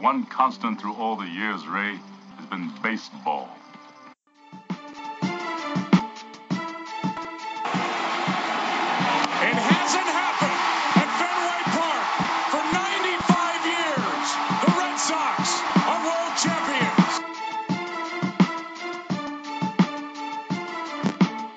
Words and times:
one 0.00 0.24
constant 0.24 0.80
through 0.80 0.94
all 0.94 1.14
the 1.14 1.26
years, 1.26 1.66
Ray, 1.66 1.98
has 2.38 2.46
been 2.46 2.72
baseball. 2.82 3.50
It 9.44 9.56
hasn't 9.60 10.08
happened 10.08 10.56
at 10.96 11.08
Fenway 11.20 11.62
Park 11.76 12.04
for 12.48 12.62
95 12.72 13.60
years. 13.68 14.26
The 14.64 14.72
Red 14.80 14.96
Sox 14.96 15.60
are 15.84 16.00
world 16.08 16.32
champions. 16.40 17.20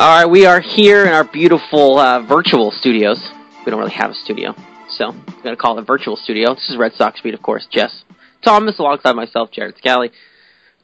All 0.01 0.19
right, 0.19 0.29
we 0.29 0.45
are 0.45 0.59
here 0.59 1.05
in 1.05 1.13
our 1.13 1.23
beautiful 1.23 1.97
uh, 1.97 2.19
virtual 2.21 2.71
studios. 2.71 3.31
We 3.65 3.69
don't 3.71 3.79
really 3.79 3.93
have 3.93 4.11
a 4.11 4.15
studio, 4.15 4.53
so 4.89 5.11
I'm 5.11 5.23
going 5.43 5.55
to 5.55 5.55
call 5.55 5.77
it 5.77 5.81
a 5.81 5.85
virtual 5.85 6.17
studio. 6.17 6.55
This 6.55 6.69
is 6.69 6.75
Red 6.75 6.93
Sox 6.95 7.21
Beat, 7.21 7.33
of 7.33 7.41
course. 7.41 7.65
Jess 7.71 8.03
Thomas 8.43 8.77
alongside 8.79 9.13
myself, 9.13 9.51
Jared 9.51 9.77
Scally. 9.77 10.11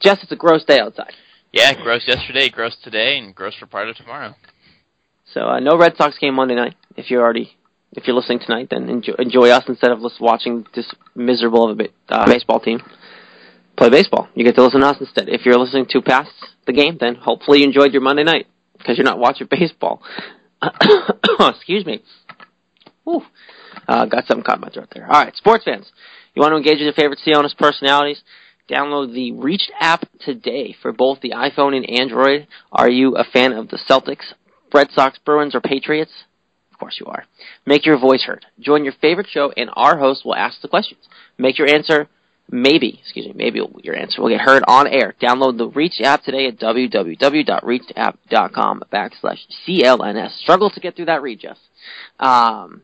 Jess, 0.00 0.22
it's 0.22 0.32
a 0.32 0.36
gross 0.36 0.64
day 0.64 0.80
outside. 0.80 1.12
Yeah, 1.52 1.74
gross 1.74 2.02
yesterday, 2.06 2.48
gross 2.48 2.76
today, 2.82 3.18
and 3.18 3.34
gross 3.34 3.54
for 3.56 3.66
part 3.66 3.88
of 3.88 3.96
tomorrow. 3.96 4.34
So 5.34 5.42
uh, 5.42 5.60
no 5.60 5.76
Red 5.76 5.96
Sox 5.96 6.18
game 6.18 6.34
Monday 6.34 6.54
night. 6.54 6.74
If 6.96 7.10
you're 7.10 7.22
already 7.22 7.56
if 7.92 8.06
you're 8.06 8.16
listening 8.16 8.38
tonight, 8.38 8.68
then 8.70 8.88
enjoy, 8.88 9.14
enjoy 9.18 9.48
us 9.50 9.64
instead 9.68 9.90
of 9.90 10.00
just 10.00 10.20
watching 10.20 10.64
this 10.74 10.86
miserable 11.14 11.70
of 11.70 11.80
a 11.80 11.88
uh, 12.08 12.26
baseball 12.26 12.60
team 12.60 12.80
play 13.76 13.90
baseball. 13.90 14.28
You 14.34 14.44
get 14.44 14.54
to 14.56 14.62
listen 14.64 14.80
to 14.80 14.86
us 14.86 14.96
instead. 15.00 15.28
If 15.28 15.44
you're 15.44 15.58
listening 15.58 15.86
to 15.90 16.02
past 16.02 16.30
the 16.66 16.72
game, 16.72 16.98
then 17.00 17.16
hopefully 17.16 17.60
you 17.60 17.64
enjoyed 17.64 17.92
your 17.92 18.02
Monday 18.02 18.22
night 18.24 18.46
because 18.78 18.96
you're 18.96 19.04
not 19.04 19.18
watching 19.18 19.48
baseball. 19.50 20.02
Excuse 21.40 21.84
me. 21.86 22.02
Ooh, 23.08 23.22
Uh, 23.88 24.04
got 24.06 24.26
something 24.26 24.44
caught 24.44 24.56
in 24.56 24.60
my 24.60 24.68
throat 24.68 24.88
there. 24.94 25.06
All 25.06 25.20
right, 25.24 25.34
sports 25.34 25.64
fans, 25.64 25.90
you 26.34 26.42
want 26.42 26.52
to 26.52 26.56
engage 26.56 26.78
with 26.78 26.86
your 26.86 26.92
favorite 26.92 27.20
CLNS 27.26 27.56
personalities? 27.56 28.22
Download 28.70 29.12
the 29.12 29.32
Reached 29.32 29.72
app 29.80 30.04
today 30.20 30.76
for 30.80 30.92
both 30.92 31.20
the 31.20 31.30
iPhone 31.30 31.76
and 31.76 31.90
Android. 31.90 32.46
Are 32.70 32.88
you 32.88 33.16
a 33.16 33.24
fan 33.24 33.52
of 33.52 33.66
the 33.68 33.78
Celtics, 33.78 34.32
Red 34.72 34.92
Sox, 34.92 35.18
Bruins, 35.24 35.56
or 35.56 35.60
Patriots? 35.60 36.12
Of 36.72 36.78
course 36.78 36.98
you 37.00 37.06
are. 37.06 37.24
Make 37.66 37.84
your 37.84 37.98
voice 37.98 38.22
heard. 38.22 38.46
Join 38.60 38.84
your 38.84 38.94
favorite 39.00 39.26
show, 39.28 39.52
and 39.56 39.70
our 39.72 39.98
host 39.98 40.24
will 40.24 40.36
ask 40.36 40.60
the 40.60 40.68
questions. 40.68 41.00
Make 41.36 41.58
your 41.58 41.68
answer, 41.68 42.06
maybe, 42.48 43.00
excuse 43.02 43.26
me, 43.26 43.32
maybe 43.34 43.60
your 43.82 43.96
answer 43.96 44.22
will 44.22 44.28
get 44.28 44.40
heard 44.40 44.62
on 44.68 44.86
air. 44.86 45.16
Download 45.20 45.58
the 45.58 45.66
Reach 45.68 46.00
app 46.00 46.22
today 46.22 46.46
at 46.46 46.58
www.reachapp.com 46.58 48.84
backslash 48.92 49.40
CLNS. 49.66 50.38
Struggle 50.38 50.70
to 50.70 50.80
get 50.80 50.94
through 50.94 51.06
that 51.06 51.22
read, 51.22 51.40
Jess. 51.40 51.58
Um, 52.20 52.82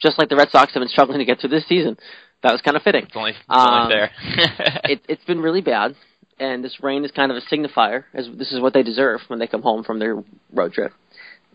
just 0.00 0.18
like 0.18 0.28
the 0.28 0.36
Red 0.36 0.50
Sox 0.50 0.72
have 0.72 0.80
been 0.80 0.88
struggling 0.88 1.18
to 1.18 1.24
get 1.24 1.40
through 1.40 1.50
this 1.50 1.66
season. 1.68 1.98
That 2.42 2.52
was 2.52 2.60
kind 2.62 2.76
of 2.76 2.82
fitting. 2.82 3.04
It's 3.04 3.16
only, 3.16 3.30
it's 3.32 3.38
Um, 3.48 3.68
only 3.84 3.92
fair. 3.94 4.10
it, 4.84 5.02
it's 5.08 5.24
been 5.24 5.40
really 5.40 5.60
bad, 5.60 5.94
and 6.38 6.64
this 6.64 6.82
rain 6.82 7.04
is 7.04 7.10
kind 7.10 7.30
of 7.30 7.36
a 7.36 7.40
signifier, 7.54 8.04
as 8.14 8.28
this 8.38 8.50
is 8.52 8.60
what 8.60 8.72
they 8.72 8.82
deserve 8.82 9.20
when 9.28 9.38
they 9.38 9.46
come 9.46 9.62
home 9.62 9.84
from 9.84 9.98
their 9.98 10.22
road 10.52 10.72
trip. 10.72 10.92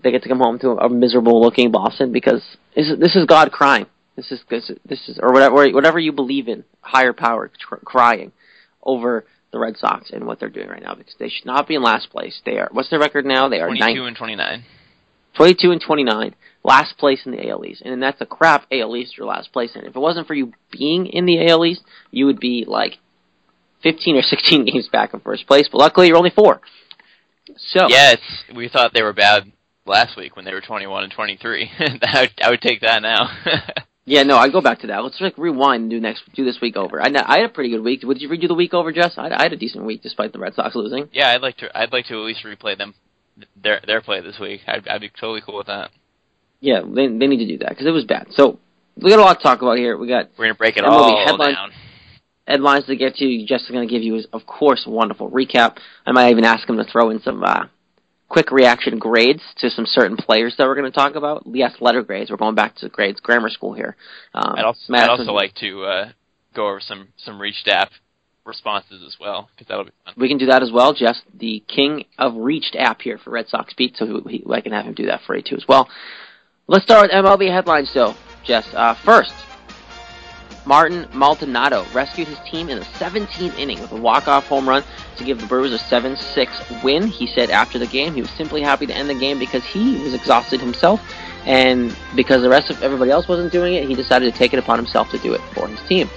They 0.04 0.12
get 0.12 0.22
to 0.24 0.30
come 0.30 0.40
home 0.40 0.60
to 0.60 0.72
a, 0.72 0.90
miserable-looking 0.90 1.72
Boston 1.72 2.12
because 2.12 2.44
this 2.76 2.88
is, 2.88 3.00
this 3.00 3.16
is 3.16 3.26
God 3.26 3.52
crying. 3.52 3.88
This 4.16 4.32
is 4.32 4.42
this, 4.50 4.70
is- 4.70 4.78
this 4.86 5.10
is 5.10 5.20
or 5.22 5.34
whatever 5.34 5.68
whatever 5.72 6.00
you 6.00 6.12
believe 6.12 6.48
in, 6.48 6.64
higher 6.82 7.14
power 7.14 7.50
tr- 7.58 7.76
crying 7.84 8.32
over 8.84 9.26
the 9.52 9.58
Red 9.60 9.78
Sox 9.78 10.12
and 10.12 10.26
what 10.28 10.40
they're 10.40 10.50
doing 10.50 10.68
right 10.70 10.84
now 10.84 10.94
because 10.96 11.16
they 11.18 11.30
should 11.30 11.46
not 11.46 11.68
be 11.68 11.76
in 11.76 11.82
last 11.82 12.12
place. 12.12 12.40
They 12.46 12.58
are 12.60 12.70
what's 12.72 12.90
their 12.90 13.00
record 13.00 13.26
now? 13.26 13.50
They 13.50 13.60
are 13.60 13.68
22 13.68 13.86
nine, 13.86 14.08
and 14.08 14.16
29. 14.16 14.64
22 15.36 15.72
and 15.72 15.82
29, 15.82 16.36
last 16.66 16.98
place 16.98 17.22
in 17.26 17.32
the 17.32 17.50
AL 17.50 17.66
East. 17.66 17.82
And 17.84 18.02
that's 18.02 18.22
a 18.22 18.26
crap 18.26 18.66
AL 18.72 18.96
East 18.96 19.18
your 19.18 19.28
last 19.28 19.54
place 19.54 19.76
in. 19.76 19.86
If 19.86 19.96
it 19.96 20.00
wasn't 20.00 20.28
for 20.28 20.34
you 20.34 20.54
being 20.72 21.06
in 21.06 21.26
the 21.26 21.48
AL 21.48 21.66
East, 21.66 21.84
you 22.12 22.26
would 22.26 22.40
be 22.40 22.66
like 22.68 22.98
15 23.84 24.18
or 24.18 24.22
16 24.22 24.66
games 24.74 24.90
back 24.92 25.14
in 25.14 25.20
first 25.20 25.48
place, 25.48 25.70
but 25.72 25.78
luckily 25.78 26.08
you're 26.08 26.18
only 26.18 26.32
four. 26.32 26.62
So, 27.58 27.88
yes, 27.88 28.18
we 28.56 28.68
thought 28.68 28.94
they 28.94 29.04
were 29.04 29.14
bad 29.14 29.52
last 29.86 30.18
week 30.18 30.36
when 30.36 30.46
they 30.46 30.54
were 30.54 30.62
21 30.62 31.04
and 31.04 31.14
23. 31.14 31.70
I, 31.80 32.22
would, 32.22 32.32
I 32.42 32.50
would 32.50 32.62
take 32.62 32.82
that 32.82 33.04
now. 33.04 33.30
yeah, 34.06 34.24
no, 34.24 34.38
I'd 34.38 34.52
go 34.52 34.62
back 34.62 34.80
to 34.80 34.88
that. 34.88 35.04
Let's 35.04 35.22
like 35.22 35.38
rewind 35.38 35.84
and 35.84 35.92
do 35.92 36.00
next, 36.00 36.24
do 36.34 36.44
this 36.44 36.58
week 36.60 36.76
over. 36.76 37.00
I, 37.00 37.12
I 37.14 37.38
had 37.38 37.46
a 37.46 37.54
pretty 37.54 37.70
good 37.70 37.84
week. 37.84 38.02
Would 38.04 38.20
you 38.20 38.30
redo 38.30 38.48
the 38.48 38.56
week 38.56 38.74
over, 38.74 38.92
Jess? 38.92 39.14
I, 39.18 39.30
I 39.30 39.44
had 39.44 39.54
a 39.54 39.58
decent 39.58 39.86
week 39.86 40.02
despite 40.02 40.34
the 40.34 40.40
Red 40.40 40.56
Sox 40.56 40.74
losing. 40.74 41.10
yeah, 41.14 41.30
I'd 41.30 41.44
like 41.44 41.58
to. 41.58 41.78
I'd 41.78 41.94
like 41.94 42.08
to 42.08 42.16
at 42.16 42.26
least 42.26 42.44
replay 42.44 42.76
them, 42.76 42.96
their 43.56 43.82
their 43.86 44.02
play 44.02 44.22
this 44.22 44.40
week. 44.40 44.62
I'd, 44.68 44.88
I'd 44.88 45.02
be 45.02 45.10
totally 45.10 45.42
cool 45.46 45.58
with 45.58 45.68
that. 45.68 45.92
Yeah, 46.66 46.82
they, 46.82 47.08
they 47.08 47.28
need 47.28 47.38
to 47.38 47.48
do 47.48 47.60
that 47.60 47.70
because 47.70 47.86
it 47.86 47.92
was 47.92 48.06
bad. 48.06 48.28
So, 48.32 48.60
we 48.98 49.10
got 49.12 49.20
a 49.20 49.24
lot 49.24 49.38
to 49.38 49.44
talk 49.44 49.62
about 49.62 49.78
here. 49.78 49.98
We 49.98 50.08
got 50.08 50.30
We're 50.38 50.46
gonna 50.46 50.56
break 50.56 50.78
it 50.78 50.84
all 50.86 51.26
headline- 51.26 51.54
down. 51.54 51.72
headlines 52.48 52.86
to 52.86 52.96
get 52.96 53.16
to. 53.16 53.46
Jess 53.46 53.62
is 53.64 53.70
going 53.70 53.88
to 53.88 53.92
give 53.94 54.02
you, 54.04 54.22
of 54.34 54.46
course, 54.46 54.86
wonderful 54.88 55.30
recap. 55.30 55.78
I 56.06 56.12
might 56.12 56.32
even 56.32 56.46
ask 56.46 56.68
him 56.68 56.78
to 56.78 56.84
throw 56.86 57.10
in 57.10 57.22
some 57.22 57.44
uh, 57.44 57.66
quick 58.30 58.52
reaction 58.52 58.98
grades 58.98 59.42
to 59.58 59.70
some 59.70 59.86
certain 59.86 60.16
players 60.18 60.56
that 60.58 60.66
we're 60.66 60.76
going 60.76 60.92
to 60.92 60.96
talk 60.98 61.16
about. 61.16 61.44
Yes, 61.46 61.74
letter 61.82 62.04
grades. 62.04 62.32
We're 62.32 62.38
going 62.38 62.56
back 62.56 62.76
to 62.78 62.90
grades, 62.90 63.20
grammar 63.20 63.50
school 63.50 63.74
here. 63.74 63.96
Um, 64.34 64.56
I'd 64.58 64.64
also, 64.66 64.94
I'd 64.94 65.10
also 65.10 65.34
like 65.34 65.54
to 65.56 65.84
uh, 65.84 66.10
go 66.54 66.68
over 66.70 66.80
some 66.80 67.10
some 67.18 67.40
reach 67.42 67.64
app 67.68 67.92
responses 68.46 69.04
as 69.06 69.18
well 69.20 69.50
because 69.54 69.68
that'll 69.68 69.86
be 69.86 69.92
fun. 70.06 70.14
we 70.18 70.28
can 70.30 70.38
do 70.38 70.46
that 70.46 70.62
as 70.64 70.72
well. 70.72 70.94
Jess, 70.94 71.20
the 71.34 71.64
king 71.68 72.06
of 72.18 72.36
Reached 72.36 72.76
app 72.78 73.02
here 73.02 73.18
for 73.18 73.32
Red 73.32 73.48
Sox 73.50 73.74
Beat, 73.74 73.98
so 73.98 74.22
he, 74.30 74.44
I 74.52 74.62
can 74.62 74.72
have 74.72 74.86
him 74.86 74.94
do 74.94 75.08
that 75.08 75.22
for 75.26 75.36
you 75.36 75.42
too 75.42 75.56
as 75.56 75.66
well. 75.68 75.90
Let's 76.68 76.84
start 76.84 77.04
with 77.04 77.12
MLB 77.12 77.52
headlines, 77.52 77.94
though, 77.94 78.16
Jess. 78.44 78.66
Uh, 78.74 78.96
first, 78.96 79.32
Martin 80.66 81.08
Maldonado 81.14 81.86
rescued 81.94 82.28
his 82.28 82.40
team 82.40 82.70
in 82.70 82.80
the 82.80 82.86
17th 82.86 83.56
inning 83.60 83.80
with 83.80 83.92
a 83.92 83.96
walk-off 83.96 84.48
home 84.48 84.68
run 84.68 84.84
to 85.18 85.24
give 85.24 85.40
the 85.40 85.46
Brewers 85.46 85.74
a 85.74 85.78
7-6 85.78 86.84
win. 86.84 87.06
He 87.06 87.28
said 87.28 87.52
after 87.52 87.78
the 87.78 87.86
game 87.86 88.16
he 88.16 88.22
was 88.22 88.32
simply 88.32 88.64
happy 88.64 88.88
to 88.88 88.96
end 88.96 89.12
the 89.12 89.14
game 89.14 89.38
because 89.38 89.64
he 89.64 90.02
was 90.02 90.16
exhausted 90.16 90.60
himself, 90.60 91.00
and 91.46 91.96
because 92.16 92.42
the 92.42 92.50
rest 92.50 92.72
of 92.72 92.82
everybody 92.82 93.12
else 93.12 93.28
wasn't 93.28 93.52
doing 93.52 93.76
it, 93.76 93.88
he 93.88 93.94
decided 93.94 94.34
to 94.34 94.36
take 94.36 94.52
it 94.52 94.58
upon 94.58 94.80
himself 94.80 95.12
to 95.12 95.20
do 95.20 95.36
it 95.36 95.42
for 95.54 95.68
his 95.68 95.80
team. 95.88 96.10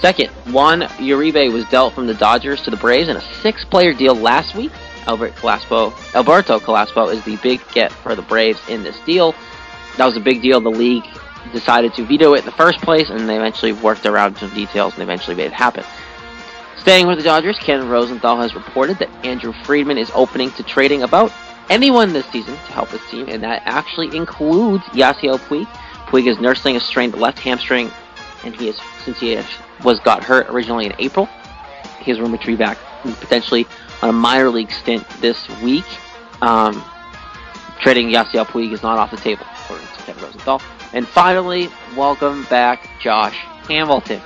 Second, 0.00 0.30
Juan 0.52 0.80
Uribe 0.98 1.52
was 1.52 1.64
dealt 1.66 1.94
from 1.94 2.08
the 2.08 2.14
Dodgers 2.14 2.60
to 2.62 2.70
the 2.72 2.76
Braves 2.76 3.08
in 3.08 3.16
a 3.16 3.22
six-player 3.42 3.94
deal 3.94 4.16
last 4.16 4.56
week. 4.56 4.72
Albert 5.06 5.34
Alberto 5.44 6.58
Callaspo 6.58 7.12
is 7.12 7.22
the 7.24 7.36
big 7.36 7.60
get 7.72 7.92
for 7.92 8.16
the 8.16 8.22
Braves 8.22 8.58
in 8.68 8.82
this 8.82 8.98
deal. 9.06 9.36
That 9.96 10.06
was 10.06 10.16
a 10.16 10.20
big 10.20 10.42
deal. 10.42 10.60
The 10.60 10.70
league 10.70 11.04
decided 11.52 11.94
to 11.94 12.04
veto 12.04 12.34
it 12.34 12.40
in 12.40 12.46
the 12.46 12.52
first 12.52 12.80
place, 12.80 13.10
and 13.10 13.28
they 13.28 13.36
eventually 13.36 13.72
worked 13.72 14.06
around 14.06 14.36
some 14.36 14.52
details 14.54 14.94
and 14.94 15.02
eventually 15.02 15.36
made 15.36 15.46
it 15.46 15.52
happen. 15.52 15.84
Staying 16.78 17.06
with 17.06 17.18
the 17.18 17.24
Dodgers, 17.24 17.58
Ken 17.58 17.88
Rosenthal 17.88 18.38
has 18.40 18.54
reported 18.54 18.98
that 18.98 19.08
Andrew 19.24 19.52
Friedman 19.64 19.96
is 19.96 20.10
opening 20.14 20.50
to 20.52 20.62
trading 20.62 21.02
about 21.02 21.32
anyone 21.70 22.12
this 22.12 22.26
season 22.26 22.54
to 22.54 22.72
help 22.72 22.88
his 22.90 23.00
team, 23.10 23.28
and 23.28 23.42
that 23.42 23.62
actually 23.64 24.14
includes 24.16 24.84
Yasiel 24.86 25.38
Puig. 25.38 25.66
Puig 26.06 26.26
is 26.26 26.38
nursing 26.38 26.76
a 26.76 26.80
strained 26.80 27.14
left 27.14 27.38
hamstring, 27.38 27.90
and 28.44 28.54
he 28.54 28.68
is 28.68 28.78
since 29.04 29.18
he 29.20 29.40
was 29.82 29.98
got 30.00 30.22
hurt 30.22 30.48
originally 30.50 30.86
in 30.86 30.94
April. 30.98 31.26
He 32.00 32.10
is 32.10 32.20
rumored 32.20 32.40
to 32.42 32.46
be 32.46 32.56
back 32.56 32.76
potentially 33.02 33.66
on 34.02 34.10
a 34.10 34.12
minor 34.12 34.50
league 34.50 34.70
stint 34.70 35.08
this 35.20 35.48
week. 35.62 35.86
Um, 36.42 36.84
trading 37.80 38.08
Yasiel 38.10 38.44
Puig 38.44 38.72
is 38.72 38.82
not 38.82 38.98
off 38.98 39.10
the 39.10 39.16
table, 39.16 39.46
Rosenthal. 40.22 40.60
And 40.92 41.06
finally, 41.08 41.68
welcome 41.96 42.44
back 42.44 42.88
Josh 43.00 43.36
Hamilton. 43.68 44.20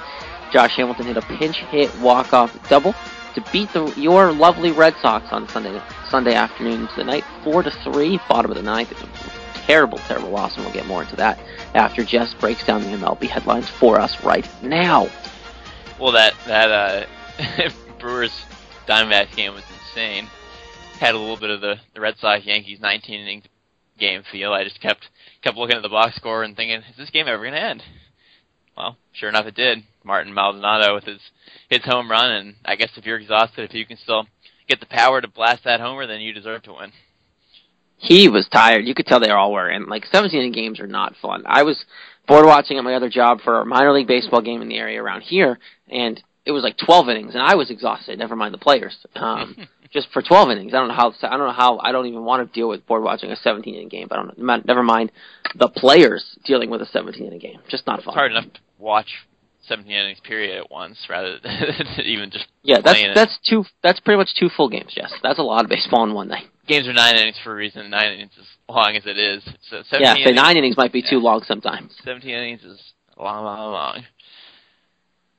Josh 0.52 0.76
Hamilton 0.76 1.06
hit 1.06 1.16
a 1.16 1.22
pinch 1.22 1.58
hit 1.58 1.94
walk 1.98 2.32
off 2.32 2.56
double 2.68 2.94
to 3.34 3.52
beat 3.52 3.72
the 3.72 3.92
your 3.96 4.32
lovely 4.32 4.72
Red 4.72 4.94
Sox 5.00 5.26
on 5.30 5.48
Sunday 5.48 5.80
Sunday 6.08 6.34
afternoon 6.34 6.88
to 6.88 6.96
the 6.96 7.04
night, 7.04 7.24
four 7.44 7.62
to 7.62 7.70
three, 7.70 8.18
bottom 8.28 8.50
of 8.50 8.56
the 8.56 8.62
ninth. 8.62 8.92
It 8.92 9.00
was 9.00 9.04
a 9.04 9.58
terrible, 9.66 9.98
terrible 9.98 10.30
loss, 10.30 10.56
and 10.56 10.64
we'll 10.64 10.74
get 10.74 10.86
more 10.86 11.02
into 11.02 11.16
that 11.16 11.38
after 11.74 12.02
Jess 12.02 12.34
breaks 12.34 12.64
down 12.64 12.82
the 12.82 12.88
MLB 12.88 13.28
headlines 13.28 13.68
for 13.68 14.00
us 14.00 14.24
right 14.24 14.48
now. 14.62 15.08
Well, 16.00 16.12
that 16.12 16.34
that 16.46 16.70
uh, 16.70 17.70
Brewers 17.98 18.32
Diamondbacks 18.86 19.36
game 19.36 19.54
was 19.54 19.64
insane. 19.78 20.28
Had 20.98 21.14
a 21.14 21.18
little 21.18 21.36
bit 21.36 21.50
of 21.50 21.60
the, 21.60 21.76
the 21.94 22.00
Red 22.00 22.16
Sox 22.18 22.44
Yankees 22.44 22.80
19 22.80 23.20
innings 23.20 23.44
game 23.98 24.22
feel. 24.30 24.52
I 24.52 24.64
just 24.64 24.80
kept 24.80 25.08
kept 25.42 25.56
looking 25.56 25.76
at 25.76 25.82
the 25.82 25.88
box 25.88 26.16
score 26.16 26.42
and 26.42 26.56
thinking, 26.56 26.80
is 26.80 26.96
this 26.96 27.10
game 27.10 27.26
ever 27.28 27.42
going 27.42 27.52
to 27.52 27.62
end? 27.62 27.82
Well, 28.76 28.96
sure 29.12 29.28
enough, 29.28 29.46
it 29.46 29.54
did. 29.54 29.82
Martin 30.04 30.32
Maldonado 30.32 30.94
with 30.94 31.04
his 31.04 31.20
his 31.68 31.84
home 31.84 32.10
run, 32.10 32.30
and 32.30 32.54
I 32.64 32.76
guess 32.76 32.90
if 32.96 33.04
you're 33.04 33.18
exhausted, 33.18 33.68
if 33.68 33.74
you 33.74 33.84
can 33.84 33.96
still 33.96 34.26
get 34.68 34.80
the 34.80 34.86
power 34.86 35.20
to 35.20 35.28
blast 35.28 35.64
that 35.64 35.80
homer, 35.80 36.06
then 36.06 36.20
you 36.20 36.32
deserve 36.32 36.62
to 36.64 36.74
win. 36.74 36.92
He 37.96 38.28
was 38.28 38.48
tired. 38.48 38.86
You 38.86 38.94
could 38.94 39.06
tell 39.06 39.18
they 39.18 39.30
all 39.30 39.52
were. 39.52 39.68
And 39.68 39.86
like 39.86 40.06
17 40.06 40.38
inning 40.38 40.52
games 40.52 40.78
are 40.78 40.86
not 40.86 41.16
fun. 41.20 41.42
I 41.46 41.64
was 41.64 41.84
board 42.28 42.46
watching 42.46 42.78
at 42.78 42.84
my 42.84 42.94
other 42.94 43.08
job 43.08 43.40
for 43.40 43.60
a 43.60 43.66
minor 43.66 43.92
league 43.92 44.06
baseball 44.06 44.40
game 44.40 44.62
in 44.62 44.68
the 44.68 44.76
area 44.76 45.02
around 45.02 45.22
here, 45.22 45.58
and 45.88 46.22
it 46.44 46.52
was 46.52 46.62
like 46.62 46.76
12 46.76 47.08
innings, 47.08 47.34
and 47.34 47.42
I 47.42 47.56
was 47.56 47.70
exhausted. 47.70 48.18
Never 48.18 48.36
mind 48.36 48.54
the 48.54 48.58
players. 48.58 48.96
Um, 49.16 49.56
just 49.90 50.08
for 50.12 50.22
12 50.22 50.50
innings, 50.50 50.74
I 50.74 50.78
don't 50.78 50.88
know 50.88 50.94
how. 50.94 51.12
I 51.22 51.36
don't 51.36 51.46
know 51.48 51.52
how. 51.52 51.78
I 51.78 51.92
don't 51.92 52.06
even 52.06 52.24
want 52.24 52.46
to 52.46 52.52
deal 52.54 52.68
with 52.68 52.86
board 52.86 53.02
watching 53.02 53.30
a 53.30 53.36
17 53.36 53.74
inning 53.74 53.88
game. 53.88 54.06
But 54.08 54.18
I 54.18 54.22
don't. 54.24 54.66
Never 54.66 54.82
mind 54.82 55.12
the 55.54 55.68
players 55.68 56.36
dealing 56.44 56.70
with 56.70 56.82
a 56.82 56.86
17 56.86 57.24
inning 57.26 57.38
game. 57.38 57.58
Just 57.68 57.86
not 57.86 58.02
fun. 58.02 58.12
It's 58.12 58.14
hard 58.16 58.32
enough 58.32 58.44
to 58.52 58.60
watch 58.78 59.08
17 59.66 59.90
innings 59.90 60.20
period 60.20 60.56
at 60.58 60.70
once 60.70 60.98
rather 61.08 61.38
than 61.42 61.62
even 62.04 62.30
just 62.30 62.46
Yeah, 62.62 62.80
that's 62.82 63.00
it. 63.00 63.14
that's 63.14 63.38
two. 63.48 63.64
That's 63.82 64.00
pretty 64.00 64.18
much 64.18 64.34
two 64.38 64.48
full 64.48 64.68
games. 64.68 64.92
Yes, 64.96 65.12
that's 65.22 65.38
a 65.38 65.42
lot 65.42 65.64
of 65.64 65.70
baseball 65.70 66.04
in 66.04 66.14
one 66.14 66.28
night. 66.28 66.46
games 66.66 66.86
are 66.88 66.92
nine 66.92 67.16
innings 67.16 67.36
for 67.42 67.52
a 67.52 67.56
reason. 67.56 67.88
Nine 67.90 68.12
innings 68.14 68.32
is 68.32 68.40
as 68.68 68.74
long 68.74 68.94
as 68.96 69.06
it 69.06 69.18
is. 69.18 69.42
So 69.70 69.82
17 69.90 70.00
Yeah, 70.00 70.14
innings, 70.16 70.36
nine 70.36 70.56
innings 70.56 70.76
might 70.76 70.92
be 70.92 71.02
too 71.02 71.18
long 71.18 71.42
sometimes. 71.44 71.94
17 72.04 72.30
innings 72.30 72.62
is 72.62 72.80
long, 73.18 73.44
long, 73.44 73.72
long. 73.72 74.04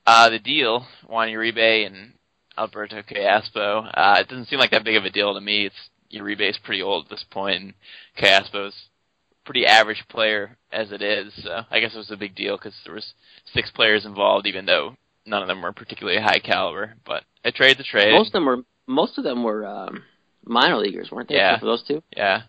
Uh, 0.06 0.28
the 0.30 0.38
deal, 0.38 0.86
Juan 1.08 1.28
Uribe 1.28 1.86
and 1.86 2.12
Alberto 2.58 3.02
Callaspo, 3.02 3.90
uh, 3.94 4.16
it 4.20 4.28
doesn't 4.28 4.48
seem 4.48 4.58
like 4.58 4.70
that 4.72 4.84
big 4.84 4.96
of 4.96 5.04
a 5.04 5.10
deal 5.10 5.34
to 5.34 5.40
me. 5.40 5.66
It's 5.66 5.90
Uribe's 6.10 6.58
pretty 6.58 6.82
old 6.82 7.04
at 7.04 7.10
this 7.10 7.24
point, 7.30 7.62
and 7.62 7.74
Callaspo's 8.18 8.74
pretty 9.44 9.66
average 9.66 10.04
player 10.08 10.56
as 10.72 10.92
it 10.92 11.02
is. 11.02 11.32
So 11.42 11.62
I 11.70 11.80
guess 11.80 11.94
it 11.94 11.98
was 11.98 12.10
a 12.10 12.16
big 12.16 12.34
deal 12.34 12.56
because 12.56 12.74
there 12.84 12.94
was 12.94 13.14
six 13.52 13.70
players 13.70 14.04
involved, 14.04 14.46
even 14.46 14.66
though 14.66 14.96
none 15.26 15.42
of 15.42 15.48
them 15.48 15.62
were 15.62 15.72
particularly 15.72 16.20
high 16.20 16.40
caliber. 16.40 16.94
But 17.06 17.24
a 17.44 17.52
trade's 17.52 17.80
a 17.80 17.84
trade. 17.84 18.12
Most 18.12 18.28
of 18.28 18.32
them 18.32 18.46
were 18.46 18.64
most 18.86 19.18
of 19.18 19.24
them 19.24 19.42
were 19.42 19.66
um, 19.66 20.02
minor 20.44 20.76
leaguers, 20.76 21.10
weren't 21.10 21.28
they? 21.28 21.36
Yeah. 21.36 21.58
For 21.58 21.66
those 21.66 21.82
two. 21.86 22.02
yeah. 22.16 22.42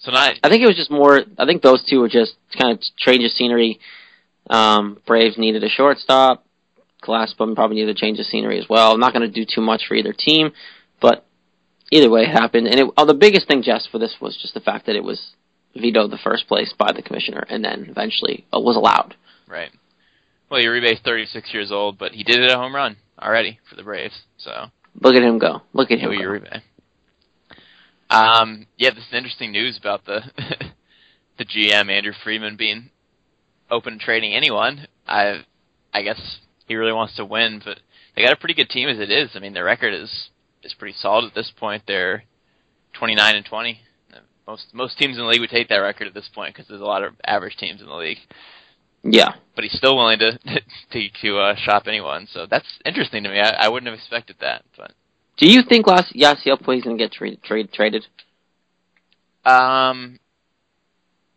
So 0.00 0.12
not 0.12 0.34
I 0.44 0.48
think 0.48 0.62
it 0.62 0.66
was 0.66 0.76
just 0.76 0.90
more. 0.90 1.20
I 1.38 1.44
think 1.46 1.62
those 1.62 1.84
two 1.88 2.00
were 2.00 2.08
just 2.08 2.34
kind 2.56 2.72
of 2.72 2.82
change 2.96 3.24
of 3.24 3.32
scenery. 3.32 3.80
Um, 4.48 4.98
Braves 5.06 5.36
needed 5.38 5.64
a 5.64 5.68
shortstop. 5.68 6.44
Callaspo 7.02 7.54
probably 7.54 7.76
needed 7.76 7.96
a 7.96 7.98
change 7.98 8.18
of 8.18 8.26
scenery 8.26 8.58
as 8.58 8.68
well. 8.68 8.92
I'm 8.92 9.00
not 9.00 9.12
going 9.12 9.30
to 9.30 9.32
do 9.32 9.46
too 9.48 9.60
much 9.60 9.82
for 9.86 9.94
either 9.94 10.12
team, 10.12 10.52
but 11.00 11.26
either 11.90 12.10
way, 12.10 12.22
it 12.22 12.30
happened. 12.30 12.66
And 12.66 12.80
it, 12.80 12.90
oh, 12.96 13.06
the 13.06 13.14
biggest 13.14 13.46
thing, 13.46 13.62
Jess, 13.62 13.86
for 13.90 13.98
this 13.98 14.16
was 14.20 14.36
just 14.40 14.54
the 14.54 14.60
fact 14.60 14.86
that 14.86 14.96
it 14.96 15.04
was 15.04 15.30
vetoed 15.74 16.10
the 16.10 16.18
first 16.18 16.48
place 16.48 16.74
by 16.76 16.92
the 16.92 17.02
commissioner, 17.02 17.44
and 17.48 17.64
then 17.64 17.86
eventually 17.88 18.46
uh, 18.54 18.60
was 18.60 18.76
allowed. 18.76 19.14
Right. 19.46 19.70
Well, 20.50 20.60
Uribe's 20.60 21.00
36 21.04 21.52
years 21.52 21.70
old, 21.70 21.98
but 21.98 22.12
he 22.12 22.24
did 22.24 22.40
it 22.40 22.50
a 22.50 22.56
home 22.56 22.74
run 22.74 22.96
already 23.20 23.60
for 23.68 23.76
the 23.76 23.82
Braves. 23.82 24.22
So, 24.38 24.70
Look 25.00 25.14
at 25.14 25.22
him 25.22 25.38
go. 25.38 25.62
Look 25.72 25.90
at 25.90 25.98
him 25.98 26.10
go. 26.10 26.16
Uribe. 26.16 26.62
Um, 28.10 28.66
yeah, 28.76 28.90
this 28.90 29.04
is 29.04 29.12
interesting 29.12 29.52
news 29.52 29.78
about 29.78 30.04
the 30.06 30.20
the 31.38 31.44
GM 31.44 31.90
Andrew 31.90 32.12
Friedman 32.24 32.56
being 32.56 32.90
open 33.70 33.98
to 33.98 34.04
trading 34.04 34.34
anyone. 34.34 34.88
I 35.06 35.44
I 35.92 36.02
guess 36.02 36.40
he 36.68 36.76
really 36.76 36.92
wants 36.92 37.16
to 37.16 37.24
win, 37.24 37.60
but 37.64 37.80
they 38.14 38.22
got 38.22 38.32
a 38.32 38.36
pretty 38.36 38.54
good 38.54 38.68
team 38.70 38.88
as 38.88 38.98
it 39.00 39.10
is. 39.10 39.30
I 39.34 39.40
mean, 39.40 39.54
their 39.54 39.64
record 39.64 39.92
is 39.94 40.28
is 40.62 40.74
pretty 40.74 40.94
solid 40.98 41.24
at 41.24 41.34
this 41.34 41.50
point. 41.56 41.82
They're 41.86 42.24
29 42.94 43.34
and 43.36 43.44
20. 43.44 43.80
Most 44.46 44.66
most 44.72 44.98
teams 44.98 45.16
in 45.16 45.22
the 45.22 45.28
league 45.28 45.40
would 45.40 45.50
take 45.50 45.68
that 45.68 45.76
record 45.76 46.06
at 46.06 46.14
this 46.14 46.28
point 46.34 46.54
because 46.54 46.68
there's 46.68 46.80
a 46.80 46.84
lot 46.84 47.02
of 47.04 47.14
average 47.26 47.56
teams 47.56 47.80
in 47.80 47.86
the 47.86 47.94
league. 47.94 48.18
Yeah. 49.04 49.34
but 49.54 49.62
he's 49.64 49.76
still 49.76 49.96
willing 49.96 50.18
to 50.20 50.38
to 50.92 51.08
to 51.22 51.38
uh, 51.38 51.54
shop 51.56 51.84
anyone. 51.86 52.26
So 52.32 52.46
that's 52.50 52.66
interesting 52.84 53.22
to 53.24 53.28
me. 53.30 53.38
I, 53.40 53.66
I 53.66 53.68
wouldn't 53.68 53.88
have 53.90 53.98
expected 53.98 54.36
that, 54.40 54.64
but 54.76 54.92
Do 55.36 55.46
you 55.48 55.62
think 55.62 55.86
Las- 55.86 56.12
Yasiel 56.14 56.58
is 56.60 56.82
going 56.84 56.96
to 56.98 57.04
get 57.04 57.12
tra- 57.12 57.36
trade 57.36 57.72
traded? 57.72 58.06
um, 59.44 60.18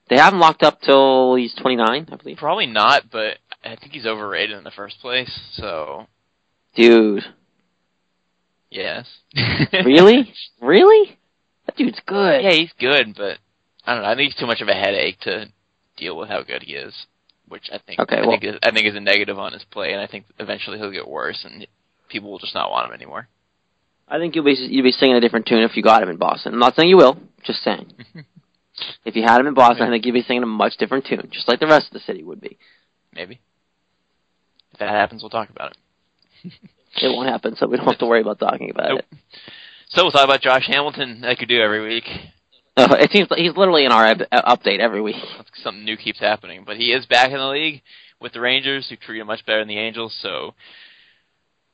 They 0.10 0.18
have 0.18 0.34
him 0.34 0.40
locked 0.40 0.64
up 0.64 0.82
till 0.82 1.36
he's 1.36 1.54
29, 1.56 2.08
I 2.12 2.16
believe. 2.16 2.38
probably 2.38 2.66
not. 2.66 3.10
But 3.12 3.38
I 3.64 3.76
think 3.76 3.92
he's 3.94 4.06
overrated 4.06 4.58
in 4.58 4.64
the 4.64 4.72
first 4.72 5.00
place. 5.00 5.32
So 5.54 6.08
Dude, 6.76 7.24
yes, 8.70 9.06
really? 9.86 10.34
really? 10.62 11.18
That 11.66 11.76
dude's 11.76 12.00
good. 12.06 12.44
yeah, 12.44 12.52
he's 12.54 12.72
good, 12.80 13.14
but 13.16 13.38
I 13.86 13.94
don't 13.94 14.04
know. 14.04 14.10
I 14.10 14.16
think 14.16 14.32
he's 14.32 14.40
too 14.40 14.48
much 14.48 14.62
of 14.62 14.68
a 14.68 14.74
headache 14.74 15.20
to 15.22 15.46
deal 15.98 16.18
with 16.18 16.30
how 16.30 16.44
good 16.44 16.64
he 16.64 16.74
is. 16.74 16.94
Which 17.48 17.70
I 17.72 17.80
think 17.86 18.00
Okay, 18.00 18.18
I 18.18 18.22
well- 18.22 18.32
think 18.32 18.44
is, 18.46 18.56
I 18.64 18.72
think 18.72 18.88
is 18.88 18.96
a 18.96 19.02
negative 19.02 19.38
on 19.38 19.52
his 19.54 19.64
play, 19.66 19.92
and 19.92 20.02
I 20.02 20.08
think 20.08 20.26
eventually 20.40 20.78
he'll 20.78 20.92
get 20.92 21.08
worse, 21.08 21.44
and 21.44 21.68
people 22.08 22.32
will 22.32 22.40
just 22.40 22.56
not 22.56 22.72
want 22.72 22.88
him 22.88 22.94
anymore. 22.94 23.28
I 24.08 24.18
think 24.20 24.36
you'll 24.36 24.46
be 24.46 24.54
you'll 24.54 24.84
be 24.86 24.92
singing 24.92 25.16
a 25.18 25.22
different 25.22 25.46
tune 25.48 25.64
if 25.64 25.76
you 25.76 25.84
got 25.84 26.02
him 26.02 26.10
in 26.10 26.18
Boston. 26.18 26.54
I'm 26.54 26.60
not 26.60 26.76
saying 26.76 26.90
you 26.90 26.98
will, 26.98 27.18
just 27.44 27.62
saying. 27.64 27.92
if 29.06 29.16
you 29.18 29.24
had 29.24 29.40
him 29.42 29.48
in 29.48 29.54
Boston, 29.54 29.86
I 29.86 29.90
think 29.90 30.06
you'd 30.06 30.14
be 30.14 30.22
singing 30.22 30.44
a 30.44 30.48
much 30.48 30.78
different 30.78 31.06
tune, 31.06 31.28
just 31.32 31.48
like 31.50 31.60
the 31.60 31.68
rest 31.68 31.88
of 31.88 31.94
the 31.94 32.00
city 32.00 32.24
would 32.24 32.40
be. 32.42 32.58
Maybe 33.14 33.40
that 34.82 34.90
happens, 34.90 35.24
we'll 35.24 35.30
talk 35.30 35.50
about 35.50 35.72
it. 36.44 36.54
It 37.02 37.08
won't 37.08 37.30
happen, 37.30 37.56
so 37.56 37.68
we 37.68 37.78
don't 37.78 37.86
have 37.88 38.00
to 38.00 38.06
worry 38.06 38.20
about 38.20 38.38
talking 38.38 38.70
about 38.70 38.90
Nope. 38.90 39.00
it. 39.00 39.18
So 39.92 40.04
we'll 40.04 40.12
talk 40.12 40.26
about 40.26 40.42
Josh 40.42 40.68
Hamilton 40.68 41.22
like 41.22 41.40
we 41.40 41.46
do 41.46 41.62
every 41.62 41.82
week. 41.88 42.04
Uh, 42.76 42.96
it 43.00 43.12
seems 43.12 43.32
like 43.32 43.40
he's 43.40 43.56
literally 43.56 43.86
in 43.86 43.94
our 43.94 44.08
eb- 44.08 44.28
uh, 44.30 44.56
update 44.58 44.80
every 44.80 45.02
week. 45.02 45.16
something 45.64 45.86
new 45.86 45.96
keeps 45.96 46.20
happening. 46.20 46.64
But 46.66 46.76
he 46.76 46.92
is 46.92 47.06
back 47.06 47.32
in 47.32 47.38
the 47.38 47.48
league 47.48 47.82
with 48.20 48.34
the 48.34 48.42
Rangers, 48.42 48.88
who 48.90 48.98
treat 48.98 49.22
him 49.22 49.28
much 49.28 49.46
better 49.46 49.60
than 49.60 49.70
the 49.70 49.78
Angels. 49.78 50.14
So 50.22 50.54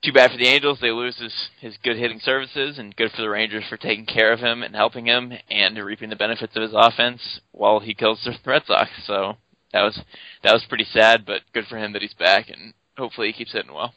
too 0.03 0.13
bad 0.13 0.30
for 0.31 0.38
the 0.38 0.48
Angels. 0.48 0.77
They 0.81 0.92
lose 0.92 1.18
his 1.18 1.33
his 1.60 1.77
good 1.83 1.98
hitting 1.98 2.19
services, 2.19 2.77
and 2.77 2.95
good 2.95 3.12
for 3.12 3.24
the 3.24 3.30
Rangers 3.30 3.63
for 3.68 3.77
taking 3.77 4.06
care 4.06 4.31
of 4.31 4.39
him 4.39 4.62
and 4.62 4.75
helping 4.75 5.07
him 5.07 5.33
and 5.50 5.77
reaping 5.77 6.10
the 6.12 6.15
benefits 6.15 6.56
of 6.56 6.62
his 6.62 6.74
offense 6.75 7.39
while 7.51 7.80
he 7.80 7.95
kills 7.95 8.21
the 8.24 8.38
Red 8.45 8.63
Sox. 8.68 8.89
So 9.06 9.38
that 9.74 9.81
was 9.81 10.00
that 10.44 10.53
was 10.53 10.65
pretty 10.69 10.86
sad, 10.86 11.25
but 11.25 11.42
good 11.53 11.65
for 11.65 11.77
him 11.77 11.94
that 11.94 12.03
he's 12.03 12.13
back, 12.13 12.50
and 12.50 12.74
hopefully 12.97 13.27
he 13.27 13.33
keeps 13.33 13.53
hitting 13.53 13.73
well. 13.73 13.94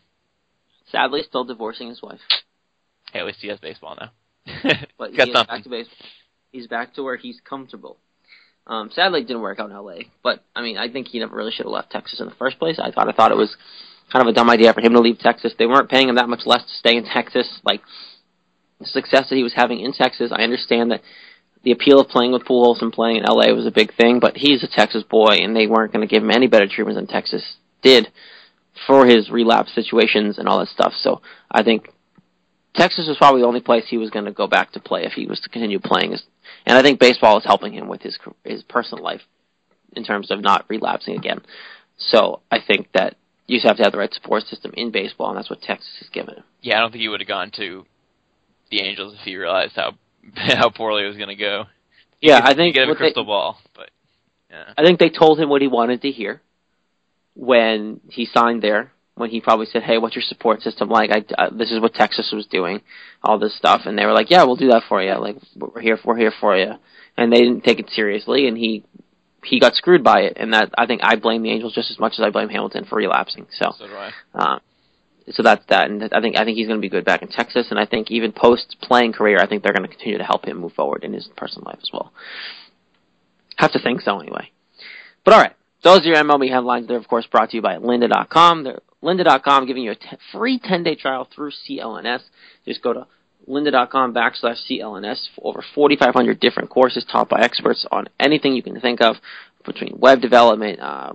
Sadly, 0.91 1.23
still 1.23 1.45
divorcing 1.45 1.89
his 1.89 2.03
wife, 2.03 2.21
Hey, 3.13 3.21
at 3.21 3.27
least 3.27 3.39
he 3.41 3.49
has 3.49 3.59
baseball 3.59 3.97
now. 4.01 4.11
but 4.99 5.11
He's 5.11 5.17
got 5.17 5.29
he 5.29 5.33
is 5.33 5.47
back 5.47 5.63
to 5.63 5.69
base. 5.69 5.87
He's 6.53 6.67
back 6.67 6.95
to 6.95 7.03
where 7.03 7.17
he's 7.17 7.41
comfortable. 7.49 7.99
Um, 8.67 8.91
sadly, 8.93 9.21
it 9.21 9.27
didn't 9.27 9.43
work 9.43 9.59
out 9.59 9.71
in 9.71 9.77
L.A. 9.77 10.11
But 10.23 10.45
I 10.55 10.63
mean, 10.63 10.77
I 10.77 10.91
think 10.91 11.09
he 11.09 11.19
never 11.19 11.35
really 11.35 11.51
should 11.51 11.67
have 11.67 11.73
left 11.73 11.91
Texas 11.91 12.21
in 12.21 12.27
the 12.27 12.35
first 12.35 12.59
place. 12.59 12.79
I 12.79 12.91
thought 12.91 13.09
I 13.09 13.13
thought 13.13 13.33
it 13.33 13.37
was 13.37 13.57
kind 14.13 14.27
of 14.27 14.31
a 14.31 14.35
dumb 14.35 14.51
idea 14.51 14.73
for 14.73 14.81
him 14.81 14.93
to 14.93 15.01
leave 15.01 15.19
Texas. 15.19 15.55
They 15.59 15.67
weren't 15.67 15.91
paying 15.91 16.09
him 16.09 16.17
that 16.17 16.29
much 16.29 16.47
less 16.47 16.63
to 16.63 16.75
stay 16.79 16.97
in 16.97 17.05
Texas. 17.05 17.61
Like 17.65 17.81
the 18.79 18.87
success 18.87 19.29
that 19.29 19.37
he 19.37 19.43
was 19.43 19.55
having 19.55 19.81
in 19.81 19.93
Texas, 19.93 20.33
I 20.33 20.43
understand 20.43 20.91
that 20.93 21.03
the 21.63 21.73
appeal 21.73 22.01
of 22.01 22.09
playing 22.09 22.33
with 22.33 22.45
Pujols 22.45 22.81
and 22.81 22.93
playing 22.93 23.17
in 23.17 23.25
LA 23.25 23.53
was 23.53 23.67
a 23.67 23.73
big 23.73 23.95
thing, 23.95 24.19
but 24.21 24.37
he's 24.37 24.63
a 24.63 24.69
Texas 24.69 25.03
boy, 25.03 25.37
and 25.41 25.55
they 25.55 25.67
weren't 25.67 25.93
going 25.93 26.07
to 26.07 26.13
give 26.13 26.23
him 26.23 26.31
any 26.31 26.47
better 26.47 26.67
treatment 26.67 26.97
than 26.97 27.07
Texas 27.07 27.57
did 27.83 28.09
for 28.87 29.07
his 29.07 29.31
relapse 29.31 29.75
situations 29.75 30.39
and 30.39 30.49
all 30.49 30.59
that 30.61 30.69
stuff. 30.69 30.93
So 30.97 31.21
I 31.51 31.63
think 31.63 31.89
Texas 32.75 33.07
was 33.09 33.17
probably 33.19 33.43
the 33.43 33.47
only 33.47 33.61
place 33.61 33.85
he 33.89 33.99
was 33.99 34.11
going 34.11 34.25
to 34.27 34.33
go 34.33 34.47
back 34.47 34.73
to 34.73 34.81
play 34.81 35.05
if 35.05 35.13
he 35.13 35.27
was 35.27 35.41
to 35.41 35.49
continue 35.49 35.79
playing. 35.81 36.15
And 36.67 36.79
I 36.79 36.83
think 36.83 37.01
baseball 37.01 37.39
is 37.39 37.45
helping 37.45 37.73
him 37.75 37.89
with 37.89 38.03
his 38.03 38.19
his 38.45 38.63
personal 38.63 39.03
life 39.05 39.23
in 39.97 40.05
terms 40.05 40.31
of 40.31 40.41
not 40.41 40.67
relapsing 40.69 41.17
again. 41.17 41.41
So 41.99 42.41
I 42.51 42.59
think 42.65 42.89
that 42.95 43.17
you 43.47 43.57
just 43.57 43.67
have 43.67 43.77
to 43.79 43.83
have 43.83 43.93
the 43.93 43.99
right 43.99 44.15
support 44.15 44.45
system 44.45 44.73
in 44.77 44.91
baseball, 44.93 45.29
and 45.31 45.37
that's 45.37 45.51
what 45.51 45.61
Texas 45.61 45.91
has 45.99 46.09
given 46.11 46.35
him. 46.37 46.45
yeah, 46.63 46.77
I 46.77 46.81
don't 46.81 46.93
think 46.93 47.03
he 47.03 47.09
would 47.09 47.21
have 47.21 47.29
gone 47.29 47.51
to 47.57 47.85
the 48.71 48.81
Angels 48.83 49.15
if 49.19 49.21
he 49.25 49.37
realized 49.37 49.73
how 49.75 49.95
how 50.37 50.71
poorly 50.71 51.03
it 51.05 51.09
was 51.09 51.17
going 51.17 51.29
to 51.29 51.35
go. 51.35 51.65
Yeah, 52.21 52.41
I 52.43 52.55
think 52.55 52.77
get 52.77 52.85
a 52.85 52.89
what 52.89 52.95
they- 52.95 52.99
crystal 52.99 53.25
ball, 53.25 53.59
but 53.75 53.91
yeah. 54.51 54.73
I 54.79 54.85
think 54.85 54.99
they 55.01 55.11
told 55.11 55.41
him 55.41 55.49
what 55.49 55.61
he 55.63 55.69
wanted 55.69 56.03
to 56.03 56.11
hear 56.11 56.41
when 57.35 58.01
he 58.09 58.27
signed 58.27 58.63
there. 58.63 58.93
When 59.17 59.29
he 59.29 59.41
probably 59.43 59.67
said, 59.67 59.83
"Hey, 59.83 59.99
what's 59.99 60.15
your 60.15 60.23
support 60.23 60.63
system 60.63 60.89
like? 60.89 61.11
I, 61.11 61.25
uh, 61.37 61.51
this 61.51 61.71
is 61.71 61.79
what 61.81 61.93
Texas 61.93 62.33
was 62.33 62.47
doing, 62.47 62.81
all 63.23 63.39
this 63.39 63.55
stuff," 63.55 63.83
and 63.85 63.99
they 63.99 64.07
were 64.07 64.15
like, 64.15 64.31
"Yeah, 64.31 64.45
we'll 64.45 64.57
do 64.57 64.69
that 64.69 64.85
for 64.89 65.03
you. 65.03 65.15
Like, 65.19 65.37
we're 65.57 65.81
here, 65.83 65.99
we're 66.05 66.17
here 66.17 66.33
for 66.41 66.57
you." 66.57 66.73
And 67.19 67.31
they 67.31 67.41
didn't 67.41 67.63
take 67.65 67.81
it 67.81 67.91
seriously, 67.91 68.49
and 68.49 68.57
he 68.57 68.83
he 69.45 69.61
got 69.61 69.75
screwed 69.75 70.03
by 70.03 70.21
it. 70.21 70.35
And 70.37 70.55
that 70.55 70.71
I 70.79 70.87
think 70.87 71.03
I 71.05 71.17
blame 71.17 71.43
the 71.43 71.51
Angels 71.51 71.75
just 71.75 71.91
as 71.91 71.99
much 71.99 72.15
as 72.19 72.21
I 72.21 72.31
blame 72.31 72.49
Hamilton 72.49 72.87
for 72.89 72.97
relapsing. 72.97 73.47
So, 73.59 73.73
So 73.77 73.89
do 73.89 73.95
I. 73.95 74.13
uh, 74.35 74.59
so 75.33 75.43
that's 75.43 75.65
that. 75.69 75.91
And 75.91 76.03
I 76.15 76.21
think 76.23 76.39
I 76.39 76.45
think 76.45 76.57
he's 76.57 76.67
going 76.69 76.79
to 76.79 76.83
be 76.83 76.89
good 76.89 77.05
back 77.05 77.21
in 77.21 77.29
Texas. 77.29 77.67
And 77.69 77.79
I 77.79 77.85
think 77.85 78.11
even 78.11 78.33
post 78.33 78.77
playing 78.81 79.13
career, 79.13 79.39
I 79.39 79.47
think 79.47 79.63
they're 79.63 79.75
going 79.75 79.87
to 79.87 79.95
continue 79.95 80.17
to 80.19 80.25
help 80.25 80.47
him 80.47 80.59
move 80.59 80.73
forward 80.73 81.05
in 81.05 81.13
his 81.13 81.29
personal 81.37 81.67
life 81.67 81.81
as 81.83 81.91
well. 81.93 82.11
Have 83.57 83.73
to 83.73 83.79
think 83.83 84.01
so 84.01 84.19
anyway. 84.19 84.51
But 85.25 85.35
all 85.35 85.41
right, 85.41 85.53
those 85.83 86.01
are 86.01 86.09
your 86.09 86.17
MLB 86.17 86.51
headlines. 86.51 86.89
They're 86.89 86.97
of 86.97 87.09
course 87.09 87.27
brought 87.27 87.51
to 87.51 87.57
you 87.57 87.63
by 87.63 87.77
Lynda.com. 87.77 88.65
They're 88.65 88.81
Lynda.com 89.03 89.67
giving 89.67 89.83
you 89.83 89.93
a 89.93 89.97
t- 89.97 90.17
free 90.33 90.59
10 90.63 90.83
day 90.83 90.95
trial 90.95 91.29
through 91.35 91.53
CLNS. 91.69 92.21
Just 92.67 92.83
go 92.83 92.93
to 92.93 93.07
lynda.com 93.49 94.15
backslash 94.15 94.59
CLNS 94.71 95.29
for 95.35 95.49
over 95.49 95.65
4,500 95.75 96.39
different 96.39 96.71
courses 96.71 97.05
taught 97.11 97.29
by 97.29 97.41
experts 97.41 97.87
on 97.91 98.07
anything 98.19 98.55
you 98.55 98.63
can 98.63 98.81
think 98.81 99.01
of 99.01 99.17
between 99.65 99.99
web 99.99 100.21
development, 100.21 100.81
uh, 100.81 101.13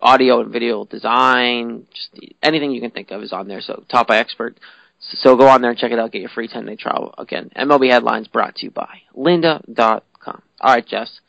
audio 0.00 0.40
and 0.40 0.52
video 0.52 0.84
design, 0.84 1.86
just 1.92 2.32
anything 2.42 2.70
you 2.70 2.80
can 2.80 2.90
think 2.90 3.10
of 3.10 3.22
is 3.22 3.32
on 3.32 3.48
there. 3.48 3.60
So 3.60 3.84
taught 3.90 4.06
by 4.06 4.18
expert. 4.18 4.58
So 4.98 5.36
go 5.36 5.48
on 5.48 5.62
there 5.62 5.70
and 5.70 5.78
check 5.78 5.92
it 5.92 5.98
out. 5.98 6.12
Get 6.12 6.20
your 6.20 6.30
free 6.30 6.48
10 6.48 6.66
day 6.66 6.76
trial. 6.76 7.14
Again, 7.18 7.50
MLB 7.56 7.90
headlines 7.90 8.28
brought 8.28 8.56
to 8.56 8.66
you 8.66 8.70
by 8.70 9.02
lynda.com. 9.16 10.42
All 10.60 10.74
right, 10.74 10.86
Jess. 10.86 11.20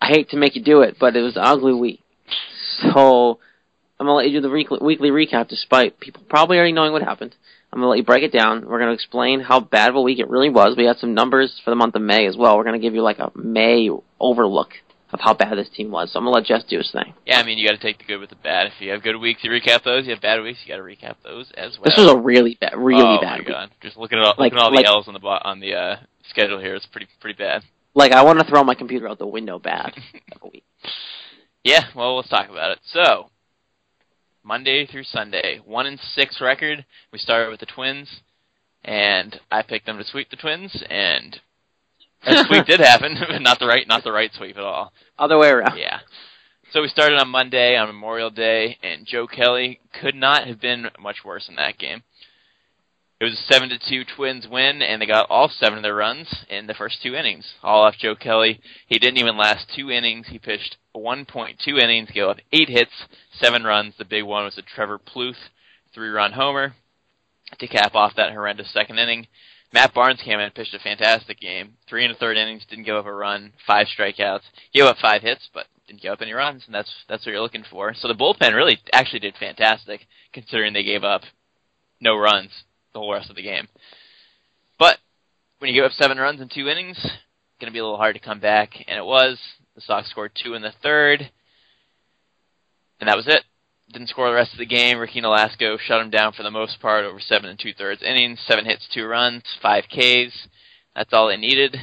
I 0.00 0.08
hate 0.08 0.30
to 0.30 0.36
make 0.36 0.54
you 0.56 0.62
do 0.62 0.82
it, 0.82 0.96
but 0.98 1.16
it 1.16 1.22
was 1.22 1.36
an 1.36 1.42
ugly 1.44 1.72
week. 1.74 2.00
So 2.82 3.38
I'm 3.98 4.06
gonna 4.06 4.14
let 4.14 4.26
you 4.30 4.40
do 4.40 4.48
the 4.48 4.50
weekly, 4.52 4.78
weekly 4.80 5.10
recap, 5.10 5.48
despite 5.48 5.98
people 6.00 6.22
probably 6.28 6.56
already 6.56 6.72
knowing 6.72 6.92
what 6.92 7.02
happened. 7.02 7.34
I'm 7.72 7.78
gonna 7.80 7.88
let 7.90 7.98
you 7.98 8.04
break 8.04 8.22
it 8.22 8.32
down. 8.32 8.66
We're 8.66 8.78
gonna 8.78 8.92
explain 8.92 9.40
how 9.40 9.60
bad 9.60 9.90
of 9.90 9.96
a 9.96 10.00
week 10.02 10.18
it 10.18 10.28
really 10.30 10.50
was. 10.50 10.76
We 10.76 10.84
had 10.84 10.98
some 10.98 11.14
numbers 11.14 11.60
for 11.64 11.70
the 11.70 11.76
month 11.76 11.94
of 11.96 12.02
May 12.02 12.26
as 12.26 12.36
well. 12.36 12.56
We're 12.56 12.64
gonna 12.64 12.78
give 12.78 12.94
you 12.94 13.02
like 13.02 13.18
a 13.18 13.30
May 13.34 13.90
overlook 14.20 14.70
of 15.12 15.20
how 15.20 15.32
bad 15.34 15.56
this 15.56 15.68
team 15.70 15.90
was. 15.90 16.12
So 16.12 16.18
I'm 16.18 16.24
gonna 16.24 16.36
let 16.36 16.44
Jess 16.44 16.64
do 16.64 16.78
his 16.78 16.90
thing. 16.90 17.14
Yeah, 17.26 17.38
I 17.40 17.42
mean, 17.44 17.58
you 17.58 17.66
got 17.66 17.74
to 17.74 17.82
take 17.82 17.98
the 17.98 18.04
good 18.04 18.20
with 18.20 18.28
the 18.30 18.36
bad. 18.36 18.66
If 18.68 18.74
you 18.80 18.90
have 18.92 19.02
good 19.02 19.16
weeks, 19.16 19.40
you 19.42 19.50
recap 19.50 19.82
those. 19.82 20.04
You 20.04 20.12
have 20.12 20.20
bad 20.20 20.42
weeks, 20.42 20.58
you 20.64 20.72
got 20.72 20.76
to 20.76 20.82
recap 20.82 21.16
those 21.24 21.50
as 21.56 21.72
well. 21.78 21.84
This 21.86 21.96
was 21.96 22.12
a 22.12 22.18
really 22.18 22.58
bad, 22.60 22.74
really 22.76 23.02
oh 23.02 23.18
bad 23.20 23.30
my 23.32 23.38
week. 23.38 23.48
god! 23.48 23.70
Just 23.82 23.96
looking 23.96 24.18
at 24.18 24.24
all, 24.24 24.34
Like- 24.38 24.52
looking 24.52 24.58
at 24.58 24.62
all 24.64 24.74
like- 24.74 24.84
the 24.84 24.90
L's 24.90 25.08
on 25.08 25.14
the 25.14 25.20
on 25.20 25.60
the 25.60 25.74
uh, 25.74 25.96
schedule 26.28 26.58
here, 26.60 26.74
it's 26.74 26.84
pretty 26.86 27.06
pretty 27.20 27.38
bad. 27.38 27.62
Like 27.98 28.12
I 28.12 28.22
want 28.22 28.38
to 28.38 28.44
throw 28.44 28.62
my 28.62 28.76
computer 28.76 29.08
out 29.08 29.18
the 29.18 29.26
window. 29.26 29.58
Bad. 29.58 29.92
of 30.30 30.42
a 30.42 30.48
week. 30.48 30.62
Yeah, 31.64 31.82
well, 31.96 32.14
let's 32.14 32.28
talk 32.28 32.48
about 32.48 32.70
it. 32.70 32.78
So, 32.84 33.28
Monday 34.44 34.86
through 34.86 35.02
Sunday, 35.02 35.60
one 35.64 35.84
and 35.84 35.98
six 36.14 36.40
record. 36.40 36.86
We 37.12 37.18
started 37.18 37.50
with 37.50 37.58
the 37.58 37.66
Twins, 37.66 38.20
and 38.84 39.40
I 39.50 39.62
picked 39.62 39.86
them 39.86 39.98
to 39.98 40.04
sweep 40.04 40.30
the 40.30 40.36
Twins, 40.36 40.80
and 40.88 41.40
a 42.22 42.44
sweep 42.46 42.66
did 42.66 42.78
happen, 42.78 43.16
but 43.28 43.42
not 43.42 43.58
the 43.58 43.66
right 43.66 43.88
not 43.88 44.04
the 44.04 44.12
right 44.12 44.30
sweep 44.32 44.56
at 44.56 44.62
all. 44.62 44.92
Other 45.18 45.36
way 45.36 45.48
around. 45.48 45.76
Yeah. 45.76 45.98
So 46.70 46.82
we 46.82 46.88
started 46.88 47.18
on 47.18 47.28
Monday 47.28 47.76
on 47.76 47.88
Memorial 47.88 48.30
Day, 48.30 48.78
and 48.80 49.06
Joe 49.06 49.26
Kelly 49.26 49.80
could 50.00 50.14
not 50.14 50.46
have 50.46 50.60
been 50.60 50.86
much 51.00 51.24
worse 51.24 51.48
in 51.48 51.56
that 51.56 51.78
game. 51.78 52.04
It 53.20 53.24
was 53.24 53.32
a 53.32 53.52
seven 53.52 53.68
to 53.70 53.78
two 53.78 54.04
Twins 54.04 54.46
win, 54.46 54.80
and 54.80 55.02
they 55.02 55.06
got 55.06 55.28
all 55.28 55.48
seven 55.48 55.78
of 55.78 55.82
their 55.82 55.94
runs 55.94 56.44
in 56.48 56.68
the 56.68 56.74
first 56.74 57.02
two 57.02 57.16
innings. 57.16 57.54
All 57.64 57.82
off 57.82 57.96
Joe 57.98 58.14
Kelly. 58.14 58.60
He 58.86 59.00
didn't 59.00 59.18
even 59.18 59.36
last 59.36 59.66
two 59.74 59.90
innings. 59.90 60.28
He 60.28 60.38
pitched 60.38 60.76
1.2 60.94 61.66
innings, 61.66 62.10
gave 62.12 62.28
up 62.28 62.36
eight 62.52 62.68
hits, 62.68 62.92
seven 63.32 63.64
runs. 63.64 63.94
The 63.98 64.04
big 64.04 64.22
one 64.22 64.44
was 64.44 64.56
a 64.56 64.62
Trevor 64.62 65.00
Plouffe 65.00 65.50
three-run 65.92 66.32
homer 66.32 66.74
to 67.58 67.66
cap 67.66 67.96
off 67.96 68.14
that 68.14 68.30
horrendous 68.30 68.72
second 68.72 69.00
inning. 69.00 69.26
Matt 69.72 69.94
Barnes 69.94 70.22
came 70.22 70.34
in 70.34 70.46
and 70.46 70.54
pitched 70.54 70.74
a 70.74 70.78
fantastic 70.78 71.40
game. 71.40 71.74
Three 71.88 72.04
and 72.04 72.14
a 72.14 72.16
third 72.16 72.36
innings, 72.36 72.66
didn't 72.70 72.84
give 72.84 72.96
up 72.96 73.06
a 73.06 73.12
run, 73.12 73.52
five 73.66 73.88
strikeouts, 73.88 74.42
gave 74.72 74.84
up 74.84 74.96
five 75.02 75.22
hits, 75.22 75.48
but 75.52 75.66
didn't 75.88 76.02
give 76.02 76.12
up 76.12 76.22
any 76.22 76.32
runs, 76.32 76.62
and 76.66 76.74
that's 76.74 76.92
that's 77.08 77.26
what 77.26 77.32
you're 77.32 77.40
looking 77.40 77.64
for. 77.68 77.94
So 77.94 78.06
the 78.06 78.14
bullpen 78.14 78.54
really 78.54 78.78
actually 78.92 79.20
did 79.20 79.34
fantastic, 79.40 80.06
considering 80.32 80.72
they 80.72 80.84
gave 80.84 81.02
up 81.02 81.22
no 82.00 82.16
runs 82.16 82.50
the 82.98 83.02
whole 83.02 83.12
rest 83.12 83.30
of 83.30 83.36
the 83.36 83.42
game. 83.42 83.68
But 84.78 84.98
when 85.58 85.68
you 85.72 85.80
give 85.80 85.84
up 85.90 85.92
seven 85.92 86.18
runs 86.18 86.40
in 86.40 86.48
two 86.48 86.68
innings, 86.68 86.98
it's 86.98 87.12
going 87.60 87.70
to 87.70 87.72
be 87.72 87.78
a 87.78 87.82
little 87.84 87.96
hard 87.96 88.14
to 88.16 88.20
come 88.20 88.40
back, 88.40 88.70
and 88.88 88.98
it 88.98 89.04
was. 89.04 89.38
The 89.74 89.80
Sox 89.80 90.10
scored 90.10 90.32
two 90.34 90.54
in 90.54 90.62
the 90.62 90.72
third, 90.82 91.30
and 93.00 93.08
that 93.08 93.16
was 93.16 93.28
it. 93.28 93.44
Didn't 93.92 94.08
score 94.08 94.28
the 94.28 94.34
rest 94.34 94.52
of 94.52 94.58
the 94.58 94.66
game. 94.66 94.98
Ricky 94.98 95.20
Nolasco 95.20 95.78
shut 95.78 96.00
him 96.00 96.10
down 96.10 96.32
for 96.32 96.42
the 96.42 96.50
most 96.50 96.80
part 96.80 97.04
over 97.04 97.20
seven 97.20 97.48
and 97.48 97.58
two 97.58 97.72
thirds 97.72 98.02
innings, 98.02 98.40
seven 98.46 98.64
hits, 98.64 98.88
two 98.92 99.06
runs, 99.06 99.44
five 99.62 99.84
Ks. 99.84 100.48
That's 100.96 101.12
all 101.12 101.28
they 101.28 101.36
needed, 101.36 101.76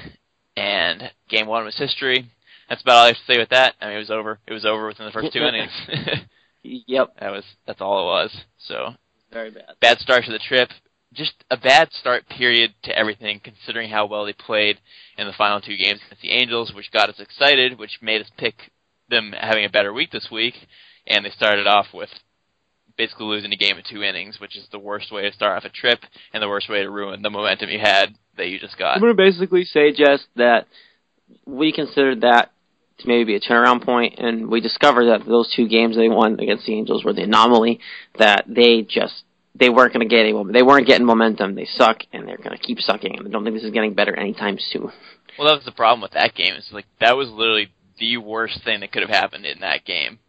and 0.58 1.12
game 1.30 1.48
one 1.48 1.64
was 1.64 1.78
history. 1.78 2.30
That's 2.68 2.82
about 2.82 2.96
all 2.98 3.04
I 3.06 3.08
have 3.08 3.16
to 3.16 3.34
say 3.34 3.38
with 3.40 3.50
that. 3.50 3.76
I 3.80 3.88
mean, 3.88 3.96
it 3.96 4.00
was 4.00 4.12
over. 4.12 4.40
It 4.46 4.54
was 4.54 4.66
over 4.66 4.88
within 4.88 5.06
the 5.06 5.12
first 5.12 5.32
two 5.34 5.40
innings. 5.44 5.72
Yep. 6.68 7.18
that 7.20 7.32
was 7.32 7.44
that's 7.68 7.80
all 7.80 8.02
it 8.02 8.06
was. 8.06 8.36
So 8.58 8.96
Very 9.32 9.52
bad. 9.52 9.76
bad 9.82 10.00
start 10.00 10.26
to 10.26 10.32
the 10.32 10.40
trip. 10.40 10.70
Just 11.16 11.44
a 11.50 11.58
bad 11.58 11.90
start 11.94 12.28
period 12.28 12.74
to 12.84 12.98
everything, 12.98 13.40
considering 13.44 13.90
how 13.90 14.06
well 14.06 14.26
they 14.26 14.34
played 14.34 14.80
in 15.18 15.28
the 15.28 15.34
final 15.34 15.62
two 15.62 15.78
games 15.78 16.02
against 16.06 16.22
the 16.22 16.32
Angels, 16.32 16.74
which 16.74 16.92
got 16.92 17.10
us 17.10 17.20
excited, 17.20 17.80
which 17.80 18.00
made 18.02 18.22
us 18.22 18.32
pick 18.38 18.72
them 19.10 19.34
having 19.40 19.66
a 19.66 19.70
better 19.70 19.94
week 19.94 20.12
this 20.12 20.28
week. 20.32 20.56
And 21.08 21.26
they 21.26 21.30
started 21.30 21.68
off 21.68 21.88
with 21.94 22.10
basically 22.98 23.28
losing 23.28 23.54
a 23.54 23.58
game 23.58 23.78
in 23.78 23.84
two 23.90 24.04
innings, 24.04 24.40
which 24.40 24.56
is 24.56 24.68
the 24.72 24.80
worst 24.80 25.12
way 25.12 25.24
to 25.24 25.36
start 25.36 25.58
off 25.58 25.70
a 25.70 25.74
trip 25.74 26.00
and 26.34 26.42
the 26.42 26.50
worst 26.50 26.70
way 26.70 26.82
to 26.82 26.90
ruin 26.90 27.22
the 27.22 27.30
momentum 27.30 27.70
you 27.70 27.80
had 27.80 28.16
that 28.38 28.48
you 28.48 28.60
just 28.60 28.78
got. 28.78 28.96
I'm 28.96 29.02
going 29.02 29.16
to 29.16 29.24
basically 29.24 29.66
say, 29.66 29.92
Jess, 29.92 30.26
that 30.36 30.68
we 31.46 31.72
considered 31.72 32.22
that 32.22 32.52
to 33.00 33.08
maybe 33.08 33.26
be 33.26 33.36
a 33.36 33.40
turnaround 33.40 33.84
point, 33.84 34.16
and 34.18 34.50
we 34.50 34.62
discovered 34.62 35.06
that 35.06 35.26
those 35.26 35.52
two 35.54 35.68
games 35.68 35.96
they 35.96 36.08
won 36.08 36.40
against 36.40 36.66
the 36.66 36.74
Angels 36.74 37.04
were 37.04 37.14
the 37.14 37.24
anomaly. 37.24 37.80
That 38.18 38.46
they 38.48 38.84
just 38.84 39.24
they 39.58 39.70
weren't 39.70 39.94
going 39.94 40.08
to 40.08 40.14
get 40.14 40.26
any 40.26 40.34
they 40.52 40.64
weren't 40.64 40.88
getting 40.88 41.06
momentum. 41.06 41.56
They 41.56 41.66
suck, 41.66 42.00
and 42.12 42.28
they're 42.28 42.38
going 42.38 42.58
to 42.58 42.62
keep 42.62 42.80
sucking. 42.80 43.18
And 43.18 43.28
I 43.28 43.32
don't 43.32 43.44
think 43.44 43.56
this 43.56 43.64
is 43.64 43.72
getting 43.72 43.94
better 43.94 44.16
anytime 44.16 44.58
soon. 44.60 44.92
Well, 45.38 45.48
that 45.48 45.56
was 45.56 45.66
the 45.66 45.72
problem 45.72 46.02
with 46.02 46.12
that 46.12 46.36
game. 46.36 46.54
It's 46.56 46.72
like 46.72 46.86
that 47.00 47.16
was 47.16 47.30
literally 47.30 47.72
the 48.00 48.18
worst 48.18 48.64
thing 48.64 48.82
that 48.82 48.92
could 48.92 49.02
have 49.02 49.10
happened 49.10 49.46
in 49.46 49.62
that 49.62 49.86
game. 49.86 50.20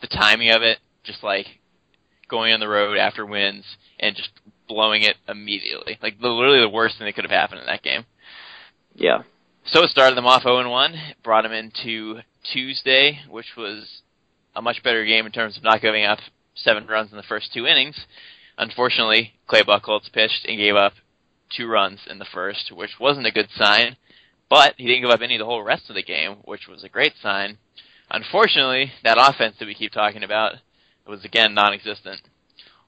The 0.00 0.06
timing 0.06 0.50
of 0.50 0.62
it, 0.62 0.78
just 1.04 1.22
like 1.22 1.46
going 2.28 2.52
on 2.52 2.60
the 2.60 2.68
road 2.68 2.96
after 2.96 3.26
wins 3.26 3.64
and 3.98 4.16
just 4.16 4.30
blowing 4.68 5.02
it 5.02 5.16
immediately. 5.28 5.98
Like 6.02 6.20
the, 6.20 6.28
literally 6.28 6.60
the 6.60 6.68
worst 6.68 6.96
thing 6.96 7.06
that 7.06 7.14
could 7.14 7.24
have 7.24 7.30
happened 7.30 7.60
in 7.60 7.66
that 7.66 7.82
game. 7.82 8.04
Yeah. 8.94 9.22
So 9.66 9.82
it 9.82 9.90
started 9.90 10.16
them 10.16 10.26
off 10.26 10.42
0 10.42 10.68
1, 10.68 10.94
brought 11.22 11.42
them 11.42 11.52
into 11.52 12.20
Tuesday, 12.52 13.20
which 13.28 13.56
was 13.56 14.02
a 14.56 14.62
much 14.62 14.82
better 14.82 15.04
game 15.04 15.26
in 15.26 15.32
terms 15.32 15.56
of 15.56 15.62
not 15.62 15.82
giving 15.82 16.04
up 16.04 16.18
seven 16.54 16.86
runs 16.86 17.10
in 17.10 17.16
the 17.16 17.22
first 17.22 17.52
two 17.52 17.66
innings. 17.66 17.96
Unfortunately, 18.60 19.32
Clay 19.46 19.62
Buchholz 19.62 20.12
pitched 20.12 20.44
and 20.46 20.58
gave 20.58 20.76
up 20.76 20.92
two 21.48 21.66
runs 21.66 22.00
in 22.06 22.18
the 22.18 22.26
first, 22.26 22.70
which 22.70 23.00
wasn't 23.00 23.26
a 23.26 23.32
good 23.32 23.48
sign. 23.56 23.96
But 24.50 24.74
he 24.76 24.86
didn't 24.86 25.00
give 25.00 25.10
up 25.10 25.22
any 25.22 25.38
the 25.38 25.46
whole 25.46 25.62
rest 25.62 25.88
of 25.88 25.94
the 25.94 26.02
game, 26.02 26.36
which 26.44 26.68
was 26.68 26.84
a 26.84 26.90
great 26.90 27.14
sign. 27.22 27.56
Unfortunately, 28.10 28.92
that 29.02 29.16
offense 29.18 29.56
that 29.58 29.64
we 29.64 29.74
keep 29.74 29.92
talking 29.92 30.22
about 30.22 30.56
was 31.06 31.24
again 31.24 31.54
non-existent. 31.54 32.20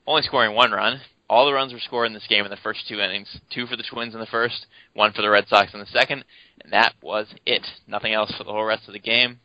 Only 0.07 0.21
scoring 0.21 0.55
one 0.55 0.73
run. 0.73 1.01
All 1.31 1.47
the 1.47 1.55
runs 1.55 1.73
were 1.73 1.81
scored 1.81 2.07
in 2.07 2.13
this 2.13 2.27
game 2.29 2.45
in 2.45 2.51
the 2.51 2.57
first 2.59 2.87
two 2.87 3.01
innings. 3.01 3.39
Two 3.49 3.67
for 3.67 3.77
the 3.77 3.83
Twins 3.83 4.13
in 4.13 4.21
the 4.21 4.27
first, 4.27 4.67
one 4.93 5.15
for 5.15 5.23
the 5.23 5.31
Red 5.31 5.49
Sox 5.49 5.73
in 5.73 5.81
the 5.81 5.87
second, 5.87 6.27
and 6.63 6.71
that 6.75 6.93
was 7.01 7.29
it. 7.47 7.67
Nothing 7.87 8.13
else 8.13 8.35
for 8.37 8.45
the 8.45 8.53
whole 8.53 8.65
rest 8.65 8.89
of 8.89 8.93
the 8.93 8.99
game. 8.99 9.41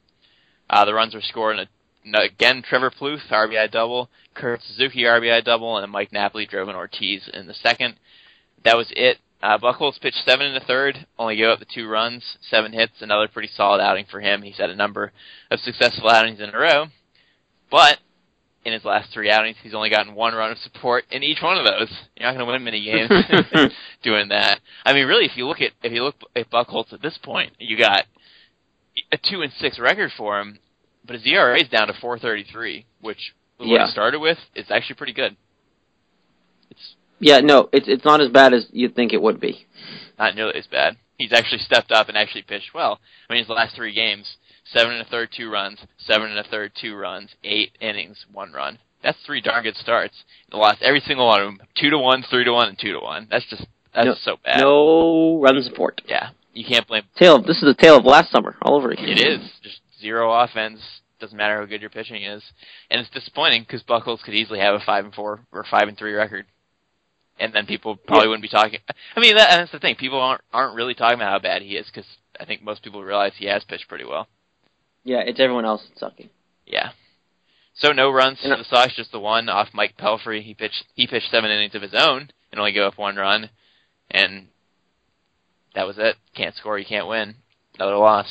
Uh, 0.69 0.84
the 0.84 0.93
runs 0.93 1.13
were 1.13 1.22
scored 1.22 1.55
in 1.55 1.62
a 1.67 1.69
again, 2.15 2.63
Trevor 2.67 2.91
Plouffe, 2.91 3.29
RBI 3.29 3.71
double, 3.71 4.09
Kurt 4.33 4.61
Suzuki 4.61 5.03
RBI 5.03 5.43
double, 5.43 5.77
and 5.77 5.91
Mike 5.91 6.11
Napoli 6.11 6.45
drove 6.45 6.69
an 6.69 6.75
Ortiz 6.75 7.29
in 7.33 7.47
the 7.47 7.53
second. 7.53 7.95
That 8.63 8.77
was 8.77 8.91
it. 8.95 9.17
Uh, 9.41 9.57
Buchholz 9.57 9.99
pitched 10.01 10.23
seven 10.25 10.47
in 10.47 10.53
the 10.53 10.59
third, 10.59 11.05
only 11.19 11.35
gave 11.35 11.47
up 11.47 11.59
the 11.59 11.65
two 11.65 11.87
runs, 11.87 12.37
seven 12.41 12.73
hits, 12.73 13.01
another 13.01 13.27
pretty 13.27 13.49
solid 13.53 13.79
outing 13.79 14.05
for 14.09 14.19
him. 14.19 14.41
He's 14.41 14.57
had 14.57 14.71
a 14.71 14.75
number 14.75 15.11
of 15.51 15.59
successful 15.59 16.09
outings 16.09 16.39
in 16.39 16.49
a 16.49 16.57
row, 16.57 16.87
but 17.69 17.99
in 18.65 18.73
his 18.73 18.83
last 18.83 19.13
three 19.13 19.29
outings, 19.29 19.55
he's 19.61 19.75
only 19.75 19.89
gotten 19.89 20.15
one 20.15 20.33
run 20.33 20.51
of 20.51 20.57
support 20.57 21.05
in 21.11 21.23
each 21.23 21.41
one 21.41 21.57
of 21.57 21.65
those. 21.65 21.89
You're 22.15 22.27
not 22.27 22.35
going 22.35 22.45
to 22.45 22.51
win 22.51 22.63
many 22.63 22.83
games 22.83 23.09
doing 24.03 24.29
that. 24.29 24.59
I 24.85 24.93
mean, 24.93 25.07
really, 25.07 25.25
if 25.25 25.37
you 25.37 25.47
look 25.47 25.61
at 25.61 25.71
if 25.83 25.93
you 25.93 26.03
look 26.03 26.15
at 26.35 26.49
Buchholz 26.49 26.91
at 26.91 27.01
this 27.01 27.17
point, 27.23 27.53
you 27.59 27.77
got 27.77 28.05
a 29.11 29.17
two 29.17 29.41
and 29.41 29.53
six 29.59 29.79
record 29.79 30.11
for 30.17 30.39
him, 30.39 30.59
but 31.07 31.15
his 31.15 31.25
ERA 31.25 31.59
is 31.61 31.69
down 31.69 31.87
to 31.87 31.93
4.33, 31.93 32.85
which 33.01 33.33
what 33.57 33.67
Yeah. 33.69 33.85
he 33.85 33.91
started 33.91 34.19
with 34.19 34.37
is 34.55 34.69
actually 34.69 34.95
pretty 34.95 35.13
good. 35.13 35.35
It's 36.69 36.95
Yeah, 37.19 37.39
no, 37.39 37.69
it's 37.71 37.87
it's 37.87 38.05
not 38.05 38.21
as 38.21 38.29
bad 38.29 38.53
as 38.53 38.67
you'd 38.71 38.95
think 38.95 39.13
it 39.13 39.21
would 39.21 39.39
be. 39.39 39.65
not 40.19 40.35
nearly 40.35 40.55
as 40.55 40.67
bad. 40.67 40.97
He's 41.17 41.31
actually 41.33 41.59
stepped 41.59 41.91
up 41.91 42.09
and 42.09 42.17
actually 42.17 42.41
pitched 42.43 42.73
well. 42.73 42.99
I 43.29 43.33
mean, 43.33 43.41
his 43.43 43.49
last 43.49 43.75
three 43.75 43.93
games, 43.93 44.37
seven 44.65 44.93
and 44.93 45.01
a 45.01 45.05
third, 45.05 45.29
two 45.31 45.49
runs, 45.49 45.79
seven 45.97 46.29
and 46.29 46.39
a 46.39 46.43
third, 46.43 46.71
two 46.79 46.95
runs, 46.95 47.31
eight 47.43 47.71
innings, 47.79 48.25
one 48.31 48.51
run. 48.51 48.77
That's 49.03 49.17
three 49.25 49.41
darn 49.41 49.63
good 49.63 49.75
starts. 49.77 50.23
He 50.51 50.57
lost 50.57 50.81
every 50.81 50.99
single 51.01 51.27
one 51.27 51.41
of 51.41 51.47
them, 51.47 51.61
two 51.75 51.89
to 51.91 51.97
one, 51.99 52.23
three 52.23 52.43
to 52.43 52.51
one, 52.53 52.69
and 52.69 52.77
two 52.79 52.93
to 52.93 52.99
one. 52.99 53.27
That's 53.29 53.45
just 53.45 53.65
that's 53.93 54.05
No- 54.07 54.15
so 54.15 54.37
bad. 54.43 54.61
No 54.61 55.39
run 55.39 55.61
support. 55.63 56.01
Yeah, 56.07 56.29
you 56.53 56.65
can't 56.65 56.85
blame. 56.87 57.03
Tail. 57.15 57.39
This 57.39 57.57
is 57.57 57.63
the 57.63 57.73
tale 57.75 57.97
of 57.97 58.05
last 58.05 58.31
summer 58.31 58.55
all 58.63 58.75
over 58.75 58.91
again. 58.91 59.09
It 59.09 59.19
is 59.19 59.41
just 59.63 59.79
zero 59.99 60.31
offense. 60.33 60.79
Doesn't 61.19 61.37
matter 61.37 61.57
how 61.57 61.65
good 61.65 61.81
your 61.81 61.89
pitching 61.89 62.23
is, 62.23 62.43
and 62.91 63.01
it's 63.01 63.09
disappointing 63.09 63.63
because 63.63 63.81
Buchholz 63.83 64.21
could 64.21 64.35
easily 64.35 64.59
have 64.59 64.75
a 64.75 64.79
five 64.85 65.03
and 65.03 65.13
four 65.13 65.39
or 65.51 65.63
five 65.69 65.87
and 65.87 65.97
three 65.97 66.13
record, 66.13 66.45
and 67.39 67.51
then 67.53 67.65
people 67.65 67.95
probably 67.95 68.25
Yeah. 68.25 68.29
wouldn't 68.29 68.41
be 68.43 68.49
talking. 68.49 68.79
I 69.15 69.19
mean, 69.19 69.35
that, 69.35 69.49
that's 69.49 69.71
the 69.71 69.79
thing. 69.79 69.95
People 69.95 70.19
aren't 70.21 70.41
aren't 70.53 70.75
really 70.75 70.93
talking 70.93 71.15
about 71.15 71.31
how 71.31 71.39
bad 71.39 71.63
he 71.63 71.75
is 71.75 71.87
because 71.87 72.05
I 72.39 72.45
think 72.45 72.61
most 72.61 72.83
people 72.83 73.03
realize 73.03 73.33
he 73.35 73.45
has 73.47 73.63
pitched 73.63 73.87
pretty 73.87 74.05
well. 74.05 74.27
Yeah, 75.03 75.21
it's 75.25 75.39
everyone 75.39 75.65
else 75.65 75.83
that's 75.87 75.99
sucking. 76.01 76.29
Yeah. 76.67 76.91
So 77.73 77.91
no 77.93 78.11
runs 78.11 78.39
for 78.41 78.49
the 78.49 78.63
Sox, 78.63 78.95
just 78.95 79.11
the 79.11 79.19
one 79.19 79.49
off 79.49 79.69
Mike 79.73 79.95
Pelfrey. 79.97 80.41
He 80.43 80.53
pitched 80.53 80.83
he 80.93 81.07
pitched 81.07 81.31
seven 81.31 81.49
innings 81.49 81.73
of 81.75 81.81
his 81.81 81.93
own 81.95 82.29
and 82.51 82.59
only 82.59 82.73
gave 82.73 82.83
up 82.83 82.97
one 82.97 83.15
run, 83.15 83.49
and 84.11 84.47
that 85.73 85.87
was 85.87 85.97
it. 85.97 86.15
Can't 86.35 86.55
score, 86.55 86.77
you 86.77 86.85
can't 86.85 87.07
win. 87.07 87.35
Another 87.75 87.97
loss. 87.97 88.27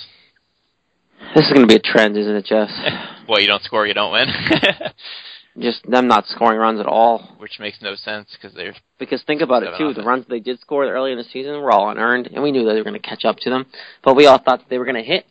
This 1.34 1.44
is 1.46 1.52
going 1.52 1.66
to 1.66 1.72
be 1.72 1.76
a 1.76 1.78
trend, 1.80 2.16
isn't 2.16 2.34
it, 2.34 2.44
Jess? 2.46 2.70
well, 3.28 3.40
you 3.40 3.46
don't 3.46 3.62
score, 3.62 3.86
you 3.86 3.94
don't 3.94 4.12
win, 4.12 4.28
Just 5.58 5.88
them 5.88 6.06
not 6.06 6.26
scoring 6.26 6.58
runs 6.58 6.80
at 6.80 6.86
all. 6.86 7.34
which 7.38 7.58
makes 7.58 7.80
no 7.80 7.94
sense 7.94 8.28
because 8.32 8.54
they're 8.54 8.74
Because 8.98 9.22
think 9.22 9.40
about 9.40 9.62
it 9.62 9.70
too. 9.78 9.94
The 9.94 10.02
it. 10.02 10.06
runs 10.06 10.26
they 10.28 10.40
did 10.40 10.60
score 10.60 10.84
early 10.86 11.12
in 11.12 11.18
the 11.18 11.24
season 11.24 11.54
were 11.62 11.72
all 11.72 11.88
unearned, 11.88 12.26
and 12.26 12.42
we 12.42 12.52
knew 12.52 12.64
that 12.66 12.72
they 12.74 12.80
were 12.80 12.84
going 12.84 13.00
to 13.00 13.08
catch 13.08 13.24
up 13.24 13.38
to 13.38 13.50
them. 13.50 13.66
But 14.04 14.16
we 14.16 14.26
all 14.26 14.36
thought 14.38 14.58
that 14.60 14.68
they 14.68 14.78
were 14.78 14.84
going 14.84 14.96
to 14.96 15.02
hit. 15.02 15.24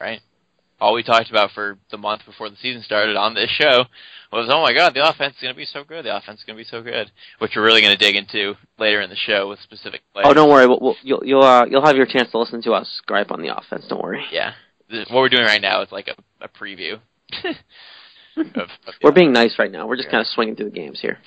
right. 0.00 0.20
All 0.80 0.94
we 0.94 1.02
talked 1.02 1.28
about 1.30 1.50
for 1.50 1.76
the 1.90 1.98
month 1.98 2.22
before 2.24 2.48
the 2.48 2.56
season 2.56 2.82
started 2.82 3.14
on 3.14 3.34
this 3.34 3.50
show 3.50 3.84
was, 4.32 4.48
oh 4.50 4.62
my 4.62 4.72
god, 4.72 4.94
the 4.94 5.06
offense 5.06 5.34
is 5.34 5.42
going 5.42 5.52
to 5.52 5.58
be 5.58 5.66
so 5.66 5.84
good. 5.84 6.06
The 6.06 6.16
offense 6.16 6.38
is 6.38 6.44
going 6.46 6.56
to 6.56 6.64
be 6.64 6.68
so 6.68 6.80
good, 6.82 7.10
which 7.38 7.52
we're 7.54 7.64
really 7.64 7.82
going 7.82 7.94
to 7.94 8.02
dig 8.02 8.16
into 8.16 8.54
later 8.78 9.02
in 9.02 9.10
the 9.10 9.16
show 9.16 9.48
with 9.50 9.58
specific 9.60 10.00
players. 10.14 10.26
Oh, 10.26 10.32
don't 10.32 10.48
worry. 10.48 10.66
We'll, 10.66 10.78
we'll, 10.80 10.96
you'll 11.02 11.22
you'll 11.24 11.42
uh, 11.42 11.66
you'll 11.66 11.84
have 11.84 11.96
your 11.96 12.06
chance 12.06 12.30
to 12.30 12.38
listen 12.38 12.62
to 12.62 12.72
us 12.72 13.02
gripe 13.04 13.30
on 13.30 13.42
the 13.42 13.54
offense. 13.54 13.84
Don't 13.88 14.02
worry. 14.02 14.24
Yeah. 14.32 14.52
The, 14.90 14.98
what 15.08 15.20
we're 15.20 15.28
doing 15.28 15.44
right 15.44 15.60
now 15.62 15.82
is 15.82 15.92
like 15.92 16.08
a, 16.08 16.44
a 16.44 16.48
preview. 16.48 17.00
of, 18.36 18.46
of 18.56 18.68
We're 19.02 19.12
being 19.12 19.32
nice 19.32 19.58
right 19.58 19.70
now. 19.70 19.86
We're 19.86 19.96
just 19.96 20.06
Yeah. 20.08 20.12
kind 20.12 20.20
of 20.22 20.26
swinging 20.28 20.56
through 20.56 20.70
the 20.70 20.76
games 20.76 21.00
here. 21.00 21.18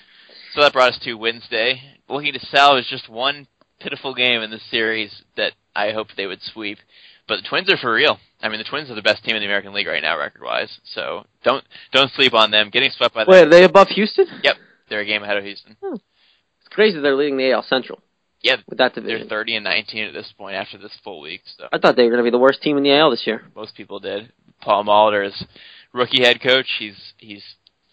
So 0.53 0.61
that 0.61 0.73
brought 0.73 0.93
us 0.93 0.99
to 1.03 1.13
Wednesday, 1.15 1.81
looking 2.09 2.33
to 2.33 2.39
salvage 2.47 2.87
just 2.89 3.09
one 3.09 3.47
pitiful 3.79 4.13
game 4.13 4.41
in 4.41 4.51
this 4.51 4.61
series 4.69 5.23
that 5.35 5.53
I 5.75 5.91
hope 5.91 6.07
they 6.15 6.27
would 6.27 6.41
sweep. 6.41 6.77
But 7.27 7.37
the 7.37 7.47
Twins 7.49 7.71
are 7.71 7.77
for 7.77 7.93
real. 7.93 8.19
I 8.41 8.49
mean, 8.49 8.57
the 8.59 8.65
Twins 8.65 8.89
are 8.91 8.95
the 8.95 9.01
best 9.01 9.23
team 9.23 9.35
in 9.35 9.41
the 9.41 9.47
American 9.47 9.73
League 9.73 9.87
right 9.87 10.01
now, 10.01 10.17
record-wise. 10.17 10.77
So 10.93 11.25
don't 11.43 11.63
don't 11.93 12.11
sleep 12.11 12.33
on 12.33 12.51
them. 12.51 12.69
Getting 12.69 12.91
swept 12.91 13.15
by 13.15 13.23
them, 13.23 13.31
Wait, 13.31 13.47
are 13.47 13.49
they 13.49 13.63
above 13.63 13.87
Houston? 13.89 14.27
Yep. 14.43 14.57
they're 14.89 14.99
a 14.99 15.05
game 15.05 15.23
ahead 15.23 15.37
of 15.37 15.43
Houston. 15.45 15.77
It's 15.81 16.69
crazy 16.69 16.99
they're 16.99 17.15
leading 17.15 17.37
the 17.37 17.51
AL 17.51 17.63
Central 17.63 17.99
Yeah, 18.43 18.57
with 18.67 18.77
that 18.77 18.93
division. 18.93 19.27
they're 19.29 19.37
30 19.39 19.55
and 19.55 19.63
19 19.63 20.03
at 20.03 20.13
this 20.13 20.31
point 20.37 20.55
after 20.55 20.77
this 20.77 20.91
full 21.03 21.21
week. 21.21 21.41
So 21.57 21.67
I 21.71 21.77
thought 21.79 21.95
they 21.95 22.03
were 22.03 22.09
going 22.09 22.19
to 22.19 22.23
be 22.23 22.29
the 22.31 22.37
worst 22.39 22.61
team 22.61 22.77
in 22.77 22.83
the 22.83 22.91
AL 22.93 23.11
this 23.11 23.25
year. 23.25 23.45
most 23.55 23.75
people 23.75 23.99
did. 23.99 24.31
Paul 24.61 24.83
Molitor 24.83 25.25
is 25.25 25.43
rookie 25.93 26.23
head 26.23 26.41
coach. 26.41 26.67
He's 26.77 27.13
he's 27.17 27.43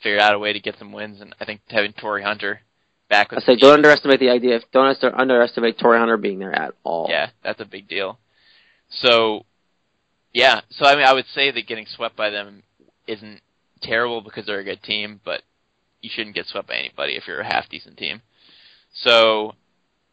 figured 0.02 0.20
out 0.20 0.34
a 0.34 0.38
way 0.38 0.52
to 0.52 0.60
get 0.60 0.76
some 0.78 0.92
wins, 0.92 1.20
and 1.20 1.34
I 1.40 1.44
think 1.44 1.60
having 1.68 1.92
Torii 1.92 2.22
Hunter 2.22 2.60
back. 3.08 3.32
I 3.32 3.40
say 3.40 3.46
don't 3.54 3.58
Chiefs- 3.58 3.72
underestimate 3.74 4.20
the 4.20 4.30
idea. 4.30 4.56
Of, 4.56 4.64
don't 4.72 4.96
underestimate 5.14 5.78
Torii 5.78 5.98
Hunter 5.98 6.16
being 6.16 6.38
there 6.38 6.54
at 6.54 6.74
all. 6.84 7.06
Yeah, 7.08 7.30
that's 7.44 7.60
a 7.60 7.64
big 7.64 7.86
deal. 7.88 8.18
So, 8.90 9.44
yeah, 10.32 10.62
so 10.70 10.86
I 10.86 10.96
mean, 10.96 11.04
I 11.04 11.12
would 11.12 11.26
say 11.34 11.50
that 11.52 11.66
getting 11.68 11.86
swept 11.86 12.16
by 12.16 12.30
them 12.30 12.62
isn't 13.06 13.40
terrible 13.82 14.20
because 14.20 14.46
they're 14.46 14.58
a 14.60 14.64
good 14.64 14.82
team, 14.82 15.20
but 15.24 15.42
you 16.00 16.10
shouldn't 16.12 16.34
get 16.34 16.46
swept 16.46 16.68
by 16.68 16.74
anybody 16.76 17.14
if 17.16 17.26
you're 17.28 17.40
a 17.40 17.44
half 17.46 17.68
decent 17.68 17.96
team. 17.98 18.22
So, 18.94 19.54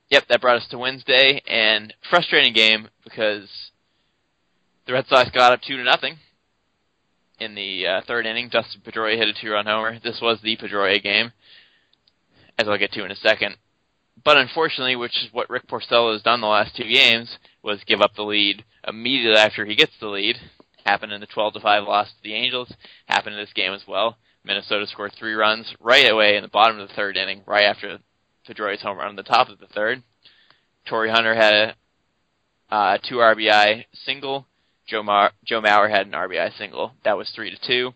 yep, 0.10 0.28
that 0.28 0.42
brought 0.42 0.58
us 0.58 0.68
to 0.70 0.78
Wednesday, 0.78 1.42
and 1.48 1.94
frustrating 2.10 2.54
game 2.54 2.90
because 3.04 3.50
the 4.86 4.94
Red 4.94 5.08
Sox 5.08 5.30
got 5.32 5.54
up 5.54 5.62
two 5.62 5.78
to 5.78 5.84
nothing 5.84 6.18
in 7.40 7.56
the 7.56 7.86
uh, 7.88 8.02
third 8.08 8.26
inning. 8.26 8.50
Dustin 8.50 8.82
Pedroia 8.82 9.18
hit 9.18 9.28
a 9.28 9.34
two-run 9.34 9.66
homer. 9.66 10.00
This 10.00 10.20
was 10.22 10.40
the 10.42 10.58
Pedroia 10.58 11.02
game, 11.02 11.32
as 12.58 12.68
I'll 12.68 12.78
get 12.78 12.92
to 12.94 13.06
in 13.06 13.12
a 13.12 13.16
second. 13.16 13.58
But 14.24 14.38
unfortunately, 14.38 14.96
which 14.96 15.18
is 15.24 15.32
what 15.32 15.50
Rick 15.50 15.68
Porcello 15.68 16.14
has 16.14 16.24
done 16.24 16.42
the 16.42 16.48
last 16.48 16.76
two 16.76 16.92
games, 16.92 17.38
was 17.62 17.84
give 17.86 18.02
up 18.02 18.16
the 18.16 18.24
lead 18.24 18.64
immediately 18.88 19.38
after 19.40 19.66
he 19.66 19.76
gets 19.76 19.94
the 20.00 20.08
lead. 20.08 20.38
Happened 20.86 21.12
in 21.12 21.22
the 21.22 21.28
12 21.28 21.54
to 21.56 21.60
5 21.60 21.84
loss 21.84 22.08
to 22.08 22.24
the 22.24 22.34
Angels. 22.34 22.74
Happened 23.08 23.36
in 23.36 23.42
this 23.42 23.54
game 23.54 23.74
as 23.74 23.84
well. 23.88 24.18
Minnesota 24.44 24.88
scored 24.88 25.14
three 25.14 25.34
runs 25.34 25.76
right 25.82 26.10
away 26.10 26.38
in 26.38 26.42
the 26.42 26.48
bottom 26.48 26.80
of 26.80 26.88
the 26.88 26.94
third 26.94 27.18
inning, 27.18 27.42
right 27.46 27.66
after 27.66 28.00
Pedroia's 28.48 28.82
home 28.82 28.98
run 28.98 29.10
in 29.10 29.16
the 29.16 29.24
top 29.24 29.50
of 29.50 29.60
the 29.60 29.68
third. 29.68 30.02
Torii 30.88 31.12
Hunter 31.12 31.36
had 31.36 31.54
a 31.54 31.76
uh, 32.70 32.98
two 32.98 33.16
RBI 33.16 33.86
single. 33.94 34.48
Joe, 34.88 35.04
Mar- 35.04 35.34
Joe 35.46 35.62
Mauer 35.62 35.90
had 35.90 36.08
an 36.08 36.14
RBI 36.14 36.58
single. 36.58 36.94
That 37.04 37.18
was 37.18 37.30
three 37.30 37.52
to 37.52 37.58
two. 37.68 37.94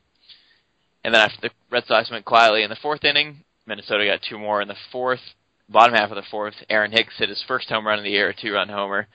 And 1.04 1.14
then 1.14 1.22
after 1.22 1.38
the 1.42 1.50
Red 1.70 1.86
Sox 1.86 2.12
went 2.12 2.26
quietly 2.26 2.64
in 2.64 2.70
the 2.70 2.76
fourth 2.76 3.04
inning, 3.04 3.44
Minnesota 3.66 4.06
got 4.06 4.22
two 4.28 4.38
more 4.38 4.62
in 4.62 4.68
the 4.68 4.76
fourth. 4.92 5.22
Bottom 5.70 5.96
half 5.96 6.12
of 6.12 6.18
the 6.18 6.30
fourth, 6.30 6.56
Aaron 6.70 6.92
Hicks 6.92 7.18
hit 7.18 7.30
his 7.30 7.44
first 7.48 7.70
home 7.70 7.88
run 7.88 7.98
of 7.98 8.04
the 8.04 8.12
year, 8.12 8.30
a 8.30 8.34
two-run 8.36 8.68
homer. 8.68 9.08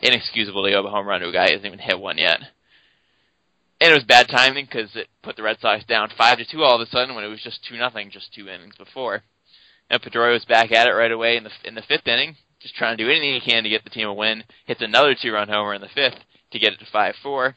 Inexcusable 0.00 0.64
to 0.64 0.70
go 0.70 0.86
a 0.86 0.90
home 0.90 1.08
run 1.08 1.20
to 1.20 1.28
a 1.28 1.32
guy 1.32 1.46
who 1.46 1.52
hasn't 1.54 1.66
even 1.66 1.78
hit 1.80 1.98
one 1.98 2.18
yet. 2.18 2.38
And 3.80 3.90
it 3.90 3.94
was 3.94 4.04
bad 4.04 4.28
timing 4.28 4.66
because 4.66 4.94
it 4.94 5.08
put 5.22 5.36
the 5.36 5.42
Red 5.42 5.58
Sox 5.60 5.84
down 5.84 6.10
five 6.16 6.38
to 6.38 6.44
two 6.44 6.62
all 6.62 6.80
of 6.80 6.80
a 6.80 6.90
sudden 6.90 7.14
when 7.14 7.24
it 7.24 7.28
was 7.28 7.42
just 7.42 7.64
two 7.68 7.76
nothing 7.76 8.10
just 8.10 8.32
two 8.32 8.48
innings 8.48 8.76
before. 8.76 9.24
And 9.90 10.00
Pedroia 10.00 10.32
was 10.32 10.44
back 10.44 10.72
at 10.72 10.86
it 10.86 10.92
right 10.92 11.12
away 11.12 11.36
in 11.36 11.44
the 11.44 11.50
in 11.64 11.74
the 11.74 11.82
fifth 11.82 12.06
inning, 12.06 12.36
just 12.60 12.74
trying 12.74 12.96
to 12.96 13.04
do 13.04 13.10
anything 13.10 13.34
he 13.34 13.50
can 13.50 13.62
to 13.62 13.68
get 13.68 13.84
the 13.84 13.90
team 13.90 14.08
a 14.08 14.14
win. 14.14 14.44
Hits 14.66 14.82
another 14.82 15.14
two-run 15.14 15.48
homer 15.48 15.74
in 15.74 15.80
the 15.80 15.88
fifth 15.88 16.18
to 16.52 16.58
get 16.58 16.72
it 16.72 16.78
to 16.80 16.86
five 16.90 17.14
four. 17.22 17.56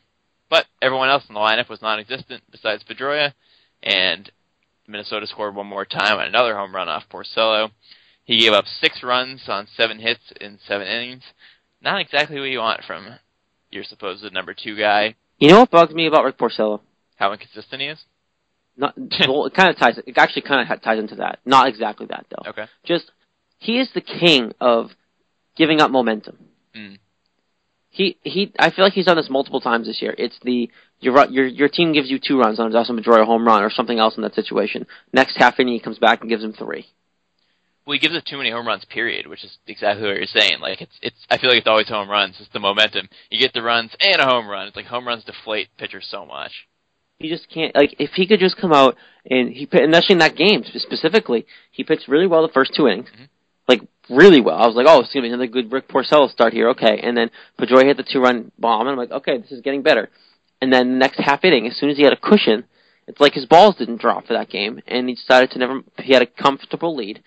But 0.50 0.66
everyone 0.82 1.10
else 1.10 1.24
in 1.28 1.34
the 1.34 1.40
lineup 1.40 1.70
was 1.70 1.82
non-existent 1.82 2.44
besides 2.52 2.84
Pedroia, 2.84 3.34
and 3.84 4.32
Minnesota 4.88 5.28
scored 5.28 5.56
one 5.56 5.68
more 5.68 5.86
time 5.86 6.20
on 6.20 6.28
another 6.28 6.56
home 6.56 6.74
run 6.74 6.88
off 6.88 7.10
Porcello. 7.12 7.72
He 8.24 8.40
gave 8.40 8.54
up 8.54 8.66
six 8.82 9.04
runs 9.04 9.44
on 9.48 9.68
seven 9.76 10.00
hits 10.00 10.32
in 10.40 10.60
seven 10.66 10.88
innings. 10.88 11.24
Not 11.82 12.02
exactly 12.02 12.40
what 12.40 12.50
you 12.50 12.60
want 12.60 12.84
from 12.86 13.20
your 13.72 13.84
supposed 13.84 14.32
number 14.34 14.54
two 14.54 14.78
guy. 14.78 15.16
You 15.38 15.50
know 15.50 15.60
what 15.60 15.72
bugs 15.72 15.94
me 15.94 16.08
about 16.08 16.24
Rick 16.24 16.38
Porcello? 16.38 16.82
How 17.18 17.32
inconsistent 17.32 17.82
he 17.82 17.88
is. 17.88 18.00
Not, 18.78 18.96
well, 19.28 19.46
it 19.46 19.54
kind 19.54 19.70
of 19.70 19.78
ties. 19.78 19.98
It 20.06 20.18
actually 20.18 20.44
kind 20.44 20.70
of 20.70 20.82
ties 20.82 21.00
into 21.00 21.16
that. 21.16 21.40
Not 21.46 21.68
exactly 21.68 22.06
that 22.08 22.26
though. 22.30 22.50
Okay. 22.52 22.66
Just 22.86 23.12
he 23.60 23.80
is 23.80 23.90
the 23.94 24.02
king 24.02 24.54
of 24.62 24.92
giving 25.56 25.82
up 25.82 25.92
momentum. 25.92 26.38
Mm. 26.76 27.00
He 27.90 28.18
he. 28.22 28.54
I 28.60 28.70
feel 28.70 28.86
like 28.86 28.94
he's 28.94 29.06
done 29.06 29.18
this 29.18 29.30
multiple 29.30 29.62
times 29.62 29.88
this 29.88 30.02
year. 30.02 30.14
It's 30.18 30.38
the 30.44 30.70
your 31.00 31.26
your 31.30 31.48
your 31.48 31.70
team 31.70 31.94
gives 31.94 32.10
you 32.10 32.20
two 32.20 32.40
runs 32.40 32.60
on 32.60 32.68
a 32.68 32.72
Dustin 32.72 32.98
Pedroia 32.98 33.26
home 33.26 33.46
run 33.46 33.64
or 33.64 33.72
something 33.72 33.98
else 33.98 34.16
in 34.16 34.24
that 34.24 34.36
situation. 34.36 34.86
Next 35.12 35.36
half 35.38 35.60
inning 35.60 35.74
he 35.74 35.80
comes 35.80 35.98
back 35.98 36.22
and 36.22 36.30
gives 36.30 36.44
him 36.44 36.54
three. 36.54 36.86
Well, 37.86 37.94
he 37.94 38.00
gives 38.00 38.16
it 38.16 38.26
too 38.26 38.38
many 38.38 38.52
home 38.52 38.68
runs. 38.68 38.84
Period. 38.86 39.28
Which 39.28 39.44
is 39.44 39.58
exactly 39.66 40.06
what 40.06 40.18
you're 40.18 40.26
saying. 40.26 40.60
Like 40.60 40.82
it's 40.82 41.00
it's. 41.02 41.26
I 41.32 41.40
feel 41.40 41.50
like 41.50 41.60
it's 41.60 41.68
always 41.68 41.88
home 41.88 42.10
runs. 42.10 42.36
It's 42.40 42.52
the 42.54 42.60
momentum. 42.60 43.10
You 43.32 43.40
get 43.40 43.54
the 43.54 43.64
runs 43.64 43.92
and 44.00 44.22
a 44.22 44.26
home 44.26 44.48
run. 44.48 44.68
It's 44.68 44.76
like 44.76 44.86
home 44.86 45.08
runs 45.08 45.24
deflate 45.24 45.70
pitchers 45.78 46.08
so 46.10 46.26
much. 46.26 46.52
He 47.20 47.30
just 47.30 47.50
can't. 47.50 47.76
Like 47.76 47.96
if 48.00 48.12
he 48.12 48.28
could 48.28 48.40
just 48.40 48.58
come 48.58 48.74
out 48.74 48.96
and 49.30 49.50
he 49.50 49.68
and 49.72 49.96
actually 49.96 50.14
in 50.14 50.20
that 50.20 50.36
game 50.36 50.64
specifically, 50.64 51.46
he 51.72 51.84
pitched 51.84 52.08
really 52.08 52.28
well 52.28 52.44
the 52.44 52.54
first 52.54 52.74
two 52.76 52.88
innings, 52.88 53.10
Mhm. 53.10 53.28
like 53.68 53.82
really 54.10 54.40
well. 54.42 54.58
I 54.58 54.68
was 54.68 54.76
like, 54.76 54.86
oh, 54.88 55.00
it's 55.00 55.12
gonna 55.12 55.24
be 55.24 55.30
another 55.30 55.48
good 55.48 55.72
Rick 55.72 55.88
Porcello 55.88 56.30
start 56.30 56.54
here. 56.54 56.70
Okay, 56.70 57.00
and 57.02 57.18
then 57.18 57.32
Pedroia 57.60 57.86
hit 57.86 57.98
the 57.98 58.04
two 58.04 58.20
run 58.20 58.52
bomb, 58.60 58.82
and 58.82 58.92
I'm 58.92 58.98
like, 58.98 59.12
okay, 59.12 59.38
this 59.38 59.52
is 59.52 59.62
getting 59.62 59.82
better. 59.82 60.10
And 60.62 60.72
then 60.72 60.94
the 60.94 60.98
next 60.98 61.20
half 61.20 61.44
inning, 61.44 61.68
as 61.68 61.76
soon 61.78 61.90
as 61.90 61.98
he 61.98 62.04
had 62.04 62.14
a 62.14 62.18
cushion, 62.18 62.66
it's 63.08 63.20
like 63.20 63.34
his 63.34 63.46
balls 63.46 63.76
didn't 63.78 64.02
drop 64.02 64.26
for 64.28 64.34
that 64.34 64.50
game, 64.50 64.82
and 64.88 65.10
he 65.10 65.16
decided 65.16 65.52
to 65.52 65.60
never. 65.60 65.82
He 66.00 66.14
had 66.14 66.22
a 66.22 66.28
comfortable 66.28 66.96
lead, 66.96 67.22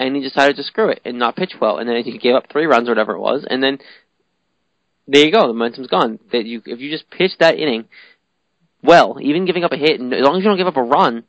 and 0.00 0.16
he 0.16 0.22
decided 0.22 0.56
to 0.56 0.62
screw 0.64 0.88
it 0.90 1.00
and 1.04 1.18
not 1.18 1.36
pitch 1.36 1.54
well, 1.60 1.78
and 1.78 1.88
then 1.88 2.02
he 2.02 2.18
gave 2.18 2.34
up 2.34 2.50
three 2.50 2.66
runs 2.66 2.88
or 2.88 2.92
whatever 2.92 3.12
it 3.12 3.20
was, 3.20 3.44
and 3.48 3.62
then 3.62 3.78
there 5.06 5.24
you 5.24 5.32
go, 5.32 5.46
the 5.46 5.52
momentum's 5.54 5.86
gone. 5.86 6.18
That 6.32 6.44
you 6.44 6.60
if 6.66 6.80
you 6.80 6.90
just 6.90 7.08
pitch 7.10 7.32
that 7.38 7.56
inning 7.56 7.86
well, 8.82 9.18
even 9.20 9.46
giving 9.46 9.64
up 9.64 9.72
a 9.72 9.76
hit, 9.76 10.00
and 10.00 10.12
as 10.12 10.22
long 10.22 10.36
as 10.36 10.42
you 10.42 10.48
don't 10.48 10.56
give 10.56 10.66
up 10.66 10.76
a 10.76 10.82
run, 10.82 11.24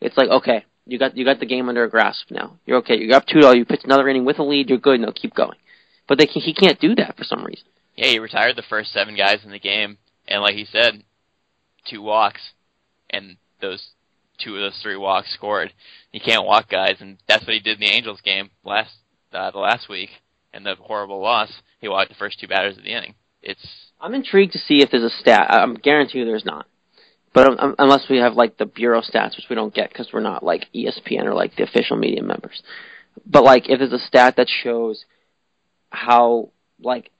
it's 0.00 0.16
like 0.16 0.28
okay, 0.28 0.64
you 0.86 0.98
got 0.98 1.16
you 1.16 1.24
got 1.24 1.40
the 1.40 1.46
game 1.46 1.68
under 1.68 1.84
a 1.84 1.90
grasp 1.90 2.30
now. 2.30 2.58
You're 2.66 2.78
okay. 2.78 2.96
You're 2.98 3.16
up 3.16 3.26
two 3.26 3.42
zero. 3.42 3.54
You 3.54 3.64
pitch 3.64 3.82
another 3.84 4.08
inning 4.08 4.24
with 4.24 4.38
a 4.38 4.42
lead. 4.42 4.68
You're 4.68 4.78
good. 4.78 5.00
Now 5.00 5.12
keep 5.14 5.34
going. 5.34 5.58
But 6.06 6.18
they 6.18 6.26
can, 6.26 6.40
he 6.40 6.54
can't 6.54 6.80
do 6.80 6.94
that 6.94 7.16
for 7.16 7.24
some 7.24 7.44
reason. 7.44 7.66
Yeah, 7.94 8.06
he 8.06 8.18
retired 8.18 8.56
the 8.56 8.62
first 8.62 8.92
seven 8.92 9.14
guys 9.14 9.44
in 9.44 9.50
the 9.50 9.58
game, 9.58 9.98
and 10.26 10.40
like 10.40 10.54
he 10.54 10.64
said, 10.64 11.02
two 11.88 12.00
walks, 12.00 12.40
and 13.10 13.36
those 13.60 13.90
two 14.38 14.54
of 14.54 14.60
those 14.60 14.80
three 14.82 14.96
walks 14.96 15.34
scored. 15.34 15.72
He 16.10 16.20
can't 16.20 16.46
walk 16.46 16.70
guys, 16.70 16.96
and 17.00 17.18
that's 17.28 17.46
what 17.46 17.54
he 17.54 17.60
did 17.60 17.80
in 17.80 17.86
the 17.86 17.92
Angels 17.92 18.20
game 18.22 18.50
last 18.64 18.94
uh, 19.32 19.50
the 19.50 19.58
last 19.58 19.88
week, 19.88 20.10
and 20.54 20.64
the 20.64 20.74
horrible 20.76 21.20
loss. 21.20 21.52
He 21.80 21.88
walked 21.88 22.08
the 22.08 22.16
first 22.16 22.40
two 22.40 22.48
batters 22.48 22.78
of 22.78 22.84
the 22.84 22.94
inning. 22.94 23.14
It's 23.42 23.87
I'm 24.00 24.14
intrigued 24.14 24.52
to 24.52 24.58
see 24.58 24.82
if 24.82 24.90
there's 24.90 25.02
a 25.02 25.10
stat. 25.10 25.46
I- 25.50 25.58
I'm 25.62 25.74
guarantee 25.74 26.18
you 26.18 26.24
there's 26.24 26.44
not. 26.44 26.66
But 27.32 27.60
um, 27.60 27.74
unless 27.78 28.08
we 28.08 28.18
have 28.18 28.34
like 28.34 28.56
the 28.56 28.66
bureau 28.66 29.00
stats, 29.00 29.36
which 29.36 29.46
we 29.50 29.54
don't 29.56 29.74
get 29.74 29.90
because 29.90 30.08
we're 30.12 30.20
not 30.20 30.42
like 30.42 30.66
ESPN 30.74 31.24
or 31.24 31.34
like 31.34 31.56
the 31.56 31.62
official 31.62 31.96
media 31.96 32.22
members. 32.22 32.62
But 33.26 33.44
like 33.44 33.68
if 33.68 33.78
there's 33.78 33.92
a 33.92 33.98
stat 33.98 34.36
that 34.36 34.48
shows 34.48 35.04
how 35.90 36.50
like 36.80 37.10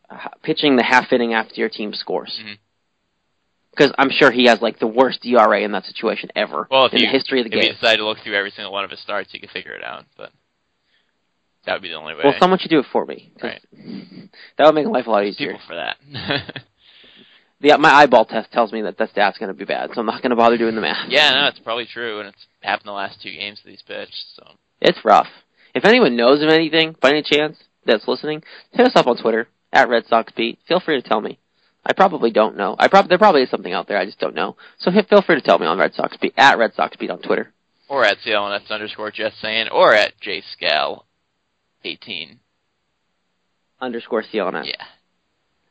pitching 0.42 0.76
the 0.76 0.82
half 0.82 1.12
inning 1.12 1.34
after 1.34 1.54
your 1.56 1.68
team 1.68 1.92
scores. 1.92 2.40
Because 3.70 3.92
I'm 3.98 4.10
sure 4.10 4.30
he 4.32 4.46
has 4.46 4.60
like 4.60 4.78
the 4.78 4.86
worst 4.86 5.24
ERA 5.24 5.60
in 5.60 5.72
that 5.72 5.84
situation 5.84 6.30
ever 6.34 6.66
well, 6.70 6.86
if 6.86 6.92
in 6.94 7.00
you 7.00 7.06
the 7.06 7.12
history 7.12 7.40
of 7.40 7.50
the 7.50 7.56
if 7.56 7.64
you 7.64 7.72
decide 7.74 7.96
to 7.96 8.04
look 8.06 8.18
through 8.24 8.34
every 8.34 8.50
single 8.50 8.72
one 8.72 8.84
of 8.84 8.90
his 8.90 9.00
starts, 9.00 9.32
you 9.32 9.40
can 9.40 9.50
figure 9.50 9.72
it 9.72 9.84
out. 9.84 10.04
But 10.16 10.30
that 11.66 11.74
would 11.74 11.82
be 11.82 11.88
the 11.88 11.94
only 11.94 12.14
way. 12.14 12.20
Well, 12.24 12.34
someone 12.38 12.58
should 12.58 12.70
do 12.70 12.78
it 12.80 12.86
for 12.92 13.04
me. 13.04 13.32
Right. 13.42 13.60
That 14.56 14.66
would 14.66 14.74
make 14.74 14.86
life 14.86 15.06
a 15.06 15.10
lot 15.10 15.24
easier. 15.24 15.52
people 15.52 15.66
for 15.66 15.76
that. 15.76 16.62
The, 17.60 17.76
my 17.76 17.90
eyeball 17.90 18.24
test 18.24 18.52
tells 18.52 18.72
me 18.72 18.82
that 18.82 18.98
that 18.98 19.10
stat's 19.10 19.36
going 19.36 19.48
to 19.48 19.54
be 19.54 19.64
bad, 19.64 19.90
so 19.92 20.00
I'm 20.00 20.06
not 20.06 20.22
going 20.22 20.30
to 20.30 20.36
bother 20.36 20.56
doing 20.56 20.76
the 20.76 20.80
math. 20.80 21.08
yeah, 21.08 21.32
no, 21.34 21.48
it's 21.48 21.58
probably 21.58 21.86
true, 21.92 22.20
and 22.20 22.28
it's 22.28 22.46
happened 22.60 22.86
the 22.86 22.92
last 22.92 23.20
two 23.20 23.32
games 23.32 23.60
that 23.64 23.70
he's 23.70 23.82
pitched. 23.82 24.14
So 24.36 24.44
It's 24.80 25.04
rough. 25.04 25.26
If 25.74 25.84
anyone 25.84 26.14
knows 26.14 26.40
of 26.40 26.50
anything, 26.50 26.94
by 27.02 27.10
any 27.10 27.22
chance, 27.24 27.56
that's 27.84 28.06
listening, 28.06 28.44
hit 28.70 28.86
us 28.86 28.92
up 28.94 29.08
on 29.08 29.16
Twitter 29.20 29.48
at 29.72 29.88
Red 29.88 30.06
Sox 30.06 30.32
Beat. 30.36 30.60
Feel 30.68 30.78
free 30.78 31.02
to 31.02 31.08
tell 31.08 31.20
me. 31.20 31.40
I 31.84 31.94
probably 31.94 32.30
don't 32.30 32.56
know. 32.56 32.76
I 32.78 32.86
prob- 32.86 33.08
there 33.08 33.18
probably 33.18 33.42
is 33.42 33.50
something 33.50 33.72
out 33.72 33.88
there. 33.88 33.98
I 33.98 34.04
just 34.06 34.20
don't 34.20 34.34
know. 34.36 34.56
So 34.78 34.92
hit, 34.92 35.08
feel 35.08 35.22
free 35.22 35.34
to 35.34 35.42
tell 35.42 35.58
me 35.58 35.66
on 35.66 35.78
Red 35.78 35.94
Sox 35.94 36.16
Beat 36.16 36.34
at 36.36 36.58
Red 36.58 36.74
Sox 36.74 36.96
Beat 36.96 37.10
on 37.10 37.20
Twitter. 37.22 37.52
or 37.88 38.04
at 38.04 38.18
CLNS 38.24 38.70
underscore 38.70 39.10
just 39.10 39.40
saying, 39.40 39.66
or 39.72 39.94
at 39.94 40.12
jscal 40.20 41.02
eighteen. 41.84 42.40
Underscore 43.80 44.24
CLNS. 44.24 44.66
Yeah, 44.66 44.84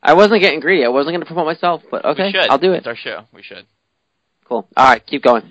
I 0.02 0.14
wasn't 0.14 0.40
getting 0.40 0.60
greedy. 0.60 0.84
I 0.84 0.88
wasn't 0.88 1.12
going 1.12 1.20
to 1.20 1.26
promote 1.26 1.46
myself, 1.46 1.82
but 1.90 2.04
okay. 2.04 2.32
I'll 2.48 2.58
do 2.58 2.72
it. 2.72 2.78
It's 2.78 2.86
our 2.86 2.96
show. 2.96 3.24
We 3.34 3.42
should. 3.42 3.66
Cool. 4.46 4.66
All 4.76 4.88
right, 4.88 5.04
keep 5.06 5.22
going. 5.22 5.42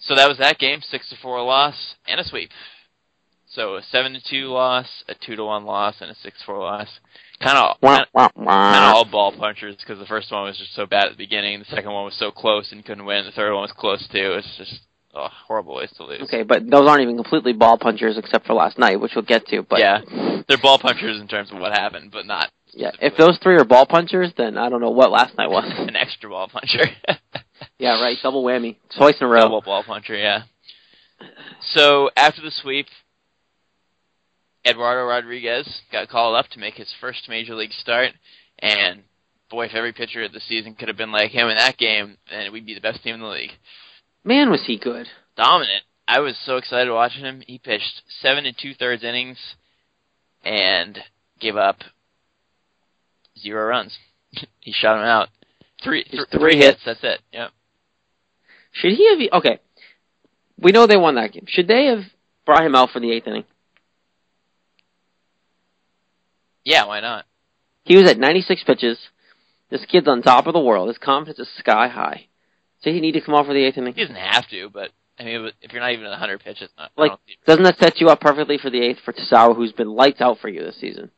So 0.00 0.14
that 0.14 0.28
was 0.28 0.38
that 0.38 0.58
game, 0.58 0.80
six 0.82 1.08
to 1.10 1.16
four 1.16 1.42
loss 1.42 1.96
and 2.06 2.20
a 2.20 2.24
sweep. 2.24 2.50
So 3.48 3.76
a 3.76 3.82
seven 3.82 4.12
to 4.12 4.20
two 4.22 4.46
loss, 4.46 4.86
a 5.08 5.14
two 5.14 5.34
to 5.34 5.44
one 5.44 5.64
loss, 5.64 5.96
and 6.00 6.10
a 6.10 6.14
six 6.14 6.38
to 6.38 6.46
four 6.46 6.58
loss. 6.58 6.88
Kind 7.40 7.58
of, 7.58 7.80
kind 7.80 8.06
of 8.36 8.94
all 8.94 9.04
ball 9.04 9.32
punchers 9.36 9.76
because 9.76 9.98
the 9.98 10.06
first 10.06 10.30
one 10.30 10.44
was 10.44 10.58
just 10.58 10.74
so 10.74 10.86
bad 10.86 11.06
at 11.06 11.10
the 11.12 11.16
beginning. 11.16 11.58
The 11.58 11.64
second 11.64 11.90
one 11.90 12.04
was 12.04 12.14
so 12.14 12.30
close 12.30 12.70
and 12.70 12.84
couldn't 12.84 13.04
win. 13.04 13.24
The 13.24 13.32
third 13.32 13.52
one 13.52 13.62
was 13.62 13.72
close 13.72 14.06
too. 14.08 14.34
It's 14.38 14.56
just 14.56 14.82
oh, 15.14 15.28
horrible 15.46 15.76
ways 15.76 15.92
to 15.96 16.04
lose. 16.04 16.22
Okay, 16.22 16.42
but 16.42 16.68
those 16.68 16.88
aren't 16.88 17.02
even 17.02 17.16
completely 17.16 17.52
ball 17.52 17.78
punchers 17.78 18.18
except 18.18 18.46
for 18.46 18.54
last 18.54 18.78
night, 18.78 19.00
which 19.00 19.12
we'll 19.14 19.24
get 19.24 19.46
to. 19.46 19.62
But 19.62 19.80
yeah, 19.80 20.00
they're 20.48 20.58
ball 20.58 20.78
punchers 20.78 21.20
in 21.20 21.28
terms 21.28 21.50
of 21.52 21.58
what 21.58 21.72
happened, 21.72 22.10
but 22.12 22.26
not 22.26 22.50
yeah, 22.72 22.92
if 23.00 23.16
those 23.16 23.38
three 23.42 23.56
are 23.56 23.64
ball 23.64 23.86
punchers, 23.86 24.32
then 24.36 24.56
I 24.56 24.68
don't 24.68 24.80
know 24.80 24.90
what 24.90 25.10
last 25.10 25.36
night 25.36 25.50
was. 25.50 25.64
an 25.78 25.96
extra 25.96 26.30
ball 26.30 26.48
puncher. 26.48 26.84
yeah, 27.78 28.00
right, 28.00 28.16
double 28.22 28.44
whammy, 28.44 28.76
twice 28.96 29.16
in 29.20 29.26
a 29.26 29.30
row. 29.30 29.42
Double 29.42 29.62
ball 29.62 29.82
puncher, 29.82 30.16
yeah. 30.16 30.42
So 31.74 32.10
after 32.16 32.40
the 32.40 32.50
sweep, 32.50 32.86
Eduardo 34.66 35.04
Rodriguez 35.04 35.82
got 35.92 36.08
called 36.08 36.36
up 36.36 36.48
to 36.50 36.58
make 36.58 36.74
his 36.74 36.92
first 37.00 37.28
major 37.28 37.54
league 37.54 37.72
start, 37.72 38.12
and 38.58 39.02
boy, 39.50 39.66
if 39.66 39.74
every 39.74 39.92
pitcher 39.92 40.22
of 40.22 40.32
the 40.32 40.40
season 40.40 40.74
could 40.74 40.88
have 40.88 40.96
been 40.96 41.12
like 41.12 41.30
him 41.30 41.48
in 41.48 41.56
that 41.56 41.76
game, 41.76 42.16
then 42.30 42.52
we'd 42.52 42.66
be 42.66 42.74
the 42.74 42.80
best 42.80 43.02
team 43.02 43.14
in 43.14 43.20
the 43.20 43.26
league. 43.26 43.52
Man, 44.24 44.50
was 44.50 44.64
he 44.66 44.78
good! 44.78 45.06
Dominant. 45.36 45.82
I 46.06 46.20
was 46.20 46.36
so 46.44 46.56
excited 46.56 46.90
watching 46.92 47.24
him. 47.24 47.42
He 47.46 47.58
pitched 47.58 48.02
seven 48.20 48.46
and 48.46 48.56
two 48.60 48.74
thirds 48.74 49.04
innings, 49.04 49.38
and 50.44 50.98
gave 51.40 51.56
up 51.56 51.78
zero 53.38 53.66
runs. 53.66 53.96
he 54.60 54.72
shot 54.72 54.98
him 54.98 55.04
out. 55.04 55.28
Three, 55.82 56.04
th- 56.04 56.28
three 56.30 56.56
hits. 56.56 56.82
hits. 56.84 57.00
That's 57.00 57.04
it. 57.04 57.20
Yep. 57.32 57.50
Should 58.72 58.92
he 58.92 59.08
have? 59.08 59.40
Okay, 59.40 59.58
we 60.60 60.72
know 60.72 60.86
they 60.86 60.96
won 60.96 61.14
that 61.14 61.32
game. 61.32 61.46
Should 61.48 61.68
they 61.68 61.86
have 61.86 62.04
brought 62.44 62.64
him 62.64 62.74
out 62.74 62.90
for 62.90 63.00
the 63.00 63.10
eighth 63.10 63.26
inning? 63.26 63.44
Yeah, 66.64 66.86
why 66.86 67.00
not? 67.00 67.24
He 67.84 67.96
was 67.96 68.08
at 68.08 68.18
96 68.18 68.64
pitches. 68.64 68.98
This 69.70 69.84
kid's 69.86 70.06
on 70.06 70.22
top 70.22 70.46
of 70.46 70.52
the 70.52 70.60
world. 70.60 70.88
His 70.88 70.98
confidence 70.98 71.38
is 71.38 71.48
sky 71.58 71.88
high. 71.88 72.26
So 72.82 72.90
he 72.90 73.00
need 73.00 73.12
to 73.12 73.20
come 73.20 73.34
off 73.34 73.46
for 73.46 73.52
the 73.54 73.64
eighth 73.64 73.76
inning. 73.78 73.94
He 73.94 74.00
doesn't 74.02 74.16
have 74.16 74.48
to, 74.48 74.70
but 74.70 74.90
I 75.18 75.24
mean, 75.24 75.50
if 75.60 75.72
you're 75.72 75.82
not 75.82 75.92
even 75.92 76.06
at 76.06 76.10
100 76.10 76.40
pitches, 76.40 76.70
I 76.78 76.88
Like, 76.96 77.12
doesn't 77.46 77.64
that 77.64 77.78
set 77.78 78.00
you 78.00 78.08
up 78.08 78.20
perfectly 78.20 78.56
for 78.56 78.70
the 78.70 78.80
eighth 78.80 79.00
for 79.04 79.12
Tazawa, 79.12 79.54
who's 79.54 79.72
been 79.72 79.90
lights 79.90 80.20
out 80.22 80.38
for 80.40 80.48
you 80.48 80.62
this 80.62 80.80
season? 80.80 81.10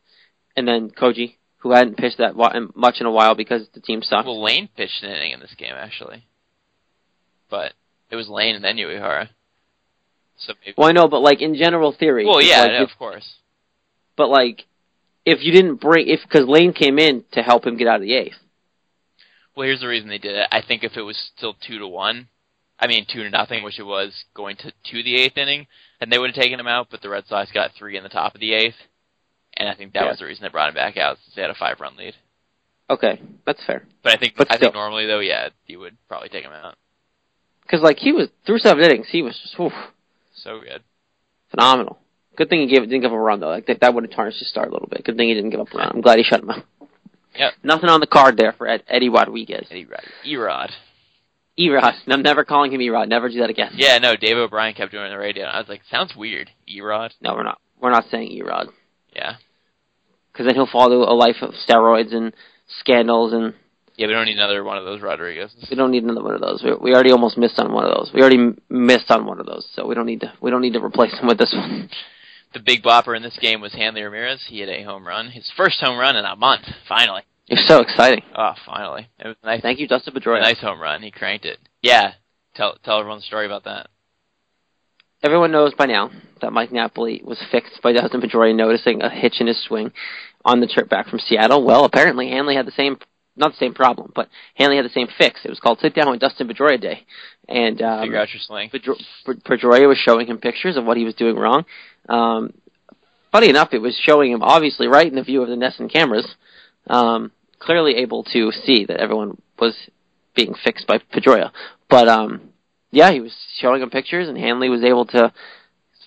And 0.56 0.66
then 0.66 0.90
Koji, 0.90 1.36
who 1.58 1.70
hadn't 1.72 1.96
pitched 1.98 2.18
that 2.18 2.34
much 2.74 2.96
in 3.00 3.06
a 3.06 3.10
while 3.10 3.36
because 3.36 3.68
the 3.74 3.80
team 3.80 4.02
sucked. 4.02 4.26
well, 4.26 4.42
Layne 4.42 4.68
pitched 4.76 5.02
an 5.02 5.10
inning 5.10 5.30
in 5.30 5.40
this 5.40 5.54
game 5.56 5.74
actually, 5.76 6.26
but 7.48 7.74
it 8.10 8.16
was 8.16 8.28
Layne 8.28 8.56
and 8.56 8.64
then 8.64 8.76
Uehara. 8.76 9.28
So 10.36 10.54
maybe. 10.64 10.74
Well, 10.76 10.88
I 10.88 10.92
know, 10.92 11.06
but 11.06 11.20
like 11.20 11.40
in 11.40 11.54
general 11.54 11.92
theory. 11.96 12.26
well, 12.26 12.42
yeah, 12.42 12.62
like 12.62 12.72
no, 12.72 12.82
of 12.82 12.90
course. 12.98 13.34
but 14.16 14.28
like 14.28 14.64
if 15.24 15.42
you 15.42 15.52
didn't 15.52 15.76
bring 15.76 16.08
if 16.08 16.20
because 16.24 16.48
Layne 16.48 16.72
came 16.72 16.98
in 16.98 17.24
to 17.32 17.42
help 17.42 17.64
him 17.64 17.76
get 17.76 17.86
out 17.86 17.96
of 17.96 18.02
the 18.02 18.14
eighth. 18.14 18.34
Well, 19.56 19.66
here's 19.66 19.80
the 19.80 19.88
reason 19.88 20.08
they 20.08 20.18
did 20.18 20.34
it. 20.34 20.48
I 20.50 20.62
think 20.62 20.82
if 20.82 20.96
it 20.96 21.02
was 21.02 21.18
still 21.36 21.54
two 21.66 21.78
to 21.78 21.86
one, 21.86 22.28
I 22.78 22.86
mean 22.86 23.06
two 23.10 23.22
to 23.22 23.30
nothing, 23.30 23.62
which 23.62 23.78
it 23.78 23.82
was 23.84 24.24
going 24.34 24.56
to 24.56 24.70
to 24.72 25.02
the 25.02 25.16
eighth 25.16 25.36
inning, 25.36 25.66
and 26.00 26.10
they 26.10 26.18
would 26.18 26.34
have 26.34 26.42
taken 26.42 26.58
him 26.58 26.66
out. 26.66 26.88
But 26.90 27.02
the 27.02 27.10
Red 27.10 27.26
Sox 27.26 27.50
got 27.52 27.72
three 27.78 27.96
in 27.96 28.02
the 28.02 28.08
top 28.08 28.34
of 28.34 28.40
the 28.40 28.54
eighth, 28.54 28.76
and 29.56 29.68
I 29.68 29.74
think 29.74 29.92
that 29.92 30.04
Yeah. 30.04 30.10
was 30.10 30.18
the 30.18 30.24
reason 30.24 30.42
they 30.42 30.48
brought 30.48 30.68
him 30.70 30.74
back 30.74 30.96
out 30.96 31.18
since 31.22 31.34
they 31.34 31.42
had 31.42 31.50
a 31.50 31.54
five 31.54 31.80
run 31.80 31.96
lead. 31.96 32.14
Okay, 32.90 33.20
that's 33.46 33.64
fair. 33.64 33.84
But 34.02 34.12
I 34.12 34.16
think 34.16 34.34
But 34.36 34.52
I 34.52 34.58
think 34.58 34.74
normally 34.74 35.06
though, 35.06 35.20
yeah, 35.20 35.50
you 35.66 35.78
would 35.80 35.96
probably 36.08 36.28
take 36.28 36.44
him 36.44 36.52
out. 36.52 36.76
Because 37.62 37.80
like 37.82 37.98
he 37.98 38.12
was 38.12 38.28
through 38.44 38.58
seven 38.58 38.82
innings, 38.84 39.08
he 39.10 39.22
was 39.22 39.38
just 39.38 39.58
oof, 39.60 39.72
So 40.34 40.60
good. 40.60 40.82
phenomenal. 41.50 41.98
Good 42.36 42.48
thing 42.48 42.60
he 42.60 42.66
gave 42.66 42.80
didn't 42.80 43.02
give 43.02 43.12
up 43.12 43.16
a 43.16 43.20
run 43.20 43.40
though. 43.40 43.48
Like 43.48 43.66
that, 43.66 43.80
that 43.80 43.94
would 43.94 44.04
have 44.04 44.12
tarnished 44.12 44.38
his 44.38 44.48
start 44.48 44.68
a 44.68 44.72
little 44.72 44.88
bit. 44.88 45.04
Good 45.04 45.16
thing 45.16 45.28
he 45.28 45.34
didn't 45.34 45.50
give 45.50 45.60
up 45.60 45.72
a 45.72 45.76
run. 45.76 45.90
I'm 45.94 46.00
glad 46.00 46.16
he 46.18 46.24
shut 46.24 46.40
him 46.40 46.50
out. 46.50 46.64
Yep. 47.36 47.52
Nothing 47.62 47.88
on 47.88 48.00
the 48.00 48.06
card 48.06 48.36
there 48.36 48.52
for 48.52 48.66
Ed, 48.68 48.82
Eddie 48.88 49.08
Rodriguez. 49.08 49.66
Eddie 49.70 49.86
Rod. 49.86 50.02
Erod. 50.26 50.70
Erod. 51.58 51.94
I'm 52.08 52.22
never 52.22 52.44
calling 52.44 52.72
him 52.72 52.80
Erod. 52.80 53.08
Never 53.08 53.28
do 53.28 53.40
that 53.40 53.50
again. 53.50 53.72
Yeah, 53.74 53.98
no, 53.98 54.16
Dave 54.16 54.36
O'Brien 54.36 54.74
kept 54.74 54.92
doing 54.92 55.04
it 55.04 55.06
on 55.08 55.12
the 55.12 55.18
radio. 55.18 55.44
I 55.44 55.58
was 55.58 55.68
like, 55.68 55.82
sounds 55.90 56.14
weird. 56.16 56.50
Erod. 56.68 57.10
No, 57.20 57.34
we're 57.34 57.42
not. 57.42 57.60
We're 57.80 57.90
not 57.90 58.04
saying 58.10 58.30
Erod. 58.40 58.68
Yeah. 59.14 59.34
Because 60.32 60.46
then 60.46 60.54
he'll 60.54 60.66
fall 60.66 60.88
to 60.88 60.94
a 60.94 61.12
life 61.14 61.36
of 61.42 61.52
steroids 61.68 62.14
and 62.14 62.32
scandals, 62.80 63.32
and 63.34 63.52
Yeah, 63.96 64.06
we 64.06 64.14
don't 64.14 64.24
need 64.24 64.36
another 64.38 64.64
one 64.64 64.78
of 64.78 64.84
those 64.84 65.02
Rodriguez. 65.02 65.54
we 65.70 65.76
don't 65.76 65.90
need 65.90 66.04
another 66.04 66.22
one 66.22 66.34
of 66.34 66.40
those. 66.40 66.62
We, 66.62 66.72
we 66.74 66.94
already 66.94 67.12
almost 67.12 67.36
missed 67.36 67.58
on 67.58 67.72
one 67.72 67.84
of 67.84 67.94
those. 67.94 68.10
We 68.14 68.20
already 68.22 68.38
m- 68.38 68.58
missed 68.70 69.10
on 69.10 69.26
one 69.26 69.40
of 69.40 69.46
those, 69.46 69.68
so 69.74 69.86
we 69.86 69.94
don't 69.94 70.06
need 70.06 70.20
to. 70.20 70.32
We 70.40 70.50
don't 70.50 70.62
need 70.62 70.72
to 70.72 70.82
replace 70.82 71.12
him 71.18 71.26
with 71.26 71.36
this 71.38 71.52
one. 71.54 71.90
The 72.54 72.60
big 72.60 72.82
bopper 72.82 73.16
in 73.16 73.22
this 73.22 73.38
game 73.40 73.60
was 73.60 73.72
Hanley 73.72 74.02
Ramirez. 74.02 74.44
He 74.48 74.58
hit 74.60 74.68
a 74.68 74.82
home 74.82 75.06
run, 75.06 75.30
his 75.30 75.50
first 75.56 75.80
home 75.80 75.98
run 75.98 76.16
in 76.16 76.24
a 76.24 76.36
month. 76.36 76.64
Finally. 76.88 77.22
You're 77.46 77.64
so 77.66 77.80
exciting. 77.80 78.22
Oh, 78.36 78.54
finally. 78.64 79.08
It 79.18 79.28
was 79.28 79.36
nice. 79.42 79.62
Thank 79.62 79.78
you, 79.78 79.88
Dustin 79.88 80.14
Pedroia. 80.14 80.40
nice 80.40 80.60
home 80.60 80.80
run. 80.80 81.02
He 81.02 81.10
cranked 81.10 81.44
it. 81.44 81.58
Yeah. 81.82 82.12
Tell 82.54 82.76
tell 82.84 82.98
everyone 82.98 83.18
the 83.18 83.24
story 83.24 83.46
about 83.46 83.64
that. 83.64 83.88
Everyone 85.22 85.52
knows 85.52 85.72
by 85.74 85.86
now 85.86 86.10
that 86.40 86.52
Mike 86.52 86.72
Napoli 86.72 87.22
was 87.24 87.38
fixed 87.50 87.80
by 87.82 87.92
Dustin 87.92 88.20
Pedroia 88.20 88.54
noticing 88.54 89.02
a 89.02 89.08
hitch 89.08 89.40
in 89.40 89.46
his 89.46 89.62
swing 89.62 89.92
on 90.44 90.60
the 90.60 90.66
trip 90.66 90.88
back 90.88 91.08
from 91.08 91.20
Seattle. 91.20 91.64
Well, 91.64 91.84
apparently 91.84 92.28
Hanley 92.30 92.56
had 92.56 92.66
the 92.66 92.72
same, 92.72 92.98
not 93.36 93.52
the 93.52 93.58
same 93.58 93.74
problem, 93.74 94.12
but 94.14 94.28
Hanley 94.54 94.76
had 94.76 94.84
the 94.84 94.90
same 94.90 95.08
fix. 95.18 95.40
It 95.44 95.48
was 95.48 95.60
called 95.60 95.78
Sit 95.80 95.94
Down 95.94 96.10
with 96.10 96.20
Dustin 96.20 96.48
Pedroia 96.48 96.80
Day. 96.80 97.06
And 97.48 97.80
um, 97.80 98.02
Figure 98.02 98.18
out 98.18 98.28
your. 98.32 98.40
Pedro- 98.70 98.96
Pedroia 99.26 99.88
was 99.88 99.98
showing 99.98 100.26
him 100.26 100.38
pictures 100.38 100.76
of 100.76 100.84
what 100.84 100.96
he 100.96 101.04
was 101.04 101.14
doing 101.14 101.36
wrong. 101.36 101.64
Um, 102.08 102.52
funny 103.30 103.48
enough, 103.48 103.70
it 103.72 103.78
was 103.78 103.98
showing 104.06 104.32
him 104.32 104.42
obviously 104.42 104.86
right 104.86 105.06
in 105.06 105.14
the 105.14 105.22
view 105.22 105.42
of 105.42 105.48
the 105.48 105.56
NESN 105.56 105.90
cameras, 105.90 106.34
um, 106.88 107.32
clearly 107.58 107.96
able 107.96 108.24
to 108.24 108.52
see 108.52 108.84
that 108.84 108.98
everyone 108.98 109.40
was 109.58 109.74
being 110.36 110.54
fixed 110.62 110.86
by 110.86 110.98
Pedroia. 110.98 111.50
But 111.88 112.08
um, 112.08 112.52
yeah, 112.90 113.10
he 113.12 113.20
was 113.20 113.34
showing 113.58 113.82
him 113.82 113.90
pictures, 113.90 114.28
and 114.28 114.36
Hanley 114.36 114.68
was 114.68 114.84
able 114.84 115.06
to 115.06 115.32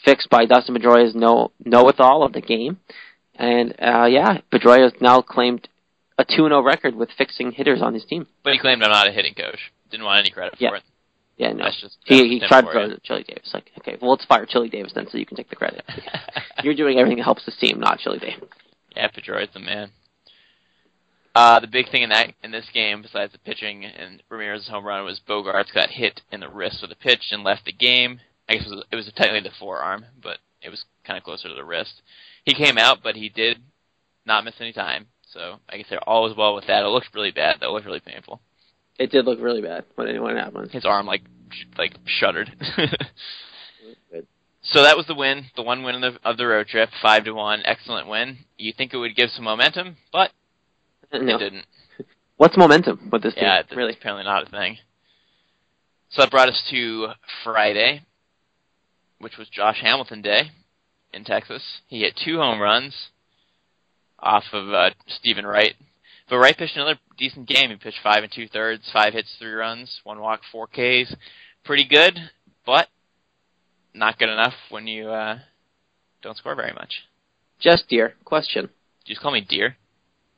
fix 0.04 0.28
by 0.28 0.46
Dustin 0.46 0.76
Pedroia's 0.76 1.16
know 1.16 1.52
know-it-all 1.64 2.24
of 2.24 2.34
the 2.34 2.42
game. 2.42 2.80
And 3.34 3.72
uh, 3.82 4.06
yeah, 4.06 4.40
Pedroia 4.52 4.84
has 4.84 4.94
now 5.02 5.22
claimed 5.22 5.68
a 6.18 6.26
2-0 6.26 6.64
record 6.64 6.96
with 6.96 7.10
fixing 7.18 7.52
hitters 7.52 7.82
on 7.82 7.94
his 7.94 8.06
team. 8.06 8.28
But 8.44 8.54
he 8.54 8.60
claimed 8.60 8.84
I'm 8.84 8.92
not 8.92 9.08
a 9.08 9.12
hitting 9.12 9.34
coach. 9.34 9.72
Didn't 9.92 10.06
want 10.06 10.20
any 10.20 10.32
credit 10.32 10.56
Yeah. 10.60 10.70
for 10.70 10.76
it. 10.78 10.84
Yeah, 11.38 11.52
no. 11.52 11.66
That's 11.66 11.82
just 11.82 11.98
He, 12.06 12.16
that's 12.16 12.30
he 12.30 12.40
just 12.40 12.50
tried 12.50 12.62
to 12.62 12.72
throw 12.72 12.86
it 12.86 12.92
at 12.92 13.04
Chili 13.04 13.24
Davis. 13.28 13.52
Like, 13.54 13.70
okay, 13.80 13.98
well, 14.02 14.12
let's 14.12 14.24
fire 14.26 14.46
Chili 14.46 14.70
Davis 14.70 14.94
then, 14.94 15.08
so 15.10 15.18
you 15.18 15.26
can 15.26 15.36
take 15.36 15.50
the 15.50 15.56
credit. 15.58 15.84
You're 16.64 16.76
doing 16.76 16.98
everything 16.98 17.18
that 17.18 17.24
helps 17.26 17.46
this 17.46 17.58
team, 17.58 17.80
not 17.80 18.00
Chili 18.00 18.20
Davis. 18.20 18.48
Yeah, 18.96 19.08
Pedroia's 19.10 19.50
the 19.54 19.60
man. 19.60 19.92
Uh, 21.36 21.60
the 21.60 21.68
big 21.68 21.90
thing 21.92 22.04
in 22.04 22.10
that 22.12 22.32
in 22.44 22.52
this 22.52 22.66
game, 22.74 23.02
besides 23.02 23.34
the 23.34 23.40
pitching 23.40 23.84
and 23.84 24.24
Ramirez's 24.30 24.70
home 24.70 24.86
run, 24.86 25.04
was 25.04 25.20
Bogaerts 25.28 25.74
got 25.74 25.90
hit 25.90 26.22
in 26.32 26.40
the 26.40 26.48
wrist 26.48 26.80
with 26.82 26.92
a 26.92 26.96
pitch 26.96 27.26
and 27.32 27.44
left 27.44 27.66
the 27.66 27.74
game. 27.74 28.22
I 28.48 28.54
guess 28.54 28.66
it 28.66 28.70
was, 28.70 28.86
it 28.92 28.96
was 28.96 29.12
technically 29.18 29.50
the 29.50 29.56
forearm, 29.60 30.06
but 30.24 30.38
it 30.62 30.70
was 30.70 30.86
kind 31.06 31.18
of 31.18 31.26
closer 31.26 31.50
to 31.50 31.54
the 31.56 31.66
wrist. 31.66 32.02
He 32.46 32.54
came 32.54 32.78
out, 32.78 33.00
but 33.04 33.18
he 33.18 33.28
did 33.28 33.58
not 34.26 34.46
miss 34.46 34.54
any 34.62 34.72
time. 34.72 35.08
So 35.36 35.60
I 35.70 35.78
guess 35.78 35.88
they're 35.90 36.00
all 36.10 36.24
was 36.24 36.36
well 36.36 36.56
with 36.56 36.66
that. 36.68 36.84
It 36.84 36.88
looked 36.88 37.14
really 37.14 37.32
bad. 37.32 37.58
though. 37.60 37.68
It 37.68 37.74
looked 37.74 37.86
really 37.86 38.00
painful. 38.00 38.40
It 38.98 39.12
did 39.12 39.26
look 39.26 39.40
really 39.42 39.62
bad 39.62 39.84
when 39.96 40.08
it, 40.08 40.20
when 40.20 40.38
it 40.38 40.40
happened. 40.40 40.72
His 40.72 40.86
arm 40.86 41.06
like 41.06 41.22
sh- 41.52 41.66
like 41.78 41.96
shuddered. 42.08 42.50
So 44.68 44.82
that 44.82 44.98
was 44.98 45.06
the 45.06 45.14
win, 45.14 45.46
the 45.56 45.62
one 45.62 45.84
win 45.84 46.04
of 46.04 46.14
the, 46.16 46.28
of 46.28 46.38
the 46.38 46.48
road 46.48 46.66
trip, 46.68 46.90
five 47.00 47.24
to 47.26 47.34
one, 47.34 47.62
excellent 47.66 48.08
win. 48.08 48.40
You 48.58 48.74
think 48.76 48.96
it 48.96 48.98
would 48.98 49.16
give 49.16 49.30
some 49.30 49.46
momentum, 49.46 49.98
but 50.12 50.32
No. 51.14 51.36
it 51.36 51.38
didn't. 51.38 51.68
What's 52.38 52.58
momentum 52.58 53.10
with 53.12 53.22
this 53.22 53.36
team? 53.36 53.44
Yeah, 53.44 53.60
it's 53.60 53.72
really. 53.76 53.94
apparently 53.94 54.24
not 54.24 54.48
a 54.48 54.50
thing. 54.50 54.78
So 56.10 56.24
that 56.24 56.32
brought 56.32 56.50
us 56.50 56.64
to 56.72 57.10
Friday, 57.44 58.02
which 59.20 59.38
was 59.38 59.48
Josh 59.50 59.78
Hamilton 59.84 60.24
Day 60.24 60.50
in 61.14 61.26
Texas. 61.26 61.62
He 61.86 62.00
hit 62.00 62.20
two 62.26 62.38
home 62.38 62.60
runs 62.60 63.10
off 64.20 64.44
of 64.54 64.70
uh, 64.70 64.90
Stephen 65.08 65.46
Wright. 65.46 65.76
But 66.30 66.38
Wright 66.38 66.58
pitched 66.58 66.76
another 66.76 66.98
decent 67.18 67.48
game. 67.48 67.70
He 67.70 67.76
pitched 67.76 68.00
five 68.02 68.24
and 68.24 68.32
two 68.32 68.48
thirds, 68.48 68.90
five 68.92 69.14
hits, 69.14 69.36
three 69.40 69.52
runs, 69.52 70.02
one 70.04 70.20
walk, 70.20 70.42
four 70.52 70.68
Ks. 70.68 71.16
Pretty 71.64 71.86
good, 71.86 72.18
but 72.66 72.88
not 73.94 74.18
good 74.18 74.30
enough 74.30 74.54
when 74.70 74.88
you 74.88 75.10
uh, 75.10 75.40
don't 76.22 76.38
score 76.38 76.56
very 76.56 76.74
much. 76.74 77.04
Just 77.60 77.88
dear 77.90 78.16
question. 78.26 78.64
Did 78.66 79.10
you 79.10 79.16
just 79.16 79.22
call 79.22 79.32
me 79.32 79.46
dear? 79.48 79.78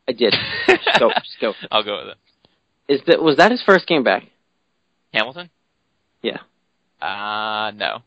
I 0.08 0.14
did. 0.14 0.34
just 0.68 1.00
go. 1.00 1.10
Just 1.16 1.38
go. 1.42 1.54
I'll 1.70 1.84
go 1.84 2.00
with 2.00 2.16
it. 2.16 2.94
Is 2.94 3.02
that 3.08 3.22
was 3.22 3.38
that 3.38 3.52
his 3.52 3.62
first 3.62 3.86
game 3.88 4.04
back? 4.04 4.24
Hamilton? 5.14 5.50
Yeah. 6.22 6.38
Uh, 7.02 7.72
no. 7.72 8.04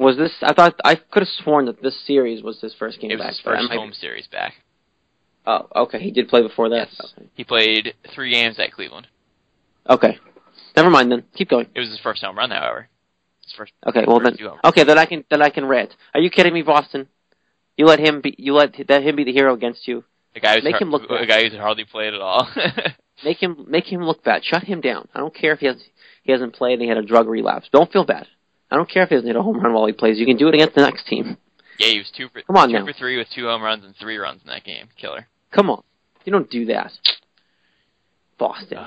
Was 0.00 0.16
this? 0.16 0.32
I 0.42 0.52
thought 0.54 0.74
I 0.84 0.94
could 0.94 1.22
have 1.22 1.28
sworn 1.42 1.66
that 1.66 1.82
this 1.82 1.98
series 2.06 2.42
was 2.42 2.60
his 2.60 2.74
first 2.78 3.00
game 3.00 3.10
It 3.10 3.16
was 3.16 3.22
back. 3.24 3.30
his 3.30 3.40
first 3.40 3.62
might 3.64 3.70
be- 3.70 3.76
home 3.76 3.92
series 3.92 4.26
back. 4.26 4.54
Oh, 5.46 5.66
okay. 5.74 5.98
He 6.00 6.10
did 6.10 6.28
play 6.28 6.42
before 6.42 6.68
that. 6.70 6.88
Yes. 6.98 7.14
He 7.34 7.44
played 7.44 7.94
three 8.14 8.30
games 8.32 8.58
at 8.58 8.72
Cleveland. 8.72 9.06
Okay. 9.88 10.08
okay. 10.08 10.18
Never 10.76 10.90
mind 10.90 11.10
then. 11.10 11.24
Keep 11.34 11.48
going. 11.50 11.66
It 11.74 11.80
was 11.80 11.88
his 11.88 11.98
first 12.00 12.22
home 12.22 12.36
run, 12.36 12.50
however. 12.50 12.88
His 13.44 13.52
first. 13.54 13.72
Okay. 13.86 14.04
Well 14.06 14.20
first 14.20 14.38
then. 14.38 14.48
Okay. 14.64 14.84
Then 14.84 14.98
I 14.98 15.06
can 15.06 15.24
then 15.30 15.42
I 15.42 15.50
can 15.50 15.64
rant. 15.64 15.94
Are 16.14 16.20
you 16.20 16.30
kidding 16.30 16.52
me, 16.54 16.62
Boston? 16.62 17.08
You 17.76 17.86
let 17.86 17.98
him 18.00 18.20
be. 18.20 18.34
You 18.38 18.54
let 18.54 18.74
that 18.88 19.02
him 19.02 19.16
be 19.16 19.24
the 19.24 19.32
hero 19.32 19.54
against 19.54 19.88
you. 19.88 20.04
A 20.36 20.40
guy 20.40 20.54
who's 20.56 20.64
Make 20.64 20.74
har- 20.74 20.82
him 20.82 20.90
look 20.90 21.10
a 21.10 21.26
guy 21.26 21.42
who's 21.48 21.58
hardly 21.58 21.84
played 21.84 22.14
at 22.14 22.20
all. 22.20 22.48
Make 23.24 23.42
him 23.42 23.66
make 23.68 23.84
him 23.84 24.02
look 24.04 24.24
bad. 24.24 24.44
Shut 24.44 24.62
him 24.64 24.80
down. 24.80 25.06
I 25.14 25.18
don't 25.18 25.34
care 25.34 25.52
if 25.52 25.58
he 25.60 25.66
has 25.66 25.76
he 26.22 26.32
hasn't 26.32 26.54
played 26.54 26.74
and 26.74 26.82
he 26.82 26.88
had 26.88 26.96
a 26.96 27.02
drug 27.02 27.28
relapse. 27.28 27.68
Don't 27.70 27.92
feel 27.92 28.04
bad. 28.06 28.26
I 28.70 28.76
don't 28.76 28.88
care 28.88 29.02
if 29.02 29.08
he 29.08 29.16
doesn't 29.16 29.26
hit 29.26 29.36
a 29.36 29.42
home 29.42 29.60
run 29.60 29.72
while 29.72 29.86
he 29.86 29.92
plays. 29.92 30.18
You 30.18 30.26
can 30.26 30.36
do 30.36 30.48
it 30.48 30.54
against 30.54 30.74
the 30.74 30.82
next 30.82 31.06
team. 31.06 31.36
yeah, 31.78 31.88
he 31.88 31.98
was 31.98 32.10
two 32.16 32.28
for 32.28 32.42
Come 32.42 32.56
on 32.56 32.68
two 32.68 32.74
now. 32.78 32.86
for 32.86 32.92
three 32.92 33.16
with 33.18 33.28
two 33.34 33.46
home 33.46 33.62
runs 33.62 33.84
and 33.84 33.94
three 33.96 34.16
runs 34.16 34.42
in 34.42 34.48
that 34.48 34.64
game. 34.64 34.88
Killer. 34.96 35.26
Come 35.50 35.70
on. 35.70 35.82
You 36.24 36.32
don't 36.32 36.50
do 36.50 36.66
that. 36.66 36.92
Boston. 38.38 38.78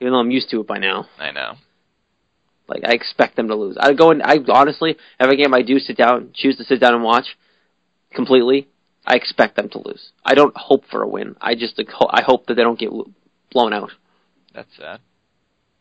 Even 0.00 0.12
though 0.12 0.18
I'm 0.18 0.30
used 0.30 0.50
to 0.50 0.60
it 0.60 0.66
by 0.66 0.78
now. 0.78 1.06
I 1.18 1.30
know. 1.30 1.54
Like 2.66 2.82
I 2.84 2.92
expect 2.92 3.36
them 3.36 3.48
to 3.48 3.54
lose. 3.54 3.76
I 3.78 3.92
go 3.92 4.10
and 4.10 4.22
I 4.22 4.38
honestly 4.48 4.96
every 5.20 5.36
game 5.36 5.54
I 5.54 5.62
do 5.62 5.78
sit 5.78 5.96
down, 5.96 6.30
choose 6.34 6.56
to 6.56 6.64
sit 6.64 6.80
down 6.80 6.94
and 6.94 7.02
watch 7.04 7.36
completely. 8.12 8.68
I 9.06 9.16
expect 9.16 9.56
them 9.56 9.68
to 9.70 9.78
lose. 9.84 10.12
I 10.24 10.34
don't 10.34 10.56
hope 10.56 10.84
for 10.90 11.02
a 11.02 11.08
win. 11.08 11.36
I 11.40 11.54
just 11.54 11.78
I 12.10 12.22
hope 12.22 12.46
that 12.46 12.54
they 12.54 12.62
don't 12.62 12.78
get 12.78 12.90
blown 13.50 13.72
out. 13.74 13.90
That's 14.54 14.74
sad. 14.78 15.00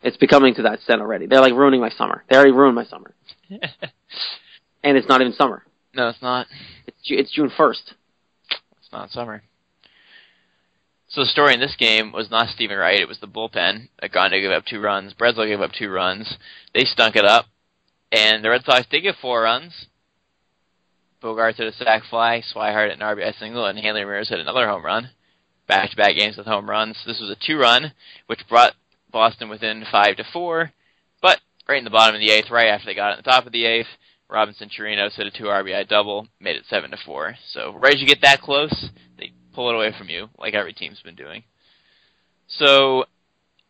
It's 0.03 0.17
becoming 0.17 0.53
to 0.55 0.63
that 0.63 0.73
extent 0.75 1.01
already. 1.01 1.27
They're 1.27 1.41
like 1.41 1.53
ruining 1.53 1.79
my 1.79 1.89
summer. 1.89 2.23
They 2.29 2.35
already 2.35 2.51
ruined 2.51 2.75
my 2.75 2.85
summer, 2.85 3.13
and 3.49 4.97
it's 4.97 5.07
not 5.07 5.21
even 5.21 5.33
summer. 5.33 5.63
no, 5.95 6.09
it's 6.09 6.21
not. 6.21 6.47
It's 6.85 6.97
it's 7.05 7.31
June 7.31 7.51
first. 7.55 7.93
It's 8.51 8.91
not 8.91 9.11
summer. 9.11 9.43
So 11.07 11.21
the 11.21 11.27
story 11.27 11.53
in 11.53 11.59
this 11.59 11.75
game 11.77 12.11
was 12.11 12.31
not 12.31 12.49
Stephen 12.49 12.77
Wright. 12.77 12.99
It 12.99 13.07
was 13.07 13.19
the 13.19 13.27
bullpen. 13.27 13.87
Ogando 14.01 14.41
gave 14.41 14.51
up 14.51 14.65
two 14.65 14.81
runs. 14.81 15.13
Breslow 15.13 15.47
gave 15.47 15.61
up 15.61 15.71
two 15.71 15.89
runs. 15.89 16.37
They 16.73 16.85
stunk 16.85 17.15
it 17.15 17.23
up, 17.23 17.45
and 18.11 18.43
the 18.43 18.49
Red 18.49 18.65
Sox 18.65 18.87
did 18.89 19.01
get 19.01 19.15
four 19.21 19.43
runs. 19.43 19.87
Bogart 21.21 21.55
hit 21.55 21.67
a 21.67 21.71
sac 21.71 22.03
fly, 22.09 22.41
Swihart 22.41 22.89
hit 22.89 22.99
an 22.99 23.07
RBI 23.07 23.39
single, 23.39 23.65
and 23.65 23.79
Hanley 23.79 24.01
Ramirez 24.01 24.27
hit 24.27 24.39
another 24.39 24.67
home 24.67 24.83
run. 24.83 25.11
Back-to-back 25.67 26.17
games 26.17 26.35
with 26.35 26.45
home 26.45 26.69
runs. 26.69 26.97
This 27.05 27.21
was 27.21 27.29
a 27.29 27.37
two-run, 27.47 27.93
which 28.27 28.45
brought 28.49 28.73
Boston 29.13 29.47
within 29.47 29.86
five 29.89 30.17
to 30.17 30.26
four. 30.34 30.71
But 31.21 31.39
right 31.69 31.78
in 31.78 31.86
the 31.86 31.89
bottom 31.89 32.15
of 32.15 32.19
the 32.19 32.32
eighth, 32.32 32.49
right 32.52 32.67
after 32.67 32.88
they 32.88 32.95
got 32.95 33.17
at 33.17 33.23
the 33.23 33.30
top 33.30 33.45
of 33.45 33.54
the 33.54 33.63
eighth, 33.63 33.88
Robinson 34.30 34.69
Chirinos 34.69 35.13
hit 35.13 35.28
a 35.28 35.32
two 35.32 35.45
RBI 35.45 35.88
double, 35.88 36.28
made 36.41 36.58
it 36.58 36.65
seven 36.69 36.91
to 36.91 36.97
four. 36.97 37.36
So 37.52 37.73
right 37.80 37.93
as 37.93 38.02
you 38.02 38.08
get 38.08 38.21
that 38.21 38.41
close, 38.41 38.89
they 39.17 39.32
pull 39.54 39.69
it 39.69 39.76
away 39.76 39.93
from 39.97 40.10
you, 40.10 40.30
like 40.38 40.56
every 40.56 40.73
team's 40.73 41.02
been 41.02 41.15
doing. 41.15 41.43
So 42.47 43.06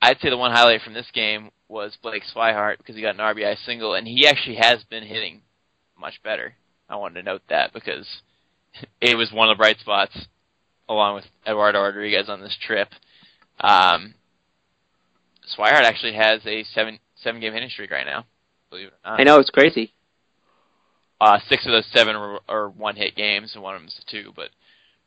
I'd 0.01 0.19
say 0.19 0.29
the 0.29 0.37
one 0.37 0.51
highlight 0.51 0.81
from 0.81 0.93
this 0.93 1.11
game 1.13 1.51
was 1.67 1.97
Blake 2.01 2.23
Swihart 2.33 2.77
because 2.77 2.95
he 2.95 3.01
got 3.01 3.15
an 3.15 3.21
RBI 3.21 3.57
single, 3.65 3.93
and 3.93 4.07
he 4.07 4.27
actually 4.27 4.55
has 4.55 4.83
been 4.83 5.03
hitting 5.03 5.41
much 5.99 6.21
better. 6.23 6.55
I 6.89 6.95
wanted 6.95 7.15
to 7.15 7.23
note 7.23 7.41
that 7.49 7.73
because 7.73 8.07
it 9.01 9.17
was 9.17 9.31
one 9.31 9.49
of 9.49 9.57
the 9.57 9.61
bright 9.61 9.79
spots, 9.79 10.27
along 10.87 11.15
with 11.15 11.25
Eduardo 11.45 11.81
Rodriguez 11.81 12.29
on 12.29 12.41
this 12.41 12.57
trip. 12.65 12.89
Um, 13.59 14.15
Swihart 15.57 15.83
actually 15.83 16.13
has 16.13 16.45
a 16.45 16.63
seven 16.63 16.99
seven 17.15 17.41
game 17.41 17.53
hitting 17.53 17.69
streak 17.69 17.91
right 17.91 18.05
now. 18.05 18.25
Believe 18.69 18.87
it 18.87 18.93
or 19.05 19.11
not. 19.11 19.19
I 19.19 19.23
know 19.23 19.39
it's 19.39 19.49
crazy. 19.49 19.93
Uh, 21.21 21.39
six 21.47 21.65
of 21.65 21.71
those 21.71 21.85
seven 21.93 22.19
were, 22.19 22.39
are 22.49 22.69
one 22.69 22.95
hit 22.95 23.15
games, 23.15 23.51
and 23.53 23.63
one 23.63 23.75
of 23.75 23.81
them's 23.81 23.99
a 24.05 24.11
two. 24.11 24.33
But 24.35 24.49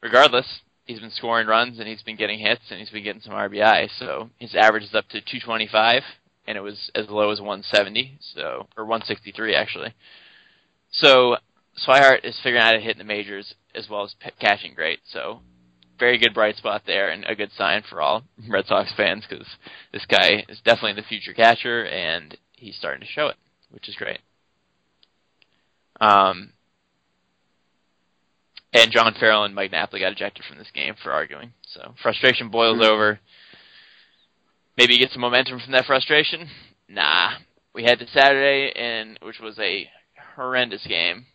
regardless, 0.02 0.60
he's 0.86 1.00
been 1.00 1.10
scoring 1.10 1.46
runs 1.46 1.78
and 1.78 1.88
he's 1.88 2.02
been 2.02 2.16
getting 2.16 2.38
hits 2.38 2.62
and 2.70 2.78
he's 2.78 2.90
been 2.90 3.04
getting 3.04 3.20
some 3.20 3.34
RBI. 3.34 3.90
So 3.98 4.30
his 4.38 4.54
average 4.54 4.84
is 4.84 4.94
up 4.94 5.08
to 5.08 5.20
225, 5.20 6.02
and 6.46 6.56
it 6.56 6.62
was 6.62 6.90
as 6.94 7.08
low 7.10 7.30
as 7.30 7.40
170, 7.40 8.18
so 8.34 8.68
or 8.76 8.84
163 8.84 9.54
actually. 9.54 9.94
So 10.90 11.36
Swihart 11.86 12.24
is 12.24 12.38
figuring 12.42 12.62
out 12.62 12.66
how 12.66 12.72
to 12.72 12.80
hit 12.80 12.92
in 12.92 12.98
the 12.98 13.04
majors 13.04 13.54
as 13.74 13.88
well 13.90 14.04
as 14.04 14.14
p- 14.18 14.30
catching 14.40 14.74
great. 14.74 15.00
So 15.12 15.40
very 15.98 16.18
good 16.18 16.34
bright 16.34 16.56
spot 16.56 16.82
there 16.86 17.08
and 17.10 17.24
a 17.24 17.34
good 17.34 17.50
sign 17.56 17.82
for 17.88 18.00
all 18.00 18.24
Red 18.48 18.66
Sox 18.66 18.92
fans 18.96 19.24
because 19.28 19.46
this 19.92 20.06
guy 20.06 20.44
is 20.48 20.60
definitely 20.64 21.00
the 21.00 21.08
future 21.08 21.32
catcher 21.32 21.84
and 21.84 22.36
he's 22.52 22.76
starting 22.76 23.00
to 23.00 23.06
show 23.06 23.28
it, 23.28 23.36
which 23.70 23.88
is 23.88 23.96
great. 23.96 24.20
Um, 26.00 26.52
and 28.72 28.92
John 28.92 29.14
Farrell 29.18 29.44
and 29.44 29.54
Mike 29.54 29.72
Napoli 29.72 30.00
got 30.00 30.12
ejected 30.12 30.44
from 30.44 30.58
this 30.58 30.70
game 30.74 30.94
for 31.02 31.12
arguing. 31.12 31.52
So 31.66 31.94
frustration 32.02 32.50
boils 32.50 32.84
over. 32.86 33.18
Maybe 34.76 34.94
you 34.94 35.00
get 35.00 35.12
some 35.12 35.22
momentum 35.22 35.60
from 35.60 35.72
that 35.72 35.86
frustration. 35.86 36.48
Nah, 36.88 37.30
we 37.74 37.84
had 37.84 37.98
to 37.98 38.06
Saturday, 38.08 38.72
and 38.76 39.18
which 39.22 39.40
was 39.40 39.58
a 39.58 39.88
horrendous 40.34 40.86
game. 40.86 41.26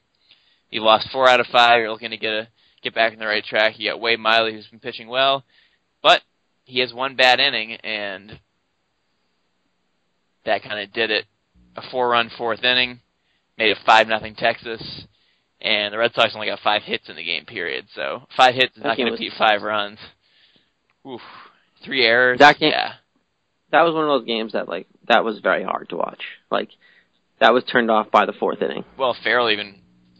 You 0.69 0.83
lost 0.83 1.09
four 1.11 1.27
out 1.27 1.39
of 1.39 1.47
five. 1.47 1.79
You're 1.79 1.91
looking 1.91 2.11
to 2.11 2.17
get 2.17 2.33
a 2.33 2.47
get 2.81 2.93
back 2.95 3.13
on 3.13 3.19
the 3.19 3.25
right 3.27 3.43
track. 3.43 3.77
You 3.79 3.91
got 3.91 3.99
Wade 4.01 4.19
Miley, 4.19 4.53
who's 4.53 4.67
been 4.67 4.79
pitching 4.79 5.07
well, 5.07 5.43
but 6.01 6.21
he 6.65 6.79
has 6.79 6.93
one 6.93 7.15
bad 7.15 7.39
inning, 7.39 7.73
and 7.73 8.39
that 10.45 10.63
kind 10.63 10.79
of 10.79 10.91
did 10.93 11.11
it. 11.11 11.25
A 11.75 11.81
four-run 11.89 12.29
fourth 12.37 12.63
inning 12.63 12.99
made 13.57 13.71
it 13.71 13.77
five 13.85 14.07
nothing 14.07 14.35
Texas, 14.35 15.05
and 15.61 15.93
the 15.93 15.97
Red 15.97 16.13
Sox 16.13 16.33
only 16.35 16.47
got 16.47 16.59
five 16.59 16.81
hits 16.83 17.07
in 17.07 17.15
the 17.15 17.23
game 17.23 17.45
period. 17.45 17.85
So 17.95 18.23
five 18.35 18.55
hits 18.55 18.75
is 18.75 18.83
not 18.83 18.97
going 18.97 19.11
to 19.11 19.17
beat 19.17 19.31
five 19.37 19.61
runs. 19.61 19.97
Oof, 21.07 21.21
three 21.85 22.05
errors. 22.05 22.39
That 22.39 22.59
game- 22.59 22.71
yeah, 22.71 22.93
That 23.71 23.83
was 23.83 23.93
one 23.93 24.03
of 24.03 24.09
those 24.09 24.27
games 24.27 24.51
that 24.53 24.67
like 24.67 24.87
that 25.07 25.23
was 25.23 25.39
very 25.39 25.63
hard 25.63 25.89
to 25.89 25.95
watch. 25.97 26.21
Like 26.51 26.69
that 27.39 27.53
was 27.53 27.63
turned 27.63 27.89
off 27.89 28.11
by 28.11 28.25
the 28.25 28.33
fourth 28.33 28.61
inning. 28.61 28.83
well, 28.97 29.15
Farrell 29.23 29.49
even 29.49 29.75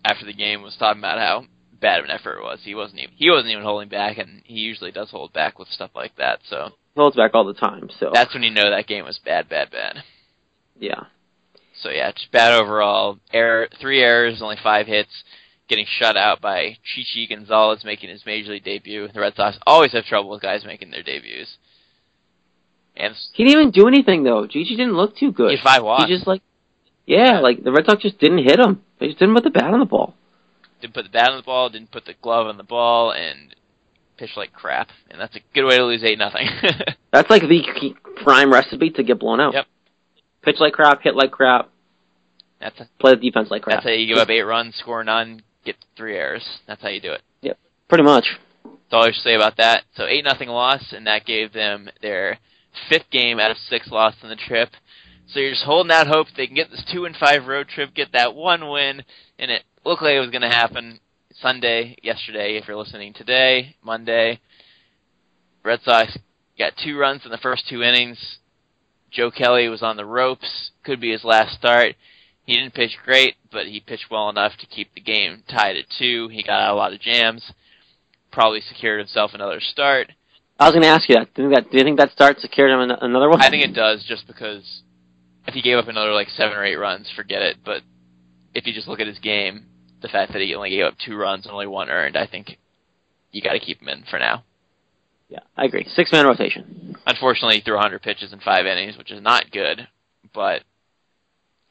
after 0.06 0.26
the 0.26 0.34
game 0.34 0.62
was 0.62 0.76
talking 0.80 1.00
about 1.02 1.20
how 1.20 1.46
bad 1.82 2.00
of 2.00 2.06
an 2.06 2.12
effort 2.12 2.38
it 2.38 2.44
was. 2.44 2.60
He 2.64 2.76
wasn't 2.76 3.00
even 3.02 3.16
he 3.18 3.30
wasn't 3.30 3.52
even 3.52 3.64
holding 3.64 3.90
back, 3.90 4.18
and 4.18 4.42
he 4.46 4.60
usually 4.60 4.92
does 4.92 5.10
hold 5.12 5.34
back 5.34 5.60
with 5.60 5.68
stuff 5.70 5.92
like 5.96 6.16
that. 6.18 6.40
So 6.50 6.70
He 6.96 7.02
holds 7.02 7.16
back 7.18 7.32
all 7.34 7.44
the 7.44 7.54
time. 7.54 7.90
So 8.00 8.12
that's 8.14 8.34
when 8.34 8.44
you 8.44 8.52
know 8.52 8.70
that 8.70 8.88
game 8.88 9.04
was 9.06 9.20
bad, 9.24 9.50
bad, 9.50 9.72
bad. 9.72 10.04
yeah. 10.80 11.06
So 11.82 11.90
yeah, 11.90 12.12
just 12.12 12.32
bad 12.32 12.54
overall. 12.54 13.18
Error, 13.34 13.68
three 13.80 14.02
errors, 14.02 14.42
only 14.42 14.58
five 14.64 14.88
hits. 14.88 15.24
Getting 15.68 15.86
shut 15.88 16.18
out 16.18 16.42
by 16.42 16.76
Chi 16.84 17.04
Chi 17.16 17.26
Gonzalez 17.34 17.84
making 17.86 18.10
his 18.10 18.26
major 18.26 18.52
league 18.52 18.66
debut. 18.66 19.08
The 19.14 19.22
Red 19.22 19.36
Sox 19.36 19.58
always 19.66 19.94
have 19.94 20.04
trouble 20.06 20.30
with 20.30 20.42
guys 20.42 20.66
making 20.66 20.92
their 20.92 21.02
debuts. 21.02 21.56
And 22.96 23.16
He 23.34 23.46
didn't 23.46 23.60
even 23.62 23.72
do 23.72 23.88
anything 23.88 24.24
though. 24.24 24.46
Gigi 24.48 24.76
didn't 24.76 24.96
look 24.98 25.16
too 25.16 25.32
good. 25.32 25.52
he 25.52 25.56
had 25.58 25.64
five 25.64 25.84
walks. 25.84 26.06
He 26.06 26.14
just 26.14 26.28
like 26.28 26.42
yeah, 27.06 27.40
like 27.40 27.64
the 27.64 27.72
Red 27.72 27.86
Sox 27.86 28.02
just 28.04 28.20
didn't 28.20 28.40
hit 28.44 28.60
him. 28.60 28.82
They 29.00 29.08
just 29.08 29.20
didn't 29.20 29.34
put 29.34 29.44
the 29.44 29.50
bat 29.50 29.74
on 29.74 29.80
the 29.80 29.86
ball. 29.86 30.14
Didn't 30.82 30.94
put 30.94 31.04
the 31.04 31.10
bat 31.10 31.30
on 31.30 31.38
the 31.38 31.44
ball, 31.44 31.70
didn't 31.70 31.92
put 31.92 32.06
the 32.06 32.16
glove 32.22 32.48
on 32.48 32.58
the 32.58 32.64
ball, 32.64 33.12
and 33.12 33.56
pitched 34.18 34.38
like 34.38 34.54
crap. 34.54 34.90
And 35.10 35.20
that's 35.20 35.36
a 35.36 35.40
good 35.54 35.66
way 35.66 35.78
to 35.78 35.86
lose 35.86 36.04
eight 36.04 36.18
nothing. 36.18 36.48
That's 37.12 37.30
like 37.30 37.42
the 37.42 37.62
key- 37.78 37.96
prime 38.24 38.54
recipe 38.54 38.90
to 38.92 39.04
get 39.04 39.20
blown 39.20 39.42
out. 39.42 39.54
Yep. 39.54 39.66
Pitch 40.44 40.56
like 40.60 40.72
crap, 40.72 41.02
hit 41.02 41.14
like 41.14 41.30
crap, 41.30 41.70
that's 42.62 42.80
a, 42.80 42.88
play 43.00 43.16
the 43.16 43.22
defense 43.30 43.50
like 43.50 43.64
crap. 43.64 43.78
that's 43.78 43.86
how 43.86 43.92
you 43.92 44.08
give 44.08 44.18
up 44.18 44.30
eight 44.30 44.44
runs, 44.44 44.76
score 44.76 45.04
none, 45.04 45.42
get 45.66 45.76
three 45.98 46.16
errors. 46.16 46.46
That's 46.68 46.82
how 46.82 46.90
you 46.90 47.02
do 47.02 47.12
it. 47.12 47.22
Yep, 47.42 47.58
pretty 47.90 48.04
much. 48.04 48.38
That's 48.64 48.94
all 48.94 49.04
I 49.04 49.12
should 49.12 49.24
say 49.24 49.36
about 49.36 49.58
that. 49.58 49.84
So 49.96 50.06
eight 50.06 50.24
nothing 50.24 50.50
loss, 50.50 50.94
and 50.96 51.08
that 51.08 51.26
gave 51.26 51.54
them 51.54 51.90
their 52.02 52.38
fifth 52.88 53.10
game 53.12 53.40
out 53.40 53.52
of 53.52 53.58
six 53.58 53.90
lost 53.90 54.18
on 54.24 54.30
the 54.30 54.36
trip. 54.36 54.70
So 55.28 55.40
you're 55.40 55.52
just 55.52 55.64
holding 55.64 55.92
out 55.92 56.08
hope 56.08 56.28
they 56.36 56.46
can 56.46 56.56
get 56.56 56.70
this 56.70 56.86
two 56.92 57.06
and 57.06 57.16
five 57.16 57.48
road 57.48 57.68
trip, 57.68 57.94
get 57.96 58.12
that 58.14 58.36
one 58.36 58.70
win, 58.70 59.04
and 59.40 59.50
it 59.50 59.64
looked 59.86 60.02
like 60.02 60.14
it 60.14 60.20
was 60.20 60.30
going 60.30 60.42
to 60.42 60.50
happen 60.50 61.00
Sunday, 61.34 61.96
yesterday. 62.02 62.58
If 62.58 62.68
you're 62.68 62.78
listening 62.78 63.14
today, 63.14 63.76
Monday, 63.84 64.40
Red 65.64 65.80
Sox 65.84 66.18
got 66.58 66.74
two 66.84 66.98
runs 66.98 67.26
in 67.26 67.32
the 67.32 67.38
first 67.38 67.68
two 67.70 67.84
innings. 67.84 68.38
Joe 69.12 69.32
Kelly 69.32 69.68
was 69.68 69.84
on 69.84 69.98
the 69.98 70.06
ropes. 70.06 70.72
Could 70.84 71.02
be 71.02 71.12
his 71.12 71.24
last 71.24 71.58
start. 71.58 71.96
He 72.46 72.54
didn't 72.56 72.74
pitch 72.74 72.98
great, 73.06 73.36
but 73.52 73.68
he 73.68 73.80
pitched 73.80 74.10
well 74.10 74.30
enough 74.30 74.54
to 74.60 74.66
keep 74.66 74.94
the 74.94 75.02
game 75.02 75.44
tied 75.50 75.76
at 75.76 75.86
two. 75.98 76.28
He 76.30 76.44
got 76.44 76.62
out 76.62 76.74
a 76.74 76.78
lot 76.78 76.94
of 76.94 77.00
jams 77.00 77.52
probably 78.32 78.62
secured 78.62 79.00
himself 79.00 79.32
another 79.34 79.60
start. 79.60 80.12
I 80.60 80.66
was 80.66 80.74
going 80.74 80.84
to 80.84 80.90
ask 80.90 81.08
you 81.10 81.16
that. 81.16 81.34
Do 81.34 81.44
you 81.44 81.50
think 81.50 81.56
that, 81.56 81.72
do 81.72 81.78
you 81.78 81.84
think 81.84 82.00
that 82.00 82.12
start 82.12 82.40
secured 82.40 82.72
him 82.72 82.80
another 83.02 83.30
one? 83.30 83.42
I 83.42 83.50
think 83.50 83.64
it 83.64 83.74
does 83.74 84.04
just 84.08 84.28
because 84.28 84.82
if 85.48 85.54
he 85.54 85.62
gave 85.62 85.78
up 85.78 85.88
another 85.88 86.14
like 86.14 86.30
seven 86.30 86.56
or 86.56 86.64
eight 86.64 86.76
runs, 86.76 87.12
forget 87.16 87.42
it. 87.42 87.58
But 87.64 87.82
if 88.54 88.68
you 88.68 88.74
just 88.74 88.88
look 88.88 89.00
at 89.00 89.08
his 89.08 89.20
game, 89.20 89.66
the 90.02 90.08
fact 90.08 90.34
that 90.34 90.42
he 90.42 90.56
only 90.56 90.70
gave 90.70 90.86
up 90.86 90.96
two 90.98 91.16
runs 91.16 91.46
and 91.46 91.54
only 91.54 91.68
one 91.68 91.90
earned, 91.90 92.18
I 92.18 92.28
think 92.28 92.58
you 93.32 93.42
got 93.42 93.54
to 93.54 93.60
keep 93.60 93.82
him 93.82 93.90
in 93.90 94.04
for 94.10 94.20
now. 94.20 94.44
Yeah, 95.30 95.40
I 95.56 95.66
agree. 95.66 95.86
Six 95.96 96.12
man 96.12 96.26
rotation. 96.26 96.96
Unfortunately, 97.06 97.56
he 97.56 97.62
threw 97.62 97.76
100 97.76 98.02
pitches 98.02 98.34
in 98.34 98.40
five 98.40 98.66
innings, 98.66 98.98
which 98.98 99.12
is 99.12 99.22
not 99.22 99.52
good. 99.52 99.88
But 100.34 100.64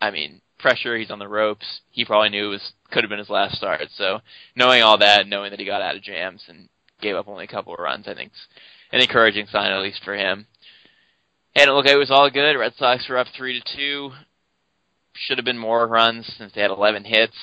I 0.01 0.11
mean, 0.11 0.41
pressure. 0.59 0.97
He's 0.97 1.11
on 1.11 1.19
the 1.19 1.29
ropes. 1.29 1.81
He 1.91 2.05
probably 2.05 2.31
knew 2.31 2.47
it 2.47 2.51
was 2.51 2.73
could 2.91 3.05
have 3.05 3.11
been 3.11 3.19
his 3.19 3.31
last 3.31 3.57
start. 3.57 3.83
So 3.97 4.21
knowing 4.57 4.83
all 4.83 4.99
that, 4.99 5.27
knowing 5.27 5.51
that 5.51 5.61
he 5.61 5.67
got 5.67 5.83
out 5.83 5.97
of 5.97 6.03
jams 6.03 6.45
and 6.49 6.69
gave 7.01 7.17
up 7.17 7.29
only 7.29 7.45
a 7.45 7.49
couple 7.49 7.75
of 7.75 7.81
runs, 7.81 8.09
I 8.09 8.15
think 8.15 8.33
it's 8.33 8.47
an 8.93 9.01
encouraging 9.01 9.47
sign 9.47 9.73
at 9.73 9.83
least 9.83 10.03
for 10.05 10.15
him. 10.15 10.47
And 11.55 11.69
it 11.69 11.73
looked 11.73 11.87
like 11.87 11.97
it 11.97 11.99
was 11.99 12.11
all 12.11 12.31
good. 12.31 12.57
Red 12.57 12.75
Sox 12.77 13.09
were 13.09 13.19
up 13.19 13.27
three 13.37 13.61
to 13.61 13.77
two. 13.77 14.11
Should 15.15 15.39
have 15.39 15.45
been 15.45 15.59
more 15.59 15.87
runs 15.87 16.33
since 16.39 16.53
they 16.55 16.63
had 16.63 16.71
11 16.71 17.05
hits. 17.05 17.35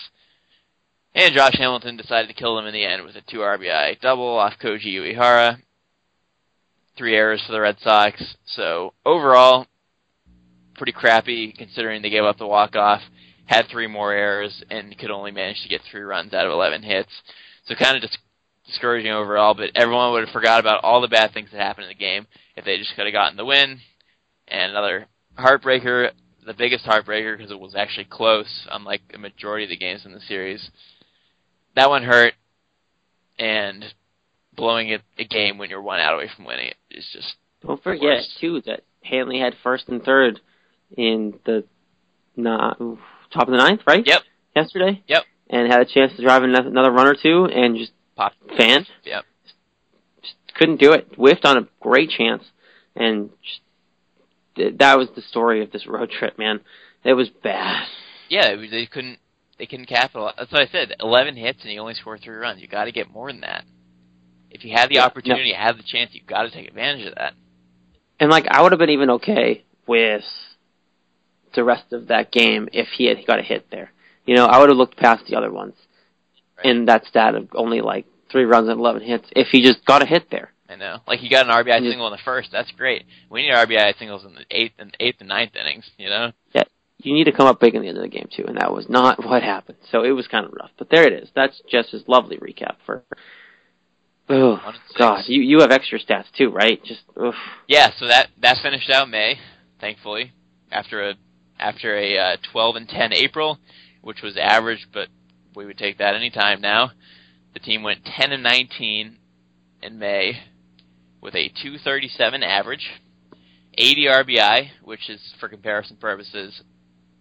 And 1.17 1.33
Josh 1.33 1.57
Hamilton 1.57 1.97
decided 1.97 2.27
to 2.27 2.35
kill 2.35 2.55
them 2.55 2.67
in 2.67 2.75
the 2.75 2.85
end 2.85 3.03
with 3.03 3.15
a 3.15 3.21
two 3.21 3.39
RBI 3.39 3.99
double 4.01 4.37
off 4.37 4.53
Koji 4.61 4.85
Uehara. 4.85 5.57
Three 6.95 7.15
errors 7.15 7.41
for 7.43 7.53
the 7.53 7.59
Red 7.59 7.77
Sox. 7.81 8.35
So 8.45 8.93
overall, 9.03 9.65
pretty 10.75 10.91
crappy 10.91 11.53
considering 11.57 12.03
they 12.03 12.11
gave 12.11 12.23
up 12.23 12.37
the 12.37 12.45
walk 12.45 12.75
off, 12.75 13.01
had 13.47 13.65
three 13.67 13.87
more 13.87 14.13
errors, 14.13 14.63
and 14.69 14.95
could 14.95 15.09
only 15.09 15.31
manage 15.31 15.63
to 15.63 15.69
get 15.69 15.81
three 15.89 16.01
runs 16.01 16.35
out 16.35 16.45
of 16.45 16.51
11 16.51 16.83
hits. 16.83 17.09
So 17.65 17.73
kind 17.73 17.95
of 17.95 18.03
dis- 18.03 18.17
discouraging 18.67 19.11
overall. 19.11 19.55
But 19.55 19.71
everyone 19.73 20.11
would 20.11 20.25
have 20.25 20.33
forgot 20.33 20.59
about 20.59 20.83
all 20.83 21.01
the 21.01 21.07
bad 21.07 21.33
things 21.33 21.49
that 21.51 21.59
happened 21.59 21.85
in 21.85 21.89
the 21.89 21.95
game 21.95 22.27
if 22.55 22.63
they 22.63 22.77
just 22.77 22.95
could 22.95 23.07
have 23.07 23.13
gotten 23.13 23.37
the 23.37 23.45
win. 23.45 23.79
And 24.47 24.69
another 24.71 25.07
heartbreaker, 25.35 26.11
the 26.45 26.53
biggest 26.53 26.85
heartbreaker 26.85 27.35
because 27.35 27.49
it 27.49 27.59
was 27.59 27.73
actually 27.73 28.05
close, 28.05 28.67
unlike 28.71 29.01
the 29.11 29.17
majority 29.17 29.63
of 29.63 29.71
the 29.71 29.77
games 29.77 30.05
in 30.05 30.11
the 30.11 30.21
series 30.21 30.69
that 31.77 31.89
one 31.89 32.03
hurt, 32.03 32.33
and 33.39 33.85
blowing 34.55 34.89
it 34.89 35.01
a 35.17 35.23
game 35.23 35.57
when 35.57 35.69
you're 35.69 35.81
one 35.81 35.99
out 35.99 36.15
away 36.15 36.29
from 36.35 36.45
winning 36.45 36.67
it 36.67 36.75
is 36.91 37.07
just. 37.13 37.35
Don't 37.65 37.81
forget 37.81 38.23
too 38.39 38.61
that 38.65 38.81
Hanley 39.03 39.39
had 39.39 39.55
first 39.63 39.87
and 39.87 40.03
third 40.03 40.39
in 40.95 41.39
the 41.45 41.63
nah, 42.35 42.73
top 43.33 43.47
of 43.47 43.51
the 43.51 43.57
ninth, 43.57 43.81
right? 43.87 44.05
Yep. 44.05 44.21
Yesterday. 44.55 45.03
Yep. 45.07 45.23
And 45.49 45.71
had 45.71 45.81
a 45.81 45.85
chance 45.85 46.15
to 46.17 46.23
drive 46.23 46.43
another 46.43 46.67
another 46.67 46.91
run 46.91 47.07
or 47.07 47.15
two, 47.15 47.45
and 47.45 47.77
just 47.77 47.91
Pop. 48.15 48.33
fan 48.57 48.85
Yep. 49.05 49.23
just 50.21 50.35
couldn't 50.55 50.79
do 50.79 50.93
it. 50.93 51.07
Whiffed 51.15 51.45
on 51.45 51.57
a 51.57 51.67
great 51.79 52.09
chance, 52.09 52.43
and 52.95 53.29
just, 54.55 54.79
that 54.79 54.97
was 54.97 55.09
the 55.15 55.21
story 55.21 55.63
of 55.63 55.71
this 55.71 55.87
road 55.87 56.09
trip, 56.09 56.37
man. 56.37 56.59
It 57.03 57.13
was 57.13 57.29
bad. 57.29 57.87
Yeah, 58.29 58.55
they 58.55 58.87
couldn't. 58.87 59.19
They 59.57 59.65
couldn't 59.65 59.87
capitalize. 59.87 60.35
That's 60.37 60.51
what 60.51 60.61
I 60.61 60.71
said. 60.71 60.95
Eleven 60.99 61.35
hits 61.35 61.59
and 61.63 61.71
you 61.71 61.79
only 61.79 61.95
score 61.95 62.17
three 62.17 62.35
runs. 62.35 62.61
You 62.61 62.67
got 62.67 62.85
to 62.85 62.91
get 62.91 63.09
more 63.11 63.31
than 63.31 63.41
that. 63.41 63.63
If 64.51 64.63
you 64.63 64.71
had 64.73 64.89
the 64.89 64.95
Yeah, 64.95 65.05
opportunity, 65.05 65.53
have 65.53 65.77
the 65.77 65.83
chance, 65.83 66.11
you 66.13 66.21
got 66.25 66.43
to 66.43 66.51
take 66.51 66.67
advantage 66.67 67.07
of 67.07 67.15
that. 67.15 67.33
And 68.19 68.29
like 68.29 68.45
I 68.49 68.61
would 68.61 68.71
have 68.71 68.79
been 68.79 68.89
even 68.91 69.09
okay 69.11 69.63
with 69.87 70.23
the 71.55 71.63
rest 71.63 71.91
of 71.91 72.07
that 72.07 72.31
game 72.31 72.69
if 72.71 72.87
he 72.89 73.05
had 73.05 73.25
got 73.25 73.39
a 73.39 73.43
hit 73.43 73.69
there. 73.71 73.91
You 74.25 74.35
know, 74.35 74.45
I 74.45 74.59
would 74.59 74.69
have 74.69 74.77
looked 74.77 74.97
past 74.97 75.25
the 75.27 75.35
other 75.37 75.51
ones 75.51 75.73
Right. 76.57 76.65
in 76.67 76.85
that 76.85 77.05
stat 77.05 77.35
of 77.35 77.49
only 77.53 77.81
like 77.81 78.05
three 78.31 78.43
runs 78.45 78.67
and 78.67 78.79
eleven 78.79 79.03
hits 79.03 79.25
if 79.35 79.47
he 79.51 79.61
just 79.61 79.85
got 79.85 80.01
a 80.01 80.05
hit 80.07 80.29
there. 80.31 80.53
I 80.67 80.75
know. 80.75 80.97
Like 81.07 81.19
he 81.19 81.29
got 81.29 81.45
an 81.45 81.51
RBI 81.51 81.81
Yeah. 81.81 81.89
single 81.91 82.07
in 82.07 82.11
the 82.11 82.17
first. 82.25 82.49
That's 82.51 82.71
great. 82.71 83.05
We 83.29 83.43
need 83.43 83.53
RBI 83.53 83.97
singles 83.99 84.25
in 84.25 84.33
the 84.33 84.45
eighth 84.51 84.73
and 84.79 84.95
eighth 84.99 85.17
and 85.19 85.29
ninth 85.29 85.55
innings. 85.55 85.89
You 85.97 86.09
know. 86.09 86.31
You 86.99 87.13
need 87.13 87.25
to 87.25 87.31
come 87.31 87.47
up 87.47 87.59
big 87.59 87.75
in 87.75 87.81
the 87.81 87.89
end 87.89 87.97
of 87.97 88.03
the 88.03 88.09
game 88.09 88.27
too, 88.35 88.45
and 88.47 88.57
that 88.57 88.73
was 88.73 88.89
not 88.89 89.23
what 89.25 89.43
happened. 89.43 89.77
So 89.91 90.03
it 90.03 90.11
was 90.11 90.27
kind 90.27 90.45
of 90.45 90.53
rough. 90.53 90.71
But 90.77 90.89
there 90.89 91.05
it 91.05 91.13
is. 91.13 91.29
That's 91.35 91.61
just 91.69 91.91
his 91.91 92.03
lovely 92.07 92.37
recap 92.37 92.75
for. 92.85 93.03
Oh 94.29 94.51
One 94.55 94.61
and 94.65 94.75
six. 94.87 94.97
God, 94.97 95.23
you 95.27 95.41
you 95.41 95.61
have 95.61 95.71
extra 95.71 95.99
stats 95.99 96.31
too, 96.35 96.49
right? 96.49 96.83
Just 96.83 97.01
oof. 97.21 97.35
Yeah, 97.67 97.91
so 97.97 98.07
that 98.07 98.29
that 98.41 98.57
finished 98.61 98.89
out 98.89 99.09
May, 99.09 99.39
thankfully, 99.79 100.33
after 100.71 101.09
a 101.09 101.15
after 101.59 101.97
a 101.97 102.17
uh, 102.17 102.37
12 102.51 102.75
and 102.75 102.89
10 102.89 103.13
April, 103.13 103.57
which 104.01 104.21
was 104.21 104.37
average, 104.37 104.87
but 104.93 105.07
we 105.55 105.65
would 105.65 105.77
take 105.77 105.97
that 105.97 106.15
any 106.15 106.29
time 106.29 106.61
now. 106.61 106.91
The 107.53 107.59
team 107.59 107.81
went 107.83 108.05
10 108.05 108.31
and 108.31 108.43
19 108.43 109.17
in 109.81 109.99
May 109.99 110.39
with 111.21 111.33
a 111.33 111.49
237 111.49 112.43
average, 112.43 112.91
80 113.73 114.05
RBI, 114.05 114.69
which 114.83 115.09
is 115.09 115.33
for 115.39 115.49
comparison 115.49 115.97
purposes 115.97 116.61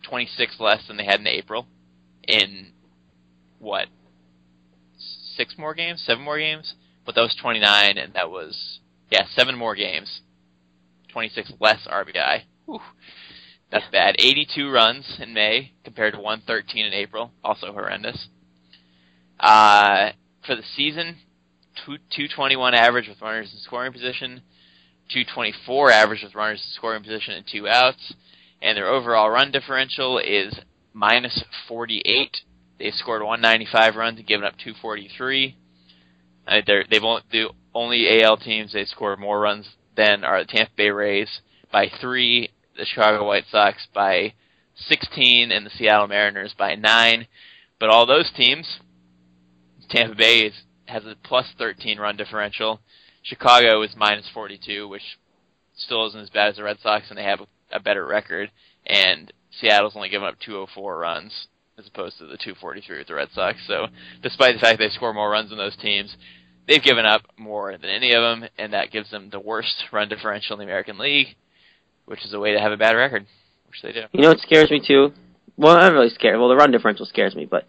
26 0.09 0.61
less 0.61 0.87
than 0.87 0.97
they 0.97 1.05
had 1.05 1.21
in 1.21 1.27
April. 1.27 1.66
In 2.27 2.73
what? 3.59 3.88
Six 5.37 5.57
more 5.59 5.75
games, 5.75 6.03
seven 6.05 6.25
more 6.25 6.38
games, 6.38 6.75
but 7.05 7.14
that 7.14 7.21
was 7.21 7.35
29, 7.35 7.99
and 7.99 8.14
that 8.14 8.31
was 8.31 8.81
yeah, 9.11 9.25
seven 9.35 9.57
more 9.57 9.75
games. 9.75 10.23
26 11.12 11.53
less 11.61 11.87
RBI. 11.87 12.42
Whew. 12.66 12.81
That's 13.71 13.87
bad. 13.90 14.16
82 14.19 14.71
runs 14.71 15.19
in 15.21 15.33
May 15.33 15.73
compared 15.85 16.14
to 16.14 16.21
113 16.21 16.87
in 16.87 16.92
April. 16.92 17.33
Also 17.42 17.73
horrendous. 17.73 18.29
Uh, 19.38 20.11
for 20.47 20.57
the 20.57 20.62
season, 20.77 21.16
two, 21.85 21.97
221 21.97 22.75
average 22.75 23.09
with 23.09 23.21
runners 23.21 23.53
in 23.53 23.59
scoring 23.61 23.92
position, 23.92 24.42
224 25.11 25.90
average 25.90 26.23
with 26.23 26.35
runners 26.35 26.62
in 26.64 26.73
scoring 26.75 27.03
position 27.03 27.35
and 27.35 27.45
two 27.47 27.69
outs, 27.69 28.14
and 28.62 28.77
their 28.77 28.88
overall 28.88 29.31
run 29.31 29.51
differential 29.51 30.19
is 30.19 30.59
minus 30.92 31.45
48. 31.69 32.38
They've 32.79 32.95
scored 32.95 33.23
195 33.23 33.97
runs 33.97 34.19
and 34.19 34.27
given 34.27 34.47
up 34.47 34.55
243. 34.59 35.57
Uh, 36.47 36.61
they've 36.66 37.03
only, 37.03 37.23
the 37.31 37.49
only 37.75 38.23
AL 38.23 38.38
teams 38.38 38.73
they 38.73 38.85
score 38.85 39.16
more 39.16 39.40
runs 39.40 39.69
than 39.97 40.25
are 40.25 40.40
the 40.45 40.53
Tampa 40.53 40.73
Bay 40.77 40.90
Rays 40.90 41.40
by 41.73 41.90
three, 42.01 42.51
the 42.77 42.85
Chicago 42.85 43.27
White 43.27 43.45
Sox 43.51 43.87
by 43.95 44.35
16, 44.77 45.51
and 45.51 45.66
the 45.66 45.71
Seattle 45.71 46.07
Mariners 46.07 46.55
by 46.57 46.75
nine. 46.75 47.27
But 47.79 47.90
all 47.90 48.07
those 48.07 48.31
teams, 48.35 48.79
Tampa 49.90 50.14
Bay 50.14 50.40
is, 50.40 50.55
has 50.87 51.05
a 51.05 51.16
plus 51.23 51.47
13 51.59 51.99
run 51.99 52.16
differential. 52.16 52.81
Chicago 53.23 53.83
is 53.83 53.97
minus 53.97 54.29
42, 54.33 54.87
which 54.88 55.19
still 55.77 56.07
isn't 56.07 56.21
as 56.21 56.31
bad 56.31 56.51
as 56.51 56.57
the 56.57 56.62
Red 56.62 56.79
Sox, 56.81 57.07
and 57.09 57.19
they 57.19 57.25
have 57.25 57.40
a, 57.40 57.47
a 57.77 57.83
better 57.83 58.07
record. 58.07 58.51
And 58.87 59.33
Seattle's 59.61 59.97
only 59.97 60.09
given 60.09 60.29
up 60.29 60.39
204 60.41 60.99
runs 60.99 61.49
as 61.79 61.87
opposed 61.87 62.19
to 62.19 62.25
the 62.25 62.39
243 62.39 62.99
with 62.99 63.07
the 63.07 63.15
Red 63.15 63.29
Sox. 63.35 63.59
So, 63.67 63.87
despite 64.23 64.55
the 64.55 64.61
fact 64.61 64.79
they 64.79 64.89
score 64.89 65.12
more 65.12 65.31
runs 65.31 65.51
than 65.51 65.59
those 65.59 65.77
teams, 65.77 66.17
they've 66.67 66.83
given 66.83 67.05
up 67.05 67.23
more 67.37 67.73
than 67.73 67.91
any 67.91 68.12
of 68.12 68.23
them, 68.23 68.49
and 68.59 68.73
that 68.73 68.91
gives 68.91 69.11
them 69.11 69.29
the 69.31 69.41
worst 69.41 69.85
run 69.93 70.09
differential 70.09 70.55
in 70.55 70.61
the 70.61 70.65
American 70.65 70.99
League, 70.99 71.37
which 72.07 72.25
is 72.25 72.33
a 72.33 72.39
way 72.39 72.53
to 72.53 72.61
have 72.61 72.73
a 72.73 72.77
bad 72.77 72.97
record, 72.97 73.27
which 73.67 73.83
they 73.83 73.93
do. 73.93 74.05
You 74.12 74.23
know 74.23 74.29
what 74.29 74.41
scares 74.41 74.71
me 74.71 74.81
too? 74.87 75.12
Well, 75.59 75.77
not 75.77 75.93
really 75.93 76.11
scared. 76.11 76.39
Well, 76.39 76.49
the 76.49 76.57
run 76.57 76.71
differential 76.71 77.07
scares 77.07 77.35
me, 77.35 77.45
but 77.45 77.67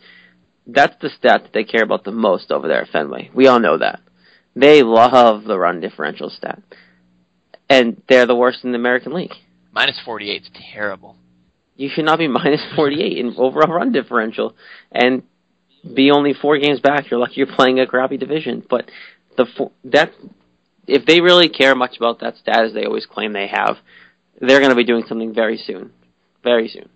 that's 0.66 0.96
the 1.02 1.10
stat 1.10 1.44
that 1.44 1.54
they 1.54 1.64
care 1.64 1.84
about 1.84 2.04
the 2.04 2.12
most 2.12 2.52
over 2.52 2.68
there 2.68 2.82
at 2.82 2.90
Fenway. 2.90 3.32
We 3.34 3.48
all 3.48 3.60
know 3.60 3.78
that. 3.78 4.02
They 4.56 4.84
love 4.84 5.44
the 5.44 5.58
run 5.58 5.80
differential 5.80 6.30
stat. 6.30 6.62
And 7.70 8.02
they're 8.08 8.26
the 8.26 8.36
worst 8.36 8.64
in 8.64 8.72
the 8.72 8.78
American 8.78 9.14
League. 9.14 9.34
Minus 9.78 10.00
48 10.04 10.42
is 10.42 10.50
terrible. 10.74 11.16
You 11.76 11.88
should 11.94 12.06
not 12.06 12.18
be 12.18 12.28
minus 12.40 12.64
48 12.76 13.16
in 13.16 13.36
overall 13.38 13.72
run 13.72 13.92
differential 13.92 14.56
and 14.92 15.22
be 15.94 16.10
only 16.10 16.34
four 16.34 16.58
games 16.58 16.80
back. 16.80 17.12
You're 17.12 17.20
lucky 17.20 17.36
you're 17.36 17.56
playing 17.56 17.80
a 17.80 17.86
crappy 17.86 18.18
division. 18.18 18.66
But 18.68 18.90
the 19.38 19.46
four, 19.56 19.72
that 19.84 20.14
if 20.88 21.06
they 21.06 21.22
really 21.22 21.48
care 21.48 21.76
much 21.76 21.96
about 21.98 22.22
that 22.22 22.38
stat 22.38 22.66
as 22.66 22.74
they 22.74 22.86
always 22.86 23.06
claim 23.06 23.34
they 23.34 23.46
have, 23.46 23.78
they're 24.42 24.58
going 24.58 24.72
to 24.72 24.76
be 24.76 24.84
doing 24.84 25.04
something 25.08 25.32
very 25.32 25.58
soon. 25.58 25.92
Very 26.44 26.70
soon. 26.70 26.90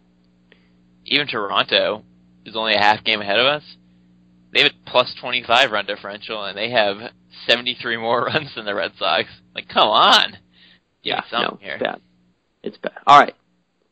Even 1.05 1.27
Toronto 1.27 2.03
is 2.47 2.55
only 2.55 2.73
a 2.73 2.79
half 2.79 3.03
game 3.03 3.21
ahead 3.21 3.37
of 3.37 3.45
us. 3.45 3.75
They 4.53 4.63
have 4.63 4.71
a 4.71 4.89
plus 4.89 5.13
25 5.21 5.69
run 5.69 5.85
differential, 5.85 6.43
and 6.43 6.57
they 6.57 6.71
have 6.71 6.97
73 7.47 7.97
more 7.97 8.23
runs 8.25 8.55
than 8.55 8.65
the 8.65 8.73
Red 8.73 8.93
Sox. 8.97 9.29
Like, 9.53 9.69
come 9.69 9.87
on. 9.87 10.39
Give 11.03 11.17
something 11.29 11.59
no, 11.61 11.63
here. 11.63 11.77
bad. 11.77 12.01
It's 12.63 12.77
bad. 12.77 12.93
All 13.05 13.19
right. 13.19 13.33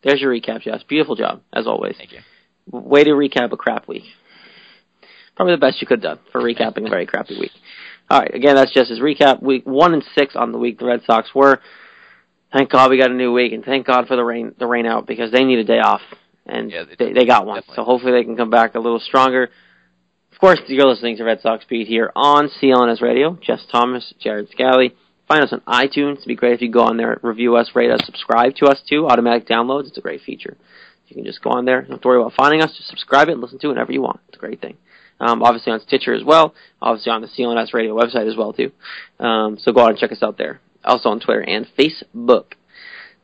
There's 0.03 0.21
your 0.21 0.31
recap, 0.33 0.61
Jess. 0.61 0.83
Beautiful 0.83 1.15
job, 1.15 1.41
as 1.53 1.67
always. 1.67 1.95
Thank 1.97 2.13
you. 2.13 2.19
Way 2.71 3.03
to 3.03 3.11
recap 3.11 3.51
a 3.51 3.57
crap 3.57 3.87
week. 3.87 4.03
Probably 5.35 5.55
the 5.55 5.59
best 5.59 5.81
you 5.81 5.87
could 5.87 6.03
have 6.03 6.17
done 6.17 6.25
for 6.31 6.41
recapping 6.41 6.85
a 6.85 6.89
very 6.89 7.05
crappy 7.05 7.39
week. 7.39 7.51
All 8.09 8.19
right. 8.19 8.33
Again, 8.33 8.55
that's 8.55 8.73
just 8.73 8.89
his 8.89 8.99
recap. 8.99 9.41
Week 9.41 9.65
one 9.65 9.93
and 9.93 10.03
six 10.15 10.35
on 10.35 10.51
the 10.51 10.57
week 10.57 10.79
the 10.79 10.85
Red 10.85 11.01
Sox 11.05 11.33
were. 11.33 11.59
Thank 12.51 12.71
God 12.71 12.89
we 12.89 12.97
got 12.97 13.11
a 13.11 13.13
new 13.13 13.31
week, 13.31 13.53
and 13.53 13.63
thank 13.63 13.85
God 13.85 14.07
for 14.07 14.15
the 14.15 14.23
rain, 14.23 14.55
the 14.57 14.65
rain 14.65 14.85
out 14.87 15.05
because 15.05 15.31
they 15.31 15.43
need 15.43 15.59
a 15.59 15.63
day 15.63 15.79
off, 15.79 16.01
and 16.47 16.71
Yeah, 16.71 16.83
they 16.83 17.05
they, 17.05 17.13
they 17.13 17.25
got 17.25 17.45
one. 17.45 17.57
Definitely. 17.57 17.75
So 17.75 17.83
hopefully 17.83 18.11
they 18.13 18.23
can 18.23 18.35
come 18.35 18.49
back 18.49 18.73
a 18.75 18.79
little 18.79 18.99
stronger. 18.99 19.49
Of 20.31 20.39
course, 20.39 20.59
you're 20.67 20.87
listening 20.87 21.17
to 21.17 21.23
Red 21.23 21.41
Sox 21.41 21.63
Beat 21.69 21.87
here 21.87 22.11
on 22.15 22.49
CLNS 22.61 23.01
Radio. 23.01 23.37
Jess 23.41 23.65
Thomas, 23.71 24.13
Jared 24.19 24.49
Scally. 24.49 24.95
Find 25.29 25.43
us 25.43 25.53
on 25.53 25.61
iTunes. 25.61 26.17
It'd 26.17 26.27
be 26.27 26.35
great 26.35 26.53
if 26.53 26.61
you 26.61 26.71
go 26.71 26.81
on 26.81 26.97
there, 26.97 27.19
review 27.21 27.55
us, 27.55 27.69
rate 27.75 27.91
us, 27.91 28.01
subscribe 28.03 28.55
to 28.55 28.65
us 28.65 28.81
too. 28.89 29.07
Automatic 29.07 29.47
downloads. 29.47 29.87
It's 29.87 29.97
a 29.97 30.01
great 30.01 30.21
feature. 30.21 30.57
You 31.07 31.15
can 31.15 31.23
just 31.23 31.43
go 31.43 31.51
on 31.51 31.65
there. 31.65 31.81
Don't 31.81 31.91
have 31.91 32.01
to 32.01 32.07
worry 32.07 32.19
about 32.19 32.33
finding 32.33 32.61
us. 32.61 32.75
Just 32.75 32.89
subscribe 32.89 33.29
it 33.29 33.33
and 33.33 33.41
listen 33.41 33.59
to 33.59 33.67
it 33.67 33.69
whenever 33.69 33.91
you 33.91 34.01
want. 34.01 34.19
It's 34.27 34.37
a 34.37 34.39
great 34.39 34.59
thing. 34.59 34.77
Um, 35.19 35.43
obviously 35.43 35.71
on 35.71 35.81
Stitcher 35.81 36.15
as 36.15 36.23
well. 36.23 36.55
Obviously 36.81 37.11
on 37.11 37.21
the 37.21 37.27
CLNS 37.27 37.73
Radio 37.73 37.95
website 37.95 38.27
as 38.27 38.35
well 38.35 38.53
too. 38.53 38.71
Um, 39.19 39.59
so 39.59 39.71
go 39.71 39.81
on 39.81 39.91
and 39.91 39.99
check 39.99 40.11
us 40.11 40.23
out 40.23 40.39
there. 40.39 40.61
Also 40.83 41.09
on 41.09 41.19
Twitter 41.19 41.41
and 41.41 41.67
Facebook. 41.77 42.53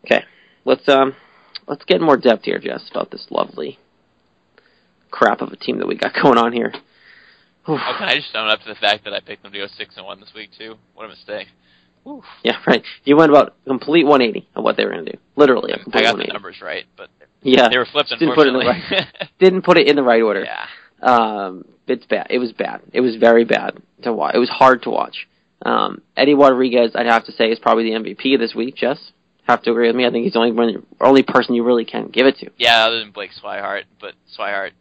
Okay, 0.06 0.24
let's 0.64 0.88
um, 0.88 1.16
let's 1.68 1.86
get 1.86 2.02
more 2.02 2.18
depth 2.18 2.44
here, 2.44 2.60
Jess, 2.60 2.88
about 2.92 3.10
this 3.10 3.26
lovely 3.32 3.80
crap 5.10 5.42
of 5.42 5.52
a 5.52 5.56
team 5.56 5.80
that 5.80 5.88
we 5.88 5.96
got 5.96 6.14
going 6.22 6.38
on 6.38 6.54
here. 6.54 6.72
Oh, 7.68 7.78
can 7.98 8.10
I 8.10 8.16
just 8.16 8.36
own 8.36 8.48
up 8.48 8.62
to 8.62 8.70
the 8.70 8.76
fact 8.76 9.06
that 9.06 9.14
I 9.14 9.22
picked 9.22 9.42
them 9.42 9.52
to 9.54 9.58
go 9.58 9.68
six 9.76 9.98
and 9.98 10.06
one 10.06 10.20
this 10.20 10.34
week 10.36 10.52
too? 10.56 10.76
What 10.94 11.06
a 11.06 11.10
mistake. 11.10 11.48
Oof. 12.08 12.24
Yeah, 12.44 12.58
right. 12.68 12.84
You 13.04 13.18
went 13.18 13.32
about 13.32 13.56
complete 13.66 14.06
180 14.06 14.48
of 14.56 14.64
what 14.64 14.78
they 14.78 14.86
were 14.86 14.92
going 14.92 15.06
to 15.06 15.12
do. 15.14 15.18
Literally, 15.36 15.72
a 15.72 15.76
I 15.76 15.84
complete 15.84 16.04
got 16.04 16.18
the 16.18 16.24
numbers 16.34 16.62
right, 16.62 16.86
but 16.98 17.10
Yeah, 17.42 17.68
they 17.70 17.78
were 17.78 17.86
flipped 17.86 18.10
Didn't 18.10 18.36
put 18.36 18.48
it 18.48 18.54
in 18.54 18.54
the 18.54 18.60
unfortunately. 18.70 19.08
didn't 19.40 19.62
put 19.64 19.78
it 19.78 19.88
in 19.88 19.96
the 19.96 20.04
right 20.04 20.22
order. 20.22 20.44
yeah. 20.46 20.66
Um, 21.02 21.66
it's 21.88 22.06
bad. 22.06 22.28
It 22.30 22.40
was 22.40 22.52
bad. 22.52 22.82
It 22.94 23.02
was 23.02 23.16
very 23.16 23.44
bad 23.46 23.78
to 24.04 24.14
watch. 24.14 24.36
It 24.36 24.40
was 24.40 24.50
hard 24.50 24.84
to 24.84 24.90
watch. 24.90 25.28
Um, 25.66 26.02
Eddie 26.16 26.34
Rodriguez, 26.36 26.92
I'd 26.96 27.06
have 27.08 27.26
to 27.26 27.32
say, 27.32 27.46
is 27.50 27.60
probably 27.60 27.86
the 27.92 27.98
MVP 28.00 28.38
this 28.40 28.54
week. 28.56 28.76
Jess, 28.76 29.12
have 29.48 29.62
to 29.64 29.72
agree 29.72 29.88
with 29.88 29.96
me. 29.96 30.06
I 30.06 30.12
think 30.12 30.24
he's 30.24 30.34
the 30.34 30.40
only 30.40 30.52
one, 30.52 30.86
only 31.02 31.24
person 31.24 31.56
you 31.56 31.64
really 31.64 31.86
can 31.86 32.08
give 32.10 32.26
it 32.28 32.38
to. 32.38 32.50
Yeah, 32.58 32.86
other 32.86 33.00
than 33.00 33.12
Blake 33.12 33.32
Swihart, 33.42 33.84
but 34.00 34.14
Swihart, 34.38 34.72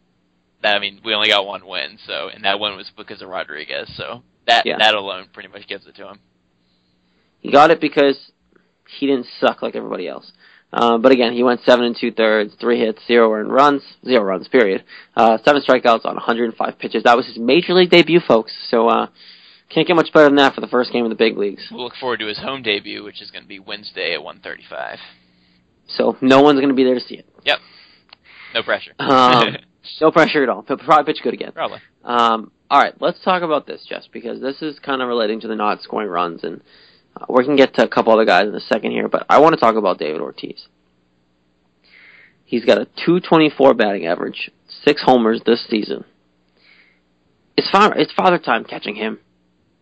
that 0.63 0.77
I 0.77 0.81
mean, 0.81 1.01
we 1.05 1.15
only 1.15 1.29
got 1.29 1.47
one 1.47 1.67
win, 1.67 1.99
so 2.07 2.29
and 2.29 2.45
that 2.45 2.59
one 2.59 2.77
was 2.77 2.91
because 2.97 3.21
of 3.23 3.29
Rodriguez, 3.29 3.91
so 3.97 4.23
that 4.47 4.65
Yeah. 4.67 4.77
that 4.79 4.95
alone 4.95 5.29
pretty 5.33 5.49
much 5.51 5.67
gives 5.69 5.87
it 5.87 5.95
to 5.97 6.09
him. 6.09 6.19
He 7.45 7.53
got 7.53 7.71
it 7.71 7.79
because 7.79 8.19
he 8.99 9.07
didn't 9.07 9.27
suck 9.39 9.61
like 9.61 9.77
everybody 9.77 10.09
else. 10.09 10.33
Um, 10.73 11.03
but 11.03 11.13
again, 11.13 11.35
he 11.35 11.43
went 11.43 11.61
seven 11.61 11.85
and 11.85 11.95
two 11.95 12.11
thirds, 12.11 12.55
three 12.59 12.81
hits, 12.81 13.07
zero 13.07 13.31
earned 13.33 13.53
runs, 13.53 13.83
zero 14.05 14.25
runs, 14.25 14.49
period. 14.49 14.83
Uh, 15.15 15.37
seven 15.45 15.63
strikeouts 15.63 16.07
on 16.07 16.15
105 16.15 16.79
pitches. 16.79 17.03
That 17.05 17.19
was 17.19 17.27
his 17.27 17.39
major 17.39 17.75
league 17.75 17.91
debut, 17.91 18.21
folks. 18.27 18.53
So 18.71 18.89
uh, 18.89 19.09
can't 19.69 19.87
get 19.87 19.95
much 19.95 20.11
better 20.13 20.25
than 20.25 20.37
that 20.37 20.55
for 20.55 20.63
the 20.63 20.67
first 20.67 20.91
game 20.91 21.05
of 21.05 21.11
the 21.11 21.17
big 21.17 21.37
leagues. 21.37 21.69
We'll 21.71 21.85
look 21.85 21.97
forward 22.01 22.21
to 22.21 22.27
his 22.27 22.39
home 22.39 22.63
debut, 22.63 23.05
which 23.05 23.21
is 23.21 23.31
going 23.31 23.45
to 23.45 23.49
be 23.49 23.59
Wednesday 23.59 24.15
at 24.15 24.21
1:35. 24.21 24.97
So 25.87 26.17
no 26.23 26.41
one's 26.41 26.61
going 26.61 26.71
to 26.71 26.75
be 26.75 26.85
there 26.85 26.95
to 26.95 27.01
see 27.01 27.17
it. 27.17 27.29
Yep. 27.45 27.59
No 28.55 28.63
pressure. 28.63 28.93
Um, 28.99 29.59
no 30.01 30.11
pressure 30.11 30.43
at 30.43 30.49
all. 30.49 30.65
He'll 30.67 30.79
probably 30.79 31.13
pitch 31.13 31.23
good 31.23 31.35
again. 31.35 31.53
Probably. 31.53 31.81
Um, 32.03 32.51
all 32.71 32.83
right, 32.83 32.95
let's 33.01 33.23
talk 33.23 33.43
about 33.43 33.67
this, 33.67 33.85
Jess, 33.87 34.09
because 34.11 34.41
this 34.41 34.63
is 34.63 34.79
kind 34.79 35.03
of 35.03 35.09
relating 35.09 35.41
to 35.41 35.49
the 35.49 35.55
not 35.55 35.83
scoring 35.83 36.09
runs, 36.09 36.43
and 36.43 36.63
uh, 37.17 37.27
we 37.29 37.45
can 37.45 37.57
get 37.57 37.75
to 37.75 37.85
a 37.85 37.89
couple 37.89 38.13
other 38.13 38.25
guys 38.25 38.49
in 38.49 38.55
a 38.55 38.61
second 38.61 38.93
here. 38.93 39.09
But 39.09 39.27
I 39.29 39.41
want 39.41 39.55
to 39.55 39.61
talk 39.61 39.77
about 39.77 39.99
David 39.99 40.21
Ortiz. 40.21 40.67
He's 42.45 42.65
got 42.65 42.79
a 42.79 42.85
224 42.85 43.75
batting 43.75 44.07
average, 44.07 44.51
six 44.85 45.03
homers 45.03 45.41
this 45.45 45.67
season. 45.69 46.05
It's 47.57 47.71
father, 47.71 47.95
it's 47.97 48.13
father 48.13 48.39
time 48.39 48.65
catching 48.65 48.97
him. 48.97 49.19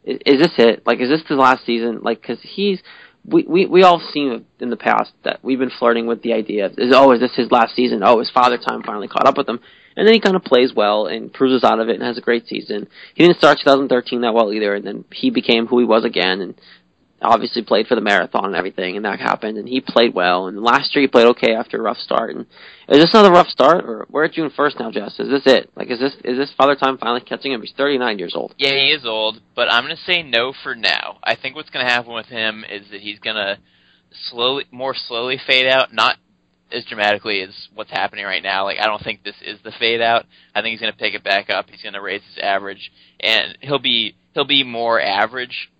Is, 0.05 0.18
is 0.26 0.41
this 0.41 0.53
it? 0.59 0.87
Like, 0.87 1.01
is 1.01 1.09
this 1.09 1.22
the 1.28 1.35
last 1.35 1.64
season? 1.64 2.01
Like, 2.03 2.20
because 2.20 2.39
he's 2.43 2.80
we, 3.24 3.45
we 3.49 3.66
we 3.66 3.83
all 3.83 4.01
seen 4.12 4.45
in 4.59 4.70
the 4.70 4.76
past 4.76 5.12
that 5.24 5.41
we've 5.43 5.59
been 5.59 5.70
flirting 5.78 6.07
with 6.07 6.22
the 6.22 6.33
idea 6.33 6.66
of 6.66 6.72
is 6.78 6.93
oh 6.95 7.12
is 7.12 7.20
this 7.20 7.35
his 7.37 7.51
last 7.51 7.74
season? 7.74 8.03
Oh, 8.05 8.18
his 8.18 8.30
father 8.30 8.59
time 8.59 8.83
finally 8.83 9.09
caught 9.09 9.26
up 9.26 9.37
with 9.37 9.49
him, 9.49 9.61
and 9.97 10.07
then 10.07 10.14
he 10.14 10.20
kind 10.20 10.35
of 10.35 10.43
plays 10.43 10.72
well 10.74 11.07
and 11.07 11.33
cruises 11.33 11.62
out 11.62 11.78
of 11.78 11.89
it 11.89 11.95
and 11.95 12.03
has 12.03 12.18
a 12.18 12.22
great 12.22 12.47
season. 12.49 12.89
He 13.14 13.22
didn't 13.22 13.39
start 13.39 13.59
2013 13.59 14.22
that 14.22 14.35
well 14.35 14.53
either, 14.53 14.74
and 14.74 14.85
then 14.85 15.05
he 15.12 15.30
became 15.30 15.66
who 15.66 15.78
he 15.78 15.85
was 15.85 16.05
again, 16.05 16.41
and 16.41 16.55
obviously 17.23 17.62
played 17.62 17.87
for 17.87 17.95
the 17.95 18.01
marathon 18.01 18.47
and 18.47 18.57
everything, 18.57 18.97
and 18.97 19.05
that 19.05 19.20
happened, 19.20 19.59
and 19.59 19.68
he 19.68 19.81
played 19.81 20.14
well. 20.14 20.47
And 20.47 20.61
last 20.61 20.95
year 20.95 21.03
he 21.03 21.09
played 21.09 21.27
okay 21.29 21.55
after 21.55 21.79
a 21.79 21.83
rough 21.83 21.99
start. 21.99 22.31
And 22.31 22.47
is 22.89 23.03
this 23.03 23.14
another 23.14 23.33
rough 23.33 23.49
start, 23.49 23.85
or 23.85 24.07
we're 24.11 24.25
at 24.25 24.33
June 24.33 24.51
1st 24.51 24.81
now, 24.81 24.91
Jess? 24.91 25.18
Is 25.18 25.29
this 25.29 25.43
it? 25.47 25.70
Like, 25.77 25.91
is 25.91 25.99
this 25.99 26.14
is 26.25 26.37
this 26.37 26.53
father 26.57 26.75
time 26.75 26.99
finally 26.99 27.20
catching 27.20 27.53
him? 27.53 27.61
He's 27.61 27.73
39 27.77 28.18
years 28.18 28.35
old. 28.35 28.55
Yeah, 28.59 28.75
he 28.75 28.91
is 28.91 29.07
old, 29.07 29.41
but 29.55 29.73
I'm 29.73 29.87
to 29.89 29.97
say 29.97 30.23
no 30.23 30.53
for 30.62 30.75
now. 30.75 31.18
I 31.23 31.37
think 31.37 31.57
what's 31.57 31.70
to 31.87 31.93
happen 31.93 32.12
with 32.12 32.27
him 32.27 32.64
is 32.70 32.91
that 32.91 33.01
he's 33.01 33.18
to 33.37 33.59
slowly, 34.31 34.64
more 34.70 34.95
slowly 34.95 35.41
fade 35.47 35.66
out, 35.66 35.93
not 35.93 36.16
as 36.73 36.85
dramatically 36.85 37.43
as 37.43 37.51
what's 37.75 37.91
happening 37.91 38.25
right 38.25 38.43
now. 38.43 38.64
Like, 38.64 38.79
I 38.79 38.87
don't 38.87 39.03
think 39.03 39.23
this 39.23 39.37
is 39.45 39.59
the 39.62 39.73
fade 39.79 40.01
out. 40.01 40.27
I 40.55 40.62
think 40.62 40.73
he's 40.73 40.81
going 40.81 40.93
to 40.93 40.99
pick 40.99 41.14
it 41.14 41.25
back 41.25 41.51
up. 41.51 41.68
He's 41.70 41.83
going 41.83 41.95
to 41.95 42.01
raise 42.01 42.23
his 42.23 42.43
average, 42.43 42.91
and 43.20 43.59
he'll 43.61 43.79
be 43.79 44.16
he'll 44.35 44.47
be 44.47 44.64
more 44.64 45.01
average 45.01 45.70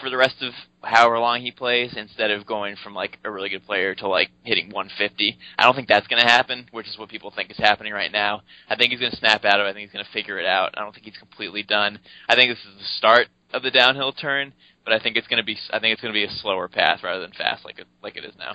for 0.00 0.10
the 0.10 0.16
rest 0.16 0.36
of 0.40 0.52
however 0.82 1.18
long 1.18 1.40
he 1.40 1.50
plays 1.50 1.94
instead 1.96 2.30
of 2.30 2.46
going 2.46 2.76
from 2.82 2.94
like 2.94 3.18
a 3.24 3.30
really 3.30 3.48
good 3.48 3.64
player 3.64 3.94
to 3.96 4.08
like 4.08 4.30
hitting 4.42 4.70
150. 4.70 5.38
I 5.58 5.64
don't 5.64 5.74
think 5.74 5.88
that's 5.88 6.06
going 6.06 6.22
to 6.22 6.28
happen, 6.28 6.68
which 6.70 6.88
is 6.88 6.98
what 6.98 7.08
people 7.08 7.32
think 7.34 7.50
is 7.50 7.58
happening 7.58 7.92
right 7.92 8.10
now. 8.10 8.42
I 8.68 8.76
think 8.76 8.90
he's 8.90 9.00
going 9.00 9.12
to 9.12 9.18
snap 9.18 9.44
out 9.44 9.60
of 9.60 9.66
it. 9.66 9.70
I 9.70 9.72
think 9.72 9.88
he's 9.88 9.92
going 9.92 10.04
to 10.04 10.12
figure 10.12 10.38
it 10.38 10.46
out. 10.46 10.74
I 10.76 10.80
don't 10.80 10.92
think 10.92 11.04
he's 11.04 11.18
completely 11.18 11.62
done. 11.62 11.98
I 12.28 12.34
think 12.34 12.50
this 12.50 12.58
is 12.58 12.78
the 12.78 12.88
start 12.98 13.28
of 13.52 13.62
the 13.62 13.70
downhill 13.70 14.12
turn, 14.12 14.52
but 14.84 14.94
I 14.94 15.00
think 15.00 15.16
it's 15.16 15.26
going 15.26 15.42
to 15.42 15.44
be 15.44 15.58
I 15.72 15.80
think 15.80 15.92
it's 15.92 16.02
going 16.02 16.14
to 16.14 16.18
be 16.18 16.24
a 16.24 16.38
slower 16.40 16.68
path 16.68 17.02
rather 17.02 17.20
than 17.20 17.32
fast 17.32 17.64
like 17.64 17.78
it 17.78 17.86
like 18.02 18.16
it 18.16 18.24
is 18.24 18.34
now. 18.38 18.54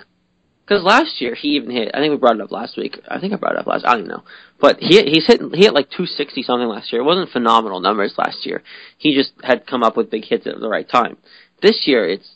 Because 0.65 0.83
last 0.83 1.21
year 1.21 1.35
he 1.35 1.49
even 1.49 1.69
hit. 1.69 1.91
I 1.93 1.99
think 1.99 2.09
we 2.09 2.17
brought 2.17 2.37
it 2.37 2.41
up 2.41 2.51
last 2.51 2.75
week. 2.75 2.99
I 3.07 3.19
think 3.19 3.33
I 3.33 3.35
brought 3.35 3.53
it 3.53 3.59
up 3.59 3.67
last. 3.67 3.85
I 3.85 3.91
don't 3.91 3.99
even 3.99 4.09
know. 4.09 4.23
But 4.59 4.77
he 4.79 4.99
he's 5.03 5.27
hit 5.27 5.39
he 5.53 5.65
hit 5.65 5.75
like 5.75 5.89
260 5.91 6.41
something 6.41 6.67
last 6.67 6.91
year. 6.91 7.01
It 7.01 7.05
wasn't 7.05 7.29
phenomenal 7.29 7.79
numbers 7.79 8.15
last 8.17 8.45
year. 8.45 8.63
He 8.97 9.13
just 9.13 9.33
had 9.43 9.67
come 9.67 9.83
up 9.83 9.95
with 9.95 10.09
big 10.09 10.25
hits 10.25 10.47
at 10.47 10.59
the 10.59 10.69
right 10.69 10.89
time. 10.89 11.17
This 11.61 11.87
year 11.87 12.07
it's 12.07 12.35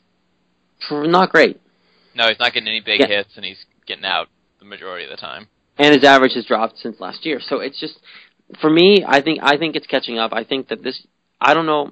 not 0.91 1.29
great, 1.29 1.59
No, 2.15 2.27
he's 2.27 2.39
not 2.39 2.53
getting 2.53 2.67
any 2.69 2.79
big 2.81 2.99
Yeah. 3.01 3.07
hits, 3.07 3.35
and 3.35 3.45
he's 3.45 3.63
getting 3.85 4.05
out 4.05 4.27
the 4.59 4.65
majority 4.65 5.03
of 5.05 5.11
the 5.11 5.17
time. 5.17 5.47
and 5.77 5.93
his 5.95 6.03
average 6.03 6.33
has 6.33 6.45
dropped 6.45 6.77
since 6.77 6.99
last 6.99 7.25
year. 7.25 7.39
So 7.39 7.59
it's 7.59 7.79
just 7.79 7.99
for 8.59 8.69
me. 8.69 9.03
I 9.07 9.21
think 9.21 9.39
I 9.41 9.57
think 9.57 9.75
it's 9.75 9.87
catching 9.87 10.17
up. 10.17 10.33
I 10.33 10.43
think 10.43 10.67
that 10.69 10.83
this. 10.83 11.05
I 11.39 11.53
don't 11.53 11.65
know. 11.65 11.91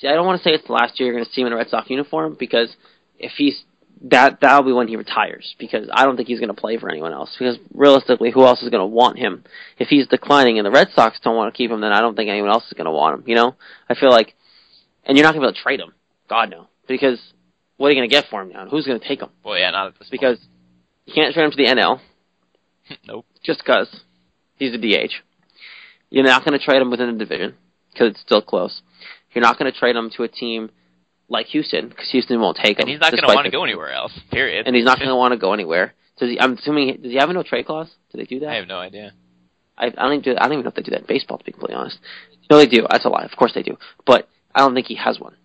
See, 0.00 0.08
I 0.08 0.14
don't 0.14 0.26
want 0.26 0.40
to 0.40 0.48
say 0.48 0.52
it's 0.54 0.66
the 0.66 0.72
last 0.72 0.98
year 0.98 1.06
you're 1.08 1.14
going 1.14 1.26
to 1.26 1.30
see 1.32 1.40
him 1.42 1.46
in 1.46 1.52
a 1.52 1.56
Red 1.56 1.68
Sox 1.68 1.88
uniform 1.90 2.36
because 2.38 2.74
if 3.18 3.32
he's 3.36 3.62
that 4.02 4.40
that'll 4.40 4.62
be 4.64 4.72
when 4.72 4.88
he 4.88 4.96
retires 4.96 5.54
because 5.58 5.88
I 5.92 6.04
don't 6.06 6.16
think 6.16 6.26
he's 6.26 6.40
going 6.40 6.48
to 6.54 6.58
play 6.60 6.78
for 6.78 6.88
anyone 6.90 7.12
else 7.12 7.36
because 7.38 7.58
realistically 7.74 8.30
who 8.30 8.44
else 8.46 8.62
is 8.62 8.70
going 8.70 8.80
to 8.80 8.86
want 8.86 9.18
him 9.18 9.44
if 9.78 9.88
he's 9.88 10.06
declining 10.06 10.58
and 10.58 10.64
the 10.66 10.70
Red 10.70 10.88
Sox 10.94 11.20
don't 11.22 11.36
want 11.36 11.52
to 11.52 11.56
keep 11.56 11.70
him 11.70 11.82
then 11.82 11.92
I 11.92 12.00
don't 12.00 12.16
think 12.16 12.30
anyone 12.30 12.48
else 12.50 12.64
is 12.66 12.72
going 12.72 12.86
to 12.86 12.90
want 12.90 13.18
him 13.20 13.24
you 13.28 13.34
know 13.36 13.54
I 13.90 13.94
feel 13.94 14.08
like 14.10 14.34
and 15.04 15.18
you're 15.18 15.24
not 15.24 15.34
going 15.34 15.42
to 15.42 15.48
be 15.48 15.50
able 15.50 15.54
to 15.54 15.62
trade 15.62 15.80
him 15.80 15.92
God 16.30 16.48
no 16.50 16.68
because 16.88 17.20
what 17.76 17.88
are 17.88 17.90
you 17.90 17.98
going 17.98 18.08
to 18.08 18.14
get 18.14 18.26
for 18.30 18.40
him 18.40 18.50
now 18.50 18.66
who's 18.68 18.86
going 18.86 18.98
to 18.98 19.06
take 19.06 19.20
him 19.20 19.28
Well, 19.44 19.58
yeah, 19.58 19.70
not 19.70 19.88
at 19.88 19.98
this 19.98 20.08
because 20.10 20.38
you 21.04 21.12
can't 21.12 21.34
trade 21.34 21.44
him 21.44 21.50
to 21.50 21.56
the 21.56 21.66
NL 21.66 21.96
point. 21.96 23.00
nope. 23.06 23.26
just 23.44 23.58
because 23.58 23.88
he's 24.56 24.72
a 24.72 24.78
DH. 24.78 25.12
You're 26.10 26.24
not 26.24 26.44
going 26.44 26.58
to 26.58 26.64
trade 26.64 26.80
him 26.80 26.90
within 26.90 27.12
the 27.12 27.18
division 27.18 27.54
because 27.92 28.10
it's 28.12 28.20
still 28.20 28.42
close. 28.42 28.82
You're 29.32 29.42
not 29.42 29.58
going 29.58 29.70
to 29.72 29.78
trade 29.78 29.96
him 29.96 30.10
to 30.16 30.22
a 30.24 30.28
team 30.28 30.70
like 31.28 31.46
Houston 31.46 31.88
because 31.88 32.10
Houston 32.10 32.40
won't 32.40 32.56
take 32.56 32.78
him. 32.78 32.82
And 32.82 32.90
he's 32.90 33.00
not 33.00 33.12
going 33.12 33.22
to 33.22 33.34
want 33.34 33.44
to 33.44 33.50
go 33.50 33.64
anywhere 33.64 33.92
else. 33.92 34.12
Period. 34.30 34.66
And 34.66 34.74
he's 34.74 34.84
not 34.84 34.98
going 34.98 35.08
to 35.08 35.16
want 35.16 35.32
to 35.32 35.38
go 35.38 35.52
anywhere. 35.52 35.94
Does 36.18 36.30
he? 36.30 36.40
I'm 36.40 36.54
assuming. 36.54 37.00
Does 37.02 37.12
he 37.12 37.18
have 37.18 37.30
a 37.30 37.32
no 37.32 37.42
trade 37.42 37.66
clause? 37.66 37.88
Do 38.12 38.18
they 38.18 38.24
do 38.24 38.40
that? 38.40 38.50
I 38.50 38.56
have 38.56 38.68
no 38.68 38.78
idea. 38.78 39.12
I, 39.78 39.86
I 39.86 39.90
don't 39.90 40.12
even. 40.12 40.22
Do, 40.22 40.36
I 40.36 40.44
don't 40.44 40.52
even 40.52 40.64
know 40.64 40.68
if 40.68 40.74
they 40.74 40.82
do 40.82 40.90
that 40.90 41.00
in 41.00 41.06
baseball. 41.06 41.38
To 41.38 41.44
be 41.44 41.52
completely 41.52 41.76
honest, 41.76 41.98
no, 42.50 42.58
they 42.58 42.66
do. 42.66 42.86
That's 42.90 43.04
a 43.04 43.08
lie. 43.08 43.24
Of 43.24 43.36
course 43.38 43.52
they 43.54 43.62
do. 43.62 43.78
But 44.04 44.28
I 44.54 44.60
don't 44.60 44.74
think 44.74 44.88
he 44.88 44.96
has 44.96 45.18
one. 45.18 45.36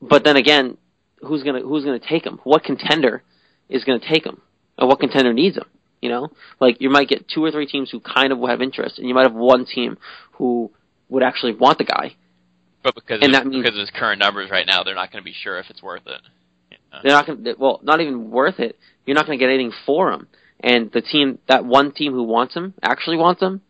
But 0.00 0.24
then 0.24 0.36
again, 0.36 0.76
who's 1.20 1.42
gonna 1.42 1.60
who's 1.60 1.84
gonna 1.84 1.98
take 1.98 2.24
him? 2.24 2.40
What 2.44 2.64
contender 2.64 3.22
is 3.68 3.84
gonna 3.84 4.00
take 4.00 4.24
him? 4.24 4.40
And 4.76 4.88
what 4.88 5.00
contender 5.00 5.32
needs 5.32 5.56
him? 5.56 5.66
You 6.00 6.10
know, 6.10 6.28
like 6.60 6.80
you 6.80 6.90
might 6.90 7.08
get 7.08 7.28
two 7.28 7.44
or 7.44 7.50
three 7.50 7.66
teams 7.66 7.90
who 7.90 7.98
kind 8.00 8.32
of 8.32 8.38
have 8.48 8.62
interest, 8.62 8.98
and 8.98 9.08
you 9.08 9.14
might 9.14 9.26
have 9.26 9.34
one 9.34 9.64
team 9.66 9.98
who 10.32 10.70
would 11.08 11.22
actually 11.24 11.54
want 11.54 11.78
the 11.78 11.84
guy. 11.84 12.14
But 12.84 12.94
because 12.94 13.20
And 13.20 13.34
of, 13.34 13.40
that 13.42 13.46
means- 13.46 13.64
because 13.64 13.76
of 13.76 13.80
his 13.80 13.90
current 13.90 14.20
numbers 14.20 14.50
right 14.50 14.66
now, 14.66 14.84
they're 14.84 14.94
not 14.94 15.10
going 15.10 15.22
to 15.22 15.24
be 15.24 15.32
sure 15.34 15.58
if 15.58 15.68
it's 15.70 15.82
worth 15.82 16.06
it. 16.06 16.20
Yeah. 16.70 17.00
They're 17.02 17.12
not 17.12 17.26
gonna. 17.26 17.54
Well, 17.58 17.80
not 17.82 18.00
even 18.00 18.30
worth 18.30 18.60
it. 18.60 18.78
You're 19.04 19.16
not 19.16 19.26
gonna 19.26 19.38
get 19.38 19.48
anything 19.48 19.72
for 19.84 20.12
him. 20.12 20.28
And 20.60 20.92
the 20.92 21.00
team, 21.00 21.38
that 21.48 21.64
one 21.64 21.92
team 21.92 22.12
who 22.12 22.22
wants 22.22 22.54
him, 22.54 22.74
actually 22.82 23.16
wants 23.16 23.40
him, 23.42 23.62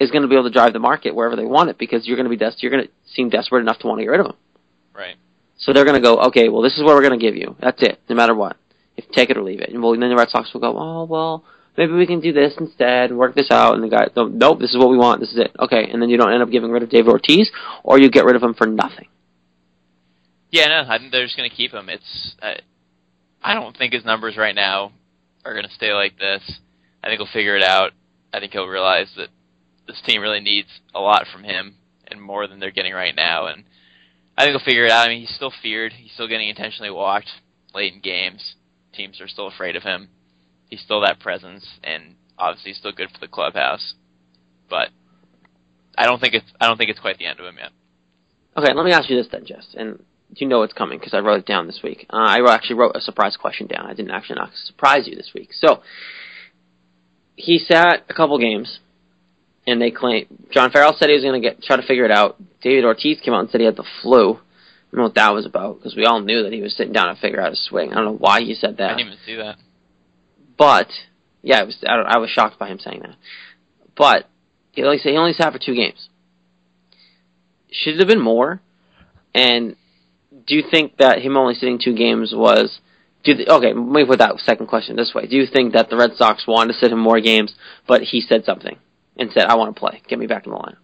is 0.00 0.10
going 0.10 0.22
to 0.22 0.28
be 0.28 0.34
able 0.34 0.44
to 0.44 0.50
drive 0.50 0.72
the 0.72 0.80
market 0.80 1.14
wherever 1.14 1.36
they 1.36 1.44
want 1.44 1.70
it 1.70 1.78
because 1.78 2.06
you're 2.06 2.16
going 2.16 2.24
to 2.24 2.30
be 2.30 2.36
des- 2.36 2.56
you're 2.58 2.72
going 2.72 2.84
to 2.84 2.90
seem 3.14 3.28
desperate 3.28 3.60
enough 3.60 3.78
to 3.78 3.86
want 3.86 4.00
to 4.00 4.04
get 4.04 4.10
rid 4.10 4.20
of 4.20 4.26
him. 4.26 4.36
Right. 4.92 5.14
So 5.56 5.72
they're 5.72 5.84
going 5.84 6.00
to 6.00 6.06
go, 6.06 6.18
okay, 6.28 6.48
well, 6.48 6.62
this 6.62 6.74
is 6.74 6.82
what 6.82 6.94
we're 6.94 7.06
going 7.06 7.18
to 7.18 7.24
give 7.24 7.36
you. 7.36 7.56
That's 7.60 7.82
it, 7.82 8.00
no 8.08 8.16
matter 8.16 8.34
what. 8.34 8.56
If 8.96 9.08
take 9.10 9.30
it 9.30 9.36
or 9.36 9.42
leave 9.42 9.60
it. 9.60 9.70
And 9.70 9.82
well, 9.82 9.92
then 9.92 10.08
the 10.08 10.16
Red 10.16 10.30
Sox 10.30 10.52
will 10.52 10.60
go, 10.60 10.76
oh 10.76 11.04
well, 11.04 11.44
maybe 11.76 11.92
we 11.92 12.06
can 12.06 12.20
do 12.20 12.32
this 12.32 12.54
instead 12.58 13.10
and 13.10 13.18
work 13.18 13.34
this 13.34 13.50
out. 13.50 13.74
And 13.74 13.82
the 13.82 13.88
guy, 13.88 14.08
no, 14.16 14.28
nope, 14.28 14.60
this 14.60 14.70
is 14.70 14.78
what 14.78 14.90
we 14.90 14.96
want. 14.96 15.20
This 15.20 15.32
is 15.32 15.38
it. 15.38 15.52
Okay, 15.58 15.88
and 15.90 16.00
then 16.00 16.08
you 16.08 16.16
don't 16.16 16.32
end 16.32 16.42
up 16.42 16.50
getting 16.50 16.70
rid 16.70 16.82
of 16.82 16.90
David 16.90 17.10
Ortiz, 17.10 17.50
or 17.82 17.98
you 17.98 18.10
get 18.10 18.24
rid 18.24 18.36
of 18.36 18.42
him 18.42 18.54
for 18.54 18.66
nothing. 18.66 19.08
Yeah, 20.50 20.68
no, 20.68 20.84
I 20.88 20.98
think 20.98 21.10
they're 21.10 21.24
just 21.24 21.36
going 21.36 21.50
to 21.50 21.56
keep 21.56 21.72
him. 21.72 21.88
It's 21.88 22.36
uh, 22.40 22.54
I 23.42 23.54
don't 23.54 23.76
think 23.76 23.92
his 23.92 24.04
numbers 24.04 24.36
right 24.36 24.54
now 24.54 24.92
are 25.44 25.52
going 25.52 25.66
to 25.66 25.74
stay 25.74 25.92
like 25.92 26.18
this. 26.18 26.60
I 27.02 27.08
think 27.08 27.18
he'll 27.18 27.32
figure 27.32 27.56
it 27.56 27.64
out. 27.64 27.90
I 28.32 28.40
think 28.40 28.52
he'll 28.52 28.66
realize 28.66 29.08
that 29.16 29.28
this 29.86 30.00
team 30.06 30.22
really 30.22 30.40
needs 30.40 30.68
a 30.94 31.00
lot 31.00 31.26
from 31.32 31.44
him 31.44 31.74
and 32.06 32.20
more 32.20 32.46
than 32.46 32.60
they're 32.60 32.70
getting 32.70 32.94
right 32.94 33.14
now. 33.14 33.46
And 33.46 33.64
I 34.36 34.42
think 34.42 34.56
he'll 34.56 34.64
figure 34.64 34.84
it 34.84 34.90
out. 34.90 35.06
I 35.06 35.08
mean, 35.08 35.20
he's 35.20 35.34
still 35.34 35.52
feared. 35.62 35.92
He's 35.92 36.12
still 36.12 36.28
getting 36.28 36.48
intentionally 36.48 36.90
walked 36.90 37.28
late 37.74 37.94
in 37.94 38.00
games. 38.00 38.54
Teams 38.92 39.20
are 39.20 39.28
still 39.28 39.48
afraid 39.48 39.76
of 39.76 39.82
him. 39.82 40.08
He's 40.70 40.80
still 40.80 41.00
that 41.02 41.20
presence, 41.20 41.66
and 41.82 42.16
obviously 42.38 42.70
he's 42.70 42.78
still 42.78 42.92
good 42.92 43.10
for 43.10 43.20
the 43.20 43.28
clubhouse. 43.28 43.94
But 44.68 44.88
I 45.96 46.06
don't 46.06 46.20
think 46.20 46.34
it's 46.34 46.46
I 46.60 46.66
don't 46.66 46.76
think 46.78 46.90
it's 46.90 47.00
quite 47.00 47.18
the 47.18 47.26
end 47.26 47.38
of 47.40 47.46
him 47.46 47.56
yet. 47.58 47.70
Okay, 48.56 48.72
let 48.72 48.84
me 48.84 48.92
ask 48.92 49.10
you 49.10 49.16
this 49.16 49.28
then, 49.30 49.44
Jess, 49.44 49.66
and 49.74 50.02
you 50.30 50.46
know 50.46 50.62
it's 50.62 50.72
coming 50.72 50.98
because 50.98 51.14
I 51.14 51.18
wrote 51.18 51.40
it 51.40 51.46
down 51.46 51.66
this 51.66 51.80
week. 51.82 52.06
Uh, 52.10 52.16
I 52.16 52.54
actually 52.54 52.76
wrote 52.76 52.96
a 52.96 53.00
surprise 53.00 53.36
question 53.36 53.66
down. 53.66 53.86
I 53.86 53.94
didn't 53.94 54.12
actually 54.12 54.36
not 54.36 54.50
surprise 54.54 55.06
you 55.06 55.16
this 55.16 55.32
week. 55.34 55.50
So 55.52 55.82
he 57.36 57.58
sat 57.58 58.04
a 58.08 58.14
couple 58.14 58.38
games, 58.38 58.78
and 59.66 59.80
they 59.80 59.90
claim 59.90 60.26
John 60.50 60.70
Farrell 60.70 60.94
said 60.98 61.08
he 61.08 61.14
was 61.14 61.24
going 61.24 61.40
to 61.40 61.48
get 61.48 61.62
try 61.62 61.76
to 61.76 61.86
figure 61.86 62.04
it 62.04 62.10
out. 62.10 62.36
David 62.62 62.84
Ortiz 62.84 63.20
came 63.20 63.34
out 63.34 63.40
and 63.40 63.50
said 63.50 63.60
he 63.60 63.66
had 63.66 63.76
the 63.76 63.86
flu. 64.02 64.34
I 64.34 64.96
don't 64.96 64.98
know 64.98 65.02
what 65.04 65.14
that 65.16 65.34
was 65.34 65.46
about 65.46 65.78
because 65.78 65.96
we 65.96 66.04
all 66.04 66.20
knew 66.20 66.42
that 66.44 66.52
he 66.52 66.60
was 66.62 66.76
sitting 66.76 66.92
down 66.92 67.14
to 67.14 67.20
figure 67.20 67.40
out 67.40 67.50
his 67.50 67.64
swing. 67.64 67.92
I 67.92 67.96
don't 67.96 68.04
know 68.04 68.16
why 68.16 68.42
he 68.42 68.54
said 68.54 68.76
that. 68.76 68.90
I 68.92 68.96
didn't 68.96 69.06
even 69.12 69.18
see 69.26 69.36
that. 69.36 69.56
but 70.56 70.88
yeah, 71.42 71.62
it 71.62 71.66
was. 71.66 71.76
I, 71.86 71.94
I 71.94 72.18
was 72.18 72.30
shocked 72.30 72.58
by 72.58 72.68
him 72.68 72.78
saying 72.78 73.00
that. 73.02 73.16
But 73.96 74.28
he 74.72 74.82
said 74.82 75.10
he 75.10 75.16
only 75.16 75.32
sat 75.32 75.52
for 75.52 75.58
two 75.58 75.74
games. 75.74 76.08
Should 77.70 77.94
it 77.94 77.98
have 78.00 78.08
been 78.08 78.20
more? 78.20 78.60
And 79.34 79.76
do 80.46 80.54
you 80.54 80.62
think 80.70 80.96
that 80.98 81.22
him 81.22 81.36
only 81.36 81.54
sitting 81.54 81.78
two 81.82 81.94
games 81.94 82.32
was? 82.34 82.80
Do 83.24 83.32
you 83.32 83.36
th- 83.38 83.48
okay, 83.48 83.72
let 83.72 83.76
me 83.76 84.04
put 84.04 84.18
that 84.18 84.38
second 84.40 84.66
question 84.66 84.96
this 84.96 85.12
way: 85.14 85.26
Do 85.26 85.36
you 85.36 85.46
think 85.46 85.72
that 85.72 85.90
the 85.90 85.96
Red 85.96 86.12
Sox 86.16 86.46
wanted 86.46 86.72
to 86.74 86.78
sit 86.78 86.92
him 86.92 86.98
more 87.00 87.20
games, 87.20 87.54
but 87.86 88.02
he 88.02 88.20
said 88.20 88.44
something 88.44 88.76
and 89.16 89.30
said, 89.32 89.46
"I 89.46 89.54
want 89.56 89.74
to 89.74 89.78
play, 89.78 90.02
get 90.08 90.18
me 90.18 90.26
back 90.26 90.46
in 90.46 90.52
the 90.52 90.58
lineup"? 90.58 90.76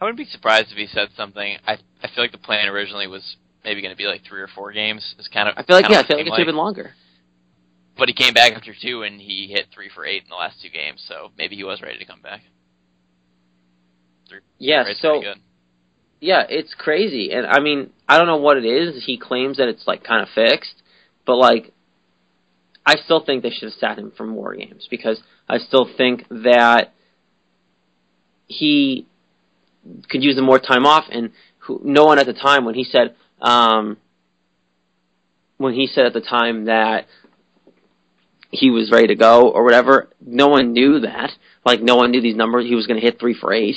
I 0.00 0.04
wouldn't 0.04 0.18
be 0.18 0.26
surprised 0.26 0.70
if 0.70 0.76
he 0.76 0.86
said 0.86 1.08
something. 1.16 1.58
I 1.66 1.78
I 2.02 2.08
feel 2.08 2.24
like 2.24 2.32
the 2.32 2.38
plan 2.38 2.68
originally 2.68 3.06
was 3.06 3.36
maybe 3.64 3.82
going 3.82 3.92
to 3.92 3.96
be 3.96 4.06
like 4.06 4.22
three 4.24 4.40
or 4.40 4.48
four 4.48 4.72
games. 4.72 5.14
It's 5.18 5.28
kind 5.28 5.48
of 5.48 5.54
I 5.56 5.62
feel 5.62 5.76
like 5.76 5.90
yeah, 5.90 6.00
I 6.00 6.06
feel 6.06 6.16
like 6.18 6.26
it 6.26 6.30
should 6.30 6.38
have 6.38 6.46
been 6.46 6.56
longer. 6.56 6.92
But 7.98 8.08
he 8.08 8.14
came 8.14 8.34
back 8.34 8.52
after 8.52 8.74
two, 8.80 9.02
and 9.02 9.20
he 9.20 9.48
hit 9.50 9.66
three 9.74 9.90
for 9.94 10.04
eight 10.04 10.24
in 10.24 10.28
the 10.28 10.36
last 10.36 10.60
two 10.60 10.68
games. 10.68 11.02
So 11.08 11.30
maybe 11.38 11.56
he 11.56 11.64
was 11.64 11.80
ready 11.80 11.98
to 11.98 12.04
come 12.04 12.20
back. 12.20 12.42
Three, 14.28 14.40
Yeah, 14.58 14.82
rate's 14.82 15.00
so 15.00 15.22
yeah, 16.20 16.44
it's 16.48 16.74
crazy, 16.74 17.30
and 17.32 17.46
I 17.46 17.60
mean, 17.60 17.90
I 18.08 18.18
don't 18.18 18.26
know 18.26 18.38
what 18.38 18.56
it 18.56 18.64
is. 18.64 19.04
He 19.04 19.18
claims 19.18 19.58
that 19.58 19.68
it's 19.68 19.86
like 19.86 20.02
kind 20.02 20.22
of 20.22 20.28
fixed, 20.34 20.82
but 21.26 21.36
like, 21.36 21.72
I 22.84 22.96
still 22.96 23.24
think 23.24 23.42
they 23.42 23.50
should 23.50 23.70
have 23.70 23.78
sat 23.78 23.98
him 23.98 24.12
for 24.16 24.26
more 24.26 24.54
games 24.54 24.86
because 24.90 25.20
I 25.48 25.58
still 25.58 25.88
think 25.96 26.26
that 26.30 26.94
he 28.46 29.06
could 30.08 30.22
use 30.22 30.36
the 30.36 30.42
more 30.42 30.58
time 30.58 30.86
off, 30.86 31.04
and 31.10 31.30
who, 31.58 31.80
no 31.84 32.04
one 32.04 32.18
at 32.18 32.26
the 32.26 32.32
time 32.32 32.64
when 32.64 32.74
he 32.74 32.84
said, 32.84 33.14
um, 33.40 33.96
when 35.58 35.74
he 35.74 35.86
said 35.86 36.06
at 36.06 36.12
the 36.12 36.20
time 36.20 36.66
that 36.66 37.06
he 38.50 38.70
was 38.70 38.90
ready 38.90 39.08
to 39.08 39.14
go 39.14 39.50
or 39.50 39.64
whatever, 39.64 40.08
no 40.24 40.48
one 40.48 40.72
knew 40.72 41.00
that. 41.00 41.30
Like, 41.64 41.82
no 41.82 41.96
one 41.96 42.10
knew 42.10 42.20
these 42.20 42.36
numbers. 42.36 42.64
He 42.66 42.74
was 42.74 42.86
going 42.86 43.00
to 43.00 43.04
hit 43.04 43.18
three 43.18 43.34
for 43.34 43.52
eight 43.52 43.76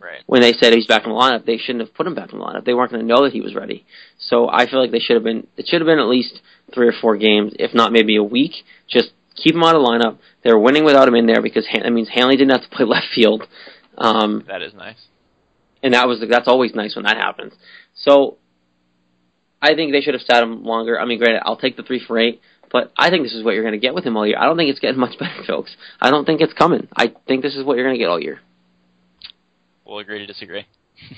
Right. 0.00 0.22
when 0.26 0.40
they 0.42 0.52
said 0.52 0.72
he's 0.72 0.86
back 0.86 1.04
in 1.04 1.10
the 1.10 1.16
lineup, 1.16 1.44
they 1.44 1.58
shouldn't 1.58 1.84
have 1.84 1.92
put 1.92 2.06
him 2.06 2.14
back 2.14 2.32
in 2.32 2.38
the 2.38 2.44
lineup. 2.44 2.64
They 2.64 2.72
weren't 2.72 2.92
going 2.92 3.02
to 3.02 3.06
know 3.06 3.24
that 3.24 3.32
he 3.32 3.40
was 3.40 3.54
ready. 3.56 3.84
So 4.18 4.48
I 4.48 4.66
feel 4.70 4.80
like 4.80 4.92
they 4.92 5.00
should 5.00 5.16
have 5.16 5.24
been. 5.24 5.48
It 5.56 5.66
should 5.66 5.80
have 5.80 5.86
been 5.86 5.98
at 5.98 6.06
least 6.06 6.40
three 6.72 6.86
or 6.86 6.92
four 6.92 7.16
games, 7.16 7.52
if 7.58 7.74
not 7.74 7.92
maybe 7.92 8.14
a 8.16 8.22
week. 8.22 8.52
Just 8.88 9.10
keep 9.34 9.56
him 9.56 9.64
out 9.64 9.74
of 9.74 9.82
the 9.82 9.88
lineup. 9.88 10.18
They 10.44 10.52
were 10.52 10.60
winning 10.60 10.84
without 10.84 11.08
him 11.08 11.16
in 11.16 11.26
there 11.26 11.42
because 11.42 11.66
Han- 11.66 11.82
that 11.82 11.90
means 11.92 12.08
Hanley 12.14 12.36
didn't 12.36 12.52
have 12.52 12.62
to 12.62 12.74
play 12.76 12.84
left 12.86 13.08
field, 13.12 13.42
um, 13.98 14.44
That 14.48 14.62
is 14.62 14.72
nice. 14.74 15.06
and 15.82 15.92
that 15.94 16.08
was 16.08 16.22
that's 16.28 16.48
always 16.48 16.74
nice 16.74 16.96
when 16.96 17.04
that 17.04 17.16
happens. 17.16 17.52
So 17.94 18.38
I 19.60 19.74
think 19.74 19.92
they 19.92 20.00
should 20.00 20.14
have 20.14 20.22
sat 20.22 20.42
him 20.42 20.64
longer. 20.64 20.98
I 20.98 21.04
mean, 21.04 21.18
granted, 21.18 21.42
I'll 21.44 21.56
take 21.56 21.76
the 21.76 21.82
three 21.82 22.00
for 22.06 22.18
eight. 22.18 22.40
But 22.70 22.92
I 22.98 23.08
think 23.08 23.22
this 23.24 23.32
is 23.32 23.42
what 23.42 23.54
you're 23.54 23.62
going 23.62 23.72
to 23.72 23.78
get 23.80 23.94
with 23.94 24.04
him 24.04 24.14
all 24.16 24.26
year. 24.26 24.36
I 24.38 24.44
don't 24.44 24.56
think 24.58 24.68
it's 24.70 24.78
getting 24.78 25.00
much 25.06 25.18
better, 25.18 25.42
folks. 25.46 25.74
I 26.00 26.10
don't 26.10 26.24
think 26.26 26.40
it's 26.42 26.52
coming. 26.52 26.86
I 26.94 27.14
think 27.26 27.42
this 27.42 27.56
is 27.56 27.64
what 27.64 27.76
you're 27.76 27.86
going 27.86 27.94
to 27.94 27.98
get 27.98 28.08
all 28.10 28.20
year. 28.22 28.40
We'll 29.86 29.98
agree 30.00 30.18
to 30.18 30.26
disagree. 30.26 30.66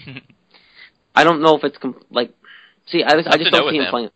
I 1.14 1.24
don't 1.24 1.42
know 1.42 1.56
if 1.56 1.64
it's 1.64 1.76
com- 1.78 2.00
like. 2.10 2.32
See, 2.86 3.02
I 3.04 3.14
just, 3.14 3.28
I 3.28 3.36
just 3.36 3.50
don't 3.50 3.68
see 3.70 3.76
him 3.78 3.84
him. 3.84 3.90
playing. 3.90 4.08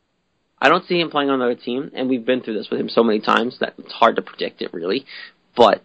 I 0.60 0.68
don't 0.68 0.86
see 0.86 0.98
him 1.00 1.10
playing 1.10 1.28
on 1.28 1.36
another 1.40 1.54
team, 1.56 1.90
and 1.94 2.08
we've 2.08 2.24
been 2.24 2.40
through 2.40 2.54
this 2.54 2.68
with 2.70 2.80
him 2.80 2.88
so 2.88 3.02
many 3.02 3.20
times 3.20 3.58
that 3.60 3.74
it's 3.78 3.92
hard 3.92 4.16
to 4.16 4.22
predict 4.22 4.62
it 4.62 4.72
really. 4.72 5.04
But 5.56 5.82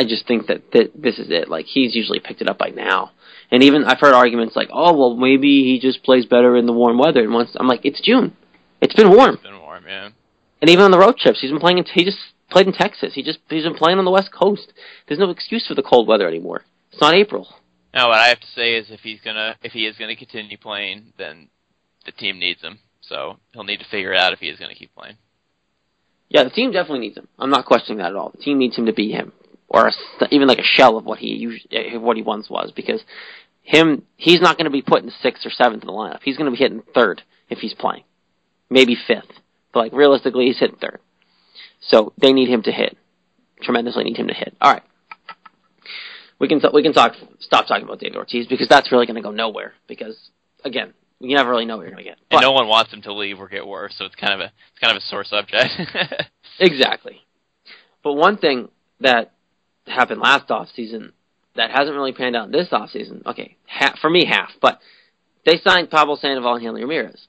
I 0.00 0.04
just 0.04 0.26
think 0.26 0.46
that, 0.46 0.62
that 0.72 0.92
this 0.94 1.18
is 1.18 1.26
it. 1.28 1.50
Like 1.50 1.66
he's 1.66 1.94
usually 1.94 2.20
picked 2.20 2.40
it 2.40 2.48
up 2.48 2.56
by 2.56 2.70
now, 2.70 3.10
and 3.50 3.62
even 3.62 3.84
I've 3.84 4.00
heard 4.00 4.14
arguments 4.14 4.56
like, 4.56 4.70
"Oh, 4.72 4.96
well, 4.96 5.14
maybe 5.14 5.62
he 5.62 5.78
just 5.78 6.02
plays 6.02 6.24
better 6.24 6.56
in 6.56 6.64
the 6.64 6.72
warm 6.72 6.96
weather." 6.96 7.20
And 7.20 7.34
once 7.34 7.50
I'm 7.54 7.68
like, 7.68 7.84
"It's 7.84 8.00
June, 8.00 8.34
it's 8.80 8.94
been 8.94 9.10
warm," 9.10 9.34
It's 9.34 9.42
been 9.42 9.60
warm, 9.60 9.84
yeah. 9.86 10.08
and 10.62 10.70
even 10.70 10.86
on 10.86 10.90
the 10.90 10.98
road 10.98 11.18
trips, 11.18 11.42
he's 11.42 11.50
been 11.50 11.60
playing. 11.60 11.76
In, 11.76 11.84
he 11.84 12.02
just 12.02 12.16
played 12.50 12.66
in 12.66 12.72
Texas. 12.72 13.12
He 13.12 13.22
just 13.22 13.40
he's 13.50 13.64
been 13.64 13.74
playing 13.74 13.98
on 13.98 14.06
the 14.06 14.10
West 14.10 14.32
Coast. 14.32 14.72
There's 15.06 15.20
no 15.20 15.28
excuse 15.28 15.66
for 15.66 15.74
the 15.74 15.82
cold 15.82 16.08
weather 16.08 16.26
anymore. 16.26 16.64
It's 16.92 17.02
not 17.02 17.12
April. 17.12 17.46
Now, 17.92 18.08
what 18.08 18.20
I 18.20 18.28
have 18.28 18.40
to 18.40 18.46
say 18.46 18.76
is, 18.76 18.90
if 18.90 19.00
he's 19.00 19.20
gonna, 19.20 19.56
if 19.62 19.72
he 19.72 19.86
is 19.86 19.98
gonna 19.98 20.16
continue 20.16 20.56
playing, 20.56 21.12
then 21.18 21.48
the 22.06 22.12
team 22.12 22.38
needs 22.38 22.62
him. 22.62 22.78
So 23.02 23.36
he'll 23.52 23.64
need 23.64 23.80
to 23.80 23.90
figure 23.90 24.14
it 24.14 24.18
out 24.18 24.32
if 24.32 24.38
he 24.38 24.48
is 24.48 24.58
gonna 24.58 24.74
keep 24.74 24.94
playing. 24.94 25.18
Yeah, 26.30 26.44
the 26.44 26.50
team 26.50 26.72
definitely 26.72 27.00
needs 27.00 27.18
him. 27.18 27.28
I'm 27.38 27.50
not 27.50 27.66
questioning 27.66 27.98
that 27.98 28.12
at 28.12 28.16
all. 28.16 28.30
The 28.30 28.42
team 28.42 28.56
needs 28.56 28.76
him 28.76 28.86
to 28.86 28.94
be 28.94 29.10
him, 29.10 29.32
or 29.70 29.86
a, 29.88 29.92
even 30.30 30.48
like 30.48 30.58
a 30.58 30.64
shell 30.64 30.98
of 30.98 31.06
what 31.06 31.20
he 31.20 31.60
eh, 31.70 31.96
what 31.96 32.16
he 32.16 32.22
once 32.22 32.50
was. 32.50 32.72
Because 32.74 33.02
him, 33.62 34.02
he's 34.16 34.40
not 34.40 34.56
going 34.56 34.64
to 34.64 34.70
be 34.70 34.82
put 34.82 35.02
in 35.02 35.10
sixth 35.22 35.46
or 35.46 35.50
seventh 35.50 35.82
in 35.82 35.86
the 35.86 35.92
lineup. 35.92 36.20
He's 36.22 36.36
going 36.36 36.50
to 36.50 36.56
be 36.56 36.62
hitting 36.62 36.82
third 36.94 37.22
if 37.48 37.58
he's 37.58 37.74
playing, 37.74 38.04
maybe 38.68 38.96
fifth. 39.06 39.30
But 39.72 39.80
like 39.80 39.92
realistically, 39.92 40.46
he's 40.46 40.58
hitting 40.58 40.76
third. 40.76 40.98
So 41.80 42.12
they 42.20 42.32
need 42.32 42.50
him 42.50 42.62
to 42.64 42.72
hit. 42.72 42.98
Tremendously 43.62 44.04
need 44.04 44.16
him 44.16 44.28
to 44.28 44.34
hit. 44.34 44.56
All 44.60 44.72
right. 44.72 44.82
We 46.38 46.48
can 46.48 46.60
we 46.74 46.82
can 46.82 46.92
talk 46.92 47.12
stop 47.38 47.66
talking 47.66 47.84
about 47.84 48.00
David 48.00 48.16
Ortiz 48.16 48.46
because 48.46 48.68
that's 48.68 48.90
really 48.90 49.06
going 49.06 49.16
to 49.16 49.22
go 49.22 49.30
nowhere. 49.30 49.74
Because 49.86 50.16
again, 50.64 50.94
you 51.20 51.36
never 51.36 51.50
really 51.50 51.66
know 51.66 51.76
what 51.76 51.82
you're 51.82 51.92
going 51.92 52.04
to 52.04 52.10
get. 52.10 52.18
And 52.30 52.40
no 52.40 52.52
one 52.52 52.66
wants 52.66 52.92
him 52.92 53.02
to 53.02 53.12
leave 53.12 53.38
or 53.38 53.46
get 53.46 53.66
worse, 53.66 53.94
so 53.98 54.06
it's 54.06 54.14
kind 54.14 54.32
of 54.32 54.40
a, 54.40 54.44
it's 54.44 54.78
kind 54.82 54.96
of 54.96 55.02
a 55.02 55.06
sore 55.06 55.24
subject. 55.24 55.70
Exactly. 56.62 57.22
But 58.04 58.14
one 58.14 58.36
thing 58.36 58.68
that 59.00 59.32
happened 59.90 60.20
last 60.20 60.50
off 60.50 60.68
season 60.74 61.12
that 61.56 61.70
hasn't 61.70 61.96
really 61.96 62.12
panned 62.12 62.36
out 62.36 62.52
this 62.52 62.68
off 62.72 62.90
season, 62.90 63.22
okay, 63.26 63.56
half, 63.66 63.98
for 63.98 64.08
me 64.08 64.24
half, 64.24 64.50
but 64.60 64.80
they 65.44 65.58
signed 65.58 65.90
Pablo 65.90 66.16
Sandoval 66.16 66.54
and 66.54 66.64
Hanley 66.64 66.82
Ramirez. 66.82 67.26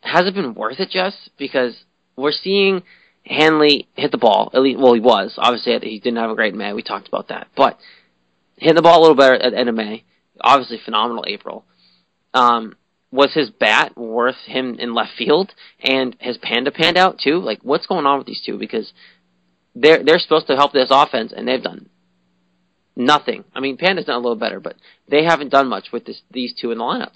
Has 0.00 0.26
it 0.26 0.34
been 0.34 0.54
worth 0.54 0.80
it, 0.80 0.90
Jess? 0.90 1.14
Because 1.38 1.84
we're 2.16 2.32
seeing 2.32 2.82
Hanley 3.24 3.88
hit 3.94 4.10
the 4.10 4.18
ball. 4.18 4.50
At 4.52 4.62
least, 4.62 4.80
well, 4.80 4.94
he 4.94 5.00
was. 5.00 5.34
Obviously, 5.38 5.78
he 5.88 6.00
didn't 6.00 6.18
have 6.18 6.30
a 6.30 6.34
great 6.34 6.54
May. 6.54 6.72
We 6.72 6.82
talked 6.82 7.08
about 7.08 7.28
that. 7.28 7.48
But 7.56 7.78
hitting 8.56 8.76
the 8.76 8.82
ball 8.82 8.98
a 8.98 9.02
little 9.02 9.16
better 9.16 9.34
at 9.34 9.52
the 9.52 9.58
end 9.58 9.68
of 9.68 9.74
May. 9.74 10.04
Obviously, 10.40 10.80
phenomenal 10.84 11.24
April. 11.28 11.64
Um, 12.34 12.74
was 13.12 13.32
his 13.34 13.50
bat 13.50 13.96
worth 13.96 14.36
him 14.46 14.76
in 14.78 14.94
left 14.94 15.12
field? 15.16 15.52
And 15.80 16.16
has 16.20 16.38
Panda 16.38 16.72
panned 16.72 16.96
out 16.96 17.18
too? 17.22 17.38
Like, 17.38 17.60
what's 17.62 17.86
going 17.86 18.06
on 18.06 18.18
with 18.18 18.26
these 18.26 18.42
two? 18.44 18.58
Because 18.58 18.92
they're 19.74 20.02
they're 20.04 20.18
supposed 20.18 20.46
to 20.48 20.56
help 20.56 20.72
this 20.72 20.88
offense, 20.90 21.32
and 21.34 21.46
they've 21.46 21.62
done 21.62 21.88
nothing. 22.96 23.44
I 23.54 23.60
mean, 23.60 23.76
Panda's 23.76 24.04
done 24.06 24.16
a 24.16 24.20
little 24.20 24.36
better, 24.36 24.60
but 24.60 24.76
they 25.08 25.24
haven't 25.24 25.50
done 25.50 25.68
much 25.68 25.92
with 25.92 26.04
this 26.04 26.22
these 26.30 26.54
two 26.58 26.72
in 26.72 26.78
the 26.78 26.84
lineup. 26.84 27.12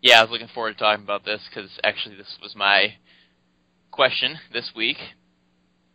yeah, 0.00 0.18
I 0.18 0.22
was 0.22 0.30
looking 0.30 0.48
forward 0.48 0.72
to 0.72 0.78
talking 0.78 1.04
about 1.04 1.24
this 1.24 1.40
because 1.48 1.70
actually 1.84 2.16
this 2.16 2.36
was 2.42 2.54
my 2.56 2.94
question 3.90 4.38
this 4.52 4.72
week 4.74 4.98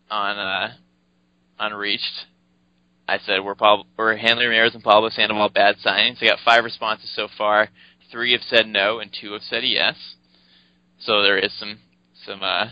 on 0.09 0.37
uh, 0.37 0.73
on 1.59 1.73
Reached. 1.73 2.25
I 3.07 3.17
said 3.19 3.43
we're 3.43 3.55
Pablo, 3.55 3.85
we're 3.97 4.15
Hanley 4.15 4.45
Ramirez 4.45 4.73
and 4.73 4.83
Pablo 4.83 5.09
Sandoval 5.09 5.49
bad 5.49 5.75
signings. 5.85 6.17
I 6.21 6.27
got 6.27 6.39
five 6.45 6.63
responses 6.63 7.11
so 7.15 7.27
far. 7.37 7.69
Three 8.11 8.31
have 8.33 8.41
said 8.49 8.67
no, 8.67 8.99
and 8.99 9.11
two 9.11 9.33
have 9.33 9.41
said 9.41 9.63
yes. 9.63 9.95
So 10.99 11.21
there 11.21 11.37
is 11.37 11.51
some 11.57 11.79
some 12.25 12.41
uh, 12.43 12.67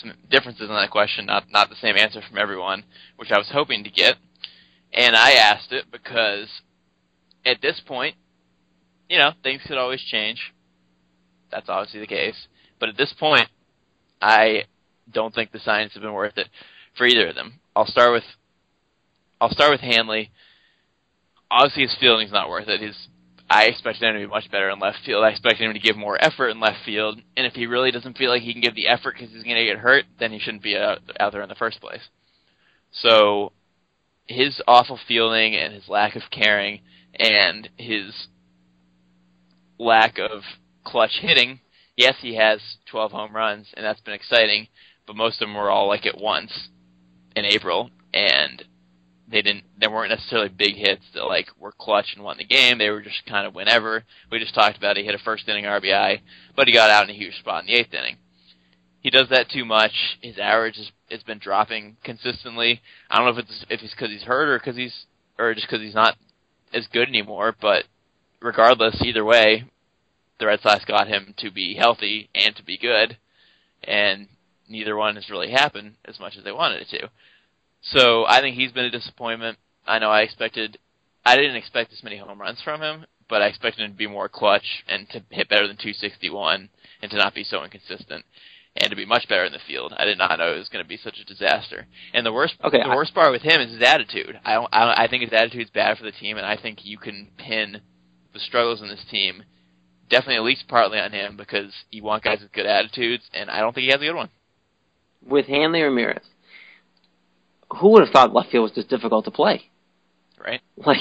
some 0.00 0.14
differences 0.30 0.68
in 0.68 0.74
that 0.74 0.90
question. 0.90 1.26
Not 1.26 1.44
not 1.50 1.70
the 1.70 1.76
same 1.76 1.96
answer 1.96 2.20
from 2.26 2.38
everyone, 2.38 2.84
which 3.16 3.30
I 3.30 3.38
was 3.38 3.50
hoping 3.52 3.84
to 3.84 3.90
get. 3.90 4.16
And 4.92 5.14
I 5.14 5.32
asked 5.32 5.72
it 5.72 5.84
because 5.90 6.48
at 7.44 7.60
this 7.60 7.80
point, 7.84 8.16
you 9.08 9.18
know, 9.18 9.32
things 9.42 9.62
could 9.66 9.78
always 9.78 10.02
change. 10.02 10.52
That's 11.50 11.68
obviously 11.68 12.00
the 12.00 12.06
case. 12.06 12.46
But 12.78 12.90
at 12.90 12.96
this 12.96 13.12
point, 13.18 13.48
I 14.20 14.64
don't 15.10 15.34
think 15.34 15.52
the 15.52 15.58
signings 15.58 15.92
have 15.92 16.02
been 16.02 16.12
worth 16.12 16.36
it 16.36 16.48
for 16.96 17.06
either 17.06 17.28
of 17.28 17.34
them. 17.34 17.60
I'll 17.74 17.86
start 17.86 18.12
with 18.12 18.24
I'll 19.40 19.52
start 19.52 19.70
with 19.70 19.80
Hanley. 19.80 20.30
Obviously, 21.50 21.82
his 21.82 21.96
fielding's 21.98 22.32
not 22.32 22.50
worth 22.50 22.68
it. 22.68 22.80
His 22.80 23.08
I 23.50 23.64
expected 23.64 24.02
him 24.04 24.14
to 24.14 24.20
be 24.20 24.26
much 24.26 24.50
better 24.50 24.68
in 24.68 24.78
left 24.78 24.98
field. 25.06 25.24
I 25.24 25.30
expected 25.30 25.64
him 25.64 25.72
to 25.72 25.78
give 25.78 25.96
more 25.96 26.22
effort 26.22 26.48
in 26.48 26.60
left 26.60 26.84
field. 26.84 27.20
And 27.36 27.46
if 27.46 27.54
he 27.54 27.66
really 27.66 27.90
doesn't 27.90 28.18
feel 28.18 28.30
like 28.30 28.42
he 28.42 28.52
can 28.52 28.60
give 28.60 28.74
the 28.74 28.88
effort 28.88 29.14
because 29.14 29.30
he's 29.32 29.42
going 29.42 29.56
to 29.56 29.64
get 29.64 29.78
hurt, 29.78 30.04
then 30.18 30.32
he 30.32 30.38
shouldn't 30.38 30.62
be 30.62 30.76
out, 30.76 30.98
out 31.18 31.32
there 31.32 31.42
in 31.42 31.48
the 31.48 31.54
first 31.54 31.80
place. 31.80 32.02
So 32.92 33.52
his 34.26 34.60
awful 34.68 34.98
fielding 35.08 35.54
and 35.54 35.72
his 35.72 35.88
lack 35.88 36.14
of 36.14 36.22
caring 36.30 36.80
and 37.14 37.70
his 37.76 38.28
lack 39.78 40.18
of 40.18 40.42
clutch 40.84 41.18
hitting. 41.20 41.60
Yes, 41.96 42.16
he 42.20 42.36
has 42.36 42.60
12 42.90 43.12
home 43.12 43.34
runs, 43.34 43.68
and 43.74 43.84
that's 43.84 44.00
been 44.00 44.14
exciting, 44.14 44.68
but 45.06 45.16
most 45.16 45.40
of 45.40 45.48
them 45.48 45.56
were 45.56 45.70
all 45.70 45.88
like 45.88 46.06
at 46.06 46.18
once 46.18 46.68
in 47.34 47.44
April, 47.44 47.90
and 48.12 48.64
they 49.30 49.42
didn't. 49.42 49.64
They 49.78 49.88
weren't 49.88 50.10
necessarily 50.10 50.48
big 50.48 50.76
hits 50.76 51.04
that 51.14 51.24
like 51.24 51.48
were 51.58 51.72
clutch 51.72 52.14
and 52.14 52.24
won 52.24 52.38
the 52.38 52.44
game. 52.44 52.78
They 52.78 52.90
were 52.90 53.02
just 53.02 53.26
kind 53.26 53.46
of 53.46 53.54
whenever. 53.54 54.04
We 54.30 54.38
just 54.38 54.54
talked 54.54 54.78
about 54.78 54.96
he 54.96 55.04
hit 55.04 55.14
a 55.14 55.18
first 55.18 55.48
inning 55.48 55.64
RBI, 55.64 56.20
but 56.56 56.66
he 56.66 56.72
got 56.72 56.90
out 56.90 57.04
in 57.08 57.14
a 57.14 57.18
huge 57.18 57.38
spot 57.38 57.62
in 57.62 57.66
the 57.66 57.78
eighth 57.78 57.92
inning. 57.92 58.16
He 59.00 59.10
does 59.10 59.28
that 59.28 59.50
too 59.50 59.64
much. 59.64 59.92
His 60.20 60.38
average 60.38 60.76
has, 60.76 60.90
has 61.10 61.22
been 61.22 61.38
dropping 61.38 61.96
consistently. 62.02 62.80
I 63.10 63.18
don't 63.18 63.26
know 63.26 63.38
if 63.38 63.44
it's 63.44 63.64
if 63.68 63.82
it's 63.82 63.94
because 63.94 64.10
he's 64.10 64.22
hurt 64.22 64.48
or 64.48 64.58
because 64.58 64.76
he's 64.76 65.06
or 65.38 65.54
just 65.54 65.66
because 65.68 65.82
he's 65.82 65.94
not 65.94 66.16
as 66.72 66.86
good 66.92 67.08
anymore. 67.08 67.54
But 67.60 67.84
regardless, 68.40 69.00
either 69.02 69.24
way, 69.24 69.64
the 70.40 70.46
Red 70.46 70.60
Sox 70.60 70.84
got 70.84 71.08
him 71.08 71.34
to 71.38 71.50
be 71.50 71.74
healthy 71.74 72.30
and 72.34 72.56
to 72.56 72.64
be 72.64 72.78
good, 72.78 73.18
and 73.84 74.28
neither 74.68 74.96
one 74.96 75.16
has 75.16 75.30
really 75.30 75.50
happened 75.50 75.94
as 76.04 76.18
much 76.18 76.36
as 76.36 76.44
they 76.44 76.52
wanted 76.52 76.82
it 76.82 76.88
to. 76.90 77.10
So 77.82 78.24
I 78.26 78.40
think 78.40 78.56
he's 78.56 78.72
been 78.72 78.84
a 78.84 78.90
disappointment. 78.90 79.58
I 79.86 79.98
know 79.98 80.10
I 80.10 80.22
expected, 80.22 80.78
I 81.24 81.36
didn't 81.36 81.56
expect 81.56 81.92
as 81.92 82.02
many 82.02 82.16
home 82.18 82.40
runs 82.40 82.60
from 82.62 82.82
him, 82.82 83.06
but 83.28 83.42
I 83.42 83.46
expected 83.46 83.84
him 83.84 83.92
to 83.92 83.96
be 83.96 84.06
more 84.06 84.28
clutch 84.28 84.84
and 84.88 85.08
to 85.10 85.22
hit 85.30 85.48
better 85.48 85.66
than 85.66 85.76
261 85.76 86.68
and 87.02 87.10
to 87.10 87.16
not 87.16 87.34
be 87.34 87.44
so 87.44 87.62
inconsistent 87.64 88.24
and 88.76 88.90
to 88.90 88.96
be 88.96 89.06
much 89.06 89.28
better 89.28 89.44
in 89.44 89.52
the 89.52 89.58
field. 89.66 89.92
I 89.96 90.04
did 90.04 90.18
not 90.18 90.38
know 90.38 90.54
it 90.54 90.58
was 90.58 90.68
going 90.68 90.84
to 90.84 90.88
be 90.88 90.98
such 90.98 91.18
a 91.18 91.24
disaster. 91.24 91.86
And 92.12 92.24
the 92.26 92.32
worst, 92.32 92.54
Okay, 92.62 92.78
the 92.78 92.84
I- 92.88 92.94
worst 92.96 93.14
part 93.14 93.32
with 93.32 93.42
him 93.42 93.60
is 93.60 93.72
his 93.72 93.82
attitude. 93.82 94.38
I 94.44 94.54
don't, 94.54 94.68
I, 94.72 94.84
don't, 94.84 94.98
I 95.00 95.08
think 95.08 95.22
his 95.22 95.32
attitude's 95.32 95.70
bad 95.70 95.96
for 95.98 96.04
the 96.04 96.12
team, 96.12 96.36
and 96.36 96.46
I 96.46 96.56
think 96.56 96.84
you 96.84 96.98
can 96.98 97.28
pin 97.38 97.80
the 98.34 98.40
struggles 98.40 98.82
in 98.82 98.88
this 98.88 99.04
team 99.10 99.42
definitely 100.10 100.36
at 100.36 100.42
least 100.42 100.66
partly 100.68 100.98
on 100.98 101.12
him 101.12 101.36
because 101.36 101.70
you 101.90 102.02
want 102.02 102.24
guys 102.24 102.40
with 102.40 102.52
good 102.52 102.64
attitudes, 102.66 103.24
and 103.34 103.50
I 103.50 103.60
don't 103.60 103.74
think 103.74 103.84
he 103.84 103.90
has 103.90 104.00
a 104.00 104.04
good 104.06 104.14
one. 104.14 104.30
With 105.26 105.46
Hanley 105.46 105.82
Ramirez, 105.82 106.24
who 107.76 107.90
would 107.90 108.02
have 108.02 108.12
thought 108.12 108.32
left 108.32 108.50
field 108.50 108.64
was 108.64 108.74
this 108.74 108.86
difficult 108.86 109.24
to 109.26 109.30
play? 109.30 109.70
Right? 110.38 110.60
Like, 110.86 111.00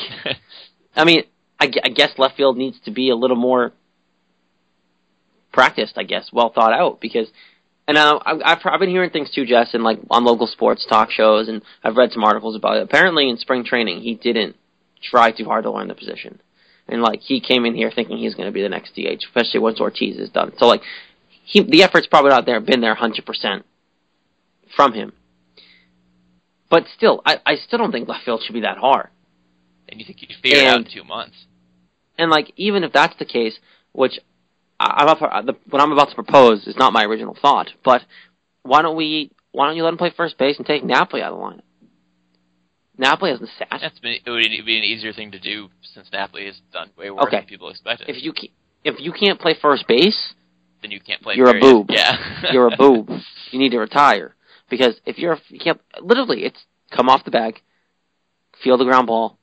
I 0.95 1.05
mean, 1.05 1.23
I, 1.59 1.71
I 1.83 1.89
guess 1.89 2.09
left 2.17 2.37
field 2.37 2.57
needs 2.57 2.79
to 2.85 2.91
be 2.91 3.11
a 3.11 3.15
little 3.15 3.37
more 3.37 3.71
practiced. 5.53 5.93
I 5.97 6.03
guess, 6.03 6.29
well 6.33 6.51
thought 6.53 6.73
out 6.73 6.99
because. 6.99 7.27
And 7.89 7.97
uh, 7.97 8.19
I've, 8.25 8.41
I've 8.43 8.57
I've 8.65 8.79
been 8.81 8.89
hearing 8.89 9.11
things 9.11 9.31
too, 9.31 9.45
Jess, 9.45 9.73
and 9.73 9.81
like 9.81 9.99
on 10.09 10.25
local 10.25 10.45
sports 10.45 10.85
talk 10.89 11.09
shows, 11.09 11.47
and 11.47 11.61
I've 11.83 11.95
read 11.95 12.11
some 12.11 12.23
articles 12.23 12.55
about 12.57 12.77
it. 12.77 12.83
Apparently, 12.83 13.29
in 13.29 13.37
spring 13.37 13.63
training, 13.63 14.01
he 14.01 14.13
didn't 14.15 14.57
try 15.01 15.31
too 15.31 15.45
hard 15.45 15.63
to 15.63 15.71
learn 15.71 15.87
the 15.87 15.95
position, 15.95 16.41
and 16.89 17.01
like 17.01 17.21
he 17.21 17.39
came 17.39 17.63
in 17.63 17.75
here 17.75 17.89
thinking 17.95 18.17
he's 18.17 18.35
going 18.35 18.47
to 18.47 18.51
be 18.51 18.61
the 18.61 18.67
next 18.67 18.93
DH, 18.95 19.23
especially 19.25 19.61
once 19.61 19.79
Ortiz 19.79 20.17
is 20.17 20.29
done. 20.29 20.51
So 20.57 20.67
like, 20.67 20.81
he 21.45 21.63
the 21.63 21.83
effort's 21.83 22.07
probably 22.07 22.31
not 22.31 22.45
there, 22.45 22.59
been 22.59 22.81
there 22.81 22.93
hundred 22.93 23.25
percent 23.25 23.65
from 24.75 24.91
him. 24.91 25.13
But 26.69 26.85
still, 26.95 27.21
I, 27.25 27.37
I 27.45 27.55
still 27.55 27.79
don't 27.79 27.91
think 27.91 28.07
left 28.07 28.25
field 28.25 28.41
should 28.45 28.53
be 28.53 28.61
that 28.61 28.77
hard. 28.77 29.09
and 29.89 29.99
you 29.99 30.05
think 30.05 30.21
you 30.21 30.27
figure 30.41 30.59
it 30.59 30.65
out 30.67 30.79
in 30.79 30.87
two 30.91 31.03
months. 31.03 31.35
And 32.17 32.29
like, 32.29 32.51
even 32.57 32.83
if 32.83 32.91
that's 32.91 33.15
the 33.19 33.25
case, 33.25 33.57
which 33.93 34.19
I- 34.79 35.05
I'm 35.07 35.45
the, 35.45 35.55
what 35.69 35.81
I'm 35.81 35.91
about 35.91 36.09
to 36.09 36.15
propose 36.15 36.67
is 36.67 36.75
not 36.75 36.91
my 36.93 37.03
original 37.05 37.37
thought, 37.41 37.69
but 37.85 38.01
why 38.63 38.81
don't 38.81 38.97
we? 38.97 39.31
Why 39.51 39.67
don't 39.67 39.77
you 39.77 39.83
let 39.83 39.93
him 39.93 39.97
play 39.97 40.11
first 40.15 40.37
base 40.37 40.57
and 40.57 40.65
take 40.65 40.83
Napoli 40.83 41.21
out 41.21 41.31
of 41.33 41.39
the 41.39 41.43
lineup? 41.45 41.61
Napoli 42.97 43.31
hasn't 43.31 43.49
sat. 43.57 43.67
That's 43.81 43.97
been 43.99 44.17
it 44.25 44.29
would 44.29 44.41
be 44.65 44.77
an 44.77 44.83
easier 44.83 45.13
thing 45.13 45.31
to 45.31 45.39
do 45.39 45.69
since 45.93 46.07
Napoli 46.11 46.45
has 46.47 46.55
done 46.73 46.89
way 46.97 47.09
worse 47.11 47.25
Okay. 47.27 47.37
than 47.37 47.45
people 47.45 47.69
expected. 47.69 48.09
If 48.09 48.23
you 48.23 48.33
if 48.83 48.95
you 48.99 49.11
can't 49.13 49.39
play 49.39 49.55
first 49.61 49.87
base, 49.87 50.33
then 50.81 50.91
you 50.91 50.99
can't 50.99 51.21
play. 51.21 51.35
You're 51.35 51.55
a 51.55 51.59
boob. 51.59 51.87
Yeah, 51.89 52.51
you're 52.51 52.67
a 52.67 52.75
boob. 52.77 53.09
You 53.51 53.59
need 53.59 53.69
to 53.71 53.79
retire 53.79 54.35
because 54.69 54.99
if 55.05 55.17
you're 55.17 55.37
you 55.49 55.59
can't 55.59 55.81
literally 56.01 56.43
it's 56.43 56.59
come 56.91 57.09
off 57.09 57.25
the 57.25 57.31
bag, 57.31 57.61
feel 58.63 58.77
the 58.77 58.85
ground 58.85 59.07
ball, 59.07 59.37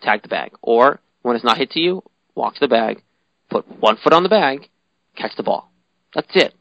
tag 0.00 0.22
the 0.22 0.28
bag, 0.28 0.52
or 0.62 1.00
when 1.22 1.36
it's 1.36 1.44
not 1.44 1.58
hit 1.58 1.70
to 1.72 1.80
you, 1.80 2.02
walk 2.34 2.54
to 2.54 2.60
the 2.60 2.68
bag, 2.68 3.02
put 3.50 3.66
one 3.80 3.96
foot 3.96 4.12
on 4.12 4.22
the 4.22 4.28
bag, 4.28 4.68
catch 5.16 5.36
the 5.36 5.42
ball. 5.42 5.70
That's 6.14 6.34
it. 6.34 6.54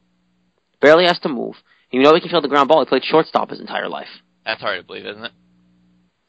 Barely 0.81 1.05
has 1.05 1.19
to 1.19 1.29
move. 1.29 1.55
You 1.91 2.01
know 2.01 2.13
he 2.15 2.21
can 2.21 2.29
feel 2.29 2.41
the 2.41 2.47
ground 2.47 2.69
ball. 2.69 2.79
He 2.83 2.89
played 2.89 3.03
shortstop 3.03 3.49
his 3.49 3.59
entire 3.59 3.89
life. 3.89 4.07
That's 4.45 4.61
hard 4.61 4.79
to 4.79 4.85
believe, 4.85 5.05
isn't 5.05 5.25
it? 5.25 5.31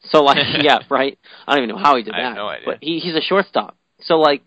So 0.09 0.23
like, 0.23 0.37
yeah, 0.61 0.79
right. 0.89 1.17
I 1.47 1.55
don't 1.55 1.63
even 1.63 1.75
know 1.75 1.81
how 1.81 1.95
he 1.95 2.03
did 2.03 2.13
I 2.13 2.17
that. 2.17 2.27
have 2.27 2.35
no 2.35 2.47
idea. 2.47 2.65
But 2.65 2.77
he 2.81 2.99
he's 2.99 3.15
a 3.15 3.21
shortstop. 3.21 3.77
So 4.01 4.19
like, 4.19 4.43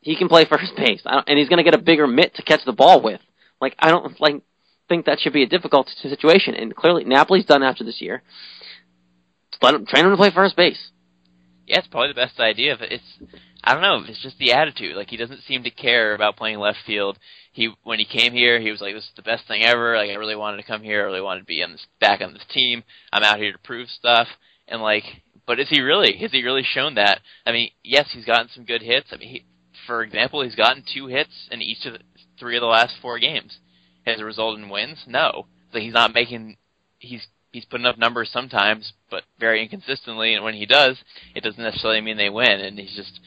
he 0.00 0.16
can 0.16 0.28
play 0.28 0.44
first 0.48 0.76
base, 0.76 1.02
I 1.04 1.14
don't, 1.14 1.28
and 1.28 1.38
he's 1.38 1.48
gonna 1.48 1.64
get 1.64 1.74
a 1.74 1.78
bigger 1.78 2.06
mitt 2.06 2.34
to 2.36 2.42
catch 2.42 2.64
the 2.64 2.72
ball 2.72 3.02
with. 3.02 3.20
Like, 3.60 3.74
I 3.78 3.90
don't 3.90 4.20
like 4.20 4.42
think 4.88 5.06
that 5.06 5.20
should 5.20 5.32
be 5.32 5.42
a 5.42 5.48
difficult 5.48 5.88
situation. 5.88 6.54
And 6.54 6.74
clearly, 6.74 7.04
Napoli's 7.04 7.46
done 7.46 7.62
after 7.62 7.84
this 7.84 8.00
year. 8.00 8.22
Let 9.62 9.74
him 9.74 9.86
train 9.86 10.04
him 10.04 10.10
to 10.10 10.16
play 10.16 10.30
first 10.30 10.56
base. 10.56 10.90
Yeah, 11.66 11.78
it's 11.78 11.88
probably 11.88 12.08
the 12.08 12.14
best 12.14 12.38
idea. 12.38 12.76
But 12.78 12.92
it's 12.92 13.18
I 13.62 13.72
don't 13.72 13.82
know. 13.82 14.02
It's 14.06 14.22
just 14.22 14.38
the 14.38 14.52
attitude. 14.52 14.94
Like 14.94 15.08
he 15.08 15.16
doesn't 15.16 15.42
seem 15.48 15.62
to 15.62 15.70
care 15.70 16.14
about 16.14 16.36
playing 16.36 16.58
left 16.58 16.78
field. 16.86 17.18
He 17.52 17.72
when 17.82 17.98
he 17.98 18.04
came 18.04 18.32
here, 18.32 18.60
he 18.60 18.70
was 18.70 18.80
like, 18.80 18.94
"This 18.94 19.04
is 19.04 19.10
the 19.16 19.22
best 19.22 19.46
thing 19.48 19.62
ever." 19.62 19.96
Like 19.96 20.10
I 20.10 20.14
really 20.14 20.36
wanted 20.36 20.58
to 20.58 20.66
come 20.66 20.82
here. 20.82 21.00
I 21.00 21.04
really 21.04 21.22
wanted 21.22 21.40
to 21.40 21.46
be 21.46 21.62
on 21.62 21.72
this 21.72 21.86
back 22.00 22.20
on 22.20 22.34
this 22.34 22.44
team. 22.52 22.84
I'm 23.12 23.22
out 23.22 23.38
here 23.38 23.52
to 23.52 23.58
prove 23.58 23.88
stuff. 23.88 24.28
And 24.68 24.82
like, 24.82 25.04
but 25.46 25.60
is 25.60 25.68
he 25.70 25.80
really? 25.80 26.16
Has 26.18 26.32
he 26.32 26.42
really 26.42 26.62
shown 26.62 26.96
that? 26.96 27.20
I 27.46 27.52
mean, 27.52 27.70
yes, 27.82 28.10
he's 28.12 28.24
gotten 28.26 28.48
some 28.54 28.64
good 28.64 28.82
hits. 28.82 29.08
I 29.12 29.16
mean, 29.16 29.28
he, 29.28 29.44
for 29.86 30.02
example, 30.02 30.42
he's 30.42 30.54
gotten 30.54 30.84
two 30.92 31.06
hits 31.06 31.48
in 31.50 31.62
each 31.62 31.86
of 31.86 31.94
the 31.94 32.00
three 32.38 32.56
of 32.56 32.60
the 32.60 32.66
last 32.66 32.94
four 33.00 33.18
games. 33.18 33.58
Has 34.06 34.20
it 34.20 34.24
resulted 34.24 34.62
in 34.62 34.70
wins? 34.70 35.04
No. 35.06 35.46
So 35.72 35.78
he's 35.78 35.92
not 35.92 36.14
making. 36.14 36.56
He's 36.98 37.26
he's 37.52 37.64
putting 37.64 37.86
up 37.86 37.98
numbers 37.98 38.30
sometimes, 38.32 38.92
but 39.10 39.22
very 39.38 39.62
inconsistently. 39.62 40.34
And 40.34 40.44
when 40.44 40.54
he 40.54 40.66
does, 40.66 40.96
it 41.34 41.42
doesn't 41.42 41.62
necessarily 41.62 42.00
mean 42.00 42.16
they 42.16 42.30
win. 42.30 42.60
And 42.60 42.78
he's 42.78 42.94
just 42.94 43.20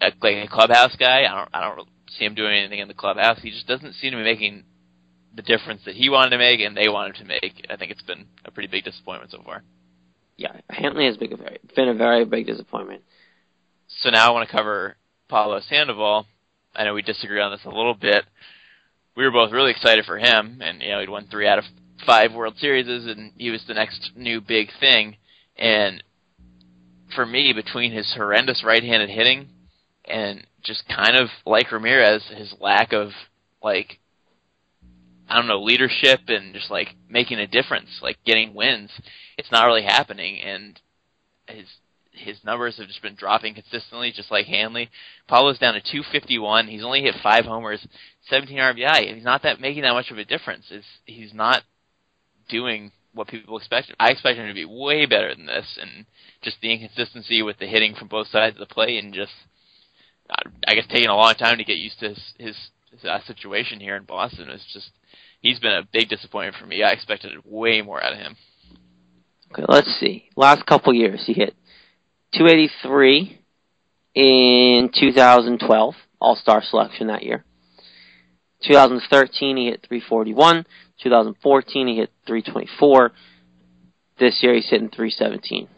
a, 0.00 0.12
like 0.22 0.36
a 0.36 0.48
clubhouse 0.48 0.96
guy. 0.96 1.24
I 1.24 1.36
don't 1.36 1.50
I 1.52 1.60
don't 1.60 1.88
see 2.18 2.24
him 2.24 2.34
doing 2.34 2.54
anything 2.54 2.78
in 2.78 2.88
the 2.88 2.94
clubhouse. 2.94 3.40
He 3.42 3.50
just 3.50 3.66
doesn't 3.66 3.94
seem 3.94 4.12
to 4.12 4.18
be 4.18 4.22
making 4.22 4.64
the 5.34 5.42
difference 5.42 5.82
that 5.86 5.94
he 5.94 6.10
wanted 6.10 6.30
to 6.30 6.38
make 6.38 6.60
and 6.60 6.76
they 6.76 6.88
wanted 6.88 7.16
to 7.16 7.24
make. 7.24 7.66
I 7.70 7.76
think 7.76 7.90
it's 7.90 8.02
been 8.02 8.26
a 8.44 8.50
pretty 8.50 8.68
big 8.68 8.84
disappointment 8.84 9.30
so 9.30 9.42
far. 9.42 9.62
Yeah, 10.36 10.60
Hanley 10.70 11.06
has 11.06 11.16
big, 11.16 11.30
been 11.76 11.88
a 11.88 11.94
very 11.94 12.24
big 12.24 12.46
disappointment. 12.46 13.02
So 14.00 14.10
now 14.10 14.28
I 14.28 14.30
want 14.30 14.48
to 14.48 14.54
cover 14.54 14.96
Pablo 15.28 15.60
Sandoval. 15.68 16.26
I 16.74 16.84
know 16.84 16.94
we 16.94 17.02
disagree 17.02 17.40
on 17.40 17.52
this 17.52 17.64
a 17.64 17.68
little 17.68 17.94
bit. 17.94 18.24
We 19.14 19.24
were 19.24 19.30
both 19.30 19.52
really 19.52 19.70
excited 19.70 20.04
for 20.04 20.18
him, 20.18 20.60
and 20.62 20.82
you 20.82 20.90
know 20.90 21.00
he'd 21.00 21.08
won 21.08 21.26
three 21.30 21.46
out 21.46 21.58
of 21.58 21.64
five 22.06 22.32
World 22.32 22.56
Series, 22.58 22.86
and 22.86 23.32
he 23.36 23.50
was 23.50 23.64
the 23.66 23.74
next 23.74 24.12
new 24.16 24.40
big 24.40 24.68
thing. 24.80 25.16
And 25.56 26.02
for 27.14 27.26
me, 27.26 27.52
between 27.52 27.92
his 27.92 28.14
horrendous 28.14 28.64
right-handed 28.64 29.10
hitting 29.10 29.48
and 30.04 30.46
just 30.62 30.88
kind 30.88 31.16
of 31.16 31.28
like 31.44 31.70
Ramirez, 31.70 32.22
his 32.34 32.54
lack 32.60 32.92
of 32.92 33.10
like 33.62 33.98
I 35.28 35.36
don't 35.36 35.46
know 35.46 35.62
leadership 35.62 36.20
and 36.28 36.54
just 36.54 36.70
like 36.70 36.94
making 37.08 37.38
a 37.38 37.46
difference, 37.46 38.00
like 38.02 38.18
getting 38.24 38.54
wins, 38.54 38.90
it's 39.38 39.50
not 39.50 39.66
really 39.66 39.82
happening. 39.82 40.40
And 40.40 40.80
his 41.48 41.66
his 42.12 42.38
numbers 42.44 42.76
have 42.76 42.86
just 42.86 43.02
been 43.02 43.14
dropping 43.14 43.54
consistently, 43.54 44.12
just 44.14 44.30
like 44.30 44.46
Hanley. 44.46 44.90
Pablo's 45.28 45.58
down 45.58 45.74
to 45.74 45.80
251. 45.80 46.68
He's 46.68 46.84
only 46.84 47.02
hit 47.02 47.14
five 47.22 47.44
homers, 47.44 47.86
17 48.28 48.56
RBI. 48.56 49.14
He's 49.14 49.24
not 49.24 49.42
that 49.42 49.60
making 49.60 49.82
that 49.82 49.92
much 49.92 50.10
of 50.10 50.18
a 50.18 50.24
difference. 50.24 50.70
Is 50.70 50.84
he's 51.04 51.32
not 51.32 51.62
doing 52.48 52.92
what 53.14 53.28
people 53.28 53.56
expect. 53.56 53.92
I 53.98 54.10
expect 54.10 54.38
him 54.38 54.48
to 54.48 54.54
be 54.54 54.64
way 54.64 55.06
better 55.06 55.34
than 55.34 55.46
this, 55.46 55.78
and 55.80 56.06
just 56.42 56.58
the 56.60 56.72
inconsistency 56.72 57.42
with 57.42 57.58
the 57.58 57.66
hitting 57.66 57.94
from 57.94 58.08
both 58.08 58.28
sides 58.28 58.56
of 58.56 58.60
the 58.60 58.72
plate, 58.72 59.02
and 59.02 59.14
just 59.14 59.32
uh, 60.30 60.50
I 60.66 60.74
guess 60.74 60.86
taking 60.88 61.08
a 61.08 61.16
long 61.16 61.34
time 61.34 61.58
to 61.58 61.64
get 61.64 61.76
used 61.76 62.00
to 62.00 62.10
his 62.10 62.34
his, 62.38 62.56
his 62.90 63.04
uh, 63.04 63.20
situation 63.26 63.80
here 63.80 63.96
in 63.96 64.04
Boston 64.04 64.50
is 64.50 64.64
just 64.72 64.90
he's 65.40 65.58
been 65.58 65.72
a 65.72 65.88
big 65.92 66.08
disappointment 66.08 66.56
for 66.60 66.66
me. 66.66 66.82
I 66.82 66.90
expected 66.90 67.32
way 67.44 67.80
more 67.82 68.02
out 68.02 68.12
of 68.12 68.18
him. 68.18 68.36
Okay, 69.52 69.64
let's 69.68 69.94
see. 70.00 70.30
Last 70.34 70.64
couple 70.64 70.94
years, 70.94 71.24
he 71.26 71.34
hit 71.34 71.54
283 72.32 73.38
in 74.14 74.90
2012, 74.98 75.94
All 76.20 76.36
Star 76.36 76.62
selection 76.62 77.08
that 77.08 77.22
year. 77.22 77.44
2013, 78.64 79.56
he 79.56 79.66
hit 79.66 79.84
341. 79.86 80.64
2014, 81.02 81.88
he 81.88 81.96
hit 81.96 82.10
324. 82.26 83.12
This 84.18 84.38
year, 84.42 84.54
he's 84.54 84.68
hitting 84.68 84.88
317. 84.88 85.68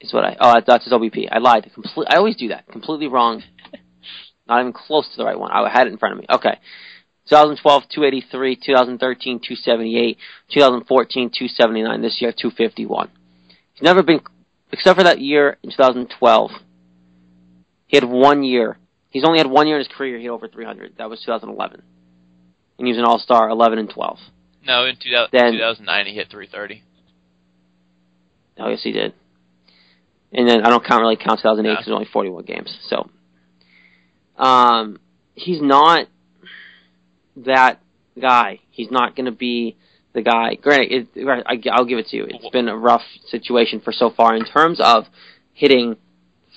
Is 0.00 0.12
what 0.12 0.24
I 0.24 0.36
oh 0.40 0.60
that's 0.66 0.84
his 0.84 0.92
OBP. 0.92 1.28
I 1.30 1.38
lied. 1.38 1.70
Complete. 1.72 2.08
I 2.10 2.16
always 2.16 2.34
do 2.34 2.48
that. 2.48 2.66
Completely 2.66 3.06
wrong. 3.06 3.44
Not 4.48 4.60
even 4.60 4.72
close 4.72 5.08
to 5.08 5.16
the 5.16 5.24
right 5.24 5.38
one. 5.38 5.52
I 5.52 5.70
had 5.70 5.86
it 5.86 5.92
in 5.92 5.98
front 5.98 6.14
of 6.14 6.18
me. 6.18 6.26
Okay. 6.28 6.58
2012, 7.28 7.84
283. 7.88 8.56
2013, 8.56 9.38
278. 9.38 10.18
2014, 10.52 11.30
279. 11.30 12.02
This 12.02 12.18
year, 12.20 12.32
251. 12.32 13.10
Never 13.82 14.02
been, 14.02 14.20
except 14.70 14.96
for 14.96 15.02
that 15.04 15.20
year 15.20 15.58
in 15.62 15.70
2012. 15.70 16.50
He 17.88 17.96
had 17.96 18.04
one 18.08 18.44
year. 18.44 18.78
He's 19.10 19.24
only 19.24 19.38
had 19.38 19.48
one 19.48 19.66
year 19.66 19.76
in 19.76 19.84
his 19.84 19.92
career. 19.94 20.16
He 20.16 20.22
hit 20.24 20.30
over 20.30 20.48
300. 20.48 20.94
That 20.98 21.10
was 21.10 21.20
2011, 21.20 21.82
and 22.78 22.86
he 22.86 22.92
was 22.92 22.98
an 22.98 23.04
All 23.04 23.18
Star 23.18 23.50
11 23.50 23.78
and 23.78 23.90
12. 23.90 24.18
No, 24.64 24.86
in 24.86 24.96
2000, 24.96 25.28
Then- 25.32 25.52
2009 25.54 26.06
he 26.06 26.14
hit 26.14 26.30
330. 26.30 26.82
Oh 28.58 28.68
yes, 28.68 28.82
he 28.82 28.92
did. 28.92 29.12
And 30.32 30.48
then 30.48 30.64
I 30.64 30.70
don't 30.70 30.84
count 30.86 31.00
really 31.02 31.16
count 31.16 31.40
2008 31.40 31.68
Yeah. 31.68 31.74
because 31.74 31.86
there's 31.86 31.94
only 31.94 32.06
41 32.06 32.44
games. 32.44 32.78
So, 32.88 33.10
um, 34.38 34.98
he's 35.34 35.60
not 35.60 36.06
that 37.36 37.80
guy. 38.18 38.60
He's 38.70 38.90
not 38.90 39.16
going 39.16 39.26
to 39.26 39.32
be 39.32 39.76
the 40.14 40.22
guy. 40.22 40.54
Granted, 40.54 41.08
it, 41.14 41.44
I, 41.46 41.58
I'll 41.70 41.84
give 41.84 41.98
it 41.98 42.06
to 42.08 42.16
you. 42.16 42.26
It's 42.28 42.50
been 42.50 42.68
a 42.68 42.76
rough 42.76 43.02
situation 43.26 43.80
for 43.80 43.92
so 43.92 44.10
far 44.10 44.34
in 44.34 44.44
terms 44.44 44.80
of 44.80 45.04
hitting 45.52 45.96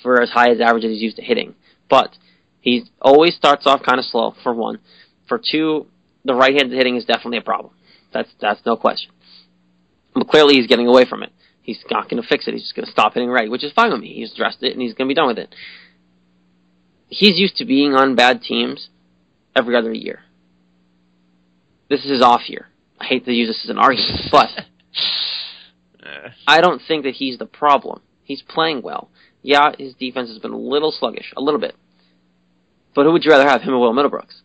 for 0.04 0.22
as 0.22 0.30
high 0.30 0.52
as 0.52 0.60
average 0.60 0.84
as 0.86 0.92
he's 0.92 1.02
used 1.02 1.16
to 1.18 1.24
hitting. 1.24 1.56
But 1.90 2.18
He 2.62 2.86
always 3.00 3.36
starts 3.36 3.68
off 3.68 3.84
kind 3.84 4.00
of 4.00 4.06
slow. 4.06 4.34
For 4.44 4.54
one, 4.54 4.80
for 5.28 5.40
two, 5.40 5.86
the 6.24 6.34
right-handed 6.34 6.76
hitting 6.76 6.96
is 6.96 7.06
definitely 7.06 7.38
a 7.38 7.42
problem. 7.42 7.74
That's 8.12 8.30
that's 8.42 8.66
no 8.66 8.76
question. 8.76 9.12
But 10.16 10.28
clearly, 10.28 10.56
he's 10.56 10.68
getting 10.68 10.88
away 10.88 11.06
from 11.06 11.22
it. 11.22 11.32
He's 11.62 11.84
not 11.92 12.10
going 12.10 12.22
to 12.22 12.28
fix 12.28 12.48
it. 12.48 12.54
He's 12.54 12.64
just 12.64 12.76
going 12.76 12.86
to 12.86 12.92
stop 12.92 13.14
hitting 13.14 13.30
right, 13.30 13.50
which 13.52 13.64
is 13.64 13.72
fine 13.74 13.92
with 13.92 14.02
me. 14.02 14.14
He's 14.14 14.34
addressed 14.34 14.64
it, 14.64 14.74
and 14.74 14.82
he's 14.82 14.94
going 14.94 15.08
to 15.08 15.12
be 15.12 15.16
done 15.16 15.28
with 15.28 15.38
it. 15.38 15.54
He's 17.08 17.38
used 17.38 17.58
to 17.58 17.66
being 17.66 17.94
on 17.94 18.16
bad 18.16 18.42
teams 18.42 18.90
every 19.56 19.76
other 19.76 19.94
year. 19.94 20.22
This 21.90 22.04
is 22.04 22.12
his 22.12 22.22
off 22.24 22.50
year. 22.50 22.68
I 23.00 23.06
hate 23.06 23.26
to 23.26 23.32
use 23.32 23.50
this 23.50 23.62
as 23.66 23.70
an 23.70 23.78
argument, 23.78 24.22
but 24.32 24.50
I 26.48 26.62
don't 26.62 26.82
think 26.88 27.04
that 27.04 27.16
he's 27.16 27.38
the 27.38 27.46
problem. 27.46 28.02
He's 28.24 28.42
playing 28.42 28.82
well. 28.82 29.10
Yeah, 29.42 29.72
his 29.78 29.94
defense 29.96 30.30
has 30.30 30.40
been 30.40 30.54
a 30.54 30.58
little 30.58 30.92
sluggish, 30.92 31.34
a 31.38 31.42
little 31.42 31.60
bit. 31.60 31.76
But 32.96 33.06
who 33.06 33.12
would 33.12 33.26
you 33.26 33.32
rather 33.32 33.48
have, 33.48 33.62
him 33.62 33.74
or 33.74 33.80
Will 33.80 33.94
Middlebrooks? 33.94 34.42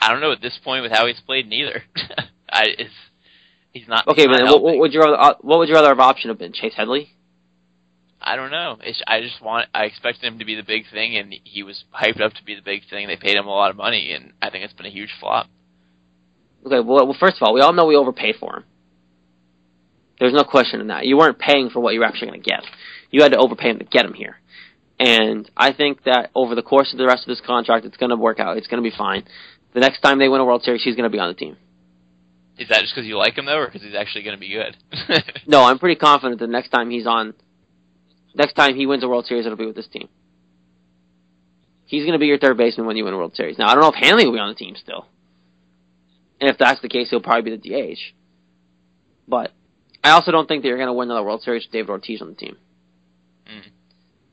I 0.00 0.10
don't 0.10 0.20
know 0.20 0.32
at 0.32 0.40
this 0.40 0.58
point 0.62 0.82
with 0.82 0.92
how 0.92 1.06
he's 1.06 1.20
played 1.20 1.48
neither. 1.48 1.82
I 2.50 2.64
it's, 2.78 2.90
he's 3.72 3.88
not. 3.88 4.08
Okay, 4.08 4.22
he's 4.22 4.26
but 4.26 4.38
not 4.38 4.44
then 4.44 4.52
what, 4.52 4.62
what 4.62 4.78
would 4.78 4.92
your 4.92 5.06
other, 5.06 5.20
uh, 5.20 5.34
what 5.40 5.58
would 5.58 5.68
your 5.68 5.78
other 5.78 6.00
option 6.00 6.30
have 6.30 6.38
been? 6.38 6.52
Chase 6.52 6.74
Headley? 6.76 7.12
I 8.20 8.34
don't 8.34 8.50
know. 8.50 8.78
It's, 8.82 9.00
I 9.06 9.20
just 9.20 9.40
want. 9.42 9.68
I 9.74 9.84
expected 9.84 10.24
him 10.24 10.38
to 10.38 10.44
be 10.44 10.54
the 10.54 10.62
big 10.62 10.84
thing, 10.90 11.16
and 11.16 11.34
he 11.44 11.62
was 11.62 11.84
hyped 11.94 12.20
up 12.20 12.32
to 12.34 12.44
be 12.44 12.54
the 12.54 12.62
big 12.62 12.82
thing. 12.88 13.06
They 13.06 13.16
paid 13.16 13.36
him 13.36 13.46
a 13.46 13.50
lot 13.50 13.70
of 13.70 13.76
money, 13.76 14.12
and 14.12 14.32
I 14.42 14.50
think 14.50 14.64
it's 14.64 14.72
been 14.72 14.86
a 14.86 14.90
huge 14.90 15.10
flop. 15.20 15.46
Okay, 16.66 16.80
well, 16.80 17.06
well, 17.06 17.16
first 17.18 17.36
of 17.36 17.42
all, 17.42 17.54
we 17.54 17.60
all 17.60 17.72
know 17.72 17.86
we 17.86 17.96
overpaid 17.96 18.36
for 18.40 18.56
him. 18.56 18.64
There's 20.18 20.32
no 20.32 20.44
question 20.44 20.80
in 20.80 20.88
that. 20.88 21.06
You 21.06 21.16
weren't 21.16 21.38
paying 21.38 21.70
for 21.70 21.80
what 21.80 21.94
you 21.94 22.00
were 22.00 22.06
actually 22.06 22.28
going 22.28 22.42
to 22.42 22.50
get. 22.50 22.64
You 23.10 23.22
had 23.22 23.32
to 23.32 23.38
overpay 23.38 23.70
him 23.70 23.78
to 23.78 23.84
get 23.84 24.04
him 24.04 24.14
here. 24.14 24.36
And 24.98 25.48
I 25.56 25.72
think 25.72 26.04
that 26.04 26.30
over 26.34 26.54
the 26.54 26.62
course 26.62 26.92
of 26.92 26.98
the 26.98 27.06
rest 27.06 27.22
of 27.22 27.28
this 27.28 27.42
contract, 27.46 27.84
it's 27.84 27.98
going 27.98 28.10
to 28.10 28.16
work 28.16 28.40
out. 28.40 28.56
It's 28.56 28.66
going 28.66 28.82
to 28.82 28.90
be 28.90 28.96
fine. 28.96 29.24
The 29.74 29.80
next 29.80 30.00
time 30.00 30.18
they 30.18 30.28
win 30.28 30.40
a 30.40 30.44
World 30.44 30.62
Series, 30.62 30.82
he's 30.82 30.96
going 30.96 31.08
to 31.08 31.14
be 31.14 31.18
on 31.18 31.28
the 31.28 31.34
team. 31.34 31.56
Is 32.58 32.68
that 32.68 32.80
just 32.80 32.94
because 32.94 33.06
you 33.06 33.18
like 33.18 33.36
him 33.36 33.44
though, 33.44 33.58
or 33.58 33.66
because 33.66 33.82
he's 33.82 33.94
actually 33.94 34.24
going 34.24 34.36
to 34.36 34.40
be 34.40 34.48
good? 34.48 34.76
No, 35.46 35.62
I'm 35.62 35.78
pretty 35.78 35.96
confident 36.00 36.40
that 36.40 36.48
next 36.48 36.70
time 36.70 36.90
he's 36.90 37.06
on, 37.06 37.34
next 38.34 38.54
time 38.54 38.74
he 38.74 38.86
wins 38.86 39.04
a 39.04 39.08
World 39.08 39.26
Series, 39.26 39.44
it'll 39.44 39.58
be 39.58 39.66
with 39.66 39.76
this 39.76 39.86
team. 39.86 40.08
He's 41.84 42.02
going 42.02 42.14
to 42.14 42.18
be 42.18 42.26
your 42.26 42.38
third 42.38 42.56
baseman 42.56 42.86
when 42.86 42.96
you 42.96 43.04
win 43.04 43.12
a 43.12 43.18
World 43.18 43.36
Series. 43.36 43.58
Now, 43.58 43.68
I 43.68 43.74
don't 43.74 43.82
know 43.82 43.92
if 43.92 43.94
Hanley 43.94 44.24
will 44.24 44.32
be 44.32 44.38
on 44.38 44.48
the 44.48 44.54
team 44.54 44.74
still. 44.76 45.06
And 46.40 46.50
if 46.50 46.58
that's 46.58 46.80
the 46.80 46.88
case, 46.88 47.10
he'll 47.10 47.20
probably 47.20 47.50
be 47.50 47.56
the 47.56 47.94
DH. 47.94 47.98
But 49.26 49.52
I 50.04 50.10
also 50.10 50.30
don't 50.30 50.46
think 50.46 50.62
that 50.62 50.68
you're 50.68 50.76
going 50.76 50.88
to 50.88 50.92
win 50.92 51.10
another 51.10 51.24
World 51.24 51.42
Series 51.42 51.64
with 51.64 51.72
David 51.72 51.90
Ortiz 51.90 52.22
on 52.22 52.28
the 52.28 52.34
team. 52.34 52.56
Mm. 53.48 53.70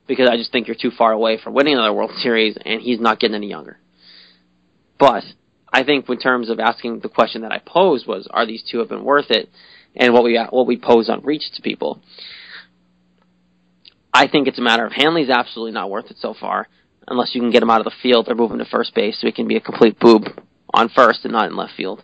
Because 0.08 0.30
I 0.30 0.38
just 0.38 0.52
think 0.52 0.68
you're 0.68 0.76
too 0.80 0.92
far 0.92 1.12
away 1.12 1.40
from 1.42 1.54
winning 1.54 1.74
another 1.74 1.94
World 1.94 2.12
Series, 2.18 2.58
and 2.64 2.82
he's 2.82 3.00
not 3.00 3.20
getting 3.20 3.36
any 3.36 3.50
younger. 3.50 3.78
But 5.00 5.24
I 5.72 5.84
think 5.84 6.08
in 6.10 6.20
terms 6.20 6.50
of 6.50 6.60
asking 6.60 7.00
the 7.00 7.10
question 7.10 7.42
that 7.42 7.52
I 7.52 7.60
posed 7.60 8.06
was, 8.06 8.28
are 8.30 8.46
these 8.46 8.64
two 8.70 8.80
have 8.80 8.90
been 8.90 9.04
worth 9.04 9.32
it? 9.32 9.50
And 9.96 10.14
what 10.14 10.24
we 10.24 10.40
what 10.50 10.68
we 10.68 10.78
pose 10.78 11.10
on 11.10 11.22
reach 11.24 11.44
to 11.56 11.62
people. 11.62 12.02
I 14.14 14.28
think 14.28 14.48
it's 14.48 14.60
a 14.60 14.62
matter 14.62 14.86
of 14.86 14.92
Hanley's 14.92 15.30
absolutely 15.30 15.72
not 15.72 15.90
worth 15.90 16.12
it 16.12 16.18
so 16.20 16.36
far, 16.40 16.68
unless 17.08 17.34
you 17.34 17.42
can 17.42 17.52
get 17.52 17.64
him 17.64 17.70
out 17.70 17.80
of 17.80 17.86
the 17.86 17.94
field 18.02 18.28
or 18.28 18.36
move 18.36 18.52
him 18.52 18.60
to 18.60 18.66
first 18.66 18.94
base 18.94 19.20
so 19.20 19.28
he 19.28 19.34
can 19.34 19.48
be 19.48 19.56
a 19.56 19.62
complete 19.62 20.00
boob 20.00 20.24
on 20.74 20.90
first 20.90 21.22
and 21.24 21.34
not 21.34 21.50
in 21.50 21.56
left 21.56 21.74
field. 21.76 22.04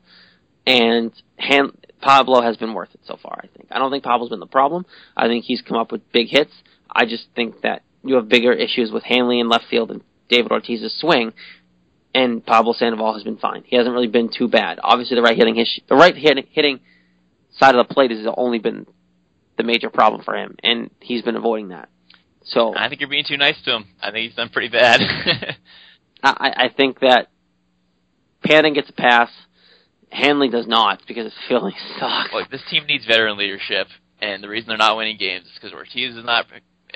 And 0.66 1.12
Han- 1.40 1.78
Pablo 2.02 2.42
has 2.42 2.58
been 2.58 2.74
worth 2.74 2.90
it 2.94 3.02
so 3.06 3.18
far, 3.22 3.42
I 3.44 3.48
think. 3.48 3.68
I 3.72 3.80
don't 3.80 3.92
think 3.92 4.04
Pablo's 4.04 4.30
been 4.30 4.40
the 4.40 4.46
problem. 4.46 4.86
I 5.18 5.28
think 5.28 5.46
he's 5.46 5.62
come 5.62 5.78
up 5.78 5.92
with 5.92 6.12
big 6.12 6.28
hits. 6.30 6.52
I 6.90 7.06
just 7.06 7.26
think 7.36 7.62
that 7.62 7.84
you 8.04 8.16
have 8.16 8.30
bigger 8.30 8.54
issues 8.54 8.92
with 8.92 9.04
Hanley 9.04 9.40
in 9.40 9.50
left 9.50 9.66
field 9.70 9.92
and 9.92 10.02
David 10.30 10.52
Ortiz's 10.52 10.96
swing, 11.00 11.34
and 12.14 12.46
Pablo 12.46 12.74
Sandoval 12.74 13.14
has 13.16 13.24
been 13.24 13.38
fine. 13.38 13.64
He 13.66 13.76
hasn't 13.76 13.94
really 13.94 14.08
been 14.08 14.30
too 14.36 14.48
bad. 14.48 14.80
Obviously, 14.82 15.16
the 15.16 15.22
right 15.22 15.36
hitting 15.36 15.58
issue, 15.58 15.82
the 15.90 15.96
right 15.96 16.16
hitting, 16.16 16.46
hitting 16.52 16.80
side 17.58 17.76
of 17.76 17.88
the 17.88 17.94
plate 17.94 18.12
has 18.12 18.26
only 18.38 18.60
been 18.60 18.86
the 19.58 19.64
major 19.64 19.90
problem 19.90 20.24
for 20.24 20.36
him, 20.36 20.56
and 20.64 20.92
he's 21.00 21.22
been 21.24 21.36
avoiding 21.36 21.70
that. 21.70 21.90
So 22.46 22.74
I 22.76 22.90
think 22.90 23.02
you're 23.02 23.10
being 23.10 23.26
too 23.28 23.38
nice 23.38 23.62
to 23.66 23.76
him. 23.76 23.86
I 24.02 24.12
think 24.12 24.28
he's 24.30 24.36
done 24.36 24.50
pretty 24.50 24.70
bad. 24.70 25.02
I, 26.24 26.54
I 26.66 26.70
think 26.76 27.00
that 27.02 27.30
Panda 28.44 28.72
gets 28.72 28.90
a 28.90 28.94
pass. 28.94 29.30
Hanley 30.12 30.50
does 30.50 30.68
not 30.68 31.02
because 31.08 31.26
his 31.26 31.34
feelings 31.48 31.78
suck. 32.00 32.34
Look, 32.34 32.50
this 32.50 32.64
team 32.70 32.86
needs 32.88 33.06
veteran 33.06 33.38
leadership, 33.38 33.88
and 34.22 34.44
the 34.44 34.50
reason 34.50 34.70
they're 34.70 34.78
not 34.78 34.98
winning 34.98 35.18
games 35.18 35.46
is 35.46 35.52
because 35.54 35.74
Ortiz 35.74 36.16
is 36.16 36.26
not 36.26 36.46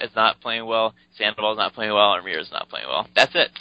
is 0.02 0.10
not 0.16 0.42
playing 0.42 0.66
well, 0.66 0.96
Sandoval's 1.18 1.58
not 1.58 1.74
playing 1.74 1.94
well, 1.94 2.14
and 2.14 2.26
Ramirez 2.26 2.48
is 2.48 2.52
not 2.52 2.70
playing 2.70 2.88
well. 2.88 3.08
That's 3.16 3.36
it. 3.36 3.52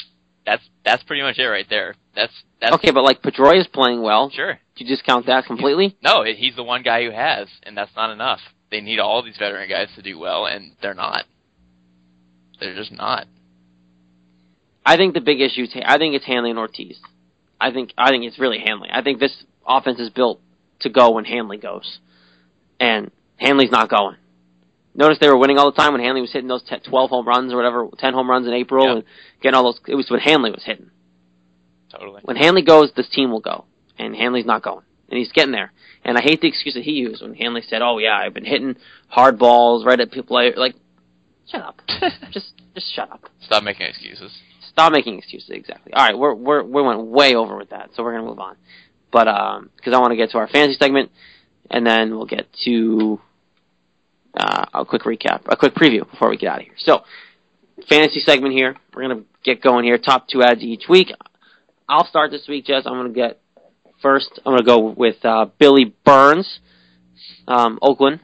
That's 0.47 0.62
that's 0.85 1.03
pretty 1.05 1.22
much 1.22 1.39
it 1.39 1.45
right 1.45 1.66
there. 1.68 1.95
That's 2.14 2.33
that's 2.61 2.74
Okay, 2.74 2.91
but 2.91 3.05
like 3.05 3.22
Pedroia 3.22 3.61
is 3.61 3.66
playing 3.66 4.03
well. 4.03 4.30
sure. 4.30 4.59
Do 4.74 4.85
you 4.85 4.91
discount 4.91 5.26
that 5.26 5.45
completely? 5.47 5.97
No, 6.03 6.24
he's 6.24 6.57
the 6.57 6.62
one 6.62 6.83
guy 6.83 7.05
who 7.05 7.11
has, 7.11 7.49
and 7.62 7.76
that's 7.76 7.95
not 7.95 8.11
enough. 8.11 8.41
They 8.70 8.80
need 8.80 8.99
all 8.99 9.22
these 9.22 9.37
veteran 9.37 9.68
guys 9.68 9.89
to 9.97 10.03
do 10.03 10.18
well, 10.18 10.47
and 10.47 10.72
they're 10.80 10.95
not. 10.95 11.26
They're 12.59 12.74
just 12.74 12.93
not. 12.93 13.26
I 14.85 14.97
think 14.97 15.14
the 15.14 15.20
big 15.20 15.41
issue 15.41 15.66
I 15.85 15.99
think 15.99 16.14
it's 16.14 16.24
Hanley 16.26 16.51
and 16.51 16.59
Ortiz. 16.59 16.99
I 17.63 17.73
think 17.73 17.93
I 17.97 18.11
think 18.11 18.25
it's 18.25 18.39
really 18.39 18.59
Hanley. 18.59 18.89
I 18.93 19.03
think 19.03 19.21
this 19.21 19.45
offense 19.67 19.99
is 20.01 20.11
built 20.11 20.41
to 20.81 20.91
go 20.91 21.13
when 21.13 21.25
Hanley 21.25 21.59
goes, 21.59 21.99
and 22.81 23.11
Hanley's 23.37 23.71
not 23.71 23.89
going. 23.89 24.17
Notice 24.95 25.19
they 25.21 25.29
were 25.29 25.39
winning 25.39 25.59
all 25.59 25.71
the 25.71 25.77
time 25.77 25.93
when 25.93 26.03
Hanley 26.03 26.21
was 26.21 26.33
hitting 26.33 26.49
those 26.49 26.63
10, 26.65 26.81
12 26.81 27.09
home 27.11 27.27
runs 27.27 27.53
or 27.53 27.57
whatever, 27.57 27.89
10 27.97 28.13
home 28.13 28.29
runs 28.29 28.47
in 28.47 28.53
April, 28.53 28.85
Yeah. 28.85 28.93
and 28.97 29.05
getting 29.41 29.55
all 29.57 29.65
those. 29.65 29.81
It 29.87 29.95
was 29.95 30.11
when 30.11 30.21
Hanley 30.21 30.51
was 30.51 30.65
hitting. 30.65 30.91
Totally. 31.91 32.21
When 32.25 32.37
Hanley 32.37 32.63
goes, 32.63 32.93
this 32.97 33.09
team 33.09 33.31
will 33.31 33.41
go, 33.41 33.65
and 33.99 34.15
Hanley's 34.15 34.47
not 34.47 34.63
going, 34.63 34.85
and 35.09 35.19
he's 35.19 35.33
getting 35.33 35.53
there. 35.53 35.73
And 36.05 36.19
I 36.19 36.23
hate 36.23 36.41
the 36.41 36.49
excuse 36.49 36.75
that 36.75 36.83
he 36.85 36.93
used 36.93 37.23
when 37.23 37.35
Hanley 37.35 37.63
said, 37.63 37.81
"Oh 37.83 37.99
yeah, 37.99 38.17
I've 38.17 38.35
been 38.35 38.45
hitting 38.45 38.77
hard 39.09 39.39
balls 39.39 39.85
right 39.85 40.01
at 40.01 40.11
people." 40.11 40.35
Like, 40.37 40.75
shut 41.51 41.63
up, 41.63 41.81
just 42.33 42.53
just 42.75 42.93
shut 42.95 43.11
up. 43.11 43.29
Stop 43.43 43.63
making 43.63 43.87
excuses. 43.87 44.33
Stop 44.73 44.93
making 44.93 45.18
excuses. 45.18 45.51
Exactly. 45.51 45.93
All 45.93 46.05
right, 46.05 46.18
we're 46.18 46.35
we're 46.35 46.62
we 46.62 46.83
went 46.83 47.03
way 47.05 47.35
over 47.35 47.57
with 47.57 47.70
that, 47.70 47.91
so 47.95 48.03
we're 48.03 48.12
gonna 48.12 48.29
move 48.29 48.39
on. 48.39 48.57
But 49.11 49.29
um, 49.29 49.70
because 49.77 49.93
I 49.93 49.99
want 49.99 50.12
to 50.12 50.16
get 50.16 50.31
to 50.31 50.39
our 50.39 50.49
fantasy 50.49 50.79
segment, 50.81 51.11
and 51.70 51.87
then 51.87 52.16
we'll 52.16 52.27
get 52.27 52.47
to 52.64 53.20
uh, 54.35 54.64
a 54.73 54.85
quick 54.87 55.03
recap, 55.03 55.43
a 55.47 55.57
quick 55.57 55.75
preview 55.75 56.11
before 56.11 56.31
we 56.31 56.39
get 56.39 56.49
out 56.49 56.61
of 56.61 56.64
here. 56.64 56.75
So, 56.79 57.05
fantasy 57.89 58.20
segment 58.20 58.55
here. 58.55 58.77
We're 58.95 59.03
gonna 59.03 59.25
get 59.45 59.61
going 59.61 59.85
here. 59.85 59.99
Top 59.99 60.27
two 60.29 60.43
adds 60.43 60.62
each 60.62 60.89
week. 60.89 61.09
I'll 61.87 62.07
start 62.07 62.31
this 62.31 62.49
week, 62.49 62.64
Jess. 62.64 62.85
I'm 62.87 62.95
gonna 62.95 63.11
get 63.11 63.41
first. 64.01 64.41
I'm 64.47 64.53
gonna 64.55 64.64
go 64.64 64.79
with 64.97 65.23
uh, 65.23 65.47
Billy 65.59 65.95
Burns, 66.05 66.61
um, 67.47 67.79
Oakland, 67.83 68.20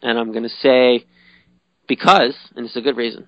and 0.00 0.18
I'm 0.18 0.32
gonna 0.32 0.48
say 0.48 1.04
because, 1.86 2.34
and 2.56 2.64
it's 2.64 2.76
a 2.76 2.80
good 2.80 2.96
reason. 2.96 3.26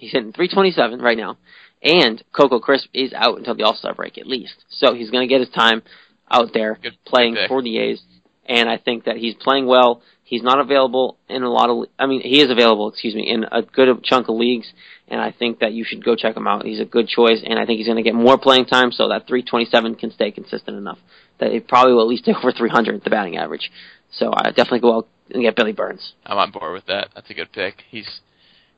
He's 0.00 0.12
hitting 0.12 0.32
327 0.32 1.00
right 1.00 1.16
now, 1.16 1.36
and 1.82 2.22
Coco 2.32 2.58
Crisp 2.58 2.88
is 2.94 3.12
out 3.12 3.38
until 3.38 3.54
the 3.54 3.64
All 3.64 3.74
Star 3.74 3.94
break 3.94 4.18
at 4.18 4.26
least. 4.26 4.54
So 4.70 4.94
he's 4.94 5.10
going 5.10 5.28
to 5.28 5.32
get 5.32 5.40
his 5.40 5.50
time 5.50 5.82
out 6.30 6.52
there 6.54 6.78
Good- 6.82 6.96
playing 7.04 7.34
pick. 7.34 7.48
for 7.48 7.62
the 7.62 7.78
A's, 7.78 8.02
and 8.46 8.68
I 8.68 8.78
think 8.78 9.04
that 9.04 9.16
he's 9.16 9.34
playing 9.34 9.66
well. 9.66 10.02
He's 10.24 10.42
not 10.42 10.60
available 10.60 11.18
in 11.28 11.42
a 11.42 11.50
lot 11.50 11.70
of, 11.70 11.88
I 11.98 12.06
mean, 12.06 12.20
he 12.20 12.40
is 12.40 12.50
available, 12.50 12.88
excuse 12.88 13.16
me, 13.16 13.28
in 13.28 13.44
a 13.50 13.62
good 13.62 13.88
chunk 14.04 14.28
of 14.28 14.36
leagues, 14.36 14.72
and 15.08 15.20
I 15.20 15.32
think 15.32 15.58
that 15.58 15.72
you 15.72 15.84
should 15.84 16.04
go 16.04 16.14
check 16.14 16.36
him 16.36 16.46
out. 16.46 16.64
He's 16.64 16.80
a 16.80 16.84
good 16.84 17.08
choice, 17.08 17.42
and 17.44 17.58
I 17.58 17.66
think 17.66 17.78
he's 17.78 17.88
going 17.88 17.96
to 17.96 18.04
get 18.04 18.14
more 18.14 18.38
playing 18.38 18.66
time, 18.66 18.92
so 18.92 19.08
that 19.08 19.26
327 19.26 19.96
can 19.96 20.12
stay 20.12 20.30
consistent 20.30 20.76
enough 20.76 20.98
that 21.40 21.52
it 21.52 21.66
probably 21.66 21.94
will 21.94 22.02
at 22.02 22.08
least 22.08 22.24
take 22.24 22.36
over 22.36 22.52
300 22.52 23.02
the 23.02 23.10
batting 23.10 23.36
average. 23.36 23.72
So 24.12 24.32
I 24.34 24.50
definitely 24.50 24.80
go 24.80 24.98
out 24.98 25.08
and 25.30 25.42
get 25.42 25.56
Billy 25.56 25.72
Burns. 25.72 26.12
I'm 26.24 26.38
on 26.38 26.50
board 26.52 26.72
with 26.74 26.86
that. 26.86 27.08
That's 27.14 27.30
a 27.30 27.34
good 27.34 27.50
pick. 27.52 27.82
He's 27.90 28.20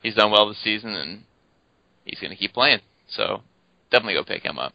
he's 0.03 0.15
done 0.15 0.31
well 0.31 0.47
this 0.47 0.61
season, 0.63 0.91
and 0.91 1.23
he's 2.05 2.19
going 2.19 2.31
to 2.31 2.37
keep 2.37 2.53
playing. 2.53 2.79
So 3.09 3.41
definitely 3.91 4.13
go 4.13 4.23
pick 4.23 4.43
him 4.43 4.59
up. 4.59 4.73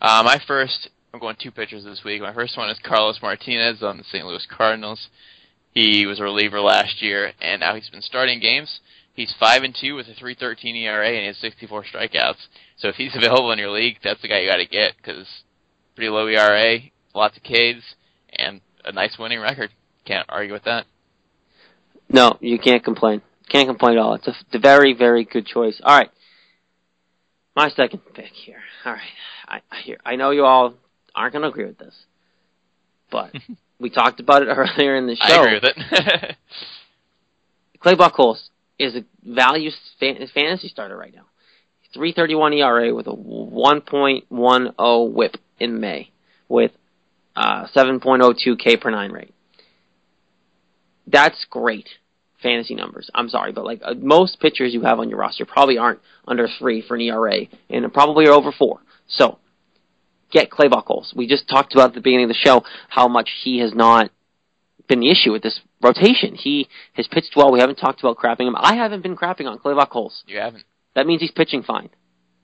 Uh, 0.00 0.22
my 0.24 0.40
first, 0.46 0.90
I'm 1.12 1.20
going 1.20 1.36
two 1.40 1.50
pitchers 1.50 1.84
this 1.84 2.02
week. 2.04 2.20
My 2.22 2.34
first 2.34 2.56
one 2.56 2.70
is 2.70 2.78
Carlos 2.82 3.20
Martinez 3.22 3.82
on 3.82 3.98
the 3.98 4.04
St. 4.04 4.26
Louis 4.26 4.46
Cardinals. 4.50 5.08
He 5.72 6.06
was 6.06 6.20
a 6.20 6.24
reliever 6.24 6.60
last 6.60 7.02
year, 7.02 7.32
and 7.40 7.60
now 7.60 7.74
he's 7.74 7.90
been 7.90 8.02
starting 8.02 8.40
games. 8.40 8.80
He's 9.14 9.34
five 9.38 9.64
and 9.64 9.76
two 9.78 9.96
with 9.96 10.06
a 10.06 10.14
3.13 10.14 10.76
ERA, 10.76 11.08
and 11.08 11.20
he 11.20 11.26
has 11.26 11.36
64 11.38 11.84
strikeouts. 11.92 12.46
So 12.76 12.88
if 12.88 12.94
he's 12.94 13.14
available 13.16 13.52
in 13.52 13.58
your 13.58 13.70
league, 13.70 13.98
that's 14.02 14.22
the 14.22 14.28
guy 14.28 14.40
you 14.40 14.48
got 14.48 14.56
to 14.56 14.66
get 14.66 14.96
because 14.96 15.26
pretty 15.96 16.08
low 16.08 16.26
ERA, 16.26 16.78
lots 17.14 17.36
of 17.36 17.42
Ks, 17.42 17.82
and 18.32 18.60
a 18.84 18.92
nice 18.92 19.18
winning 19.18 19.40
record. 19.40 19.70
Can't 20.04 20.26
argue 20.28 20.52
with 20.52 20.64
that. 20.64 20.86
No, 22.08 22.38
you 22.40 22.58
can't 22.58 22.82
complain. 22.82 23.20
Can't 23.48 23.68
complain 23.68 23.96
at 23.96 24.02
all. 24.02 24.14
It's 24.14 24.28
a, 24.28 24.58
very, 24.58 24.92
very 24.92 25.24
good 25.24 25.46
choice. 25.46 25.80
All 25.82 25.96
right, 25.96 26.10
my 27.56 27.70
second 27.70 28.00
pick 28.14 28.32
here. 28.32 28.60
All 28.84 28.92
right, 28.92 29.00
I 29.46 29.60
I, 29.70 29.80
hear, 29.80 29.98
I 30.04 30.16
know 30.16 30.30
you 30.30 30.44
all 30.44 30.74
aren't 31.14 31.32
going 31.32 31.42
to 31.42 31.48
agree 31.48 31.64
with 31.64 31.78
this, 31.78 31.94
but 33.10 33.32
we 33.80 33.90
talked 33.90 34.20
about 34.20 34.42
it 34.42 34.46
earlier 34.48 34.96
in 34.96 35.06
the 35.06 35.16
show. 35.16 35.34
I 35.34 35.40
agree 35.40 35.54
with 35.54 35.64
it. 35.64 36.36
Clay 37.80 37.94
Buchholz 37.94 38.48
is 38.78 38.96
a 38.96 39.04
value 39.24 39.70
fan- 39.98 40.28
fantasy 40.34 40.68
starter 40.68 40.96
right 40.96 41.14
now. 41.14 41.24
331 41.94 42.52
ERA 42.52 42.94
with 42.94 43.06
a 43.06 43.12
1.10 43.12 45.14
whip 45.14 45.36
in 45.58 45.80
May 45.80 46.10
with 46.48 46.72
uh, 47.34 47.66
7.02 47.74 48.58
K 48.58 48.76
per 48.76 48.90
nine 48.90 49.10
rate. 49.10 49.32
That's 51.06 51.46
great 51.48 51.88
fantasy 52.42 52.74
numbers. 52.74 53.10
I'm 53.14 53.28
sorry, 53.28 53.52
but 53.52 53.64
like 53.64 53.80
uh, 53.84 53.94
most 53.94 54.40
pitchers 54.40 54.72
you 54.72 54.82
have 54.82 54.98
on 54.98 55.08
your 55.08 55.18
roster 55.18 55.44
probably 55.44 55.78
aren't 55.78 56.00
under 56.26 56.48
three 56.58 56.82
for 56.86 56.94
an 56.94 57.00
ERA 57.02 57.46
and 57.70 57.92
probably 57.92 58.26
are 58.26 58.32
over 58.32 58.52
four. 58.52 58.80
So 59.08 59.38
get 60.30 60.50
Clay 60.50 60.68
Buchholz. 60.68 61.14
We 61.14 61.26
just 61.26 61.48
talked 61.48 61.74
about 61.74 61.90
at 61.90 61.94
the 61.94 62.00
beginning 62.00 62.24
of 62.24 62.30
the 62.30 62.34
show 62.34 62.62
how 62.88 63.08
much 63.08 63.30
he 63.42 63.58
has 63.60 63.74
not 63.74 64.10
been 64.88 65.00
the 65.00 65.10
issue 65.10 65.32
with 65.32 65.42
this 65.42 65.60
rotation. 65.82 66.34
He 66.34 66.68
has 66.94 67.06
pitched 67.06 67.34
well. 67.36 67.52
We 67.52 67.60
haven't 67.60 67.76
talked 67.76 68.00
about 68.00 68.16
crapping 68.16 68.48
him. 68.48 68.56
I 68.56 68.74
haven't 68.76 69.02
been 69.02 69.16
crapping 69.16 69.46
on 69.46 69.58
Clay 69.58 69.74
Buchholz. 69.74 70.22
You 70.26 70.38
haven't. 70.38 70.64
That 70.94 71.06
means 71.06 71.20
he's 71.20 71.30
pitching 71.30 71.62
fine. 71.62 71.90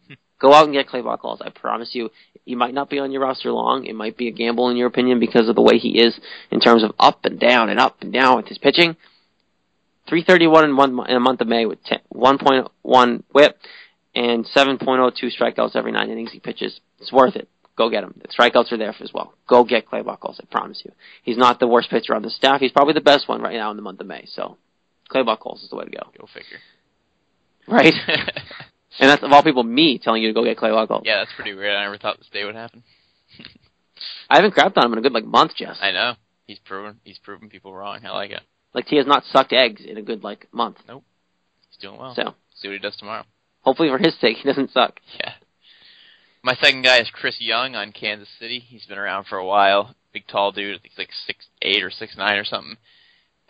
Go 0.40 0.52
out 0.52 0.64
and 0.64 0.74
get 0.74 0.88
Clay 0.88 1.00
Buchholz. 1.00 1.40
I 1.40 1.50
promise 1.50 1.90
you, 1.92 2.10
he 2.44 2.54
might 2.54 2.74
not 2.74 2.90
be 2.90 2.98
on 2.98 3.10
your 3.10 3.22
roster 3.22 3.50
long. 3.50 3.86
It 3.86 3.94
might 3.94 4.16
be 4.16 4.28
a 4.28 4.32
gamble 4.32 4.68
in 4.68 4.76
your 4.76 4.88
opinion 4.88 5.18
because 5.18 5.48
of 5.48 5.54
the 5.54 5.62
way 5.62 5.78
he 5.78 5.98
is 6.00 6.18
in 6.50 6.60
terms 6.60 6.84
of 6.84 6.92
up 6.98 7.24
and 7.24 7.40
down 7.40 7.70
and 7.70 7.80
up 7.80 7.96
and 8.02 8.12
down 8.12 8.36
with 8.36 8.46
his 8.46 8.58
pitching. 8.58 8.96
331 10.22 10.64
in 10.64 10.76
one 10.76 11.10
in 11.10 11.16
a 11.16 11.20
month 11.20 11.40
of 11.40 11.48
May 11.48 11.66
with 11.66 11.82
10, 11.84 11.98
1.1 12.14 13.22
WHIP 13.32 13.58
and 14.14 14.46
7.02 14.46 15.12
strikeouts 15.36 15.74
every 15.74 15.90
nine 15.90 16.08
innings 16.08 16.30
he 16.30 16.38
pitches. 16.38 16.78
It's 17.00 17.12
worth 17.12 17.34
it. 17.34 17.48
Go 17.76 17.90
get 17.90 18.04
him. 18.04 18.14
The 18.22 18.28
strikeouts 18.28 18.70
are 18.70 18.76
there 18.76 18.94
as 19.00 19.12
well. 19.12 19.34
Go 19.48 19.64
get 19.64 19.88
Clay 19.88 20.02
Buchholz. 20.02 20.38
I 20.40 20.44
promise 20.48 20.82
you. 20.84 20.92
He's 21.24 21.36
not 21.36 21.58
the 21.58 21.66
worst 21.66 21.90
pitcher 21.90 22.14
on 22.14 22.22
the 22.22 22.30
staff. 22.30 22.60
He's 22.60 22.70
probably 22.70 22.94
the 22.94 23.00
best 23.00 23.28
one 23.28 23.42
right 23.42 23.56
now 23.56 23.72
in 23.72 23.76
the 23.76 23.82
month 23.82 24.00
of 24.00 24.06
May. 24.06 24.26
So, 24.26 24.56
Clay 25.08 25.22
Buchholz 25.22 25.64
is 25.64 25.70
the 25.70 25.76
way 25.76 25.84
to 25.84 25.90
go. 25.90 26.02
Go 26.16 26.28
figure. 26.32 26.58
Right. 27.66 27.92
and 29.00 29.10
that's 29.10 29.24
of 29.24 29.32
all 29.32 29.42
people, 29.42 29.64
me 29.64 29.98
telling 29.98 30.22
you 30.22 30.28
to 30.28 30.34
go 30.34 30.44
get 30.44 30.58
Clay 30.58 30.70
Buchholz. 30.70 31.02
yeah, 31.04 31.16
that's 31.16 31.32
pretty 31.34 31.54
weird. 31.54 31.74
I 31.74 31.82
never 31.82 31.98
thought 31.98 32.18
this 32.18 32.28
day 32.32 32.44
would 32.44 32.54
happen. 32.54 32.84
I 34.30 34.36
haven't 34.36 34.54
crapped 34.54 34.76
on 34.76 34.86
him 34.86 34.92
in 34.92 34.98
a 34.98 35.02
good 35.02 35.12
like 35.12 35.24
month, 35.24 35.56
Jess. 35.56 35.78
I 35.80 35.90
know. 35.90 36.14
He's 36.46 36.60
proven 36.60 37.00
he's 37.02 37.18
proven 37.18 37.48
people 37.48 37.74
wrong. 37.74 38.00
I 38.04 38.10
like 38.10 38.30
it. 38.30 38.42
Like 38.74 38.86
he 38.88 38.96
has 38.96 39.06
not 39.06 39.24
sucked 39.30 39.52
eggs 39.52 39.82
in 39.84 39.96
a 39.96 40.02
good 40.02 40.22
like 40.24 40.48
month. 40.52 40.78
Nope. 40.88 41.04
He's 41.70 41.78
doing 41.78 41.98
well. 41.98 42.14
So 42.14 42.34
See 42.56 42.68
what 42.68 42.74
he 42.74 42.78
does 42.78 42.96
tomorrow. 42.96 43.24
hopefully 43.62 43.88
for 43.88 43.98
his 43.98 44.14
sake 44.20 44.36
he 44.38 44.44
doesn't 44.48 44.72
suck. 44.72 45.00
Yeah. 45.18 45.32
My 46.42 46.54
second 46.56 46.82
guy 46.82 46.98
is 46.98 47.08
Chris 47.10 47.36
Young 47.40 47.74
on 47.74 47.92
Kansas 47.92 48.28
City. 48.38 48.58
He's 48.58 48.84
been 48.84 48.98
around 48.98 49.24
for 49.26 49.38
a 49.38 49.46
while. 49.46 49.94
Big 50.12 50.26
tall 50.26 50.52
dude. 50.52 50.76
I 50.76 50.78
think 50.78 50.92
he's 50.94 50.98
like 50.98 51.10
six 51.26 51.46
eight 51.62 51.82
or 51.82 51.90
six 51.90 52.16
nine 52.16 52.36
or 52.36 52.44
something. 52.44 52.76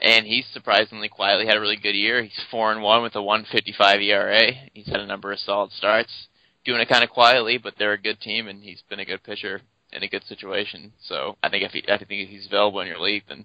And 0.00 0.26
he's 0.26 0.46
surprisingly 0.52 1.08
quietly 1.08 1.46
had 1.46 1.56
a 1.56 1.60
really 1.60 1.76
good 1.76 1.94
year. 1.94 2.22
He's 2.22 2.40
four 2.50 2.72
and 2.72 2.82
one 2.82 3.02
with 3.02 3.14
a 3.16 3.22
one 3.22 3.44
fifty 3.50 3.72
five 3.76 4.00
ERA. 4.00 4.52
He's 4.72 4.86
had 4.86 5.00
a 5.00 5.06
number 5.06 5.32
of 5.32 5.38
solid 5.38 5.72
starts. 5.72 6.28
Doing 6.64 6.80
it 6.80 6.88
kind 6.88 7.04
of 7.04 7.10
quietly, 7.10 7.58
but 7.58 7.74
they're 7.78 7.92
a 7.92 8.00
good 8.00 8.20
team 8.20 8.48
and 8.48 8.62
he's 8.62 8.82
been 8.88 8.98
a 9.00 9.04
good 9.04 9.22
pitcher 9.22 9.60
in 9.92 10.02
a 10.02 10.08
good 10.08 10.24
situation. 10.24 10.92
So 11.06 11.36
I 11.42 11.48
think 11.48 11.62
if 11.64 11.72
he 11.72 11.82
I 11.88 11.98
think 11.98 12.10
if 12.10 12.28
he's 12.28 12.46
available 12.46 12.80
in 12.80 12.86
your 12.88 13.00
league 13.00 13.24
then 13.28 13.44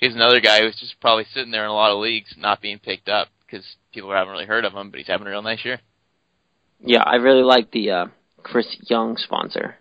he's 0.00 0.14
another 0.14 0.40
guy 0.40 0.60
who's 0.60 0.76
just 0.80 0.98
probably 1.00 1.26
sitting 1.32 1.50
there 1.52 1.64
in 1.64 1.70
a 1.70 1.74
lot 1.74 1.92
of 1.92 1.98
leagues 1.98 2.34
not 2.36 2.60
being 2.60 2.78
picked 2.78 3.08
up 3.08 3.28
because 3.46 3.64
people 3.92 4.10
haven't 4.10 4.32
really 4.32 4.46
heard 4.46 4.64
of 4.64 4.72
him, 4.72 4.90
but 4.90 4.98
he's 4.98 5.06
having 5.06 5.26
a 5.26 5.30
real 5.30 5.42
nice 5.42 5.64
year. 5.64 5.80
Yeah, 6.80 7.02
I 7.04 7.16
really 7.16 7.42
like 7.42 7.70
the 7.70 7.90
uh, 7.90 8.06
Chris 8.42 8.76
Young 8.88 9.16
sponsor. 9.16 9.76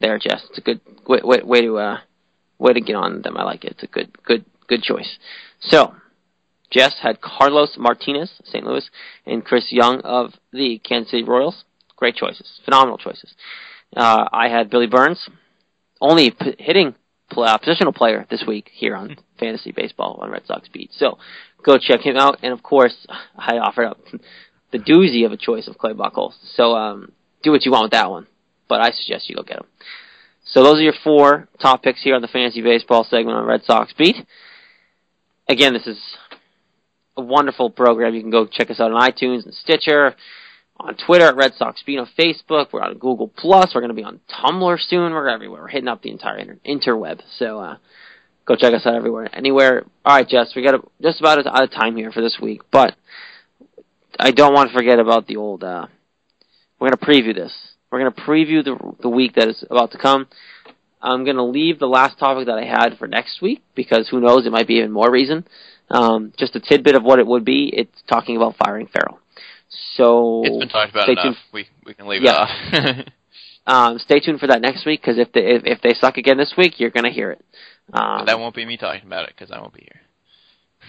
There, 0.00 0.18
Jess. 0.18 0.44
It's 0.50 0.58
a 0.58 0.60
good 0.60 0.80
way, 1.06 1.20
way, 1.22 1.40
way 1.44 1.60
to 1.60 1.78
uh, 1.78 1.98
way 2.58 2.72
to 2.72 2.80
get 2.80 2.96
on 2.96 3.22
them. 3.22 3.36
I 3.36 3.44
like 3.44 3.64
it. 3.64 3.72
It's 3.72 3.84
a 3.84 3.86
good 3.86 4.22
good 4.24 4.44
good 4.66 4.82
choice. 4.82 5.18
So, 5.60 5.94
Jess 6.72 6.96
had 7.00 7.20
Carlos 7.20 7.76
Martinez, 7.78 8.32
St. 8.44 8.64
Louis, 8.64 8.90
and 9.26 9.44
Chris 9.44 9.70
Young 9.70 10.00
of 10.00 10.32
the 10.52 10.78
Kansas 10.78 11.12
City 11.12 11.22
Royals. 11.22 11.64
Great 11.96 12.16
choices, 12.16 12.60
phenomenal 12.64 12.98
choices. 12.98 13.32
Uh, 13.96 14.26
I 14.32 14.48
had 14.48 14.70
Billy 14.70 14.88
Burns, 14.88 15.28
only 16.00 16.32
p- 16.32 16.56
hitting 16.58 16.96
uh, 17.36 17.58
positional 17.58 17.94
player 17.94 18.26
this 18.30 18.44
week 18.46 18.70
here 18.72 18.94
on 18.94 19.16
Fantasy 19.38 19.72
Baseball 19.72 20.18
on 20.22 20.30
Red 20.30 20.46
Sox 20.46 20.68
Beat. 20.68 20.90
So, 20.92 21.18
go 21.64 21.78
check 21.78 22.00
him 22.00 22.16
out. 22.16 22.38
And 22.42 22.52
of 22.52 22.62
course, 22.62 23.06
I 23.36 23.58
offered 23.58 23.86
up 23.86 23.98
the 24.70 24.78
doozy 24.78 25.24
of 25.24 25.32
a 25.32 25.36
choice 25.36 25.68
of 25.68 25.78
Clay 25.78 25.92
Buchholz. 25.92 26.34
So, 26.54 26.74
um, 26.74 27.12
do 27.42 27.50
what 27.50 27.64
you 27.64 27.72
want 27.72 27.84
with 27.84 27.92
that 27.92 28.10
one, 28.10 28.26
but 28.68 28.80
I 28.80 28.90
suggest 28.90 29.28
you 29.28 29.36
go 29.36 29.42
get 29.42 29.58
him. 29.58 29.66
So 30.44 30.62
those 30.62 30.76
are 30.76 30.82
your 30.82 30.94
four 31.04 31.48
top 31.60 31.82
picks 31.82 32.02
here 32.02 32.14
on 32.14 32.22
the 32.22 32.28
Fantasy 32.28 32.62
Baseball 32.62 33.04
segment 33.04 33.36
on 33.36 33.46
Red 33.46 33.64
Sox 33.64 33.92
Beat. 33.96 34.16
Again, 35.48 35.72
this 35.72 35.86
is 35.86 35.98
a 37.16 37.22
wonderful 37.22 37.70
program. 37.70 38.14
You 38.14 38.20
can 38.20 38.30
go 38.30 38.46
check 38.46 38.70
us 38.70 38.80
out 38.80 38.92
on 38.92 39.00
iTunes 39.00 39.44
and 39.44 39.54
Stitcher, 39.54 40.14
on 40.82 40.96
Twitter 40.96 41.26
at 41.26 41.36
Red 41.36 41.54
Sox 41.54 41.82
Beat, 41.84 41.98
on 41.98 42.08
Facebook. 42.18 42.72
We're 42.72 42.82
on 42.82 42.98
Google 42.98 43.28
Plus. 43.28 43.72
We're 43.74 43.80
going 43.80 43.90
to 43.90 43.94
be 43.94 44.04
on 44.04 44.20
Tumblr 44.28 44.78
soon. 44.88 45.12
We're 45.12 45.28
everywhere. 45.28 45.62
We're 45.62 45.68
hitting 45.68 45.88
up 45.88 46.02
the 46.02 46.10
entire 46.10 46.38
inter- 46.38 46.58
interweb. 46.66 47.20
So 47.38 47.60
uh, 47.60 47.76
go 48.46 48.56
check 48.56 48.74
us 48.74 48.84
out 48.84 48.94
everywhere, 48.94 49.28
anywhere. 49.32 49.84
All 50.04 50.16
right, 50.16 50.28
Jess, 50.28 50.52
we 50.56 50.62
got 50.62 50.74
a, 50.74 50.82
just 51.00 51.20
about 51.20 51.46
out 51.46 51.62
of 51.62 51.70
time 51.70 51.96
here 51.96 52.10
for 52.10 52.20
this 52.20 52.38
week, 52.40 52.62
but 52.70 52.94
I 54.18 54.32
don't 54.32 54.54
want 54.54 54.70
to 54.70 54.76
forget 54.76 54.98
about 54.98 55.26
the 55.26 55.36
old. 55.36 55.62
Uh, 55.62 55.86
we're 56.78 56.90
going 56.90 56.98
to 56.98 57.06
preview 57.06 57.34
this. 57.34 57.52
We're 57.90 58.00
going 58.00 58.12
to 58.12 58.20
preview 58.22 58.64
the 58.64 59.02
the 59.02 59.08
week 59.08 59.34
that 59.34 59.48
is 59.48 59.64
about 59.70 59.92
to 59.92 59.98
come. 59.98 60.26
I'm 61.00 61.24
going 61.24 61.36
to 61.36 61.44
leave 61.44 61.78
the 61.78 61.86
last 61.86 62.18
topic 62.18 62.46
that 62.46 62.58
I 62.58 62.64
had 62.64 62.96
for 62.96 63.08
next 63.08 63.42
week 63.42 63.62
because 63.74 64.08
who 64.08 64.20
knows, 64.20 64.46
it 64.46 64.52
might 64.52 64.68
be 64.68 64.74
even 64.74 64.92
more 64.92 65.10
reason. 65.10 65.46
Um, 65.90 66.32
just 66.38 66.54
a 66.54 66.60
tidbit 66.60 66.94
of 66.94 67.02
what 67.02 67.18
it 67.18 67.26
would 67.26 67.44
be. 67.44 67.72
It's 67.74 68.02
talking 68.08 68.36
about 68.36 68.56
firing 68.56 68.86
Farrell. 68.86 69.18
So 69.96 70.42
It's 70.44 70.58
been 70.58 70.68
talked 70.68 70.90
about 70.90 71.08
enough. 71.08 71.24
tuned. 71.24 71.36
We 71.52 71.66
we 71.84 71.94
can 71.94 72.06
leave 72.06 72.22
Yeah. 72.22 72.46
it 72.72 72.98
off. 73.00 73.06
Um, 73.64 74.00
stay 74.00 74.18
tuned 74.18 74.40
for 74.40 74.48
that 74.48 74.60
next 74.60 74.84
week 74.84 75.00
because 75.00 75.18
if 75.18 75.30
they 75.30 75.42
if, 75.42 75.62
if 75.64 75.80
they 75.82 75.94
suck 75.94 76.16
again 76.16 76.36
this 76.36 76.52
week, 76.58 76.80
you're 76.80 76.90
going 76.90 77.04
to 77.04 77.12
hear 77.12 77.30
it. 77.30 77.44
Um, 77.92 78.26
that 78.26 78.40
won't 78.40 78.56
be 78.56 78.64
me 78.64 78.76
talking 78.76 79.06
about 79.06 79.28
it 79.28 79.34
because 79.38 79.52
I 79.52 79.60
won't 79.60 79.72
be 79.72 79.82
here. 79.88 80.00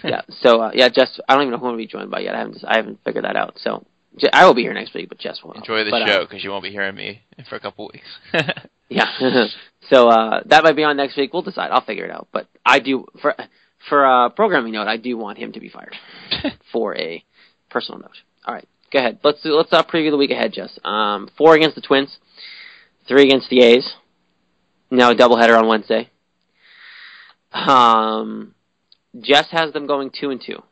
yeah. 0.10 0.22
So 0.40 0.60
uh, 0.60 0.70
yeah, 0.74 0.88
Jess. 0.88 1.20
I 1.28 1.34
don't 1.34 1.42
even 1.42 1.52
know 1.52 1.58
who 1.58 1.66
I'm 1.68 1.74
to 1.74 1.78
be 1.78 1.86
joined 1.86 2.10
by 2.10 2.18
yet. 2.18 2.34
I 2.34 2.38
haven't 2.38 2.64
I 2.66 2.76
haven't 2.78 2.98
figured 3.04 3.22
that 3.24 3.36
out. 3.36 3.60
So 3.60 3.86
I 4.32 4.44
will 4.44 4.54
be 4.54 4.62
here 4.62 4.74
next 4.74 4.92
week, 4.92 5.08
but 5.08 5.18
Jess 5.18 5.38
won't. 5.44 5.56
Enjoy 5.58 5.84
the 5.84 5.92
But, 5.92 6.02
uh, 6.02 6.06
show 6.06 6.24
because 6.24 6.42
you 6.42 6.50
won't 6.50 6.64
be 6.64 6.70
hearing 6.70 6.96
me 6.96 7.22
for 7.48 7.54
a 7.54 7.60
couple 7.60 7.88
weeks. 7.92 8.08
Yeah. 8.90 9.46
so 9.88 10.08
uh, 10.08 10.42
that 10.46 10.62
might 10.64 10.76
be 10.76 10.84
on 10.84 10.96
next 10.96 11.16
week. 11.16 11.32
We'll 11.32 11.42
decide. 11.42 11.70
I'll 11.70 11.84
figure 11.84 12.04
it 12.04 12.10
out. 12.10 12.28
But 12.32 12.48
I 12.66 12.80
do 12.80 13.06
for 13.22 13.34
for 13.88 14.04
a 14.04 14.30
programming 14.30 14.72
note. 14.72 14.88
I 14.88 14.96
do 14.96 15.16
want 15.16 15.38
him 15.38 15.52
to 15.52 15.60
be 15.60 15.68
fired 15.68 15.94
for 16.72 16.96
a 16.96 17.24
personal 17.70 18.00
note. 18.00 18.16
All 18.44 18.52
right. 18.54 18.68
Go 18.94 19.00
ahead. 19.00 19.18
Let's 19.24 19.42
do, 19.42 19.56
let's 19.56 19.72
uh, 19.72 19.82
preview 19.82 20.12
the 20.12 20.16
week 20.16 20.30
ahead, 20.30 20.52
Jess. 20.52 20.78
Um, 20.84 21.28
four 21.36 21.56
against 21.56 21.74
the 21.74 21.80
Twins, 21.80 22.16
three 23.08 23.24
against 23.24 23.50
the 23.50 23.60
A's. 23.60 23.94
Now 24.88 25.10
a 25.10 25.16
doubleheader 25.16 25.58
on 25.58 25.66
Wednesday. 25.66 26.10
Um, 27.52 28.54
Jess 29.20 29.48
has 29.50 29.72
them 29.72 29.88
going 29.88 30.10
two 30.10 30.30
and 30.30 30.40
two. 30.40 30.62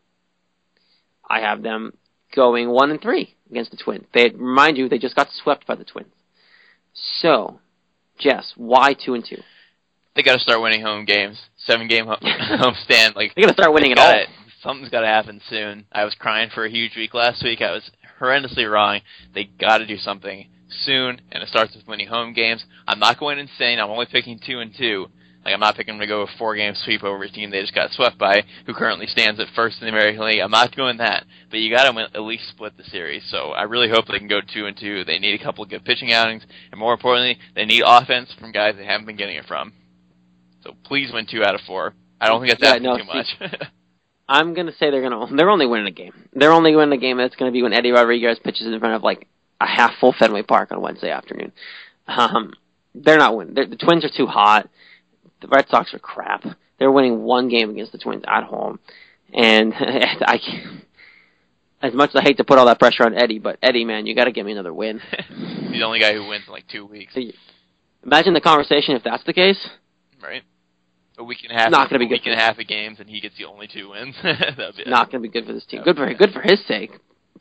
I 1.29 1.41
have 1.41 1.63
them 1.63 1.95
going 2.33 2.71
one 2.71 2.93
and 2.93 3.03
three 3.03 3.35
against 3.51 3.73
the 3.73 3.77
Twins. 3.77 4.05
They 4.15 4.31
remind 4.31 4.79
you 4.79 4.89
they 4.89 4.99
just 4.99 5.17
got 5.17 5.29
swept 5.33 5.67
by 5.67 5.75
the 5.75 5.85
Twins. 5.85 6.13
So, 6.95 7.59
Jess, 8.21 8.53
why 8.57 8.95
two 8.95 9.15
and 9.15 9.25
two? 9.29 9.43
they 10.15 10.23
got 10.23 10.35
to 10.35 10.41
start 10.41 10.63
winning 10.63 10.83
home 10.83 11.07
games. 11.07 11.39
Seven 11.57 11.89
game 11.89 12.07
home, 12.07 12.19
home 12.23 12.77
stand. 12.85 13.17
Like 13.17 13.35
They 13.35 13.43
got 13.43 13.49
to 13.49 13.55
start 13.55 13.73
winning 13.73 13.91
it 13.91 13.99
all. 13.99 14.25
Something's 14.63 14.91
got 14.91 15.01
to 15.01 15.09
happen 15.09 15.41
soon. 15.51 15.87
I 15.91 16.05
was 16.05 16.15
crying 16.15 16.51
for 16.55 16.65
a 16.65 16.71
huge 16.71 16.95
week 16.97 17.15
last 17.15 17.43
week. 17.43 17.61
I 17.61 17.73
was 17.73 17.91
horrendously 18.23 18.71
wrong. 18.71 19.01
They 19.35 19.45
got 19.45 19.79
to 19.79 19.87
do 19.87 19.99
something 19.99 20.47
soon, 20.85 21.21
and 21.31 21.43
it 21.43 21.49
starts 21.49 21.75
with 21.75 21.87
winning 21.87 22.09
home 22.09 22.33
games. 22.33 22.65
I'm 22.87 22.99
not 22.99 23.19
going 23.19 23.39
insane. 23.39 23.79
I'm 23.79 23.91
only 23.91 24.07
picking 24.07 24.39
two 24.39 24.61
and 24.61 24.73
two. 24.77 25.09
Like 25.45 25.55
I'm 25.55 25.61
not 25.61 25.75
picking 25.75 25.95
them 25.95 26.01
to 26.01 26.07
go 26.07 26.23
a 26.23 26.27
four 26.39 26.55
game 26.55 26.75
sweep 26.77 27.03
over 27.03 27.25
a 27.25 27.29
team 27.29 27.51
they 27.51 27.61
just 27.61 27.75
got 27.75 27.91
swept 27.91 28.17
by, 28.17 28.45
who 28.67 28.75
currently 28.75 29.07
stands 29.09 29.41
at 29.41 29.49
first 29.57 29.81
in 29.81 29.87
the 29.87 29.93
American 29.93 30.25
League. 30.25 30.39
I'm 30.39 30.53
not 30.53 30.71
doing 30.71 30.99
that, 30.99 31.25
but 31.51 31.59
you 31.59 31.75
got 31.75 31.91
to 31.91 32.09
at 32.15 32.23
least 32.23 32.49
split 32.49 32.77
the 32.77 32.85
series. 32.85 33.25
So 33.29 33.49
I 33.49 33.65
really 33.65 33.91
hope 33.91 34.07
they 34.07 34.19
can 34.19 34.29
go 34.29 34.41
two 34.41 34.67
and 34.67 34.77
two. 34.77 35.05
They 35.05 35.19
need 35.19 35.41
a 35.41 35.43
couple 35.43 35.65
of 35.65 35.71
good 35.71 35.85
pitching 35.85 36.13
outings, 36.13 36.45
and 36.71 36.79
more 36.79 36.93
importantly, 36.93 37.39
they 37.57 37.65
need 37.65 37.83
offense 37.85 38.33
from 38.39 38.53
guys 38.53 38.77
they 38.77 38.85
haven't 38.85 39.07
been 39.07 39.17
getting 39.17 39.37
it 39.37 39.47
from. 39.47 39.73
So 40.63 40.77
please 40.85 41.11
win 41.13 41.27
two 41.29 41.43
out 41.43 41.57
of 41.57 41.61
four. 41.67 41.95
I 42.21 42.29
don't 42.29 42.41
think 42.41 42.53
that's 42.53 42.63
Yeah, 42.63 42.75
asking 42.75 42.85
no, 42.85 42.99
too 42.99 43.05
much. 43.05 43.71
I'm 44.33 44.55
gonna 44.55 44.73
say 44.73 44.91
they're 44.91 45.03
gonna 45.03 45.27
they're 45.37 45.51
only 45.51 45.67
winning 45.67 45.87
a 45.87 45.91
game. 45.91 46.13
They're 46.33 46.53
only 46.53 46.75
winning 46.75 46.97
a 46.99 47.01
game 47.01 47.17
that's 47.19 47.37
gonna 47.37 47.53
be 47.53 47.63
when 47.63 47.73
Eddie 47.73 47.91
Rodriguez 47.93 48.39
pitches 48.43 48.67
in 48.67 48.79
front 48.81 48.95
of 48.95 49.03
like 49.03 49.27
a 49.61 49.67
half 49.67 49.93
full 50.01 50.15
Fenway 50.19 50.43
Park 50.43 50.73
on 50.73 50.81
Wednesday 50.81 51.11
afternoon. 51.11 51.53
Um, 52.09 52.53
they're 52.95 53.19
not 53.19 53.37
winning. 53.37 53.55
They're, 53.55 53.67
the 53.67 53.77
Twins 53.77 54.05
are 54.05 54.11
too 54.15 54.27
hot. 54.27 54.69
The 55.41 55.49
Red 55.49 55.69
Sox 55.69 55.93
are 55.95 55.99
crap. 55.99 56.45
They're 56.79 56.91
winning 56.93 57.23
one 57.23 57.49
game 57.49 57.71
against 57.71 57.93
the 57.93 57.99
Twins 57.99 58.25
at 58.27 58.45
home, 58.45 58.79
and 59.33 59.73
I. 59.79 60.39
can't- 60.39 60.85
As 61.83 61.93
much 61.95 62.11
as 62.11 62.17
I 62.17 62.23
hate 62.23 62.37
to 62.37 62.45
put 62.45 62.59
all 62.59 62.67
that 62.67 62.79
pressure 62.79 63.05
on 63.05 63.15
Eddie, 63.15 63.41
but 63.41 63.59
Eddie, 63.61 63.85
man, 63.85 64.07
you 64.07 64.15
got 64.15 64.27
to 64.27 64.33
give 64.33 64.47
me 64.47 64.53
another 64.53 64.73
win. 64.73 65.01
He's 65.29 65.73
the 65.73 65.83
only 65.83 65.99
guy 65.99 66.13
who 66.15 66.27
wins 66.29 66.45
in 66.47 66.53
like 66.53 66.69
two 66.69 66.87
weeks, 66.87 67.17
Imagine 68.05 68.35
the 68.35 68.41
conversation 68.41 68.95
if 68.95 69.03
that's 69.03 69.25
the 69.25 69.33
case. 69.33 69.59
right? 70.23 70.43
A 71.19 71.25
week 71.25 71.39
and 71.43 71.53
a 71.53 71.55
half. 71.61 71.71
Not 71.71 71.91
gonna 71.91 71.99
be 71.99 72.07
a 72.07 72.09
good 72.09 72.15
week 72.15 72.27
and 72.27 72.35
a 72.35 72.39
half 72.43 72.59
of 72.59 72.67
games, 72.67 72.99
and 73.01 73.09
he 73.09 73.21
gets 73.21 73.37
the 73.37 73.45
only 73.45 73.69
two 73.69 73.91
wins. 73.91 74.15
Be 74.23 74.85
Not 74.87 75.11
going 75.11 75.23
to 75.23 75.29
be 75.29 75.33
good 75.33 75.47
for 75.47 75.53
this 75.53 75.67
team. 75.67 75.83
Good 75.83 75.97
for 75.97 76.13
good 76.15 76.33
for 76.33 76.41
his 76.41 76.65
sake, 76.67 76.91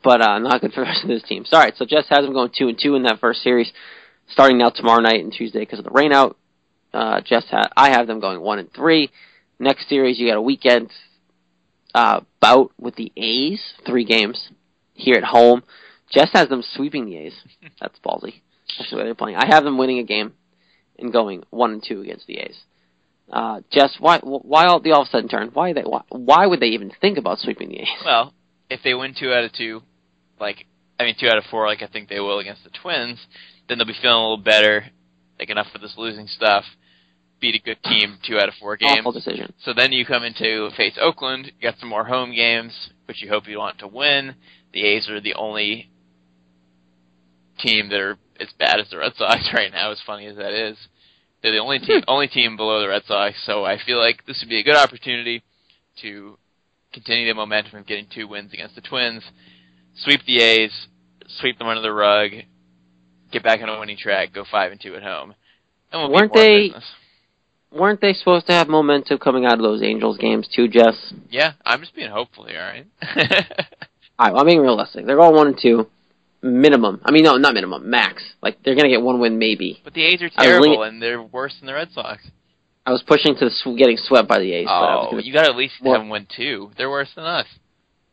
but 0.04 0.20
uh, 0.20 0.38
not 0.38 0.60
good 0.60 0.72
for 0.72 0.80
the 0.80 0.86
rest 0.86 1.02
of 1.02 1.08
this 1.08 1.22
team. 1.22 1.44
Sorry. 1.46 1.72
so 1.76 1.86
Jess 1.86 2.06
has 2.10 2.20
them 2.20 2.34
going 2.34 2.50
two 2.56 2.68
and 2.68 2.78
two 2.80 2.94
in 2.96 3.04
that 3.04 3.18
first 3.20 3.42
series, 3.42 3.72
starting 4.28 4.58
now 4.58 4.68
tomorrow 4.68 5.00
night 5.00 5.20
and 5.24 5.32
Tuesday 5.32 5.60
because 5.60 5.78
of 5.78 5.84
the 5.86 5.90
rain 5.90 6.12
out. 6.12 6.36
Uh, 6.92 7.22
Jess, 7.22 7.44
ha- 7.50 7.70
I 7.76 7.90
have 7.90 8.06
them 8.06 8.20
going 8.20 8.40
one 8.42 8.58
and 8.58 8.72
three. 8.72 9.10
Next 9.58 9.88
series, 9.88 10.18
you 10.18 10.28
got 10.28 10.36
a 10.36 10.42
weekend 10.42 10.90
uh, 11.94 12.20
bout 12.40 12.72
with 12.78 12.96
the 12.96 13.10
A's, 13.16 13.74
three 13.86 14.04
games 14.04 14.50
here 14.94 15.16
at 15.16 15.24
home. 15.24 15.62
Jess 16.10 16.30
has 16.34 16.48
them 16.48 16.62
sweeping 16.74 17.06
the 17.06 17.16
A's. 17.16 17.34
That's 17.80 17.98
ballsy. 18.00 18.42
That's 18.78 18.90
the 18.90 18.96
way 18.96 19.04
they're 19.04 19.14
playing. 19.14 19.36
I 19.36 19.46
have 19.46 19.64
them 19.64 19.78
winning 19.78 19.98
a 19.98 20.04
game 20.04 20.34
and 20.98 21.12
going 21.12 21.44
one 21.50 21.72
and 21.72 21.82
two 21.86 22.02
against 22.02 22.26
the 22.26 22.38
A's. 22.38 22.58
Uh, 23.30 23.60
Jess, 23.70 23.96
why 23.98 24.18
why 24.20 24.66
all 24.66 24.80
the 24.80 24.92
all 24.92 25.02
of 25.02 25.08
a 25.08 25.10
sudden 25.10 25.28
turn? 25.28 25.50
Why 25.52 25.72
they 25.72 25.82
why, 25.82 26.02
why 26.10 26.46
would 26.46 26.60
they 26.60 26.66
even 26.66 26.92
think 27.00 27.18
about 27.18 27.38
sweeping 27.38 27.68
the 27.68 27.80
A's? 27.80 27.88
Well, 28.04 28.34
if 28.68 28.80
they 28.82 28.94
win 28.94 29.14
two 29.18 29.32
out 29.32 29.44
of 29.44 29.52
two, 29.52 29.82
like 30.40 30.66
I 30.98 31.04
mean 31.04 31.16
two 31.18 31.28
out 31.28 31.38
of 31.38 31.44
four, 31.50 31.66
like 31.66 31.82
I 31.82 31.86
think 31.86 32.08
they 32.08 32.20
will 32.20 32.38
against 32.38 32.64
the 32.64 32.70
Twins, 32.70 33.18
then 33.68 33.78
they'll 33.78 33.86
be 33.86 33.94
feeling 34.00 34.16
a 34.16 34.20
little 34.20 34.36
better, 34.36 34.84
like 35.38 35.50
enough 35.50 35.68
for 35.72 35.78
this 35.78 35.94
losing 35.96 36.26
stuff. 36.26 36.64
Beat 37.40 37.56
a 37.56 37.58
good 37.58 37.82
team 37.82 38.18
two 38.24 38.38
out 38.38 38.48
of 38.48 38.54
four 38.60 38.76
games. 38.76 38.98
Awful 39.00 39.12
decision. 39.12 39.52
So 39.64 39.72
then 39.74 39.92
you 39.92 40.04
come 40.06 40.22
into 40.22 40.70
face 40.76 40.96
Oakland, 41.00 41.46
you 41.46 41.70
got 41.70 41.78
some 41.78 41.88
more 41.88 42.04
home 42.04 42.34
games, 42.34 42.90
which 43.06 43.22
you 43.22 43.28
hope 43.28 43.48
you 43.48 43.58
want 43.58 43.78
to 43.78 43.88
win. 43.88 44.36
The 44.72 44.84
A's 44.84 45.08
are 45.08 45.20
the 45.20 45.34
only 45.34 45.90
team 47.58 47.88
that 47.88 48.00
are 48.00 48.18
as 48.40 48.48
bad 48.58 48.80
as 48.80 48.90
the 48.90 48.98
Red 48.98 49.12
Sox 49.16 49.48
right 49.54 49.72
now, 49.72 49.90
as 49.90 50.00
funny 50.06 50.26
as 50.26 50.36
that 50.36 50.52
is. 50.52 50.76
They're 51.42 51.52
the 51.52 51.58
only 51.58 51.78
team 51.86 52.02
only 52.08 52.28
team 52.28 52.56
below 52.56 52.80
the 52.80 52.88
Red 52.88 53.02
Sox, 53.06 53.36
so 53.44 53.64
I 53.64 53.78
feel 53.84 53.98
like 53.98 54.24
this 54.26 54.40
would 54.42 54.48
be 54.48 54.60
a 54.60 54.64
good 54.64 54.76
opportunity 54.76 55.42
to 56.02 56.38
continue 56.92 57.26
the 57.28 57.34
momentum 57.34 57.78
of 57.78 57.86
getting 57.86 58.06
two 58.12 58.28
wins 58.28 58.52
against 58.52 58.74
the 58.74 58.80
Twins, 58.80 59.22
sweep 59.96 60.20
the 60.26 60.42
A's, 60.42 60.86
sweep 61.40 61.58
them 61.58 61.68
under 61.68 61.82
the 61.82 61.92
rug, 61.92 62.30
get 63.30 63.42
back 63.42 63.60
on 63.62 63.68
a 63.68 63.78
winning 63.80 63.96
track, 63.96 64.32
go 64.32 64.44
five 64.50 64.72
and 64.72 64.80
two 64.80 64.94
at 64.94 65.02
home. 65.02 65.34
And 65.92 66.02
we'll 66.02 66.12
Weren't 66.12 66.32
be 66.32 66.40
in 66.40 66.46
they- 66.46 66.66
business. 66.68 66.84
Weren't 67.74 68.02
they 68.02 68.12
supposed 68.12 68.46
to 68.48 68.52
have 68.52 68.68
momentum 68.68 69.16
coming 69.16 69.46
out 69.46 69.54
of 69.54 69.60
those 69.62 69.82
Angels 69.82 70.18
games 70.18 70.46
too, 70.46 70.68
Jess? 70.68 71.14
Yeah, 71.30 71.52
I'm 71.64 71.80
just 71.80 71.94
being 71.96 72.10
hopeful 72.10 72.44
here, 72.44 72.60
alright? 72.60 72.86
All 74.18 74.26
right, 74.26 74.32
well, 74.34 74.40
I'm 74.42 74.46
being 74.46 74.60
realistic. 74.60 75.06
They're 75.06 75.16
going 75.16 75.34
one 75.34 75.46
and 75.46 75.58
two, 75.60 75.88
minimum. 76.42 77.00
I 77.04 77.10
mean, 77.12 77.24
no, 77.24 77.36
not 77.36 77.54
minimum, 77.54 77.88
max. 77.88 78.22
Like 78.42 78.62
they're 78.64 78.74
gonna 78.74 78.88
get 78.88 79.02
one 79.02 79.20
win 79.20 79.38
maybe. 79.38 79.80
but 79.84 79.94
the 79.94 80.04
A's 80.04 80.22
are 80.22 80.28
terrible 80.28 80.62
leaning- 80.70 80.82
and 80.82 81.02
they're 81.02 81.22
worse 81.22 81.54
than 81.58 81.66
the 81.66 81.74
Red 81.74 81.90
Sox. 81.92 82.22
I 82.84 82.90
was 82.90 83.02
pushing 83.04 83.36
to 83.36 83.44
the 83.44 83.50
sw- 83.50 83.78
getting 83.78 83.96
swept 83.96 84.26
by 84.28 84.38
the 84.40 84.52
A's, 84.52 84.66
but 84.66 84.72
I 84.72 84.94
was 84.96 85.04
Oh, 85.06 85.10
gonna 85.12 85.22
you 85.22 85.32
got 85.32 85.44
to 85.44 85.50
at 85.50 85.56
least 85.56 85.74
have 85.84 86.00
them 86.00 86.08
win 86.08 86.26
two. 86.34 86.72
They're 86.76 86.90
worse 86.90 87.10
than 87.14 87.24
us. 87.24 87.46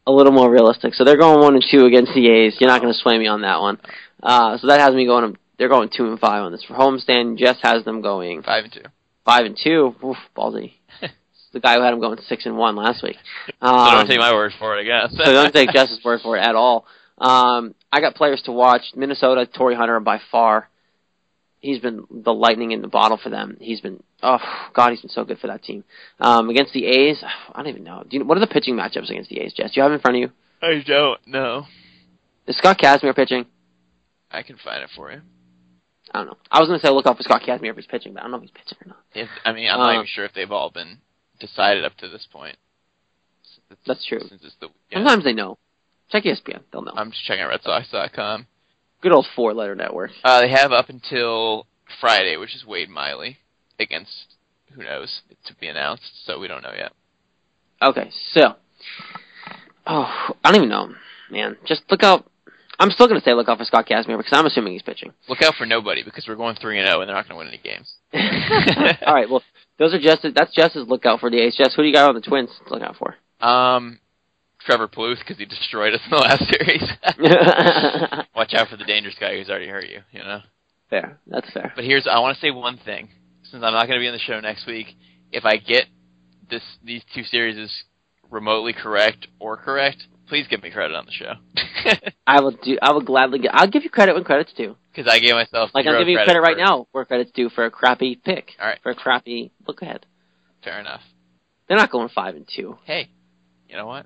a 0.05 0.11
little 0.11 0.31
more 0.31 0.49
realistic. 0.49 0.93
So 0.95 1.03
they're 1.03 1.17
going 1.17 1.39
one 1.41 1.55
and 1.55 1.63
two 1.69 1.85
against 1.85 2.13
the 2.13 2.27
A's. 2.29 2.55
You're 2.59 2.69
not 2.69 2.81
going 2.81 2.93
to 2.93 2.99
sway 2.99 3.17
me 3.19 3.27
on 3.27 3.41
that 3.41 3.59
one. 3.61 3.79
Uh, 4.23 4.57
so 4.57 4.67
that 4.67 4.79
has 4.79 4.93
me 4.95 5.05
going. 5.05 5.37
They're 5.57 5.69
going 5.69 5.89
two 5.95 6.05
and 6.07 6.19
five 6.19 6.43
on 6.43 6.51
this 6.51 6.63
for 6.63 6.73
homestand. 6.75 7.37
Jess 7.37 7.57
has 7.63 7.83
them 7.83 8.01
going 8.01 8.41
Five 8.43 8.63
and 8.65 8.73
two. 8.73 8.81
five 9.25 9.45
and 9.45 9.57
two. 9.61 9.95
Oof, 10.03 10.17
ballsy. 10.35 10.73
the 11.53 11.59
guy 11.59 11.75
who 11.75 11.81
had 11.81 11.91
them 11.93 11.99
going 11.99 12.17
six 12.27 12.45
and 12.45 12.57
one 12.57 12.75
last 12.75 13.03
week. 13.03 13.17
So 13.61 13.67
Um, 13.67 13.91
don't 13.97 14.07
take 14.07 14.19
my 14.19 14.33
word 14.33 14.53
for 14.57 14.77
it, 14.77 14.81
I 14.81 14.83
guess. 14.83 15.15
so 15.17 15.31
don't 15.31 15.53
take 15.53 15.69
Jess's 15.73 16.03
word 16.03 16.21
for 16.21 16.37
it 16.37 16.41
at 16.41 16.55
all. 16.55 16.85
Um, 17.19 17.75
I 17.91 18.01
got 18.01 18.15
players 18.15 18.41
to 18.45 18.51
watch. 18.51 18.81
Minnesota, 18.95 19.45
Torii 19.45 19.75
Hunter 19.75 19.99
by 19.99 20.19
far. 20.31 20.69
He's 21.59 21.79
been 21.79 22.05
the 22.09 22.33
lightning 22.33 22.71
in 22.71 22.81
the 22.81 22.87
bottle 22.87 23.17
for 23.21 23.29
them. 23.29 23.57
He's 23.59 23.81
been 23.81 24.01
oh 24.23 24.37
god, 24.73 24.91
he's 24.91 25.01
been 25.01 25.09
so 25.09 25.25
good 25.25 25.39
for 25.39 25.47
that 25.47 25.61
team. 25.63 25.83
Um, 26.19 26.49
against 26.49 26.71
the 26.71 26.85
A's, 26.85 27.21
I 27.21 27.57
don't 27.57 27.67
even 27.67 27.83
know. 27.83 28.03
Do 28.09 28.17
you, 28.17 28.23
what 28.23 28.37
are 28.37 28.41
the 28.41 28.47
pitching 28.47 28.75
matchups 28.75 29.09
against 29.09 29.29
the 29.29 29.39
A's, 29.41 29.53
Jess? 29.53 29.71
Do 29.71 29.79
you 29.79 29.83
have 29.83 29.91
it 29.91 29.95
in 29.95 30.01
front 30.01 30.15
of 30.17 30.21
you? 30.21 30.31
I 30.61 30.81
don't 30.85 31.19
know. 31.27 31.65
Is 32.47 32.57
Scott 32.57 32.77
Kazmir 32.79 33.13
pitching? 33.13 33.45
I 34.31 34.41
can 34.43 34.55
find 34.63 34.83
it 34.83 34.89
for 34.95 35.11
you. 35.11 35.21
I 36.13 36.19
don't 36.19 36.27
know. 36.27 36.37
I 36.49 36.59
was 36.61 36.69
gonna 36.69 36.79
say 36.79 36.89
look 36.89 37.05
up 37.05 37.17
for 37.17 37.23
Scott 37.23 37.41
Kazmir 37.41 37.71
if 37.71 37.75
he's 37.75 37.85
pitching, 37.87 38.13
but 38.13 38.21
I 38.21 38.23
don't 38.23 38.31
know 38.31 38.37
if 38.37 38.43
he's 38.43 38.51
pitching 38.51 38.77
or 38.85 38.87
not. 38.89 38.99
If, 39.13 39.27
I 39.43 39.51
mean, 39.51 39.67
I'm 39.69 39.79
not 39.79 39.89
Uh, 39.89 39.93
even 39.95 40.07
sure 40.07 40.23
if 40.25 40.33
they've 40.33 40.51
all 40.51 40.69
been 40.69 40.99
decided 41.41 41.83
up 41.83 41.95
to 41.97 42.07
this 42.07 42.25
point. 42.31 42.55
It's- 43.69 43.77
That's 43.85 44.05
true. 44.07 44.19
Since 44.21 44.43
it's 44.43 44.55
the, 44.61 44.69
yeah. 44.91 44.99
Sometimes 44.99 45.25
they 45.25 45.33
know. 45.33 45.57
Check 46.11 46.23
ESPN, 46.23 46.61
they'll 46.71 46.81
know. 46.81 46.93
I'm 46.95 47.11
just 47.11 47.23
checking 47.25 47.45
RedSox.com. 47.45 48.47
Good 49.01 49.11
old 49.11 49.27
four 49.35 49.53
letter 49.53 49.75
network. 49.75 50.11
Uh, 50.23 50.41
they 50.41 50.49
have 50.49 50.71
up 50.71 50.89
until 50.89 51.67
Friday, 52.01 52.37
which 52.37 52.55
is 52.55 52.65
Wade 52.65 52.89
Miley 52.89 53.37
against 53.79 54.35
who 54.73 54.83
knows 54.83 55.21
to 55.45 55.55
be 55.55 55.67
announced. 55.67 56.25
So 56.25 56.39
we 56.39 56.47
don't 56.47 56.63
know 56.63 56.73
yet. 56.75 56.91
Okay, 57.81 58.09
so 58.33 58.55
oh, 59.87 60.29
I 60.43 60.51
don't 60.51 60.55
even 60.55 60.69
know, 60.69 60.93
man. 61.31 61.57
Just 61.65 61.83
look 61.89 62.03
out. 62.03 62.29
I'm 62.77 62.91
still 62.91 63.07
gonna 63.07 63.21
say 63.21 63.33
look 63.33 63.47
out 63.47 63.57
for 63.57 63.63
Scott 63.63 63.87
Kazmir 63.87 64.17
because 64.17 64.33
I'm 64.33 64.45
assuming 64.45 64.73
he's 64.73 64.81
pitching. 64.81 65.13
Look 65.27 65.41
out 65.41 65.55
for 65.55 65.65
nobody 65.65 66.03
because 66.03 66.25
we're 66.27 66.35
going 66.35 66.55
three 66.55 66.79
and 66.79 66.87
zero, 66.87 67.01
and 67.01 67.09
they're 67.09 67.15
not 67.15 67.27
going 67.27 67.35
to 67.35 67.45
win 67.45 67.47
any 67.47 67.57
games. 67.57 67.93
All 69.05 69.13
right, 69.13 69.29
well, 69.29 69.43
those 69.77 69.93
are 69.93 69.99
just 69.99 70.25
that's 70.35 70.53
Jess's 70.53 70.87
lookout 70.87 71.19
for 71.19 71.29
the 71.29 71.37
A's. 71.37 71.55
Jess, 71.55 71.73
who 71.75 71.83
do 71.83 71.87
you 71.87 71.93
got 71.93 72.09
on 72.09 72.15
the 72.15 72.21
Twins 72.21 72.49
to 72.67 72.73
look 72.73 72.83
out 72.83 72.97
for? 72.97 73.15
Um, 73.45 73.99
Trevor 74.69 74.87
Plouffe 74.87 75.17
because 75.17 75.37
he 75.39 75.45
destroyed 75.45 75.95
us 75.95 76.01
in 76.05 76.11
the 76.11 76.17
last 76.17 76.43
series. 76.53 76.83
Watch 78.35 78.53
out 78.53 78.67
for 78.69 78.77
the 78.77 78.85
dangerous 78.85 79.15
guy 79.19 79.35
who's 79.35 79.49
already 79.49 79.67
hurt 79.67 79.89
you. 79.89 80.01
You 80.11 80.19
know. 80.19 80.41
fair, 80.91 81.19
that's 81.25 81.51
fair. 81.51 81.73
But 81.75 81.85
here's 81.85 82.05
I 82.05 82.19
want 82.19 82.35
to 82.35 82.41
say 82.41 82.51
one 82.51 82.77
thing. 82.77 83.09
Since 83.49 83.63
I'm 83.63 83.73
not 83.73 83.87
going 83.87 83.99
to 83.99 84.03
be 84.03 84.07
on 84.07 84.13
the 84.13 84.19
show 84.19 84.39
next 84.39 84.67
week, 84.67 84.85
if 85.31 85.43
I 85.43 85.57
get 85.57 85.85
this 86.51 86.61
these 86.83 87.01
two 87.15 87.23
series 87.23 87.57
is 87.57 87.83
remotely 88.29 88.73
correct 88.73 89.25
or 89.39 89.57
correct, 89.57 90.03
please 90.27 90.45
give 90.47 90.61
me 90.61 90.69
credit 90.69 90.95
on 90.95 91.07
the 91.07 91.11
show. 91.11 91.33
I 92.27 92.41
will 92.41 92.51
do. 92.51 92.77
I 92.79 92.91
will 92.93 93.01
gladly. 93.01 93.39
Get, 93.39 93.55
I'll 93.55 93.67
give 93.71 93.83
you 93.83 93.89
credit 93.89 94.13
when 94.13 94.23
credit's 94.23 94.53
due. 94.53 94.75
Because 94.93 95.11
I 95.11 95.17
gave 95.19 95.33
myself 95.33 95.71
Like 95.73 95.87
I'm 95.87 95.97
giving 95.97 96.13
you 96.13 96.19
credit 96.23 96.41
right 96.41 96.55
for- 96.57 96.63
now 96.63 96.87
where 96.91 97.05
credit's 97.05 97.31
due 97.31 97.49
for 97.49 97.65
a 97.65 97.71
crappy 97.71 98.15
pick. 98.23 98.51
All 98.59 98.67
right. 98.67 98.77
For 98.83 98.91
a 98.91 98.95
crappy 98.95 99.51
look 99.67 99.81
ahead. 99.81 100.05
Fair 100.63 100.79
enough. 100.79 101.01
They're 101.67 101.77
not 101.77 101.89
going 101.91 102.09
five 102.09 102.35
and 102.35 102.47
two. 102.55 102.77
Hey, 102.83 103.09
you 103.67 103.75
know 103.75 103.87
what? 103.87 104.05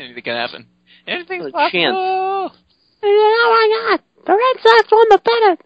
Anything 0.00 0.22
can 0.22 0.36
happen. 0.36 0.66
Anything's 1.06 1.46
A 1.46 1.50
possible. 1.50 1.70
chance. 1.78 1.96
Oh 1.96 2.50
my 3.02 3.96
god, 3.96 4.00
the 4.26 4.32
Red 4.32 4.62
Sox 4.62 4.90
won 4.90 5.06
the 5.10 5.18
pennant. 5.18 5.60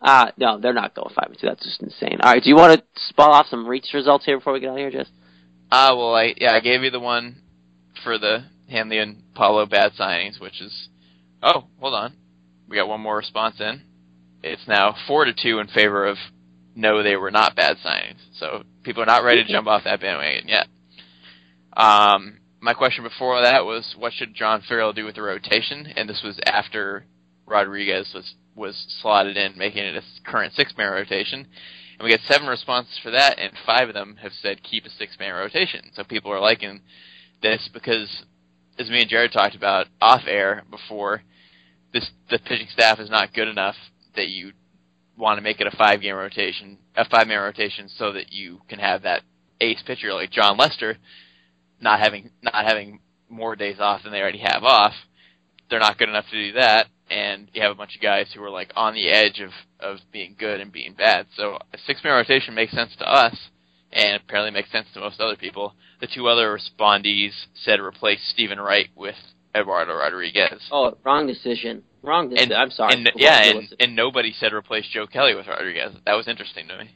Uh, 0.00 0.30
no, 0.38 0.58
they're 0.60 0.72
not 0.72 0.94
going 0.94 1.12
five 1.14 1.28
and 1.30 1.38
two. 1.38 1.46
That's 1.46 1.64
just 1.64 1.82
insane. 1.82 2.18
All 2.22 2.32
right, 2.32 2.42
do 2.42 2.48
you 2.48 2.56
want 2.56 2.80
to 2.80 3.00
spell 3.08 3.30
off 3.30 3.46
some 3.48 3.66
reach 3.66 3.86
results 3.92 4.24
here 4.24 4.38
before 4.38 4.52
we 4.52 4.60
get 4.60 4.68
out 4.70 4.72
of 4.74 4.78
here, 4.78 4.90
Jess? 4.90 5.08
Ah, 5.70 5.94
well, 5.96 6.14
I 6.14 6.34
yeah, 6.36 6.52
I 6.54 6.60
gave 6.60 6.82
you 6.82 6.90
the 6.90 7.00
one 7.00 7.42
for 8.02 8.18
the 8.18 8.44
Hanley 8.68 8.98
and 8.98 9.22
Pablo 9.34 9.66
bad 9.66 9.92
signings, 9.98 10.40
which 10.40 10.60
is 10.60 10.88
oh, 11.42 11.64
hold 11.80 11.94
on, 11.94 12.14
we 12.68 12.76
got 12.76 12.88
one 12.88 13.00
more 13.00 13.16
response 13.16 13.60
in. 13.60 13.82
It's 14.42 14.66
now 14.66 14.94
four 15.06 15.24
to 15.26 15.32
two 15.34 15.58
in 15.58 15.66
favor 15.68 16.06
of 16.06 16.16
no, 16.74 17.02
they 17.02 17.16
were 17.16 17.30
not 17.30 17.56
bad 17.56 17.76
signings. 17.84 18.18
So 18.38 18.62
people 18.82 19.02
are 19.02 19.06
not 19.06 19.22
ready 19.24 19.44
to 19.44 19.48
jump 19.52 19.66
off 19.68 19.84
that 19.84 20.00
bandwagon 20.00 20.48
yet. 20.48 20.66
Um, 21.76 22.39
my 22.60 22.74
question 22.74 23.04
before 23.04 23.40
that 23.40 23.64
was, 23.64 23.94
what 23.96 24.12
should 24.12 24.34
John 24.34 24.62
Farrell 24.66 24.92
do 24.92 25.04
with 25.04 25.14
the 25.14 25.22
rotation? 25.22 25.86
And 25.96 26.08
this 26.08 26.22
was 26.22 26.38
after 26.44 27.06
Rodriguez 27.46 28.12
was 28.14 28.34
was 28.54 28.86
slotted 29.00 29.36
in, 29.36 29.56
making 29.56 29.84
it 29.84 29.96
a 29.96 30.30
current 30.30 30.52
six 30.54 30.74
man 30.76 30.92
rotation. 30.92 31.46
And 31.98 32.04
we 32.04 32.10
got 32.10 32.20
seven 32.28 32.48
responses 32.48 32.98
for 33.02 33.10
that, 33.10 33.38
and 33.38 33.52
five 33.64 33.88
of 33.88 33.94
them 33.94 34.16
have 34.22 34.32
said 34.42 34.62
keep 34.62 34.84
a 34.84 34.90
six 34.90 35.18
man 35.18 35.34
rotation. 35.34 35.90
So 35.94 36.04
people 36.04 36.32
are 36.32 36.40
liking 36.40 36.80
this 37.42 37.68
because, 37.72 38.24
as 38.78 38.90
me 38.90 39.00
and 39.00 39.08
Jared 39.08 39.32
talked 39.32 39.54
about 39.54 39.86
off 40.00 40.22
air 40.26 40.64
before, 40.70 41.22
this 41.92 42.10
the 42.30 42.38
pitching 42.38 42.68
staff 42.72 43.00
is 43.00 43.10
not 43.10 43.32
good 43.32 43.48
enough 43.48 43.76
that 44.16 44.28
you 44.28 44.52
want 45.16 45.38
to 45.38 45.42
make 45.42 45.60
it 45.60 45.66
a 45.66 45.76
five 45.76 46.00
game 46.00 46.16
rotation, 46.16 46.78
a 46.96 47.08
five 47.08 47.26
man 47.26 47.40
rotation, 47.40 47.88
so 47.88 48.12
that 48.12 48.32
you 48.32 48.60
can 48.68 48.78
have 48.78 49.02
that 49.02 49.22
ace 49.60 49.82
pitcher 49.86 50.12
like 50.12 50.30
Jon 50.30 50.56
Lester, 50.56 50.98
not 51.80 52.00
having 52.00 52.30
not 52.42 52.54
having 52.54 53.00
more 53.28 53.56
days 53.56 53.76
off 53.80 54.02
than 54.02 54.12
they 54.12 54.20
already 54.20 54.42
have 54.44 54.64
off. 54.64 54.94
They're 55.68 55.78
not 55.80 55.98
good 55.98 56.08
enough 56.08 56.26
to 56.30 56.46
do 56.48 56.52
that, 56.58 56.88
and 57.08 57.48
you 57.52 57.62
have 57.62 57.70
a 57.70 57.76
bunch 57.76 57.94
of 57.94 58.02
guys 58.02 58.26
who 58.34 58.42
are 58.42 58.50
like 58.50 58.72
on 58.76 58.94
the 58.94 59.08
edge 59.08 59.40
of 59.40 59.50
of 59.78 59.98
being 60.12 60.34
good 60.38 60.60
and 60.60 60.72
being 60.72 60.94
bad. 60.94 61.26
So 61.36 61.58
a 61.72 61.78
six 61.86 62.02
man 62.02 62.14
rotation 62.14 62.54
makes 62.54 62.72
sense 62.72 62.94
to 62.98 63.08
us, 63.08 63.36
and 63.92 64.20
apparently 64.22 64.50
makes 64.50 64.72
sense 64.72 64.86
to 64.94 65.00
most 65.00 65.20
other 65.20 65.36
people. 65.36 65.74
The 66.00 66.08
two 66.08 66.28
other 66.28 66.58
respondees 66.58 67.32
said 67.54 67.80
replace 67.80 68.20
Steven 68.32 68.58
Wright 68.58 68.88
with 68.96 69.16
Eduardo 69.54 69.94
Rodriguez. 69.94 70.68
Oh, 70.70 70.96
wrong 71.04 71.26
decision. 71.26 71.82
Wrong 72.02 72.30
decision. 72.30 72.52
I'm 72.52 72.70
sorry. 72.70 72.94
And 72.94 73.10
yeah, 73.16 73.42
and, 73.44 73.74
and 73.78 73.96
nobody 73.96 74.32
said 74.32 74.52
replace 74.52 74.86
Joe 74.92 75.06
Kelly 75.06 75.34
with 75.34 75.46
Rodriguez. 75.46 75.94
That 76.06 76.14
was 76.14 76.28
interesting 76.28 76.68
to 76.68 76.78
me. 76.78 76.90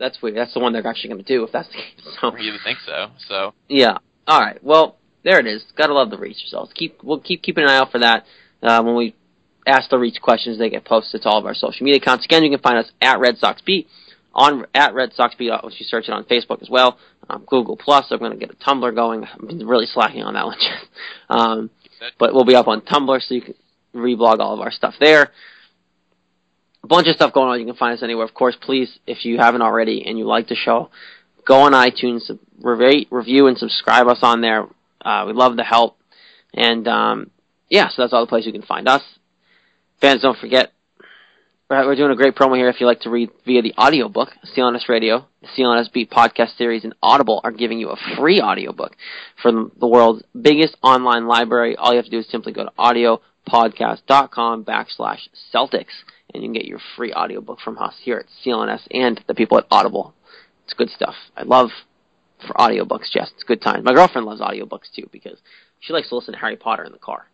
That's 0.00 0.20
weird. 0.20 0.36
That's 0.36 0.54
the 0.54 0.60
one 0.60 0.72
they're 0.72 0.86
actually 0.86 1.10
going 1.10 1.24
to 1.24 1.32
do 1.32 1.44
if 1.44 1.52
that's 1.52 1.68
the 1.68 1.74
case. 1.74 2.16
So 2.20 2.36
You 2.36 2.52
would 2.52 2.62
think 2.64 2.78
so. 2.84 3.10
So 3.28 3.54
yeah. 3.68 3.98
All 4.26 4.40
right. 4.40 4.62
Well, 4.64 4.96
there 5.22 5.38
it 5.38 5.46
is. 5.46 5.62
Gotta 5.76 5.94
love 5.94 6.10
the 6.10 6.18
reach 6.18 6.38
results. 6.42 6.72
Keep 6.74 7.04
we'll 7.04 7.20
keep 7.20 7.42
keeping 7.42 7.64
an 7.64 7.70
eye 7.70 7.76
out 7.76 7.92
for 7.92 8.00
that. 8.00 8.24
Uh, 8.62 8.82
when 8.82 8.96
we 8.96 9.14
ask 9.66 9.90
the 9.90 9.98
reach 9.98 10.20
questions, 10.20 10.58
they 10.58 10.70
get 10.70 10.84
posted 10.84 11.22
to 11.22 11.28
all 11.28 11.38
of 11.38 11.46
our 11.46 11.54
social 11.54 11.84
media 11.84 12.00
accounts. 12.00 12.24
Again, 12.24 12.42
you 12.42 12.50
can 12.50 12.60
find 12.60 12.78
us 12.78 12.90
at 13.00 13.20
Red 13.20 13.38
Sox 13.38 13.60
Beat 13.64 13.88
on 14.34 14.66
at 14.74 14.94
Red 14.94 15.12
Sox 15.14 15.34
Beat. 15.34 15.50
Uh, 15.50 15.60
you 15.64 15.84
search 15.84 16.08
it 16.08 16.12
on 16.12 16.24
Facebook 16.24 16.62
as 16.62 16.70
well. 16.70 16.98
Um, 17.28 17.44
Google 17.46 17.76
Plus. 17.76 18.06
I'm 18.10 18.18
going 18.18 18.32
to 18.32 18.38
get 18.38 18.50
a 18.50 18.56
Tumblr 18.56 18.94
going. 18.94 19.24
I've 19.24 19.46
been 19.46 19.66
really 19.66 19.86
slacking 19.86 20.22
on 20.22 20.34
that 20.34 20.46
one. 20.46 20.58
um, 21.28 21.70
but 22.18 22.34
we'll 22.34 22.44
be 22.44 22.56
up 22.56 22.68
on 22.68 22.80
Tumblr, 22.80 23.20
so 23.22 23.34
you 23.34 23.42
can 23.42 23.54
reblog 23.94 24.38
all 24.38 24.54
of 24.54 24.60
our 24.60 24.70
stuff 24.70 24.94
there. 25.00 25.30
A 26.82 26.86
bunch 26.86 27.06
of 27.08 27.14
stuff 27.14 27.32
going 27.32 27.48
on. 27.48 27.60
You 27.60 27.66
can 27.66 27.76
find 27.76 27.96
us 27.96 28.02
anywhere. 28.02 28.24
Of 28.24 28.34
course, 28.34 28.56
please, 28.60 28.98
if 29.06 29.24
you 29.24 29.38
haven't 29.38 29.62
already 29.62 30.04
and 30.06 30.18
you 30.18 30.26
like 30.26 30.48
the 30.48 30.54
show, 30.54 30.90
go 31.46 31.60
on 31.60 31.72
iTunes, 31.72 32.30
rate, 32.58 33.08
review, 33.10 33.46
and 33.46 33.58
subscribe 33.58 34.06
us 34.08 34.20
on 34.22 34.40
there. 34.40 34.66
Uh, 35.00 35.24
we 35.26 35.32
love 35.32 35.56
the 35.56 35.64
help. 35.64 35.98
And 36.54 36.88
um, 36.88 37.30
yeah, 37.68 37.88
so 37.88 38.02
that's 38.02 38.12
all 38.12 38.22
the 38.24 38.28
places 38.28 38.46
you 38.46 38.52
can 38.52 38.62
find 38.62 38.88
us. 38.88 39.02
Fans, 40.00 40.22
don't 40.22 40.38
forget, 40.38 40.72
we're 41.70 41.94
doing 41.94 42.10
a 42.10 42.16
great 42.16 42.34
promo 42.34 42.56
here 42.56 42.68
if 42.68 42.80
you 42.80 42.86
like 42.86 43.00
to 43.02 43.10
read 43.10 43.30
via 43.46 43.62
the 43.62 43.74
audiobook. 43.78 44.30
CLNS 44.56 44.88
Radio, 44.88 45.26
the 45.40 45.46
CLNS 45.56 45.92
Beat 45.92 46.10
podcast 46.10 46.56
series, 46.56 46.82
and 46.82 46.94
Audible 47.00 47.40
are 47.44 47.52
giving 47.52 47.78
you 47.78 47.90
a 47.90 48.16
free 48.16 48.40
audiobook 48.40 48.96
from 49.40 49.70
the 49.78 49.86
world's 49.86 50.24
biggest 50.38 50.76
online 50.82 51.28
library. 51.28 51.76
All 51.76 51.92
you 51.92 51.96
have 51.96 52.06
to 52.06 52.10
do 52.10 52.18
is 52.18 52.28
simply 52.28 52.52
go 52.52 52.64
to 52.64 52.72
audiopodcast.com 52.76 54.64
backslash 54.64 55.28
Celtics, 55.54 56.02
and 56.32 56.42
you 56.42 56.48
can 56.48 56.54
get 56.54 56.64
your 56.64 56.80
free 56.96 57.12
audiobook 57.12 57.60
from 57.60 57.78
us 57.78 57.94
here 58.02 58.18
at 58.18 58.26
CLNS 58.44 58.86
and 58.90 59.22
the 59.26 59.34
people 59.34 59.58
at 59.58 59.66
Audible. 59.70 60.14
It's 60.64 60.74
good 60.74 60.90
stuff. 60.90 61.14
I 61.36 61.42
love 61.42 61.70
for 62.46 62.54
audiobooks, 62.54 63.10
Jess. 63.10 63.30
It's 63.34 63.44
good 63.44 63.60
time. 63.60 63.84
My 63.84 63.92
girlfriend 63.92 64.26
loves 64.26 64.40
audiobooks 64.40 64.92
too 64.94 65.08
because 65.12 65.38
she 65.80 65.92
likes 65.92 66.08
to 66.10 66.16
listen 66.16 66.34
to 66.34 66.40
Harry 66.40 66.56
Potter 66.56 66.84
in 66.84 66.92
the 66.92 66.98
car. 66.98 67.26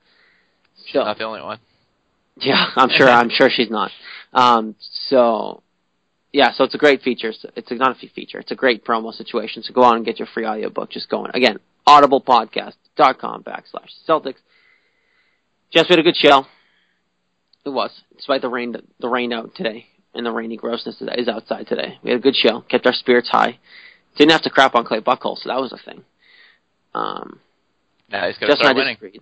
She's 0.84 0.94
so, 0.94 1.00
not 1.00 1.18
the 1.18 1.24
only 1.24 1.42
one. 1.42 1.58
Yeah, 2.38 2.66
I'm 2.76 2.90
sure. 2.90 3.08
I'm 3.08 3.30
sure 3.30 3.48
she's 3.50 3.70
not. 3.70 3.90
Um, 4.32 4.74
so, 5.08 5.62
yeah, 6.32 6.52
so 6.52 6.64
it's 6.64 6.74
a 6.74 6.78
great 6.78 7.02
feature. 7.02 7.32
It's 7.56 7.70
not 7.70 7.96
a 8.02 8.08
feature. 8.08 8.38
It's 8.38 8.50
a 8.50 8.56
great 8.56 8.84
promo 8.84 9.12
situation. 9.12 9.62
So 9.62 9.72
go 9.72 9.82
on 9.82 9.96
and 9.96 10.04
get 10.04 10.18
your 10.18 10.28
free 10.34 10.44
audiobook. 10.44 10.90
Just 10.90 11.08
going 11.08 11.30
again, 11.34 11.58
audiblepodcast.com 11.86 13.44
backslash 13.44 13.90
Celtics. 14.06 14.36
Just 15.72 15.88
had 15.88 15.98
a 15.98 16.02
good 16.02 16.16
show. 16.16 16.46
It 17.66 17.70
was, 17.70 17.90
despite 18.16 18.42
the 18.42 18.48
rain, 18.48 18.76
the 19.00 19.08
rain 19.08 19.32
out 19.32 19.54
today 19.56 19.86
and 20.14 20.24
the 20.24 20.30
rainy 20.30 20.56
grossness 20.56 20.96
that 21.00 21.18
is 21.18 21.28
outside 21.28 21.66
today. 21.66 21.98
We 22.02 22.10
had 22.10 22.20
a 22.20 22.22
good 22.22 22.36
show. 22.36 22.60
Kept 22.62 22.86
our 22.86 22.92
spirits 22.92 23.28
high. 23.28 23.58
Didn't 24.16 24.30
have 24.30 24.42
to 24.42 24.50
crap 24.50 24.74
on 24.74 24.84
Clay 24.84 25.00
Buchholz, 25.00 25.38
so 25.38 25.48
that 25.48 25.60
was 25.60 25.72
a 25.72 25.78
thing. 25.84 26.04
Um, 26.94 27.40
now 28.10 28.26
he's 28.26 28.38
got 28.38 28.46
to 28.46 28.56
start 28.56 28.76
winning. 28.76 28.94
Disagreed. 28.94 29.20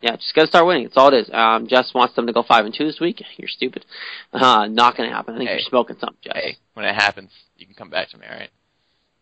Yeah, 0.00 0.16
just 0.16 0.34
gotta 0.34 0.48
start 0.48 0.66
winning. 0.66 0.84
That's 0.84 0.96
all 0.96 1.12
it 1.12 1.18
is. 1.18 1.30
Um, 1.30 1.66
Jess 1.66 1.92
wants 1.94 2.16
them 2.16 2.26
to 2.26 2.32
go 2.32 2.42
five 2.42 2.64
and 2.64 2.74
two 2.74 2.86
this 2.86 3.00
week. 3.00 3.22
You're 3.36 3.48
stupid. 3.48 3.84
Uh, 4.32 4.66
not 4.66 4.96
gonna 4.96 5.10
happen. 5.10 5.34
I 5.34 5.38
think 5.38 5.50
hey, 5.50 5.56
you're 5.56 5.68
smoking 5.68 5.96
something, 6.00 6.16
Jess. 6.24 6.32
Hey, 6.34 6.56
when 6.72 6.86
it 6.86 6.94
happens, 6.94 7.30
you 7.58 7.66
can 7.66 7.74
come 7.74 7.90
back 7.90 8.08
to 8.10 8.18
me. 8.18 8.24
All 8.26 8.38
right. 8.38 8.48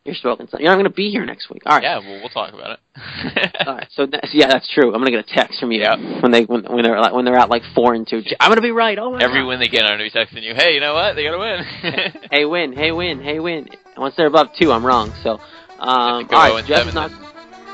You're 0.08 0.14
smoking 0.14 0.46
something. 0.46 0.64
You're 0.64 0.72
not 0.72 0.78
gonna 0.78 0.88
be 0.88 1.10
here 1.10 1.26
next 1.26 1.50
week. 1.50 1.60
All 1.66 1.76
right. 1.76 1.82
Yeah, 1.82 1.98
well, 1.98 2.18
we'll 2.20 2.30
talk 2.30 2.54
about 2.54 2.78
it. 2.78 2.80
all 3.66 3.74
right. 3.74 3.86
So 3.90 4.06
yeah, 4.32 4.46
that's 4.48 4.66
true. 4.72 4.94
I'm 4.94 5.00
gonna 5.00 5.10
get 5.10 5.30
a 5.30 5.34
text 5.34 5.60
from 5.60 5.70
you 5.70 5.84
when 6.22 6.32
they 6.32 6.44
when, 6.44 6.64
when 6.64 6.82
they're 6.82 7.12
when 7.12 7.26
they're 7.26 7.36
at 7.36 7.50
like 7.50 7.62
four 7.74 7.92
and 7.92 8.08
two. 8.08 8.22
I'm 8.40 8.50
gonna 8.50 8.62
be 8.62 8.70
right. 8.70 8.98
Oh 8.98 9.12
my 9.12 9.22
Every 9.22 9.40
God. 9.40 9.48
win 9.48 9.60
they 9.60 9.68
get, 9.68 9.82
I'm 9.82 9.98
gonna 9.98 10.04
be 10.04 10.10
texting 10.10 10.42
you. 10.42 10.54
Hey, 10.54 10.72
you 10.72 10.80
know 10.80 10.94
what? 10.94 11.14
They 11.14 11.24
gotta 11.24 11.38
win. 11.38 12.22
hey, 12.30 12.46
win. 12.46 12.72
Hey, 12.72 12.90
win. 12.90 13.20
Hey, 13.20 13.38
win. 13.38 13.68
Once 13.98 14.14
they're 14.16 14.28
above 14.28 14.48
two, 14.58 14.72
I'm 14.72 14.86
wrong. 14.86 15.12
So, 15.22 15.32
um, 15.32 15.40
all 15.78 16.54
right. 16.54 16.64
Jess 16.64 16.86
is 16.86 16.94
not. 16.94 17.10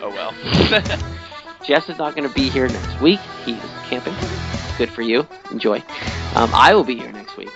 Oh 0.02 0.10
well. 0.10 0.32
Jess 1.64 1.88
is 1.88 1.96
not 1.96 2.14
going 2.14 2.28
to 2.28 2.34
be 2.34 2.50
here 2.50 2.68
next 2.68 3.00
week. 3.02 3.20
He's 3.44 3.56
camping. 3.88 4.14
Good 4.76 4.90
for 4.90 5.00
you. 5.00 5.26
Enjoy. 5.50 5.78
Um, 6.34 6.50
I 6.52 6.74
will 6.74 6.84
be 6.84 6.96
here 6.96 7.10
next 7.10 7.38
week. 7.38 7.48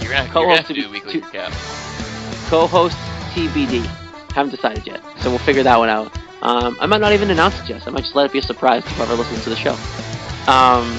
You're 0.00 0.12
going 0.12 0.28
to 0.28 0.56
have 0.56 0.66
to 0.66 0.74
do 0.74 0.90
weekly 0.90 1.20
recap. 1.20 1.52
Co-host 2.48 2.96
TBD. 3.34 4.05
Haven't 4.36 4.50
decided 4.50 4.86
yet, 4.86 5.00
so 5.20 5.30
we'll 5.30 5.38
figure 5.38 5.62
that 5.62 5.78
one 5.78 5.88
out. 5.88 6.12
Um, 6.42 6.76
I 6.78 6.84
might 6.84 7.00
not 7.00 7.14
even 7.14 7.30
announce 7.30 7.58
it, 7.58 7.70
yet. 7.70 7.88
I 7.88 7.90
might 7.90 8.02
just 8.02 8.14
let 8.14 8.26
it 8.26 8.32
be 8.32 8.38
a 8.38 8.42
surprise 8.42 8.84
to 8.84 8.90
whoever 8.90 9.14
listens 9.14 9.42
to 9.44 9.48
the 9.48 9.56
show. 9.56 9.72
Um, 10.46 10.92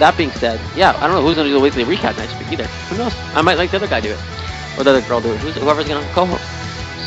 that 0.00 0.16
being 0.18 0.32
said, 0.32 0.60
yeah, 0.74 0.90
I 0.98 1.06
don't 1.06 1.12
know 1.12 1.22
who's 1.22 1.36
going 1.36 1.46
to 1.46 1.50
do 1.50 1.54
the 1.54 1.60
weekly 1.60 1.84
recap 1.84 2.16
next 2.18 2.36
week 2.36 2.50
either. 2.50 2.66
Who 2.66 2.98
knows? 2.98 3.14
I 3.36 3.42
might 3.42 3.58
let 3.58 3.70
the 3.70 3.76
other 3.76 3.86
guy 3.86 4.00
do 4.00 4.10
it, 4.10 4.18
or 4.76 4.82
the 4.82 4.90
other 4.90 5.02
girl 5.02 5.20
do 5.20 5.32
it. 5.32 5.38
Who's, 5.38 5.54
whoever's 5.54 5.86
going 5.86 6.04
to 6.04 6.12
co-host. 6.12 6.42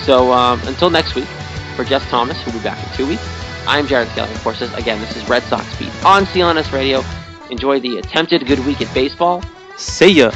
So 0.05 0.31
um, 0.31 0.61
until 0.69 0.89
next 0.89 1.15
week, 1.15 1.27
for 1.75 1.83
Jess 1.83 2.09
Thomas, 2.09 2.41
who'll 2.43 2.53
be 2.53 2.63
back 2.63 2.81
in 2.87 2.95
two 2.95 3.05
weeks. 3.05 3.27
I'm 3.67 3.87
Jared 3.87 4.07
Skelly. 4.11 4.31
Of 4.31 4.41
course, 4.43 4.59
this, 4.59 4.73
again, 4.75 5.01
this 5.01 5.17
is 5.17 5.27
Red 5.27 5.43
Sox 5.43 5.65
Beat 5.77 5.91
on 6.05 6.23
CLNS 6.23 6.71
Radio. 6.71 7.03
Enjoy 7.49 7.77
the 7.81 7.97
attempted 7.97 8.47
good 8.47 8.59
week 8.65 8.81
at 8.81 8.93
baseball. 8.93 9.43
See 9.75 10.11
ya. 10.13 10.31